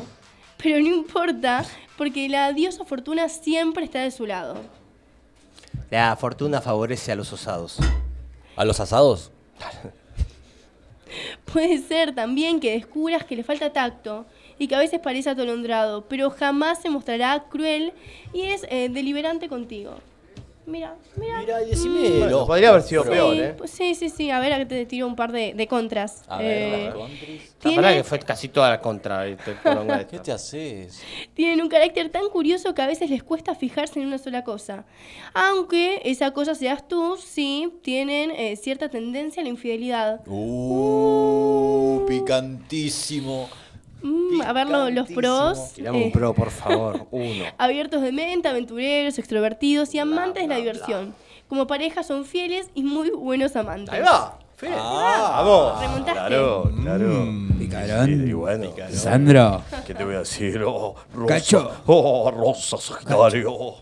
pero 0.63 0.79
no 0.79 0.87
importa 0.87 1.65
porque 1.97 2.29
la 2.29 2.53
diosa 2.53 2.85
fortuna 2.85 3.27
siempre 3.27 3.83
está 3.83 3.99
de 3.99 4.11
su 4.11 4.25
lado. 4.25 4.55
La 5.91 6.15
fortuna 6.15 6.61
favorece 6.61 7.11
a 7.11 7.15
los 7.17 7.33
osados. 7.33 7.79
¿A 8.55 8.63
los 8.63 8.79
asados? 8.79 9.31
Puede 11.51 11.77
ser 11.79 12.13
también 12.13 12.59
que 12.59 12.71
descubras 12.71 13.23
que 13.23 13.35
le 13.35 13.43
falta 13.43 13.73
tacto 13.73 14.25
y 14.57 14.67
que 14.67 14.75
a 14.75 14.79
veces 14.79 14.99
parece 14.99 15.29
atolondrado, 15.29 16.07
pero 16.07 16.29
jamás 16.29 16.81
se 16.81 16.89
mostrará 16.89 17.45
cruel 17.49 17.93
y 18.33 18.43
es 18.43 18.65
eh, 18.69 18.89
deliberante 18.89 19.47
contigo. 19.47 19.95
Mira, 20.65 20.95
mira. 21.15 21.39
Mira, 21.39 21.63
y. 21.63 22.19
Bueno, 22.19 22.45
podría 22.45 22.69
haber 22.69 22.83
sido 22.83 23.03
Sí, 23.03 23.09
peor, 23.09 23.35
¿eh? 23.35 23.55
pues 23.57 23.71
sí, 23.71 23.95
sí, 23.95 24.09
sí. 24.09 24.29
A 24.29 24.39
ver, 24.39 24.53
acá 24.53 24.67
te 24.67 24.85
tiro 24.85 25.07
un 25.07 25.15
par 25.15 25.31
de, 25.31 25.53
de 25.55 25.67
contras. 25.67 26.21
A 26.27 26.37
ver, 26.37 26.45
Eh, 26.51 26.83
las 26.85 26.93
contras. 26.93 27.29
La 27.63 27.71
verdad 27.81 27.93
que 27.97 28.03
fue 28.03 28.19
casi 28.19 28.47
toda 28.49 28.69
la 28.69 28.79
contra. 28.79 29.25
este. 29.25 29.55
¿Qué 30.11 30.19
te 30.19 30.31
haces? 30.31 31.01
Tienen 31.33 31.61
un 31.61 31.69
carácter 31.69 32.09
tan 32.09 32.29
curioso 32.29 32.75
que 32.75 32.81
a 32.83 32.87
veces 32.87 33.09
les 33.09 33.23
cuesta 33.23 33.55
fijarse 33.55 33.99
en 33.99 34.05
una 34.07 34.19
sola 34.19 34.43
cosa. 34.43 34.85
Aunque 35.33 36.01
esa 36.05 36.31
cosa 36.31 36.53
seas 36.53 36.87
tú, 36.87 37.17
sí, 37.17 37.73
tienen 37.81 38.29
eh, 38.31 38.55
cierta 38.55 38.89
tendencia 38.89 39.41
a 39.41 39.43
la 39.45 39.49
infidelidad. 39.49 40.21
Uh, 40.27 42.05
picantísimo. 42.07 43.49
Mm, 44.01 44.41
a 44.41 44.53
ver 44.53 44.67
lo- 44.69 44.89
los 44.89 45.07
pros. 45.09 45.73
Tirame 45.73 46.01
eh, 46.01 46.05
un 46.05 46.11
pro, 46.11 46.33
por 46.33 46.51
favor. 46.51 47.07
Uno. 47.11 47.43
abiertos 47.57 48.01
de 48.01 48.11
mente, 48.11 48.47
aventureros, 48.47 49.17
extrovertidos 49.19 49.93
y 49.93 49.99
amantes 49.99 50.43
de 50.43 50.47
la 50.49 50.55
diversión. 50.55 51.13
Como 51.47 51.65
pareja 51.67 52.03
son 52.03 52.25
fieles 52.25 52.69
y 52.75 52.83
muy 52.83 53.09
buenos 53.11 53.55
amantes. 53.55 53.93
Ahí 53.93 54.01
va. 54.01 54.37
Fe. 54.55 54.67
Ah, 54.73 55.41
Vamos. 55.41 55.79
Remontaste. 55.81 56.11
Claro, 56.13 56.71
claro. 56.83 57.25
Picarón. 57.57 58.05
Sí, 58.05 58.11
y 58.11 58.33
bueno. 58.33 58.71
Sandro. 58.91 59.61
¿Qué 59.87 59.93
te 59.95 60.03
voy 60.03 60.15
a 60.15 60.19
decir? 60.19 60.61
Oh, 60.67 60.95
Rosa. 61.13 61.33
Cacho. 61.33 61.71
Oh, 61.85 62.29
Rosa 62.29 62.77
Sagitario. 62.77 63.75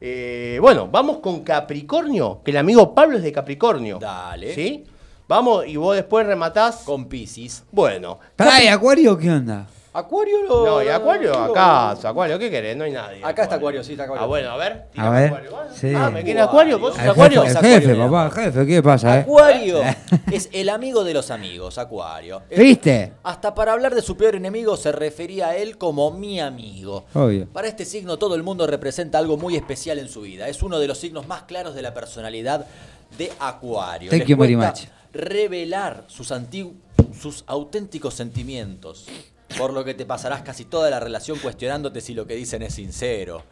Eh, 0.00 0.58
bueno, 0.60 0.86
vamos 0.90 1.18
con 1.18 1.42
Capricornio, 1.42 2.40
que 2.44 2.50
el 2.52 2.58
amigo 2.58 2.94
Pablo 2.94 3.16
es 3.16 3.22
de 3.24 3.32
Capricornio. 3.32 3.98
Dale. 3.98 4.54
¿Sí? 4.54 4.84
Vamos 5.26 5.66
y 5.66 5.76
vos 5.76 5.96
después 5.96 6.26
rematás. 6.26 6.82
Con 6.84 7.06
Piscis. 7.06 7.64
Bueno. 7.72 8.18
Pará, 8.36 8.62
¿y 8.62 8.66
Acuario 8.68 9.16
qué 9.16 9.30
onda? 9.30 9.66
Acuario 9.96 10.42
lo- 10.42 10.66
No, 10.66 10.82
y 10.82 10.88
Acuario 10.88 11.32
acaso, 11.38 12.08
Acuario, 12.08 12.36
¿qué 12.36 12.50
querés? 12.50 12.76
No 12.76 12.82
hay 12.82 12.90
nadie. 12.90 13.20
Acá 13.24 13.44
está 13.44 13.54
Acuario, 13.54 13.84
sí, 13.84 13.92
está 13.92 14.02
Acuario. 14.04 14.24
Ah, 14.24 14.26
bueno, 14.26 14.50
a 14.50 14.56
ver. 14.56 14.86
A 14.96 15.08
ver. 15.10 15.50
Sí. 15.72 15.92
Ah, 15.96 16.10
¿me 16.10 16.24
quiere 16.24 16.40
Acuario? 16.40 16.80
¿Vos 16.80 16.96
sos 16.96 17.06
Acuario? 17.06 17.42
jefe, 17.42 17.74
el 17.76 17.80
jefe, 17.80 17.94
papá, 17.94 18.24
el 18.26 18.32
jefe, 18.32 18.66
¿qué 18.66 18.82
pasa, 18.82 19.18
eh? 19.18 19.20
Acuario 19.20 19.80
es 20.32 20.48
el 20.52 20.68
amigo 20.68 21.04
de 21.04 21.14
los 21.14 21.30
amigos, 21.30 21.78
Acuario. 21.78 22.42
¿Viste? 22.50 23.12
Hasta 23.22 23.54
para 23.54 23.72
hablar 23.72 23.94
de 23.94 24.02
su 24.02 24.16
peor 24.16 24.34
enemigo 24.34 24.76
se 24.76 24.90
refería 24.90 25.50
a 25.50 25.56
él 25.56 25.78
como 25.78 26.10
mi 26.10 26.40
amigo. 26.40 27.04
Obvio. 27.14 27.46
Para 27.52 27.68
este 27.68 27.84
signo 27.84 28.18
todo 28.18 28.34
el 28.34 28.42
mundo 28.42 28.66
representa 28.66 29.18
algo 29.18 29.36
muy 29.36 29.54
especial 29.54 30.00
en 30.00 30.08
su 30.08 30.22
vida. 30.22 30.48
Es 30.48 30.60
uno 30.64 30.80
de 30.80 30.88
los 30.88 30.98
signos 30.98 31.28
más 31.28 31.44
claros 31.44 31.76
de 31.76 31.82
la 31.82 31.94
personalidad 31.94 32.66
de 33.16 33.30
Acuario. 33.38 34.10
Thank 34.10 34.22
Les 34.22 34.28
you 34.28 34.36
very 34.36 34.56
much. 34.56 34.86
Revelar 35.14 36.04
sus, 36.08 36.32
sus 37.18 37.44
auténticos 37.46 38.14
sentimientos. 38.14 39.06
Por 39.56 39.72
lo 39.72 39.84
que 39.84 39.94
te 39.94 40.04
pasarás 40.04 40.42
casi 40.42 40.64
toda 40.64 40.90
la 40.90 41.00
relación 41.00 41.38
cuestionándote 41.38 42.00
si 42.00 42.12
lo 42.12 42.26
que 42.26 42.34
dicen 42.34 42.62
es 42.62 42.74
sincero. 42.74 43.44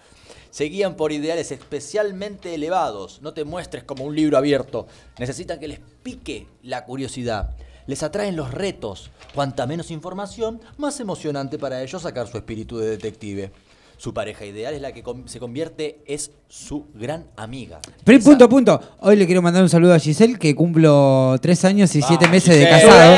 Se 0.51 0.65
guían 0.65 0.97
por 0.97 1.13
ideales 1.13 1.51
especialmente 1.53 2.55
elevados. 2.55 3.23
No 3.23 3.33
te 3.33 3.45
muestres 3.45 3.85
como 3.85 4.05
un 4.05 4.15
libro 4.15 4.37
abierto. 4.37 4.87
Necesitan 5.19 5.59
que 5.59 5.69
les 5.69 5.81
pique 6.03 6.47
la 6.63 6.85
curiosidad. 6.85 7.57
Les 7.87 8.03
atraen 8.03 8.37
los 8.37 8.53
retos. 8.53 9.11
Cuanta 9.35 9.67
menos 9.67 9.91
información, 9.91 10.61
más 10.77 11.01
emocionante 11.01 11.59
para 11.59 11.83
ellos 11.83 12.03
sacar 12.03 12.29
su 12.29 12.37
espíritu 12.37 12.79
de 12.79 12.91
detective. 12.91 13.51
Su 14.03 14.13
pareja 14.13 14.45
ideal 14.45 14.75
es 14.75 14.81
la 14.83 14.91
que 14.91 15.05
se 15.27 15.39
convierte, 15.39 16.03
es 16.07 16.33
su 16.49 16.87
gran 16.93 17.29
amiga. 17.37 17.79
Pero 18.03 18.19
punto, 18.19 18.49
punto. 18.49 18.81
Hoy 18.99 19.15
le 19.15 19.27
quiero 19.27 19.43
mandar 19.43 19.63
un 19.63 19.69
saludo 19.69 19.95
a 19.95 20.01
Giselle, 20.01 20.41
que 20.41 20.57
cumplo 20.57 21.37
tres 21.41 21.65
años 21.65 21.95
y 21.95 22.03
siete 22.03 22.27
meses 22.27 22.59
de 22.59 22.69
casado. 22.69 23.15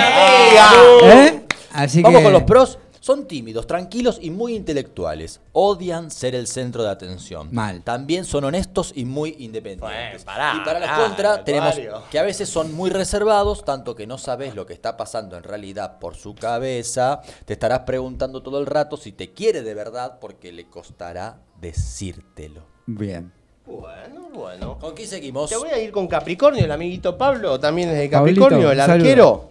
¿Eh? 1.04 1.42
Así 1.72 2.02
Vamos 2.02 2.18
que. 2.18 2.24
con 2.24 2.32
los 2.34 2.42
pros. 2.42 2.78
Son 3.04 3.26
tímidos, 3.28 3.66
tranquilos 3.66 4.18
y 4.22 4.30
muy 4.30 4.54
intelectuales. 4.54 5.42
Odian 5.52 6.10
ser 6.10 6.34
el 6.34 6.46
centro 6.46 6.82
de 6.82 6.88
atención. 6.88 7.50
Mal. 7.52 7.82
También 7.82 8.24
son 8.24 8.44
honestos 8.44 8.94
y 8.96 9.04
muy 9.04 9.36
independientes. 9.40 10.24
pará, 10.24 10.54
y 10.56 10.64
para 10.64 10.80
la 10.80 10.96
contra 10.96 11.44
tenemos 11.44 11.74
que 12.10 12.18
a 12.18 12.22
veces 12.22 12.48
son 12.48 12.72
muy 12.72 12.88
reservados, 12.88 13.62
tanto 13.62 13.94
que 13.94 14.06
no 14.06 14.16
sabes 14.16 14.54
lo 14.54 14.64
que 14.64 14.72
está 14.72 14.96
pasando 14.96 15.36
en 15.36 15.42
realidad 15.42 15.98
por 15.98 16.16
su 16.16 16.34
cabeza. 16.34 17.20
Te 17.44 17.52
estarás 17.52 17.80
preguntando 17.80 18.42
todo 18.42 18.58
el 18.58 18.64
rato 18.64 18.96
si 18.96 19.12
te 19.12 19.34
quiere 19.34 19.60
de 19.60 19.74
verdad 19.74 20.18
porque 20.18 20.50
le 20.50 20.70
costará 20.70 21.36
decírtelo. 21.60 22.62
Bien. 22.86 23.30
Bueno, 23.66 24.30
bueno. 24.32 24.78
¿Con 24.78 24.94
quién 24.94 25.08
seguimos? 25.08 25.50
Te 25.50 25.58
voy 25.58 25.68
a 25.68 25.78
ir 25.78 25.92
con 25.92 26.08
Capricornio, 26.08 26.64
el 26.64 26.72
amiguito 26.72 27.18
Pablo, 27.18 27.60
también 27.60 27.90
es 27.90 27.98
de 27.98 28.08
Pablito, 28.08 28.40
Capricornio, 28.40 28.70
el 28.70 28.78
saludo. 28.78 28.94
arquero. 28.94 29.50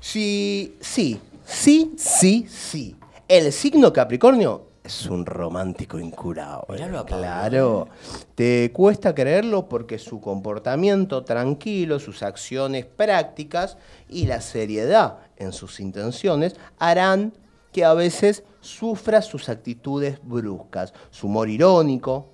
Sí, 0.00 0.76
sí, 0.80 1.20
sí, 1.48 1.94
sí, 1.96 2.46
sí. 2.48 2.96
El 3.26 3.52
signo 3.52 3.92
Capricornio 3.92 4.68
es 4.84 5.06
un 5.06 5.26
romántico 5.26 5.98
incurado. 5.98 6.66
eh, 6.74 7.04
claro. 7.06 7.88
Te 8.34 8.72
cuesta 8.72 9.14
creerlo 9.14 9.68
porque 9.68 9.98
su 9.98 10.20
comportamiento 10.20 11.24
tranquilo, 11.24 11.98
sus 11.98 12.22
acciones 12.22 12.86
prácticas 12.86 13.76
y 14.08 14.26
la 14.26 14.40
seriedad 14.40 15.18
en 15.36 15.52
sus 15.52 15.80
intenciones 15.80 16.56
harán 16.78 17.34
que 17.72 17.84
a 17.84 17.92
veces 17.94 18.44
sufra 18.60 19.20
sus 19.22 19.48
actitudes 19.48 20.20
bruscas. 20.22 20.94
Su 21.10 21.26
humor 21.26 21.50
irónico, 21.50 22.30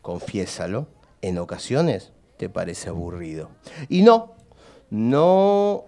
confiésalo, 0.00 0.88
en 1.20 1.38
ocasiones 1.38 2.12
te 2.38 2.48
parece 2.48 2.88
aburrido. 2.88 3.50
Y 3.88 4.02
no, 4.02 4.34
no, 4.90 5.84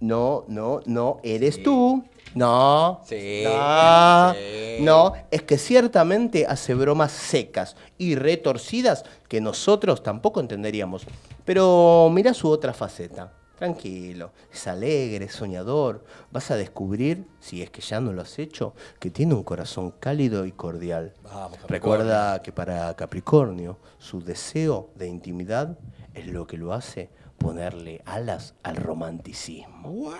no, 0.00 0.44
no, 0.48 0.80
no, 0.86 1.20
eres 1.22 1.62
tú. 1.62 2.04
No, 2.34 3.00
Sí, 3.06 3.44
no, 3.44 4.34
sí. 4.34 4.84
no, 4.84 5.12
es 5.30 5.40
que 5.42 5.56
ciertamente 5.56 6.44
hace 6.46 6.74
bromas 6.74 7.12
secas 7.12 7.76
y 7.96 8.14
retorcidas 8.14 9.04
que 9.28 9.40
nosotros 9.40 10.02
tampoco 10.02 10.40
entenderíamos. 10.40 11.06
Pero 11.46 12.10
mira 12.12 12.34
su 12.34 12.50
otra 12.50 12.74
faceta. 12.74 13.32
Tranquilo, 13.56 14.32
es 14.52 14.66
alegre, 14.66 15.24
es 15.24 15.32
soñador. 15.32 16.04
Vas 16.30 16.50
a 16.50 16.56
descubrir, 16.56 17.26
si 17.40 17.62
es 17.62 17.70
que 17.70 17.80
ya 17.80 18.02
no 18.02 18.12
lo 18.12 18.20
has 18.20 18.38
hecho, 18.38 18.74
que 19.00 19.10
tiene 19.10 19.32
un 19.32 19.42
corazón 19.44 19.94
cálido 19.98 20.44
y 20.44 20.52
cordial. 20.52 21.14
Vamos. 21.24 21.58
Recuerda 21.66 22.42
que 22.42 22.52
para 22.52 22.94
Capricornio 22.96 23.78
su 23.98 24.20
deseo 24.22 24.90
de 24.94 25.08
intimidad 25.08 25.78
es 26.12 26.26
lo 26.26 26.46
que 26.46 26.58
lo 26.58 26.74
hace 26.74 27.08
ponerle 27.38 28.02
alas 28.04 28.54
al 28.62 28.76
romanticismo. 28.76 30.12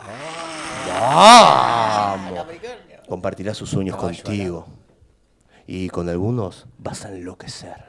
¡Vamos! 0.88 2.46
Compartirá 3.08 3.54
sus 3.54 3.70
sueños 3.70 3.96
contigo. 3.96 4.66
Y 5.66 5.88
con 5.88 6.08
algunos 6.08 6.66
vas 6.78 7.04
a 7.04 7.08
enloquecer. 7.10 7.86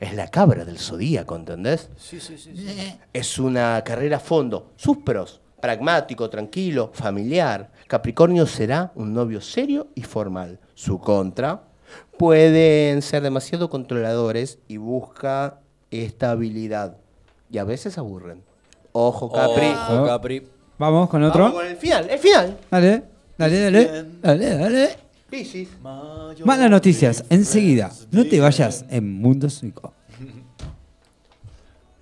Es 0.00 0.14
la 0.14 0.28
cabra 0.28 0.64
del 0.64 0.78
zodíaco, 0.78 1.36
¿entendés? 1.36 1.90
Sí, 1.96 2.20
sí, 2.20 2.38
sí. 2.38 2.56
sí. 2.56 2.98
Es 3.12 3.38
una 3.38 3.82
carrera 3.84 4.18
a 4.18 4.20
fondo. 4.20 4.72
Sus 4.76 4.98
pros, 4.98 5.40
pragmático, 5.60 6.30
tranquilo, 6.30 6.90
familiar. 6.94 7.70
Capricornio 7.88 8.46
será 8.46 8.92
un 8.94 9.12
novio 9.12 9.40
serio 9.40 9.88
y 9.94 10.02
formal. 10.02 10.60
Su 10.74 11.00
contra, 11.00 11.64
pueden 12.16 13.02
ser 13.02 13.22
demasiado 13.22 13.68
controladores 13.68 14.58
y 14.68 14.76
busca 14.76 15.60
estabilidad. 15.90 16.96
Y 17.50 17.58
a 17.58 17.64
veces 17.64 17.98
aburren. 17.98 18.42
Ojo, 18.92 19.30
Capri. 19.30 19.68
Ojo, 19.68 20.06
Capri. 20.06 20.46
Vamos 20.78 21.08
con 21.08 21.22
otro. 21.22 21.44
Vamos 21.44 21.58
con 21.60 21.66
el 21.66 21.76
final, 21.76 22.08
el 22.08 22.18
final. 22.18 22.58
Dale, 22.70 23.02
dale, 23.36 23.60
dale. 23.60 24.04
Dale, 24.20 24.56
dale. 24.56 24.96
Piscis. 25.28 25.68
Malas 25.82 26.70
noticias, 26.70 27.24
enseguida. 27.28 27.92
No 28.10 28.24
te 28.24 28.40
vayas 28.40 28.84
en 28.88 29.20
Mundo 29.20 29.50
Psico. 29.50 29.92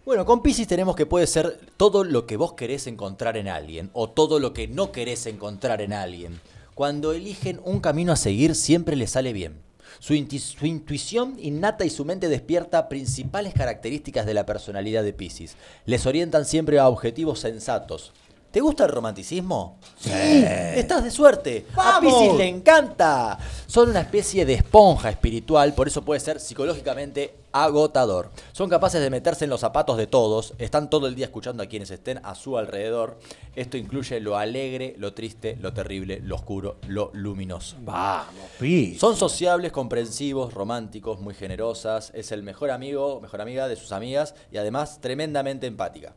Bueno, 0.07 0.25
con 0.25 0.41
Pisces 0.41 0.69
tenemos 0.69 0.95
que 0.95 1.05
puede 1.05 1.27
ser 1.27 1.59
todo 1.77 2.05
lo 2.05 2.27
que 2.27 2.37
vos 2.37 2.53
querés 2.53 2.87
encontrar 2.87 3.37
en 3.37 3.49
alguien 3.49 3.91
o 3.93 4.09
todo 4.09 4.39
lo 4.39 4.53
que 4.53 4.69
no 4.69 4.93
querés 4.93 5.27
encontrar 5.27 5.81
en 5.81 5.93
alguien. 5.93 6.41
Cuando 6.77 7.13
eligen 7.13 7.61
un 7.65 7.81
camino 7.81 8.13
a 8.13 8.17
seguir 8.17 8.55
siempre 8.55 8.95
les 8.95 9.11
sale 9.11 9.33
bien. 9.33 9.66
Su, 9.99 10.15
intuición 10.15 11.37
innata 11.39 11.85
y 11.85 11.91
su 11.91 12.05
mente 12.05 12.29
despierta 12.29 12.89
principales 12.89 13.55
características 13.55 14.27
de 14.27 14.35
la 14.35 14.47
personalidad 14.47 15.03
de 15.03 15.13
Pisces. 15.13 15.57
Les 15.85 16.07
orientan 16.07 16.45
siempre 16.45 16.79
a 16.79 16.89
objetivos 16.89 17.41
sensatos. 17.41 18.13
¿Te 18.57 18.63
gusta 18.63 18.85
el 18.85 18.91
romanticismo? 18.91 19.79
Sí. 19.99 20.11
Estás 20.13 21.05
de 21.05 21.11
suerte. 21.11 21.67
A 21.75 21.77
¡Vamos! 21.77 22.15
Pisces 22.15 22.39
le 22.39 22.49
encanta. 22.49 23.39
Son 23.67 23.91
una 23.91 24.01
especie 24.01 24.47
de 24.47 24.55
esponja 24.55 25.11
espiritual, 25.11 25.75
por 25.75 25.89
eso 25.89 26.01
puede 26.01 26.21
ser 26.21 26.41
psicológicamente 26.41 27.35
agotador. 27.53 28.31
Son 28.53 28.71
capaces 28.71 29.03
de 29.03 29.11
meterse 29.11 29.45
en 29.45 29.51
los 29.51 29.61
zapatos 29.61 29.99
de 29.99 30.07
todos, 30.07 30.55
están 30.57 30.89
todo 30.89 31.07
el 31.07 31.15
día 31.15 31.27
escuchando 31.27 31.63
a 31.63 31.67
quienes 31.67 31.91
estén 31.91 32.19
a 32.25 32.35
su 32.35 32.57
alrededor. 32.57 33.19
Esto 33.55 33.77
incluye 33.77 34.21
lo 34.21 34.39
alegre, 34.39 34.95
lo 34.97 35.13
triste, 35.13 35.59
lo 35.61 35.75
terrible, 35.75 36.21
lo 36.23 36.37
oscuro, 36.37 36.77
lo 36.89 37.11
luminoso. 37.13 37.77
Vamos, 37.83 38.43
Piscis. 38.59 38.99
Son 38.99 39.17
sociables, 39.17 39.71
comprensivos, 39.71 40.55
románticos, 40.55 41.21
muy 41.21 41.35
generosas. 41.35 42.11
Es 42.15 42.33
el 42.33 42.43
mejor 42.43 42.71
amigo, 42.71 43.21
mejor 43.21 43.43
amiga 43.43 43.69
de 43.69 43.77
sus 43.77 43.93
amigas 43.93 44.35
y 44.51 44.57
además 44.57 45.03
tremendamente 45.03 45.67
empática. 45.67 46.15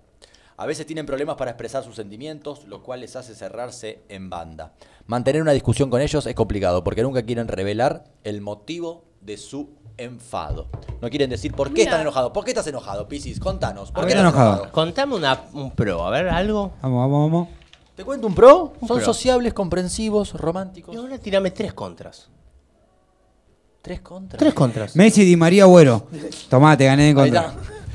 A 0.61 0.65
veces 0.65 0.85
tienen 0.85 1.05
problemas 1.05 1.37
para 1.37 1.51
expresar 1.51 1.85
sus 1.85 1.95
sentimientos, 1.95 2.65
lo 2.65 2.83
cual 2.83 2.99
les 2.99 3.15
hace 3.15 3.33
cerrarse 3.33 4.01
en 4.09 4.29
banda. 4.29 4.73
Mantener 5.07 5.41
una 5.41 5.53
discusión 5.53 5.89
con 5.89 6.01
ellos 6.01 6.25
es 6.25 6.35
complicado 6.35 6.83
porque 6.83 7.01
nunca 7.01 7.23
quieren 7.23 7.47
revelar 7.47 8.03
el 8.25 8.41
motivo 8.41 9.05
de 9.21 9.37
su 9.37 9.69
enfado. 9.97 10.67
No 11.01 11.09
quieren 11.09 11.29
decir 11.29 11.53
por 11.53 11.69
qué 11.69 11.75
Mira. 11.75 11.83
están 11.91 12.01
enojados. 12.01 12.31
¿Por 12.33 12.43
qué 12.43 12.51
estás 12.51 12.67
enojado, 12.67 13.07
Piscis? 13.07 13.39
Contanos. 13.39 13.91
¿Por 13.93 14.03
A 14.03 14.07
qué 14.07 14.13
ver, 14.15 14.17
estás 14.17 14.33
enojado. 14.33 14.53
enojado? 14.55 14.71
Contame 14.73 15.15
una, 15.15 15.41
un 15.53 15.71
pro, 15.71 16.05
a 16.05 16.09
ver, 16.09 16.27
algo. 16.27 16.73
Vamos, 16.81 17.09
vamos, 17.09 17.31
vamos. 17.31 17.47
¿Te 17.95 18.03
cuento 18.03 18.27
un 18.27 18.35
pro? 18.35 18.73
Un 18.81 18.87
Son 18.89 18.97
pro. 18.97 19.05
sociables, 19.05 19.53
comprensivos, 19.53 20.33
románticos. 20.33 20.93
Y 20.93 20.97
ahora 20.97 21.17
tirame 21.19 21.51
tres 21.51 21.73
contras. 21.73 22.27
Tres 23.81 24.01
contras. 24.01 24.37
Tres 24.39 24.53
contras. 24.53 24.95
Messi, 24.97 25.23
Di 25.23 25.37
María, 25.37 25.63
Agüero. 25.63 26.05
Tomá, 26.49 26.75
te 26.75 26.83
gané 26.83 27.03
de 27.03 27.07
Ahí 27.09 27.15
contra. 27.15 27.53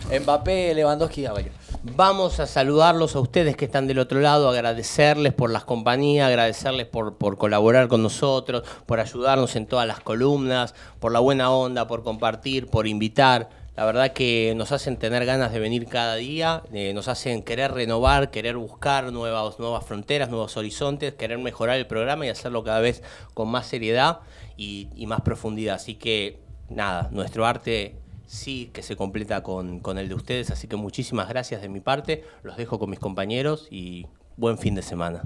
está. 0.08 0.20
Mbappé, 0.20 0.74
Lewandowski, 0.74 1.26
Aguirre. 1.26 1.52
Vamos 1.86 2.40
a 2.40 2.46
saludarlos 2.46 3.14
a 3.14 3.20
ustedes 3.20 3.58
que 3.58 3.66
están 3.66 3.86
del 3.86 3.98
otro 3.98 4.18
lado, 4.20 4.48
agradecerles 4.48 5.34
por 5.34 5.50
las 5.50 5.64
compañías, 5.64 6.26
agradecerles 6.26 6.86
por, 6.86 7.18
por 7.18 7.36
colaborar 7.36 7.88
con 7.88 8.02
nosotros, 8.02 8.62
por 8.86 9.00
ayudarnos 9.00 9.54
en 9.54 9.66
todas 9.66 9.86
las 9.86 10.00
columnas, 10.00 10.74
por 10.98 11.12
la 11.12 11.20
buena 11.20 11.50
onda, 11.50 11.86
por 11.86 12.02
compartir, 12.02 12.68
por 12.68 12.86
invitar. 12.86 13.50
La 13.76 13.84
verdad 13.84 14.14
que 14.14 14.54
nos 14.56 14.72
hacen 14.72 14.96
tener 14.96 15.26
ganas 15.26 15.52
de 15.52 15.58
venir 15.58 15.86
cada 15.86 16.14
día, 16.14 16.62
eh, 16.72 16.94
nos 16.94 17.08
hacen 17.08 17.42
querer 17.42 17.72
renovar, 17.72 18.30
querer 18.30 18.56
buscar 18.56 19.12
nuevas, 19.12 19.58
nuevas 19.58 19.84
fronteras, 19.84 20.30
nuevos 20.30 20.56
horizontes, 20.56 21.12
querer 21.12 21.36
mejorar 21.36 21.76
el 21.76 21.86
programa 21.86 22.24
y 22.24 22.30
hacerlo 22.30 22.64
cada 22.64 22.80
vez 22.80 23.02
con 23.34 23.50
más 23.50 23.66
seriedad 23.66 24.20
y, 24.56 24.88
y 24.96 25.06
más 25.06 25.20
profundidad. 25.20 25.74
Así 25.74 25.96
que 25.96 26.40
nada, 26.70 27.10
nuestro 27.12 27.44
arte 27.44 28.03
sí 28.26 28.70
que 28.72 28.82
se 28.82 28.96
completa 28.96 29.42
con, 29.42 29.80
con 29.80 29.98
el 29.98 30.08
de 30.08 30.14
ustedes, 30.14 30.50
así 30.50 30.66
que 30.66 30.76
muchísimas 30.76 31.28
gracias 31.28 31.62
de 31.62 31.68
mi 31.68 31.80
parte, 31.80 32.24
los 32.42 32.56
dejo 32.56 32.78
con 32.78 32.90
mis 32.90 32.98
compañeros 32.98 33.68
y 33.70 34.06
buen 34.36 34.58
fin 34.58 34.74
de 34.74 34.82
semana. 34.82 35.22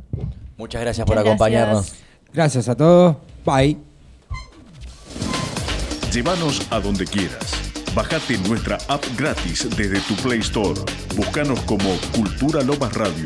Muchas 0.56 0.80
gracias 0.80 1.06
por 1.06 1.18
acompañarnos. 1.18 1.94
Gracias 2.32 2.68
a 2.68 2.76
todos, 2.76 3.16
bye. 3.44 3.76
Llévanos 6.12 6.66
a 6.70 6.80
donde 6.80 7.04
quieras. 7.06 7.68
Bájate 7.94 8.38
nuestra 8.48 8.78
app 8.88 9.04
gratis 9.16 9.68
desde 9.76 10.00
tu 10.00 10.14
Play 10.22 10.40
Store. 10.40 10.80
Búscanos 11.16 11.60
como 11.62 11.96
Cultura 12.14 12.62
Lomas 12.62 12.92
Radio 12.94 13.24